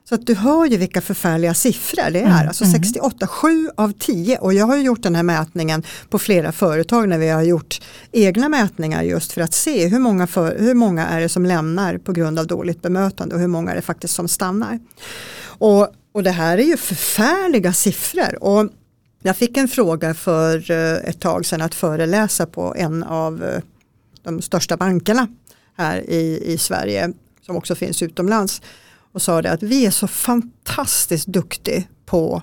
Så 0.09 0.15
att 0.15 0.25
du 0.25 0.35
hör 0.35 0.65
ju 0.65 0.77
vilka 0.77 1.01
förfärliga 1.01 1.53
siffror 1.53 2.11
det 2.11 2.19
är. 2.19 2.25
Mm. 2.25 2.47
Alltså 2.47 2.65
68, 2.65 3.15
mm. 3.21 3.27
7 3.27 3.69
av 3.77 3.93
10 3.99 4.37
och 4.37 4.53
jag 4.53 4.65
har 4.65 4.77
gjort 4.77 5.03
den 5.03 5.15
här 5.15 5.23
mätningen 5.23 5.83
på 6.09 6.19
flera 6.19 6.51
företag 6.51 7.09
när 7.09 7.17
vi 7.17 7.29
har 7.29 7.43
gjort 7.43 7.81
egna 8.11 8.49
mätningar 8.49 9.03
just 9.03 9.31
för 9.31 9.41
att 9.41 9.53
se 9.53 9.87
hur 9.87 9.99
många, 9.99 10.27
för, 10.27 10.59
hur 10.59 10.73
många 10.73 11.07
är 11.07 11.21
det 11.21 11.29
som 11.29 11.45
lämnar 11.45 11.97
på 11.97 12.11
grund 12.11 12.39
av 12.39 12.47
dåligt 12.47 12.81
bemötande 12.81 13.35
och 13.35 13.41
hur 13.41 13.47
många 13.47 13.71
är 13.71 13.75
det 13.75 13.81
faktiskt 13.81 14.13
som 14.15 14.27
stannar. 14.27 14.79
Och, 15.43 15.87
och 16.13 16.23
det 16.23 16.31
här 16.31 16.57
är 16.57 16.63
ju 16.63 16.77
förfärliga 16.77 17.73
siffror. 17.73 18.43
Och 18.43 18.69
jag 19.25 19.37
fick 19.37 19.57
en 19.57 19.67
fråga 19.67 20.13
för 20.13 20.71
eh, 20.71 21.09
ett 21.09 21.19
tag 21.19 21.45
sedan 21.45 21.61
att 21.61 21.75
föreläsa 21.75 22.45
på 22.45 22.75
en 22.77 23.03
av 23.03 23.43
eh, 23.43 23.61
de 24.23 24.41
största 24.41 24.77
bankerna 24.77 25.27
här 25.77 26.09
i, 26.09 26.53
i 26.53 26.57
Sverige 26.57 27.13
som 27.41 27.55
också 27.55 27.75
finns 27.75 28.01
utomlands 28.01 28.61
och 29.11 29.21
sa 29.21 29.41
det 29.41 29.51
att 29.51 29.63
vi 29.63 29.85
är 29.85 29.91
så 29.91 30.07
fantastiskt 30.07 31.27
duktiga 31.27 31.83
på 32.05 32.41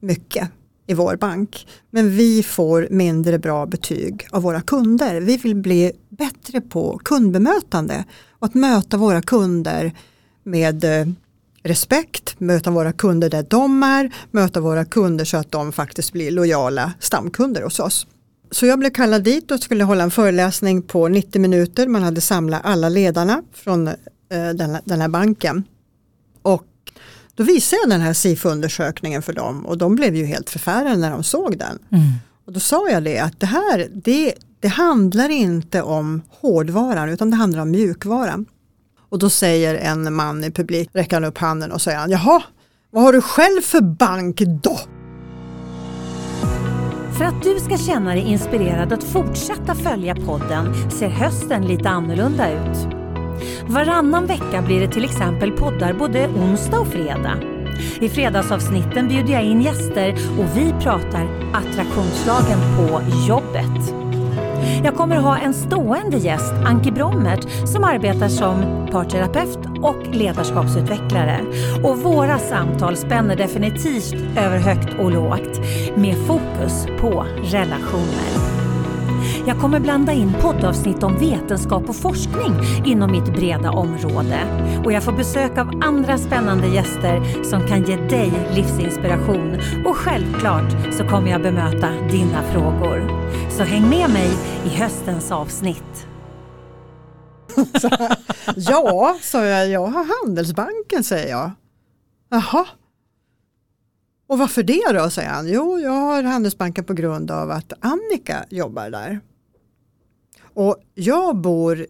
mycket 0.00 0.50
i 0.86 0.94
vår 0.94 1.16
bank. 1.16 1.66
Men 1.90 2.16
vi 2.16 2.42
får 2.42 2.88
mindre 2.90 3.38
bra 3.38 3.66
betyg 3.66 4.26
av 4.30 4.42
våra 4.42 4.60
kunder. 4.60 5.20
Vi 5.20 5.36
vill 5.36 5.56
bli 5.56 5.92
bättre 6.08 6.60
på 6.60 7.00
kundbemötande 7.04 8.04
och 8.38 8.46
att 8.46 8.54
möta 8.54 8.96
våra 8.96 9.22
kunder 9.22 9.92
med 10.42 10.84
eh, 10.84 11.06
respekt, 11.62 12.40
möta 12.40 12.70
våra 12.70 12.92
kunder 12.92 13.30
där 13.30 13.46
de 13.48 13.82
är, 13.82 14.14
möta 14.30 14.60
våra 14.60 14.84
kunder 14.84 15.24
så 15.24 15.36
att 15.36 15.52
de 15.52 15.72
faktiskt 15.72 16.12
blir 16.12 16.30
lojala 16.30 16.92
stamkunder 17.00 17.62
hos 17.62 17.80
oss. 17.80 18.06
Så 18.50 18.66
jag 18.66 18.78
blev 18.78 18.90
kallad 18.90 19.22
dit 19.22 19.50
och 19.50 19.60
skulle 19.60 19.84
hålla 19.84 20.04
en 20.04 20.10
föreläsning 20.10 20.82
på 20.82 21.08
90 21.08 21.40
minuter. 21.40 21.86
Man 21.86 22.02
hade 22.02 22.20
samlat 22.20 22.60
alla 22.64 22.88
ledarna 22.88 23.42
från 23.52 23.88
eh, 23.88 23.94
den, 24.54 24.78
den 24.84 25.00
här 25.00 25.08
banken. 25.08 25.64
Och 26.42 26.66
då 27.34 27.44
visade 27.44 27.82
jag 27.82 27.90
den 27.90 28.00
här 28.00 28.12
SIFO-undersökningen 28.12 29.22
för 29.22 29.32
dem 29.32 29.66
och 29.66 29.78
de 29.78 29.94
blev 29.94 30.16
ju 30.16 30.24
helt 30.24 30.50
förfärade 30.50 30.96
när 30.96 31.10
de 31.10 31.22
såg 31.22 31.58
den. 31.58 31.78
Mm. 31.92 32.12
Och 32.46 32.52
då 32.52 32.60
sa 32.60 32.90
jag 32.90 33.02
det 33.02 33.18
att 33.18 33.40
det 33.40 33.46
här 33.46 33.88
det, 33.94 34.34
det 34.60 34.68
handlar 34.68 35.28
inte 35.28 35.82
om 35.82 36.22
hårdvaran 36.28 37.08
utan 37.08 37.30
det 37.30 37.36
handlar 37.36 37.60
om 37.60 37.70
mjukvaran. 37.70 38.46
Och 39.10 39.18
då 39.18 39.30
säger 39.30 39.74
en 39.74 40.14
man 40.14 40.44
i 40.44 40.50
publik, 40.50 40.90
räcker 40.92 41.16
han 41.16 41.24
upp 41.24 41.38
handen 41.38 41.72
och 41.72 41.82
säger 41.82 42.08
jaha, 42.08 42.42
vad 42.90 43.02
har 43.02 43.12
du 43.12 43.20
själv 43.20 43.60
för 43.60 43.80
bank 43.80 44.40
då? 44.40 44.80
För 47.18 47.24
att 47.24 47.42
du 47.42 47.60
ska 47.60 47.78
känna 47.78 48.10
dig 48.10 48.22
inspirerad 48.22 48.92
att 48.92 49.04
fortsätta 49.04 49.74
följa 49.74 50.14
podden 50.14 50.90
ser 50.90 51.08
hösten 51.08 51.66
lite 51.66 51.88
annorlunda 51.88 52.52
ut. 52.52 52.78
Varannan 53.66 54.26
vecka 54.26 54.62
blir 54.66 54.80
det 54.80 54.92
till 54.92 55.04
exempel 55.04 55.52
poddar 55.52 55.92
både 55.92 56.28
onsdag 56.28 56.80
och 56.80 56.88
fredag. 56.88 57.38
I 58.00 58.08
fredagsavsnitten 58.08 59.08
bjuder 59.08 59.32
jag 59.32 59.44
in 59.44 59.62
gäster 59.62 60.12
och 60.38 60.56
vi 60.56 60.74
pratar 60.82 61.52
attraktionslagen 61.52 62.58
på 62.76 63.02
jobbet. 63.28 64.09
Jag 64.84 64.94
kommer 64.94 65.16
ha 65.16 65.38
en 65.38 65.54
stående 65.54 66.16
gäst, 66.16 66.52
Anki 66.64 66.90
Brommert, 66.92 67.68
som 67.68 67.84
arbetar 67.84 68.28
som 68.28 68.86
parterapeut 68.92 69.58
och 69.82 70.14
ledarskapsutvecklare. 70.14 71.40
Och 71.84 71.98
våra 71.98 72.38
samtal 72.38 72.96
spänner 72.96 73.36
definitivt 73.36 74.14
över 74.38 74.58
högt 74.58 74.98
och 74.98 75.12
lågt 75.12 75.60
med 75.96 76.16
fokus 76.26 76.86
på 77.00 77.26
relationer. 77.42 78.59
Jag 79.46 79.60
kommer 79.60 79.80
blanda 79.80 80.12
in 80.12 80.32
poddavsnitt 80.42 81.02
om 81.02 81.18
vetenskap 81.18 81.88
och 81.88 81.96
forskning 81.96 82.54
inom 82.84 83.12
mitt 83.12 83.32
breda 83.32 83.70
område. 83.70 84.38
Och 84.84 84.92
jag 84.92 85.02
får 85.02 85.12
besök 85.12 85.58
av 85.58 85.80
andra 85.82 86.18
spännande 86.18 86.66
gäster 86.66 87.44
som 87.44 87.66
kan 87.66 87.84
ge 87.84 87.96
dig 87.96 88.32
livsinspiration. 88.54 89.60
Och 89.86 89.96
självklart 89.96 90.94
så 90.98 91.04
kommer 91.08 91.30
jag 91.30 91.42
bemöta 91.42 91.90
dina 91.90 92.42
frågor. 92.42 93.08
Så 93.50 93.62
häng 93.62 93.90
med 93.90 94.10
mig 94.10 94.30
i 94.64 94.68
höstens 94.68 95.32
avsnitt. 95.32 96.06
ja, 98.56 99.18
sa 99.22 99.44
jag, 99.44 99.68
jag 99.68 99.86
har 99.86 100.24
Handelsbanken 100.24 101.04
säger 101.04 101.30
jag. 101.30 101.50
Jaha. 102.30 102.66
Och 104.28 104.38
varför 104.38 104.62
det 104.62 104.92
då, 104.92 105.10
säger 105.10 105.30
han. 105.30 105.48
Jo, 105.48 105.78
jag 105.78 105.90
har 105.90 106.22
Handelsbanken 106.22 106.84
på 106.84 106.92
grund 106.92 107.30
av 107.30 107.50
att 107.50 107.72
Annika 107.80 108.44
jobbar 108.50 108.90
där. 108.90 109.20
Och 110.54 110.76
jag 110.94 111.36
bor 111.36 111.86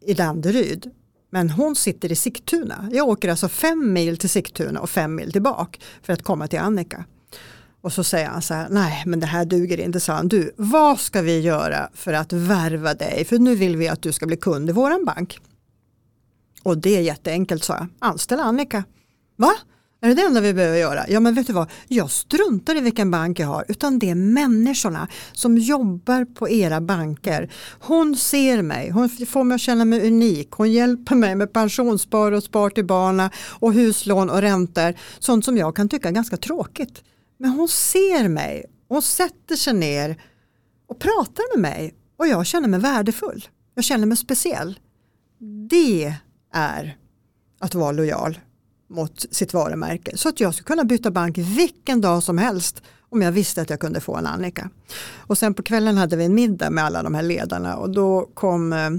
i 0.00 0.14
Danderyd 0.14 0.90
men 1.30 1.50
hon 1.50 1.76
sitter 1.76 2.12
i 2.12 2.16
Sigtuna. 2.16 2.88
Jag 2.92 3.08
åker 3.08 3.28
alltså 3.28 3.48
fem 3.48 3.92
mil 3.92 4.16
till 4.16 4.30
Sigtuna 4.30 4.80
och 4.80 4.90
fem 4.90 5.14
mil 5.14 5.32
tillbaka 5.32 5.80
för 6.02 6.12
att 6.12 6.22
komma 6.22 6.48
till 6.48 6.58
Annika. 6.58 7.04
Och 7.80 7.92
så 7.92 8.04
säger 8.04 8.28
han 8.28 8.42
så 8.42 8.54
här, 8.54 8.68
nej 8.70 9.02
men 9.06 9.20
det 9.20 9.26
här 9.26 9.44
duger 9.44 9.80
inte, 9.80 10.00
sa 10.00 10.12
han. 10.12 10.28
Du, 10.28 10.52
vad 10.56 11.00
ska 11.00 11.22
vi 11.22 11.40
göra 11.40 11.90
för 11.94 12.12
att 12.12 12.32
värva 12.32 12.94
dig? 12.94 13.24
För 13.24 13.38
nu 13.38 13.54
vill 13.54 13.76
vi 13.76 13.88
att 13.88 14.02
du 14.02 14.12
ska 14.12 14.26
bli 14.26 14.36
kund 14.36 14.70
i 14.70 14.72
våran 14.72 15.04
bank. 15.04 15.40
Och 16.62 16.78
det 16.78 16.96
är 16.96 17.00
jätteenkelt, 17.00 17.64
sa 17.64 17.74
jag. 17.74 17.86
Anställ 17.98 18.40
Annika. 18.40 18.84
Va? 19.36 19.52
Är 20.00 20.08
det 20.08 20.14
det 20.14 20.22
enda 20.22 20.40
vi 20.40 20.54
behöver 20.54 20.78
göra? 20.78 21.04
Ja 21.08 21.20
men 21.20 21.34
vet 21.34 21.46
du 21.46 21.52
vad, 21.52 21.70
jag 21.88 22.10
struntar 22.10 22.76
i 22.76 22.80
vilken 22.80 23.10
bank 23.10 23.38
jag 23.38 23.46
har 23.46 23.64
utan 23.68 23.98
det 23.98 24.10
är 24.10 24.14
människorna 24.14 25.08
som 25.32 25.58
jobbar 25.58 26.24
på 26.24 26.48
era 26.48 26.80
banker. 26.80 27.52
Hon 27.80 28.16
ser 28.16 28.62
mig, 28.62 28.90
hon 28.90 29.08
får 29.08 29.44
mig 29.44 29.54
att 29.54 29.60
känna 29.60 29.84
mig 29.84 30.06
unik, 30.06 30.50
hon 30.50 30.72
hjälper 30.72 31.14
mig 31.14 31.34
med 31.34 31.52
pensionsspar 31.52 32.32
och 32.32 32.42
spar 32.42 32.70
till 32.70 32.84
barna 32.84 33.30
och 33.60 33.72
huslån 33.72 34.30
och 34.30 34.40
räntor. 34.40 34.94
Sånt 35.18 35.44
som 35.44 35.56
jag 35.56 35.76
kan 35.76 35.88
tycka 35.88 36.08
är 36.08 36.12
ganska 36.12 36.36
tråkigt. 36.36 37.02
Men 37.38 37.50
hon 37.50 37.68
ser 37.68 38.28
mig, 38.28 38.64
hon 38.88 39.02
sätter 39.02 39.56
sig 39.56 39.74
ner 39.74 40.22
och 40.88 40.98
pratar 40.98 41.56
med 41.56 41.62
mig 41.62 41.94
och 42.18 42.26
jag 42.26 42.46
känner 42.46 42.68
mig 42.68 42.80
värdefull. 42.80 43.48
Jag 43.74 43.84
känner 43.84 44.06
mig 44.06 44.16
speciell. 44.16 44.78
Det 45.70 46.14
är 46.54 46.96
att 47.60 47.74
vara 47.74 47.92
lojal 47.92 48.38
mot 48.88 49.24
sitt 49.30 49.54
varumärke. 49.54 50.16
Så 50.16 50.28
att 50.28 50.40
jag 50.40 50.54
skulle 50.54 50.66
kunna 50.66 50.84
byta 50.84 51.10
bank 51.10 51.38
vilken 51.38 52.00
dag 52.00 52.22
som 52.22 52.38
helst 52.38 52.82
om 53.10 53.22
jag 53.22 53.32
visste 53.32 53.62
att 53.62 53.70
jag 53.70 53.80
kunde 53.80 54.00
få 54.00 54.16
en 54.16 54.26
Annika. 54.26 54.70
Och 55.16 55.38
sen 55.38 55.54
på 55.54 55.62
kvällen 55.62 55.96
hade 55.96 56.16
vi 56.16 56.24
en 56.24 56.34
middag 56.34 56.70
med 56.70 56.84
alla 56.84 57.02
de 57.02 57.14
här 57.14 57.22
ledarna 57.22 57.76
och 57.76 57.90
då 57.90 58.30
kom 58.34 58.72
eh, 58.72 58.90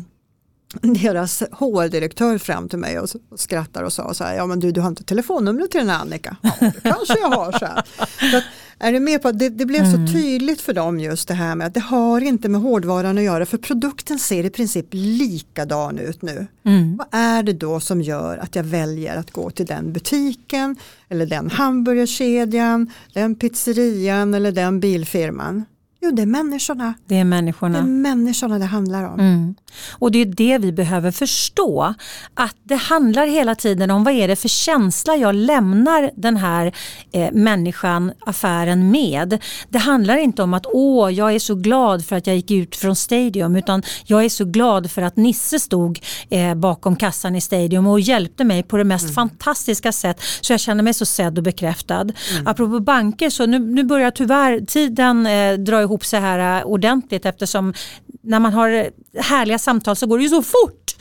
deras 0.82 1.43
HR-direktör 1.51 2.38
fram 2.38 2.70
till 2.70 2.80
mig 2.80 2.99
och 2.99 3.09
skrattar 3.36 3.84
och 3.84 3.93
sa 3.93 4.13
så 4.13 4.24
här, 4.24 4.36
ja 4.36 4.45
men 4.45 4.59
du, 4.59 4.72
du 4.72 4.82
har 4.82 4.88
inte 4.89 5.03
telefonnumret 5.03 5.72
till 5.72 5.80
den 5.80 5.89
här 5.89 6.01
Annika? 6.01 6.38
Ja, 6.41 6.51
det 6.59 6.82
kanske 6.84 7.20
jag 7.20 7.30
har. 7.30 7.51
Så, 7.51 7.65
här. 7.65 7.84
så 8.32 8.38
att, 8.38 8.43
är 8.80 8.93
du 8.93 8.99
med 8.99 9.22
på 9.22 9.28
att 9.28 9.39
det, 9.39 9.49
det 9.49 9.65
blev 9.65 9.84
mm. 9.84 10.07
så 10.07 10.13
tydligt 10.13 10.61
för 10.61 10.74
dem 10.74 10.99
just 10.99 11.28
det 11.28 11.34
här 11.34 11.55
med 11.55 11.67
att 11.67 11.74
det 11.74 11.80
har 11.80 12.22
inte 12.22 12.49
med 12.49 12.61
hårdvaran 12.61 13.17
att 13.17 13.24
göra 13.24 13.45
för 13.45 13.57
produkten 13.57 14.20
ser 14.20 14.45
i 14.45 14.49
princip 14.49 14.88
likadan 14.91 15.99
ut 15.99 16.22
nu. 16.22 16.47
Mm. 16.65 16.97
Vad 16.97 17.07
är 17.11 17.43
det 17.43 17.53
då 17.53 17.80
som 17.80 18.01
gör 18.01 18.38
att 18.38 18.55
jag 18.55 18.63
väljer 18.63 19.17
att 19.17 19.32
gå 19.32 19.49
till 19.49 19.65
den 19.65 19.93
butiken 19.93 20.76
eller 21.09 21.26
den 21.26 21.49
hamburgerkedjan, 21.49 22.91
den 23.13 23.36
pizzerian 23.36 24.34
eller 24.34 24.51
den 24.51 24.80
bilfirman? 24.80 25.65
Jo, 26.02 26.12
det 26.12 26.22
är 26.22 26.26
människorna. 26.26 26.93
Det 27.06 27.18
är 27.18 27.24
människorna. 27.24 27.78
Det 27.78 27.84
är 27.84 27.88
människorna 27.88 28.60
det 28.60 28.66
handlar 28.66 29.04
om. 29.04 29.20
Mm. 29.20 29.56
Och 29.91 30.12
det 30.12 30.22
är 30.22 30.26
det 30.26 30.58
vi 30.58 30.72
behöver 30.72 31.12
förstå. 31.12 31.93
Att 32.34 32.56
det 32.64 32.76
handlar 32.76 33.28
hela 33.28 33.56
tiden 33.56 33.91
om 33.91 34.04
vad 34.04 34.14
är 34.14 34.28
det 34.28 34.36
för 34.36 34.47
känsla 34.47 35.16
jag 35.16 35.36
lämnar 35.36 36.12
den 36.16 36.38
här 36.38 36.74
eh, 37.12 37.32
människan, 37.32 38.12
affären 38.20 38.91
med. 38.91 39.43
Det 39.70 39.78
handlar 39.78 40.18
inte 40.18 40.43
om 40.43 40.54
att 40.54 40.66
åh, 40.66 41.14
jag 41.14 41.36
är 41.36 41.39
så 41.39 41.56
glad 41.56 42.06
för 42.06 42.16
att 42.16 42.28
jag 42.28 42.36
gick 42.36 42.52
ut 42.52 42.76
från 42.76 42.95
Stadium 42.95 43.56
utan 43.56 43.84
jag 44.06 44.26
är 44.26 44.30
så 44.30 44.45
glad 44.45 44.91
för 44.91 45.02
att 45.02 45.16
Nisse 45.16 45.60
stod 45.60 46.00
eh, 46.30 46.56
bakom 46.56 46.95
kassan 46.95 47.36
i 47.36 47.41
Stadium 47.41 47.88
och 47.88 48.00
hjälpte 48.00 48.43
mig 48.43 48.64
på 48.64 48.78
det 48.78 48.84
mest 48.84 49.04
mm. 49.04 49.14
fantastiska 49.16 49.91
sätt 49.91 50.22
så 50.41 50.54
jag 50.54 50.60
känner 50.60 50.84
mig 50.84 50.93
så 50.93 51.06
sedd 51.06 51.38
och 51.38 51.43
bekräftad. 51.43 52.02
Mm. 52.02 52.14
Apropå 52.45 52.80
banker 52.80 53.30
så 53.30 53.45
nu, 53.45 53.60
nu 53.60 53.84
börjar 53.84 54.12
tyvärr 54.12 54.66
tiden 54.66 55.26
eh, 55.26 55.54
dra 55.54 55.89
ihop 55.90 56.06
sig 56.06 56.20
här 56.20 56.60
eh, 56.60 56.66
ordentligt 56.66 57.26
eftersom 57.26 57.74
när 58.22 58.40
man 58.40 58.54
har 58.54 58.90
härliga 59.22 59.60
samtal 59.60 59.96
så 59.96 60.08
går 60.08 60.18
det 60.18 60.24
ju 60.24 60.30
så 60.30 60.42
fort. 60.42 60.96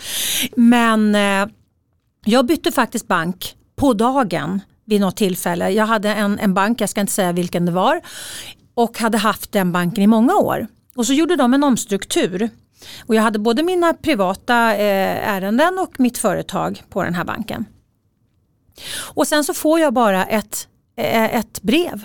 Men 0.57 1.15
eh, 1.15 1.47
jag 2.25 2.47
bytte 2.47 2.73
faktiskt 2.73 3.09
bank 3.09 3.57
på 3.77 3.95
dagen 3.95 4.61
vid 4.85 5.01
något 5.01 5.17
tillfälle. 5.17 5.71
Jag 5.71 5.87
hade 5.87 6.09
en, 6.09 6.39
en 6.39 6.55
bank, 6.55 6.81
jag 6.81 6.89
ska 6.89 7.01
inte 7.01 7.13
säga 7.13 7.33
vilken 7.33 7.67
det 7.67 7.73
var, 7.73 8.01
och 8.75 8.99
hade 8.99 9.19
haft 9.19 9.53
den 9.53 9.73
banken 9.73 10.05
i 10.05 10.07
många 10.07 10.35
år. 10.35 10.67
Och 10.97 11.07
så 11.07 11.13
gjorde 11.13 11.37
de 11.37 11.55
en 11.55 11.65
omstruktur. 11.65 12.51
Och 13.07 13.15
jag 13.15 13.23
hade 13.23 13.39
både 13.39 13.63
mina 13.63 13.95
privata 13.95 14.77
eh, 14.77 15.29
ärenden 15.29 15.79
och 15.79 16.01
mitt 16.01 16.19
företag 16.19 16.83
på 16.89 17.03
den 17.03 17.15
här 17.15 17.25
banken. 17.25 17.65
Och 19.15 19.27
sen 19.27 19.45
så 19.45 19.55
får 19.55 19.81
jag 19.81 19.95
bara 19.95 20.25
ett, 20.25 20.69
eh, 20.97 21.37
ett 21.37 21.63
brev 21.63 22.05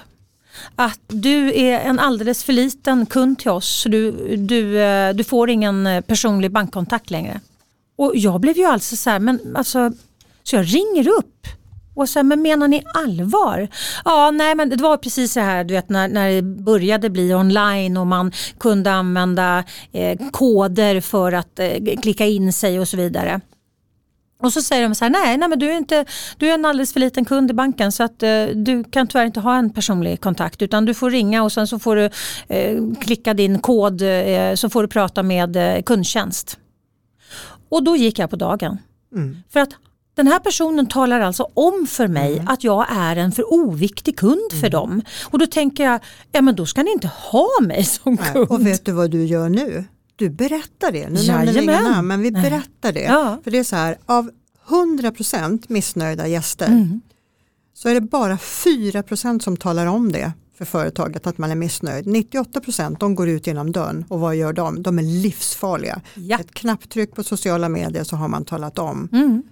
att 0.76 0.99
du 1.07 1.59
är 1.59 1.80
en 1.80 1.99
alldeles 1.99 2.43
för 2.43 2.53
liten 2.53 3.05
kund 3.05 3.39
till 3.39 3.51
oss 3.51 3.82
så 3.82 3.89
du, 3.89 4.11
du, 4.38 4.82
eh, 4.82 5.14
du 5.14 5.24
får 5.24 5.49
ingen 5.49 5.88
eh, 5.88 6.01
personlig 6.01 6.51
bankkontakt 6.51 7.11
längre. 7.11 7.39
Och 7.95 8.11
jag 8.16 8.41
blev 8.41 8.57
ju 8.57 8.66
alltså 8.66 8.95
så 8.95 9.09
här, 9.09 9.20
men 9.20 9.55
alltså, 9.55 9.91
så 10.43 10.55
jag 10.55 10.66
ringer 10.76 11.07
upp 11.07 11.47
och 11.95 12.09
så 12.09 12.20
här, 12.20 12.24
men 12.24 12.41
menar 12.41 12.68
ni 12.68 12.84
allvar? 12.93 13.68
Ja, 14.05 14.32
nej 14.32 14.55
men 14.55 14.70
det 14.70 14.76
var 14.84 14.97
precis 14.97 15.34
så 15.34 15.39
här 15.39 15.64
du 15.64 15.74
vet 15.74 15.89
när, 15.89 16.07
när 16.07 16.30
det 16.32 16.41
började 16.41 17.09
bli 17.09 17.34
online 17.34 17.97
och 17.97 18.07
man 18.07 18.32
kunde 18.57 18.91
använda 18.91 19.64
eh, 19.91 20.20
koder 20.32 21.01
för 21.01 21.32
att 21.32 21.59
eh, 21.59 21.99
klicka 22.01 22.26
in 22.26 22.53
sig 22.53 22.80
och 22.80 22.88
så 22.88 22.97
vidare. 22.97 23.41
Och 24.44 24.54
så 24.54 24.62
säger 24.62 24.84
de 24.84 24.96
så 24.96 25.06
här, 25.06 25.10
nej, 25.10 25.38
nej 25.38 25.50
men 25.50 25.60
du 25.60 25.72
är, 25.72 25.78
inte, 25.78 26.06
du 26.38 26.50
är 26.50 26.54
en 26.54 26.66
alldeles 26.66 26.94
för 26.94 27.00
liten 27.00 27.26
kund 27.26 27.52
i 27.52 27.54
banken 27.54 27.91
så 27.91 28.04
att 28.04 28.24
eh, 28.24 28.46
du 28.56 28.84
kan 28.84 29.08
tyvärr 29.08 29.26
inte 29.26 29.39
ha 29.39 29.58
en 29.58 29.70
personlig 29.70 30.22
kontakt 30.22 30.62
utan 30.62 30.86
du 30.86 30.94
får 30.94 31.12
ringa 31.12 31.44
och 31.44 31.52
sen 31.52 31.68
så 31.68 31.80
får 31.80 31.96
du 31.96 32.10
eh, 32.48 32.78
klicka 33.02 33.34
din 33.34 33.60
kod 33.60 34.02
eh, 34.02 34.54
så 34.56 34.70
får 34.70 34.82
du 34.82 34.88
prata 34.88 35.24
med 35.24 35.56
eh, 35.56 35.82
kundtjänst. 35.82 36.58
Och 37.70 37.84
då 37.84 37.96
gick 37.96 38.20
jag 38.20 38.30
på 38.30 38.36
dagen. 38.36 38.78
Mm. 39.16 39.38
För 39.50 39.60
att 39.60 39.70
den 40.16 40.28
här 40.28 40.39
personen 40.39 40.88
talar 40.88 41.20
alltså 41.20 41.48
om 41.54 41.88
för 41.88 42.08
mig 42.08 42.34
mm. 42.34 42.48
att 42.48 42.64
jag 42.64 42.86
är 42.89 43.16
en 43.16 43.32
för 43.32 43.54
oviktig 43.54 44.18
kund 44.18 44.52
mm. 44.52 44.62
för 44.62 44.70
dem. 44.70 45.02
Och 45.24 45.39
då 45.39 45.48
tänker 45.48 45.84
jag, 45.84 46.00
ja 46.32 46.41
men 46.41 46.56
då 46.56 46.66
ska 46.66 46.84
ni 46.84 46.91
inte 46.91 47.08
ha 47.08 47.50
mig 47.62 47.84
som 47.84 48.18
kund. 48.18 48.52
Och 48.52 48.66
vet 48.66 48.86
du 48.86 48.91
vad 48.91 49.12
du 49.12 49.26
gör 49.26 49.50
nu? 49.50 49.86
Du 50.24 50.30
berättar 50.30 50.91
det, 50.91 51.09
nu 51.09 51.28
nämner 51.28 51.53
vi 51.53 51.63
inga 51.63 51.82
namn 51.82 52.07
men 52.07 52.21
vi 52.21 52.32
berättar 52.32 52.91
det. 52.91 53.03
Ja. 53.03 53.39
För 53.43 53.51
det 53.51 53.57
är 53.57 53.63
så 53.63 53.76
här, 53.76 53.97
av 54.05 54.32
100% 54.67 55.65
missnöjda 55.67 56.28
gäster 56.28 56.67
mm. 56.67 57.01
så 57.74 57.89
är 57.89 57.93
det 57.93 58.01
bara 58.01 58.36
4% 58.36 59.39
som 59.39 59.57
talar 59.57 59.86
om 59.86 60.11
det 60.11 60.32
för 60.57 60.65
företaget 60.65 61.28
att 61.28 61.38
man 61.38 61.51
är 61.51 61.55
missnöjd. 61.55 62.05
98% 62.05 62.97
de 62.99 63.15
går 63.15 63.30
ut 63.30 63.47
genom 63.47 63.71
dörren 63.71 64.05
och 64.09 64.19
vad 64.19 64.36
gör 64.36 64.53
de? 64.53 64.84
De 64.84 64.99
är 64.99 65.03
livsfarliga. 65.03 66.01
Ja. 66.15 66.39
Ett 66.39 66.53
knapptryck 66.53 67.15
på 67.15 67.24
sociala 67.24 67.69
medier 67.69 68.03
så 68.03 68.15
har 68.15 68.28
man 68.28 68.45
talat 68.45 68.80
om 68.80 69.09
mm. 69.11 69.43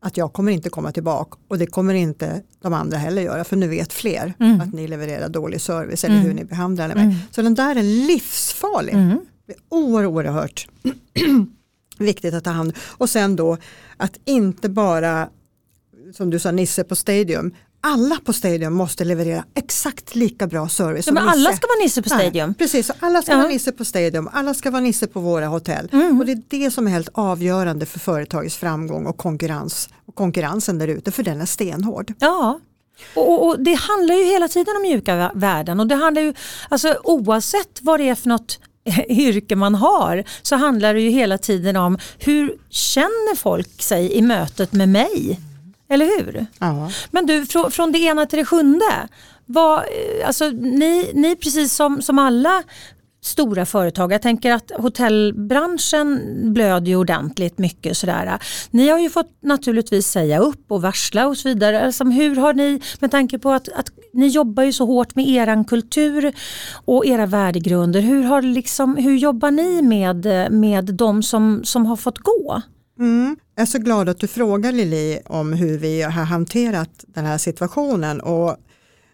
att 0.00 0.16
jag 0.16 0.32
kommer 0.32 0.52
inte 0.52 0.70
komma 0.70 0.92
tillbaka 0.92 1.38
och 1.48 1.58
det 1.58 1.66
kommer 1.66 1.94
inte 1.94 2.42
de 2.62 2.74
andra 2.74 2.98
heller 2.98 3.22
göra 3.22 3.44
för 3.44 3.56
nu 3.56 3.68
vet 3.68 3.92
fler 3.92 4.34
mm. 4.40 4.60
att 4.60 4.72
ni 4.72 4.88
levererar 4.88 5.28
dålig 5.28 5.60
service 5.60 6.04
eller 6.04 6.16
mm. 6.16 6.26
hur 6.26 6.34
ni 6.34 6.44
behandlar 6.44 6.88
mig. 6.88 7.04
Mm. 7.04 7.14
Så 7.30 7.42
den 7.42 7.54
där 7.54 7.76
är 7.76 7.82
livsfarlig. 7.82 8.94
Oerhört 9.68 10.68
viktigt 11.98 12.34
att 12.34 12.44
ta 12.44 12.50
hand 12.50 12.72
Och 12.98 13.10
sen 13.10 13.36
då 13.36 13.56
att 13.96 14.18
inte 14.24 14.68
bara, 14.68 15.28
som 16.14 16.30
du 16.30 16.38
sa 16.38 16.50
Nisse 16.50 16.84
på 16.84 16.96
Stadium, 16.96 17.54
alla 17.80 18.18
på 18.24 18.32
Stadium 18.32 18.74
måste 18.74 19.04
leverera 19.04 19.44
exakt 19.54 20.14
lika 20.14 20.46
bra 20.46 20.68
service. 20.68 21.06
Ja, 21.06 21.12
men 21.12 21.28
alla 21.28 21.52
ska 21.52 21.66
vara 21.66 21.84
Nisse 21.84 22.02
på 22.02 22.08
Stadium. 22.08 22.48
Nej, 22.48 22.58
precis, 22.58 22.90
alla 23.00 23.22
ska 23.22 23.32
ja. 23.32 23.38
vara 23.38 23.48
Nisse 23.48 23.72
på 23.72 23.84
Stadium, 23.84 24.28
alla 24.32 24.54
ska 24.54 24.70
vara 24.70 24.80
Nisse 24.80 25.06
på 25.06 25.20
våra 25.20 25.46
hotell. 25.46 25.88
Mm. 25.92 26.20
Och 26.20 26.26
det 26.26 26.32
är 26.32 26.42
det 26.48 26.70
som 26.70 26.86
är 26.86 26.90
helt 26.90 27.08
avgörande 27.12 27.86
för 27.86 27.98
företagets 27.98 28.56
framgång 28.56 29.06
och 29.06 29.16
konkurrens. 29.16 29.88
Och 30.06 30.14
konkurrensen 30.14 30.78
där 30.78 30.88
ute, 30.88 31.12
för 31.12 31.22
den 31.22 31.40
är 31.40 31.46
stenhård. 31.46 32.12
Ja, 32.18 32.60
och, 33.14 33.46
och, 33.46 33.60
det 33.60 33.74
handlar 33.74 34.14
ju 34.14 34.24
hela 34.24 34.48
tiden 34.48 34.76
om 34.76 34.82
mjuka 34.82 35.30
värden 35.34 35.80
och 35.80 35.86
det 35.86 35.94
handlar 35.94 36.22
ju, 36.22 36.34
alltså 36.68 36.96
oavsett 37.04 37.78
vad 37.82 38.00
det 38.00 38.08
är 38.08 38.14
för 38.14 38.28
något 38.28 38.60
yrke 39.08 39.56
man 39.56 39.74
har 39.74 40.24
så 40.42 40.56
handlar 40.56 40.94
det 40.94 41.00
ju 41.00 41.10
hela 41.10 41.38
tiden 41.38 41.76
om 41.76 41.98
hur 42.18 42.56
känner 42.70 43.36
folk 43.36 43.82
sig 43.82 44.12
i 44.12 44.22
mötet 44.22 44.72
med 44.72 44.88
mig? 44.88 45.40
Eller 45.88 46.06
hur? 46.06 46.46
Ja. 46.58 46.90
Men 47.10 47.26
du, 47.26 47.46
från, 47.46 47.70
från 47.70 47.92
det 47.92 47.98
ena 47.98 48.26
till 48.26 48.38
det 48.38 48.44
sjunde. 48.44 49.08
Vad, 49.46 49.84
alltså, 50.26 50.50
ni, 50.50 51.10
ni 51.14 51.36
precis 51.36 51.74
som, 51.74 52.02
som 52.02 52.18
alla 52.18 52.62
stora 53.24 53.66
företag. 53.66 54.12
Jag 54.12 54.22
tänker 54.22 54.52
att 54.52 54.72
hotellbranschen 54.76 56.20
blöder 56.52 56.86
ju 56.86 56.96
ordentligt 56.96 57.58
mycket. 57.58 57.96
Sådär. 57.96 58.38
Ni 58.70 58.88
har 58.88 58.98
ju 58.98 59.10
fått 59.10 59.30
naturligtvis 59.42 60.06
säga 60.06 60.38
upp 60.38 60.64
och 60.68 60.82
varsla 60.82 61.26
och 61.26 61.36
så 61.36 61.48
vidare. 61.48 61.86
Alltså, 61.86 62.04
hur 62.04 62.36
har 62.36 62.54
ni, 62.54 62.80
med 63.00 63.10
tanke 63.10 63.38
på 63.38 63.50
att, 63.50 63.68
att 63.68 63.86
ni 64.12 64.26
jobbar 64.26 64.62
ju 64.62 64.72
så 64.72 64.86
hårt 64.86 65.14
med 65.14 65.28
eran 65.28 65.64
kultur 65.64 66.32
och 66.84 67.06
era 67.06 67.26
värdegrunder. 67.26 68.00
Hur, 68.00 68.22
har 68.22 68.42
liksom, 68.42 68.96
hur 68.96 69.16
jobbar 69.16 69.50
ni 69.50 69.82
med, 69.82 70.52
med 70.52 70.84
de 70.84 71.22
som, 71.22 71.60
som 71.64 71.86
har 71.86 71.96
fått 71.96 72.18
gå? 72.18 72.62
Mm. 72.98 73.36
Jag 73.54 73.62
är 73.62 73.66
så 73.66 73.78
glad 73.78 74.08
att 74.08 74.20
du 74.20 74.26
frågar 74.28 74.72
Lili 74.72 75.20
om 75.26 75.52
hur 75.52 75.78
vi 75.78 76.02
har 76.02 76.10
hanterat 76.10 77.04
den 77.06 77.24
här 77.24 77.38
situationen. 77.38 78.20
Och 78.20 78.56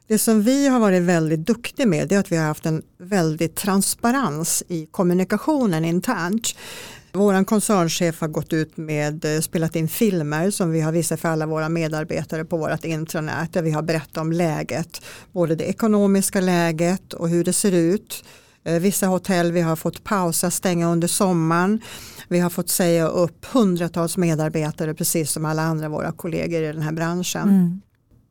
det 0.09 0.19
som 0.19 0.43
vi 0.43 0.69
har 0.69 0.81
varit 0.81 1.03
väldigt 1.03 1.47
duktiga 1.47 1.87
med 1.87 2.13
är 2.13 2.19
att 2.19 2.33
vi 2.33 2.37
har 2.37 2.45
haft 2.45 2.67
en 2.67 2.83
väldig 2.99 3.55
transparens 3.55 4.63
i 4.69 4.87
kommunikationen 4.87 5.85
internt. 5.85 6.55
Vår 7.13 7.45
koncernchef 7.45 8.21
har 8.21 8.29
gått 8.29 8.53
ut 8.53 8.77
med, 8.77 9.25
eh, 9.25 9.41
spelat 9.41 9.77
in 9.77 9.89
filmer 9.89 10.51
som 10.51 10.71
vi 10.71 10.81
har 10.81 10.93
visat 10.93 11.21
för 11.21 11.29
alla 11.29 11.47
våra 11.47 11.69
medarbetare 11.69 12.45
på 12.45 12.57
vårt 12.57 12.85
intranät 12.85 13.53
där 13.53 13.63
vi 13.63 13.71
har 13.71 13.83
berättat 13.83 14.17
om 14.17 14.33
läget. 14.33 15.03
Både 15.33 15.55
det 15.55 15.65
ekonomiska 15.65 16.41
läget 16.41 17.13
och 17.13 17.29
hur 17.29 17.45
det 17.45 17.53
ser 17.53 17.73
ut. 17.73 18.25
Eh, 18.65 18.81
vissa 18.81 19.07
hotell 19.07 19.53
vi 19.53 19.61
har 19.61 19.77
fått 19.77 20.05
pausa, 20.05 20.51
stänga 20.51 20.93
under 20.93 21.09
sommaren. 21.09 21.81
Vi 22.29 22.39
har 22.39 22.51
fått 22.51 22.69
säga 22.69 23.09
upp 23.09 23.45
hundratals 23.45 24.17
medarbetare 24.17 24.95
precis 24.95 25.31
som 25.31 25.45
alla 25.45 25.63
andra 25.63 25.89
våra 25.89 26.13
kollegor 26.13 26.63
i 26.63 26.67
den 26.67 26.83
här 26.83 26.93
branschen. 26.93 27.49
Mm. 27.49 27.81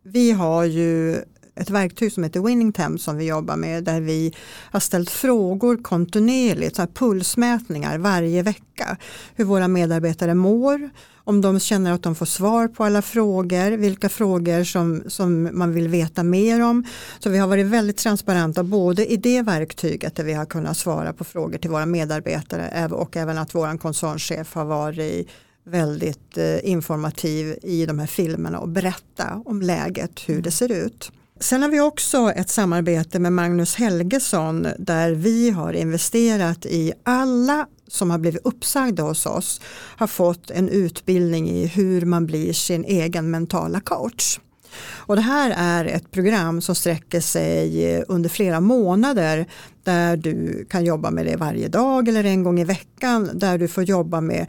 Vi 0.03 0.31
har 0.31 0.63
ju 0.63 1.21
ett 1.57 1.69
verktyg 1.69 2.13
som 2.13 2.23
heter 2.23 2.39
Winning 2.39 2.71
Temp 2.71 3.01
som 3.01 3.17
vi 3.17 3.25
jobbar 3.25 3.55
med 3.55 3.83
där 3.83 4.01
vi 4.01 4.33
har 4.71 4.79
ställt 4.79 5.09
frågor 5.09 5.77
kontinuerligt, 5.77 6.75
så 6.75 6.81
här 6.81 6.89
pulsmätningar 6.89 7.97
varje 7.97 8.43
vecka. 8.43 8.97
Hur 9.35 9.45
våra 9.45 9.67
medarbetare 9.67 10.33
mår, 10.33 10.89
om 11.23 11.41
de 11.41 11.59
känner 11.59 11.91
att 11.91 12.03
de 12.03 12.15
får 12.15 12.25
svar 12.25 12.67
på 12.67 12.83
alla 12.83 13.01
frågor, 13.01 13.77
vilka 13.77 14.09
frågor 14.09 14.63
som, 14.63 15.03
som 15.07 15.49
man 15.53 15.73
vill 15.73 15.87
veta 15.87 16.23
mer 16.23 16.63
om. 16.63 16.83
Så 17.19 17.29
vi 17.29 17.37
har 17.37 17.47
varit 17.47 17.65
väldigt 17.65 17.97
transparenta 17.97 18.63
både 18.63 19.05
i 19.05 19.17
det 19.17 19.41
verktyget 19.41 20.15
där 20.15 20.23
vi 20.23 20.33
har 20.33 20.45
kunnat 20.45 20.77
svara 20.77 21.13
på 21.13 21.23
frågor 21.23 21.57
till 21.57 21.69
våra 21.69 21.85
medarbetare 21.85 22.87
och 22.91 23.17
även 23.17 23.37
att 23.37 23.55
vår 23.55 23.77
koncernchef 23.77 24.53
har 24.53 24.65
varit 24.65 25.29
väldigt 25.63 26.37
eh, 26.37 26.69
informativ 26.69 27.57
i 27.63 27.85
de 27.85 27.99
här 27.99 28.07
filmerna 28.07 28.59
och 28.59 28.69
berätta 28.69 29.41
om 29.45 29.61
läget, 29.61 30.19
hur 30.25 30.41
det 30.41 30.51
ser 30.51 30.71
ut. 30.71 31.11
Sen 31.39 31.61
har 31.61 31.69
vi 31.69 31.79
också 31.79 32.31
ett 32.35 32.49
samarbete 32.49 33.19
med 33.19 33.33
Magnus 33.33 33.75
Helgesson 33.75 34.67
där 34.79 35.11
vi 35.11 35.49
har 35.49 35.73
investerat 35.73 36.65
i 36.65 36.93
alla 37.03 37.67
som 37.87 38.11
har 38.11 38.17
blivit 38.17 38.45
uppsagda 38.45 39.03
hos 39.03 39.25
oss 39.25 39.61
har 39.97 40.07
fått 40.07 40.51
en 40.51 40.69
utbildning 40.69 41.49
i 41.49 41.65
hur 41.65 42.05
man 42.05 42.25
blir 42.25 42.53
sin 42.53 42.85
egen 42.85 43.31
mentala 43.31 43.79
coach. 43.79 44.39
Och 44.79 45.15
det 45.15 45.21
här 45.21 45.53
är 45.57 45.85
ett 45.85 46.11
program 46.11 46.61
som 46.61 46.75
sträcker 46.75 47.21
sig 47.21 48.03
under 48.07 48.29
flera 48.29 48.59
månader 48.59 49.45
där 49.83 50.17
du 50.17 50.65
kan 50.69 50.85
jobba 50.85 51.11
med 51.11 51.25
det 51.25 51.35
varje 51.35 51.67
dag 51.67 52.07
eller 52.07 52.23
en 52.23 52.43
gång 52.43 52.59
i 52.59 52.63
veckan 52.63 53.29
där 53.33 53.57
du 53.57 53.67
får 53.67 53.83
jobba 53.83 54.21
med 54.21 54.47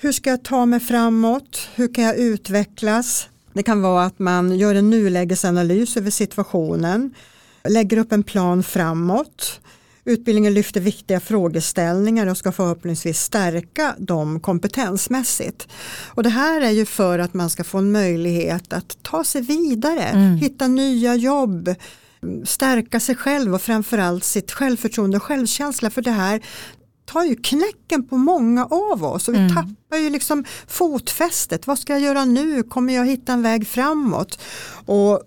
hur 0.00 0.12
ska 0.12 0.30
jag 0.30 0.44
ta 0.44 0.66
mig 0.66 0.80
framåt, 0.80 1.68
hur 1.74 1.94
kan 1.94 2.04
jag 2.04 2.16
utvecklas, 2.16 3.28
det 3.56 3.62
kan 3.62 3.82
vara 3.82 4.04
att 4.04 4.18
man 4.18 4.58
gör 4.58 4.74
en 4.74 4.90
nulägesanalys 4.90 5.96
över 5.96 6.10
situationen, 6.10 7.14
lägger 7.68 7.96
upp 7.98 8.12
en 8.12 8.22
plan 8.22 8.62
framåt. 8.62 9.60
Utbildningen 10.04 10.54
lyfter 10.54 10.80
viktiga 10.80 11.20
frågeställningar 11.20 12.26
och 12.26 12.36
ska 12.36 12.52
förhoppningsvis 12.52 13.20
stärka 13.20 13.94
dem 13.98 14.40
kompetensmässigt. 14.40 15.68
Och 16.06 16.22
det 16.22 16.28
här 16.28 16.60
är 16.60 16.70
ju 16.70 16.86
för 16.86 17.18
att 17.18 17.34
man 17.34 17.50
ska 17.50 17.64
få 17.64 17.78
en 17.78 17.92
möjlighet 17.92 18.72
att 18.72 18.98
ta 19.02 19.24
sig 19.24 19.42
vidare, 19.42 20.02
mm. 20.02 20.36
hitta 20.36 20.66
nya 20.66 21.14
jobb, 21.14 21.74
stärka 22.44 23.00
sig 23.00 23.14
själv 23.14 23.54
och 23.54 23.62
framförallt 23.62 24.24
sitt 24.24 24.52
självförtroende 24.52 25.16
och 25.16 25.22
självkänsla. 25.22 25.90
För 25.90 26.02
det 26.02 26.10
här 26.10 26.40
tar 27.06 27.24
ju 27.24 27.36
knäcken 27.36 28.08
på 28.08 28.16
många 28.16 28.64
av 28.64 29.04
oss 29.04 29.28
och 29.28 29.34
vi 29.34 29.38
mm. 29.38 29.54
tappar 29.54 29.96
ju 29.96 30.10
liksom 30.10 30.44
fotfästet. 30.66 31.66
Vad 31.66 31.78
ska 31.78 31.92
jag 31.92 32.02
göra 32.02 32.24
nu? 32.24 32.62
Kommer 32.62 32.94
jag 32.94 33.06
hitta 33.06 33.32
en 33.32 33.42
väg 33.42 33.68
framåt? 33.68 34.38
Och 34.86 35.22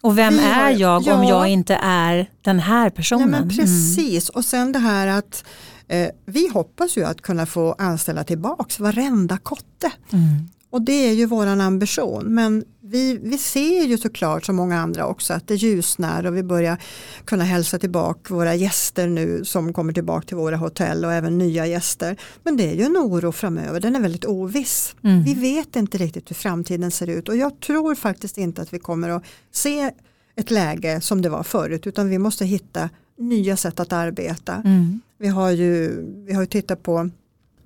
och 0.00 0.18
vem 0.18 0.38
har, 0.38 0.44
är 0.44 0.70
jag 0.70 1.02
ja, 1.02 1.14
om 1.14 1.24
jag 1.24 1.48
inte 1.48 1.74
är 1.82 2.30
den 2.42 2.58
här 2.58 2.90
personen? 2.90 3.30
Nej, 3.30 3.40
men 3.40 3.48
precis, 3.48 4.30
mm. 4.30 4.38
och 4.38 4.44
sen 4.44 4.72
det 4.72 4.78
här 4.78 5.06
att 5.06 5.44
eh, 5.88 6.08
vi 6.26 6.48
hoppas 6.48 6.96
ju 6.96 7.04
att 7.04 7.22
kunna 7.22 7.46
få 7.46 7.74
anställa 7.78 8.24
tillbaks 8.24 8.80
varenda 8.80 9.38
kotte. 9.38 9.92
Mm. 10.12 10.48
Och 10.70 10.82
det 10.82 11.08
är 11.08 11.12
ju 11.12 11.26
våran 11.26 11.60
ambition. 11.60 12.34
Men 12.34 12.64
vi, 12.90 13.18
vi 13.22 13.38
ser 13.38 13.84
ju 13.84 13.98
såklart 13.98 14.44
som 14.44 14.56
många 14.56 14.78
andra 14.80 15.06
också 15.06 15.34
att 15.34 15.48
det 15.48 15.54
ljusnar 15.54 16.26
och 16.26 16.36
vi 16.36 16.42
börjar 16.42 16.78
kunna 17.24 17.44
hälsa 17.44 17.78
tillbaka 17.78 18.34
våra 18.34 18.54
gäster 18.54 19.08
nu 19.08 19.44
som 19.44 19.72
kommer 19.72 19.92
tillbaka 19.92 20.26
till 20.26 20.36
våra 20.36 20.56
hotell 20.56 21.04
och 21.04 21.12
även 21.12 21.38
nya 21.38 21.66
gäster. 21.66 22.16
Men 22.42 22.56
det 22.56 22.70
är 22.70 22.74
ju 22.74 22.82
en 22.82 22.96
oro 22.96 23.32
framöver, 23.32 23.80
den 23.80 23.96
är 23.96 24.00
väldigt 24.00 24.24
oviss. 24.24 24.94
Mm. 25.04 25.22
Vi 25.22 25.34
vet 25.34 25.76
inte 25.76 25.98
riktigt 25.98 26.30
hur 26.30 26.34
framtiden 26.34 26.90
ser 26.90 27.06
ut 27.06 27.28
och 27.28 27.36
jag 27.36 27.60
tror 27.60 27.94
faktiskt 27.94 28.38
inte 28.38 28.62
att 28.62 28.74
vi 28.74 28.78
kommer 28.78 29.08
att 29.08 29.24
se 29.52 29.90
ett 30.36 30.50
läge 30.50 31.00
som 31.00 31.22
det 31.22 31.28
var 31.28 31.42
förut 31.42 31.86
utan 31.86 32.08
vi 32.08 32.18
måste 32.18 32.44
hitta 32.44 32.90
nya 33.18 33.56
sätt 33.56 33.80
att 33.80 33.92
arbeta. 33.92 34.54
Mm. 34.54 35.00
Vi, 35.18 35.28
har 35.28 35.50
ju, 35.50 36.02
vi 36.26 36.34
har 36.34 36.42
ju 36.42 36.46
tittat 36.46 36.82
på 36.82 37.10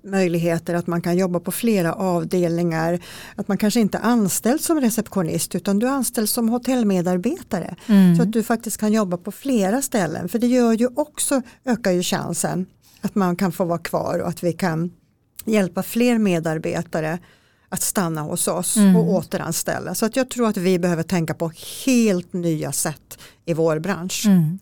möjligheter 0.04 0.74
att 0.74 0.86
man 0.86 1.02
kan 1.02 1.16
jobba 1.16 1.40
på 1.40 1.52
flera 1.52 1.92
avdelningar. 1.92 3.00
Att 3.36 3.48
man 3.48 3.58
kanske 3.58 3.80
inte 3.80 3.98
är 3.98 4.02
anställd 4.02 4.60
som 4.60 4.80
receptionist 4.80 5.54
utan 5.54 5.78
du 5.78 5.86
är 5.86 5.90
anställd 5.90 6.28
som 6.28 6.48
hotellmedarbetare. 6.48 7.76
Mm. 7.86 8.16
Så 8.16 8.22
att 8.22 8.32
du 8.32 8.42
faktiskt 8.42 8.76
kan 8.76 8.92
jobba 8.92 9.16
på 9.16 9.32
flera 9.32 9.82
ställen. 9.82 10.28
För 10.28 10.38
det 10.38 10.46
gör 10.46 10.72
ju 10.72 10.88
också, 10.94 11.42
ökar 11.64 11.90
ju 11.90 12.02
chansen 12.02 12.66
att 13.00 13.14
man 13.14 13.36
kan 13.36 13.52
få 13.52 13.64
vara 13.64 13.78
kvar 13.78 14.18
och 14.18 14.28
att 14.28 14.42
vi 14.42 14.52
kan 14.52 14.92
hjälpa 15.44 15.82
fler 15.82 16.18
medarbetare 16.18 17.18
att 17.68 17.82
stanna 17.82 18.20
hos 18.20 18.48
oss 18.48 18.76
mm. 18.76 18.96
och 18.96 19.10
återanställa. 19.10 19.94
Så 19.94 20.06
att 20.06 20.16
jag 20.16 20.30
tror 20.30 20.48
att 20.48 20.56
vi 20.56 20.78
behöver 20.78 21.02
tänka 21.02 21.34
på 21.34 21.52
helt 21.86 22.32
nya 22.32 22.72
sätt 22.72 23.18
i 23.44 23.54
vår 23.54 23.78
bransch. 23.78 24.26
Mm. 24.26 24.58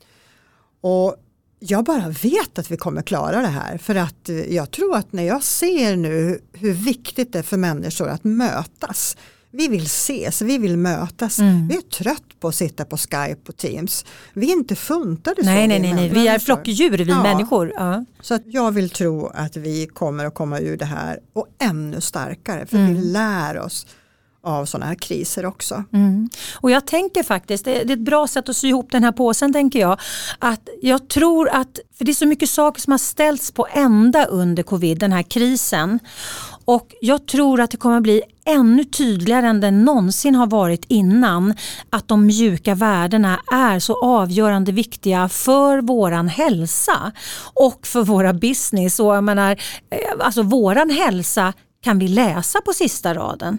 Och 0.81 1.17
jag 1.61 1.85
bara 1.85 2.09
vet 2.09 2.59
att 2.59 2.71
vi 2.71 2.77
kommer 2.77 3.03
klara 3.03 3.41
det 3.41 3.49
här 3.49 3.79
för 3.79 3.95
att 3.95 4.31
jag 4.49 4.71
tror 4.71 4.97
att 4.97 5.13
när 5.13 5.23
jag 5.23 5.43
ser 5.43 5.97
nu 5.97 6.41
hur 6.53 6.73
viktigt 6.73 7.33
det 7.33 7.39
är 7.39 7.43
för 7.43 7.57
människor 7.57 8.09
att 8.09 8.25
mötas 8.25 9.17
vi 9.53 9.69
vill 9.69 9.83
ses, 9.83 10.43
vi 10.43 10.59
vill 10.59 10.77
mötas. 10.77 11.39
Mm. 11.39 11.69
Vi 11.69 11.77
är 11.77 11.81
trött 11.81 12.41
på 12.41 12.49
att 12.49 12.55
sitta 12.55 12.85
på 12.85 12.97
Skype 12.97 13.41
och 13.49 13.57
Teams. 13.57 14.05
Vi 14.33 14.53
är 14.53 14.53
inte 14.53 14.77
funtade 14.77 15.45
så. 15.45 15.51
Nej, 15.51 15.69
nej, 15.69 15.81
nej, 15.81 15.95
nej. 15.95 16.09
vi 16.09 16.29
är 16.29 16.39
flockdjur, 16.39 16.99
vi 16.99 17.05
ja. 17.05 17.23
människor. 17.23 17.73
Ja. 17.75 18.05
Så 18.21 18.35
att 18.35 18.43
jag 18.47 18.73
vill 18.73 18.91
tro 18.91 19.27
att 19.27 19.57
vi 19.57 19.87
kommer 19.87 20.25
att 20.25 20.35
komma 20.35 20.61
ur 20.61 20.77
det 20.77 20.85
här 20.85 21.19
och 21.33 21.47
ännu 21.59 22.01
starkare 22.01 22.67
för 22.67 22.77
mm. 22.77 22.95
vi 22.95 23.01
lär 23.01 23.59
oss 23.59 23.87
av 24.43 24.65
sådana 24.65 24.87
här 24.87 24.95
kriser 24.95 25.47
också. 25.47 25.85
Mm. 25.93 26.29
Och 26.55 26.71
jag 26.71 26.87
tänker 26.87 27.23
faktiskt, 27.23 27.65
det 27.65 27.81
är 27.81 27.91
ett 27.91 27.99
bra 27.99 28.27
sätt 28.27 28.49
att 28.49 28.57
sy 28.57 28.69
ihop 28.69 28.93
den 28.93 29.05
här 29.05 29.13
påsen 29.13 29.53
tänker 29.53 29.79
jag, 29.81 30.01
att 30.39 30.69
jag 30.83 31.09
tror 31.09 31.49
att, 31.49 31.79
för 31.99 32.05
det 32.05 32.13
är 32.13 32.15
så 32.15 32.27
mycket 32.27 32.51
saker 32.51 32.81
som 32.81 32.91
har 32.91 32.99
ställts 32.99 33.53
på 33.53 33.67
ända 33.73 34.25
under 34.25 34.63
covid, 34.63 34.99
den 34.99 35.13
här 35.13 35.23
krisen. 35.23 35.99
Och 36.65 36.95
jag 37.01 37.27
tror 37.27 37.61
att 37.61 37.71
det 37.71 37.77
kommer 37.77 38.01
bli 38.01 38.23
ännu 38.45 38.85
tydligare 38.85 39.47
än 39.47 39.61
det 39.61 39.71
någonsin 39.71 40.35
har 40.35 40.47
varit 40.47 40.85
innan 40.89 41.55
att 41.91 42.09
de 42.09 42.27
mjuka 42.27 42.75
värdena 42.75 43.41
är 43.53 43.79
så 43.79 44.05
avgörande 44.05 44.73
viktiga 44.73 45.29
för 45.29 45.81
våran 45.81 46.29
hälsa 46.29 47.13
och 47.55 47.87
för 47.87 48.03
våra 48.03 48.33
business. 48.33 49.01
Och 49.01 49.17
jag 49.17 49.25
menar, 49.25 49.51
eh, 49.91 50.27
alltså 50.27 50.43
våran 50.43 50.91
hälsa 50.91 51.53
kan 51.83 51.99
vi 51.99 52.09
läsa 52.09 52.61
på 52.61 52.73
sista 52.73 53.15
raden. 53.15 53.59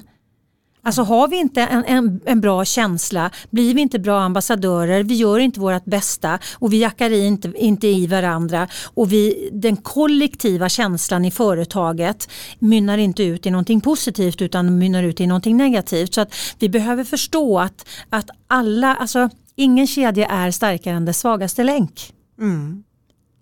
Alltså 0.84 1.02
har 1.02 1.28
vi 1.28 1.38
inte 1.38 1.62
en, 1.62 1.86
en, 1.86 2.20
en, 2.26 2.42
bra 2.42 2.66
känsla, 2.66 3.32
blir 3.50 3.74
vi 3.74 3.82
inte 3.82 4.00
bra 4.00 4.22
ambassadörer, 4.22 5.04
vi 5.04 5.16
gör 5.16 5.40
inte 5.40 5.60
vårt 5.60 5.86
bästa 5.86 6.40
och 6.54 6.74
vi 6.74 6.82
jackar 6.82 7.12
inte, 7.12 7.54
inte 7.56 7.88
i 7.88 8.08
varandra 8.08 8.68
och 8.84 9.12
vi, 9.12 9.50
den 9.54 9.78
kollektiva 9.78 10.70
känslan 10.70 11.26
i 11.26 11.32
företaget 11.32 12.30
mynnar 12.60 12.98
inte 12.98 13.24
ut 13.24 13.46
i 13.46 13.52
någonting 13.52 13.82
positivt 13.82 14.42
utan 14.42 14.78
mynnar 14.78 15.04
ut 15.04 15.20
i 15.20 15.28
någonting 15.28 15.58
negativt. 15.58 16.14
Så 16.14 16.22
att 16.22 16.34
vi 16.60 16.70
behöver 16.70 17.04
förstå 17.04 17.60
att, 17.60 17.86
att 18.10 18.30
alla, 18.48 18.96
alltså 18.96 19.30
ingen 19.56 19.88
kedja 19.88 20.28
är 20.28 20.52
starkare 20.52 20.96
än 20.96 21.06
dess 21.06 21.20
svagaste 21.20 21.64
länk. 21.64 22.14
Mm. 22.40 22.84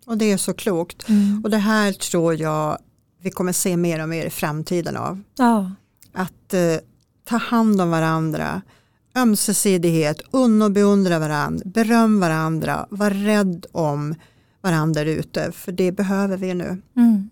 Och 0.05 0.17
det 0.17 0.31
är 0.31 0.37
så 0.37 0.53
klokt. 0.53 1.09
Mm. 1.09 1.41
Och 1.43 1.49
det 1.49 1.57
här 1.57 1.91
tror 1.91 2.35
jag 2.35 2.77
vi 3.21 3.31
kommer 3.31 3.53
se 3.53 3.77
mer 3.77 4.01
och 4.03 4.09
mer 4.09 4.25
i 4.25 4.29
framtiden 4.29 4.97
av. 4.97 5.21
Ja. 5.37 5.71
Att 6.13 6.53
eh, 6.53 6.59
ta 7.29 7.37
hand 7.37 7.81
om 7.81 7.89
varandra, 7.89 8.61
ömsesidighet, 9.15 10.21
unna 10.31 10.65
och 10.65 10.71
beundra 10.71 11.19
varandra, 11.19 11.63
beröm 11.65 12.19
varandra, 12.19 12.85
var 12.89 13.09
rädd 13.09 13.65
om 13.71 14.15
varandra 14.61 15.01
ute, 15.01 15.51
för 15.51 15.71
det 15.71 15.91
behöver 15.91 16.37
vi 16.37 16.53
nu. 16.53 16.81
Mm. 16.97 17.29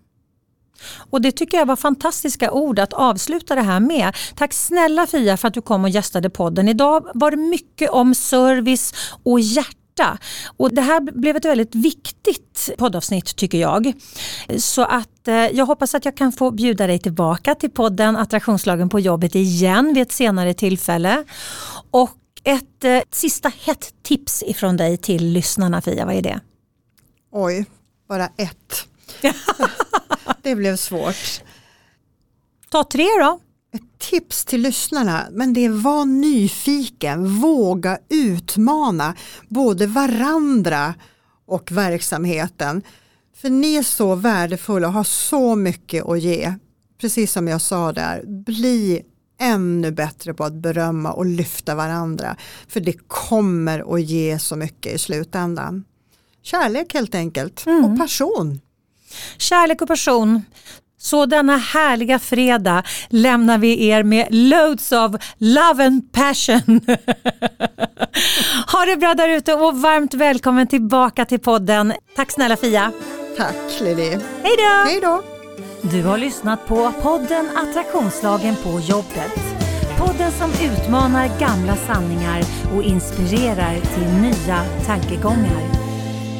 Och 1.10 1.20
Det 1.20 1.32
tycker 1.32 1.58
jag 1.58 1.66
var 1.66 1.76
fantastiska 1.76 2.50
ord 2.50 2.78
att 2.78 2.92
avsluta 2.92 3.54
det 3.54 3.62
här 3.62 3.80
med. 3.80 4.14
Tack 4.36 4.52
snälla 4.52 5.06
Fia 5.06 5.36
för 5.36 5.48
att 5.48 5.54
du 5.54 5.62
kom 5.62 5.84
och 5.84 5.90
gästade 5.90 6.30
podden. 6.30 6.68
Idag 6.68 7.06
var 7.14 7.30
det 7.30 7.36
mycket 7.36 7.90
om 7.90 8.14
service 8.14 8.94
och 9.22 9.40
hjärta 9.40 9.77
hjärta. 9.98 10.18
Och 10.56 10.74
det 10.74 10.80
här 10.80 11.00
blev 11.00 11.36
ett 11.36 11.44
väldigt 11.44 11.74
viktigt 11.74 12.70
poddavsnitt 12.78 13.36
tycker 13.36 13.58
jag. 13.58 13.92
Så 14.58 14.82
att 14.82 15.28
eh, 15.28 15.34
jag 15.34 15.66
hoppas 15.66 15.94
att 15.94 16.04
jag 16.04 16.16
kan 16.16 16.32
få 16.32 16.50
bjuda 16.50 16.86
dig 16.86 16.98
tillbaka 16.98 17.54
till 17.54 17.70
podden 17.70 18.16
Attraktionslagen 18.16 18.88
på 18.88 19.00
jobbet 19.00 19.34
igen 19.34 19.94
vid 19.94 20.02
ett 20.02 20.12
senare 20.12 20.54
tillfälle. 20.54 21.24
Och 21.90 22.16
ett 22.44 22.84
eh, 22.84 23.00
sista 23.10 23.52
hett 23.64 23.94
tips 24.02 24.42
ifrån 24.46 24.76
dig 24.76 24.96
till 24.96 25.24
lyssnarna 25.24 25.80
Fia, 25.80 26.06
vad 26.06 26.14
är 26.14 26.22
det? 26.22 26.40
Oj, 27.32 27.64
bara 28.08 28.26
ett. 28.36 28.86
det 30.42 30.54
blev 30.54 30.76
svårt. 30.76 31.42
Ta 32.70 32.84
tre 32.84 33.06
då. 33.20 33.40
Tips 34.10 34.44
till 34.44 34.60
lyssnarna, 34.60 35.26
men 35.32 35.52
det 35.52 35.64
är 35.64 35.68
var 35.68 36.04
nyfiken, 36.04 37.40
våga 37.40 37.98
utmana 38.08 39.14
både 39.48 39.86
varandra 39.86 40.94
och 41.46 41.72
verksamheten. 41.72 42.82
För 43.36 43.50
ni 43.50 43.74
är 43.74 43.82
så 43.82 44.14
värdefulla 44.14 44.86
och 44.86 44.92
har 44.92 45.04
så 45.04 45.56
mycket 45.56 46.06
att 46.06 46.20
ge. 46.20 46.54
Precis 47.00 47.32
som 47.32 47.48
jag 47.48 47.60
sa 47.60 47.92
där, 47.92 48.24
bli 48.26 49.02
ännu 49.40 49.90
bättre 49.90 50.34
på 50.34 50.44
att 50.44 50.54
berömma 50.54 51.12
och 51.12 51.26
lyfta 51.26 51.74
varandra. 51.74 52.36
För 52.68 52.80
det 52.80 52.96
kommer 53.06 53.94
att 53.94 54.02
ge 54.02 54.38
så 54.38 54.56
mycket 54.56 54.94
i 54.94 54.98
slutändan. 54.98 55.84
Kärlek 56.42 56.94
helt 56.94 57.14
enkelt 57.14 57.66
mm. 57.66 57.84
och 57.84 57.98
passion. 57.98 58.60
Kärlek 59.38 59.82
och 59.82 59.88
passion. 59.88 60.42
Så 60.98 61.26
denna 61.26 61.56
härliga 61.56 62.18
fredag 62.18 62.82
lämnar 63.08 63.58
vi 63.58 63.88
er 63.88 64.02
med 64.02 64.26
loads 64.30 64.92
of 64.92 65.12
love 65.38 65.86
and 65.86 66.12
passion. 66.12 66.80
ha 68.72 68.84
det 68.86 68.96
bra 68.96 69.14
där 69.14 69.28
ute 69.28 69.54
och 69.54 69.80
varmt 69.80 70.14
välkommen 70.14 70.66
tillbaka 70.66 71.24
till 71.24 71.40
podden. 71.40 71.92
Tack 72.16 72.30
snälla 72.30 72.56
Fia. 72.56 72.92
Tack 73.36 73.80
Lili. 73.80 74.08
Hej 74.42 74.56
då. 74.56 74.84
Hej 74.86 75.00
då. 75.02 75.22
Du 75.82 76.02
har 76.02 76.18
lyssnat 76.18 76.66
på 76.66 76.92
podden 77.02 77.48
Attraktionslagen 77.56 78.56
på 78.56 78.80
jobbet. 78.80 79.58
Podden 79.98 80.32
som 80.32 80.50
utmanar 80.50 81.28
gamla 81.40 81.76
sanningar 81.76 82.42
och 82.76 82.82
inspirerar 82.82 83.74
till 83.74 84.08
nya 84.08 84.64
tankegångar. 84.86 85.62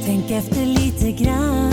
Tänk 0.05 0.31
efter 0.31 0.67
lite 0.67 1.25
grann. 1.25 1.73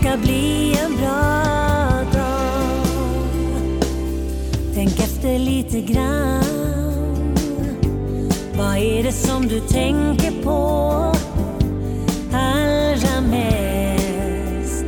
ska 0.00 0.16
bli 0.16 0.78
en 0.84 0.96
bra 0.96 1.42
dag 2.12 2.86
Tänk 4.74 5.00
efter 5.00 5.38
lite 5.38 5.80
grann 5.80 7.34
Vad 8.58 8.76
är 8.76 9.02
det 9.02 9.12
som 9.12 9.48
du 9.48 9.60
tänker 9.60 10.42
på 10.42 11.12
allra 12.32 13.20
mest? 13.20 14.84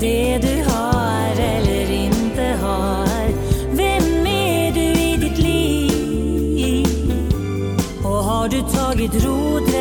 Det 0.00 0.38
du 0.38 0.64
har 0.70 1.40
eller 1.40 1.90
inte 1.90 2.42
har 2.62 3.28
Vem 3.72 4.26
är 4.26 4.72
du 4.72 4.80
i 4.80 5.16
ditt 5.16 5.38
liv? 5.38 6.86
Och 8.04 8.24
har 8.24 8.48
du 8.48 8.60
tagit 8.60 9.24
rodret 9.24 9.75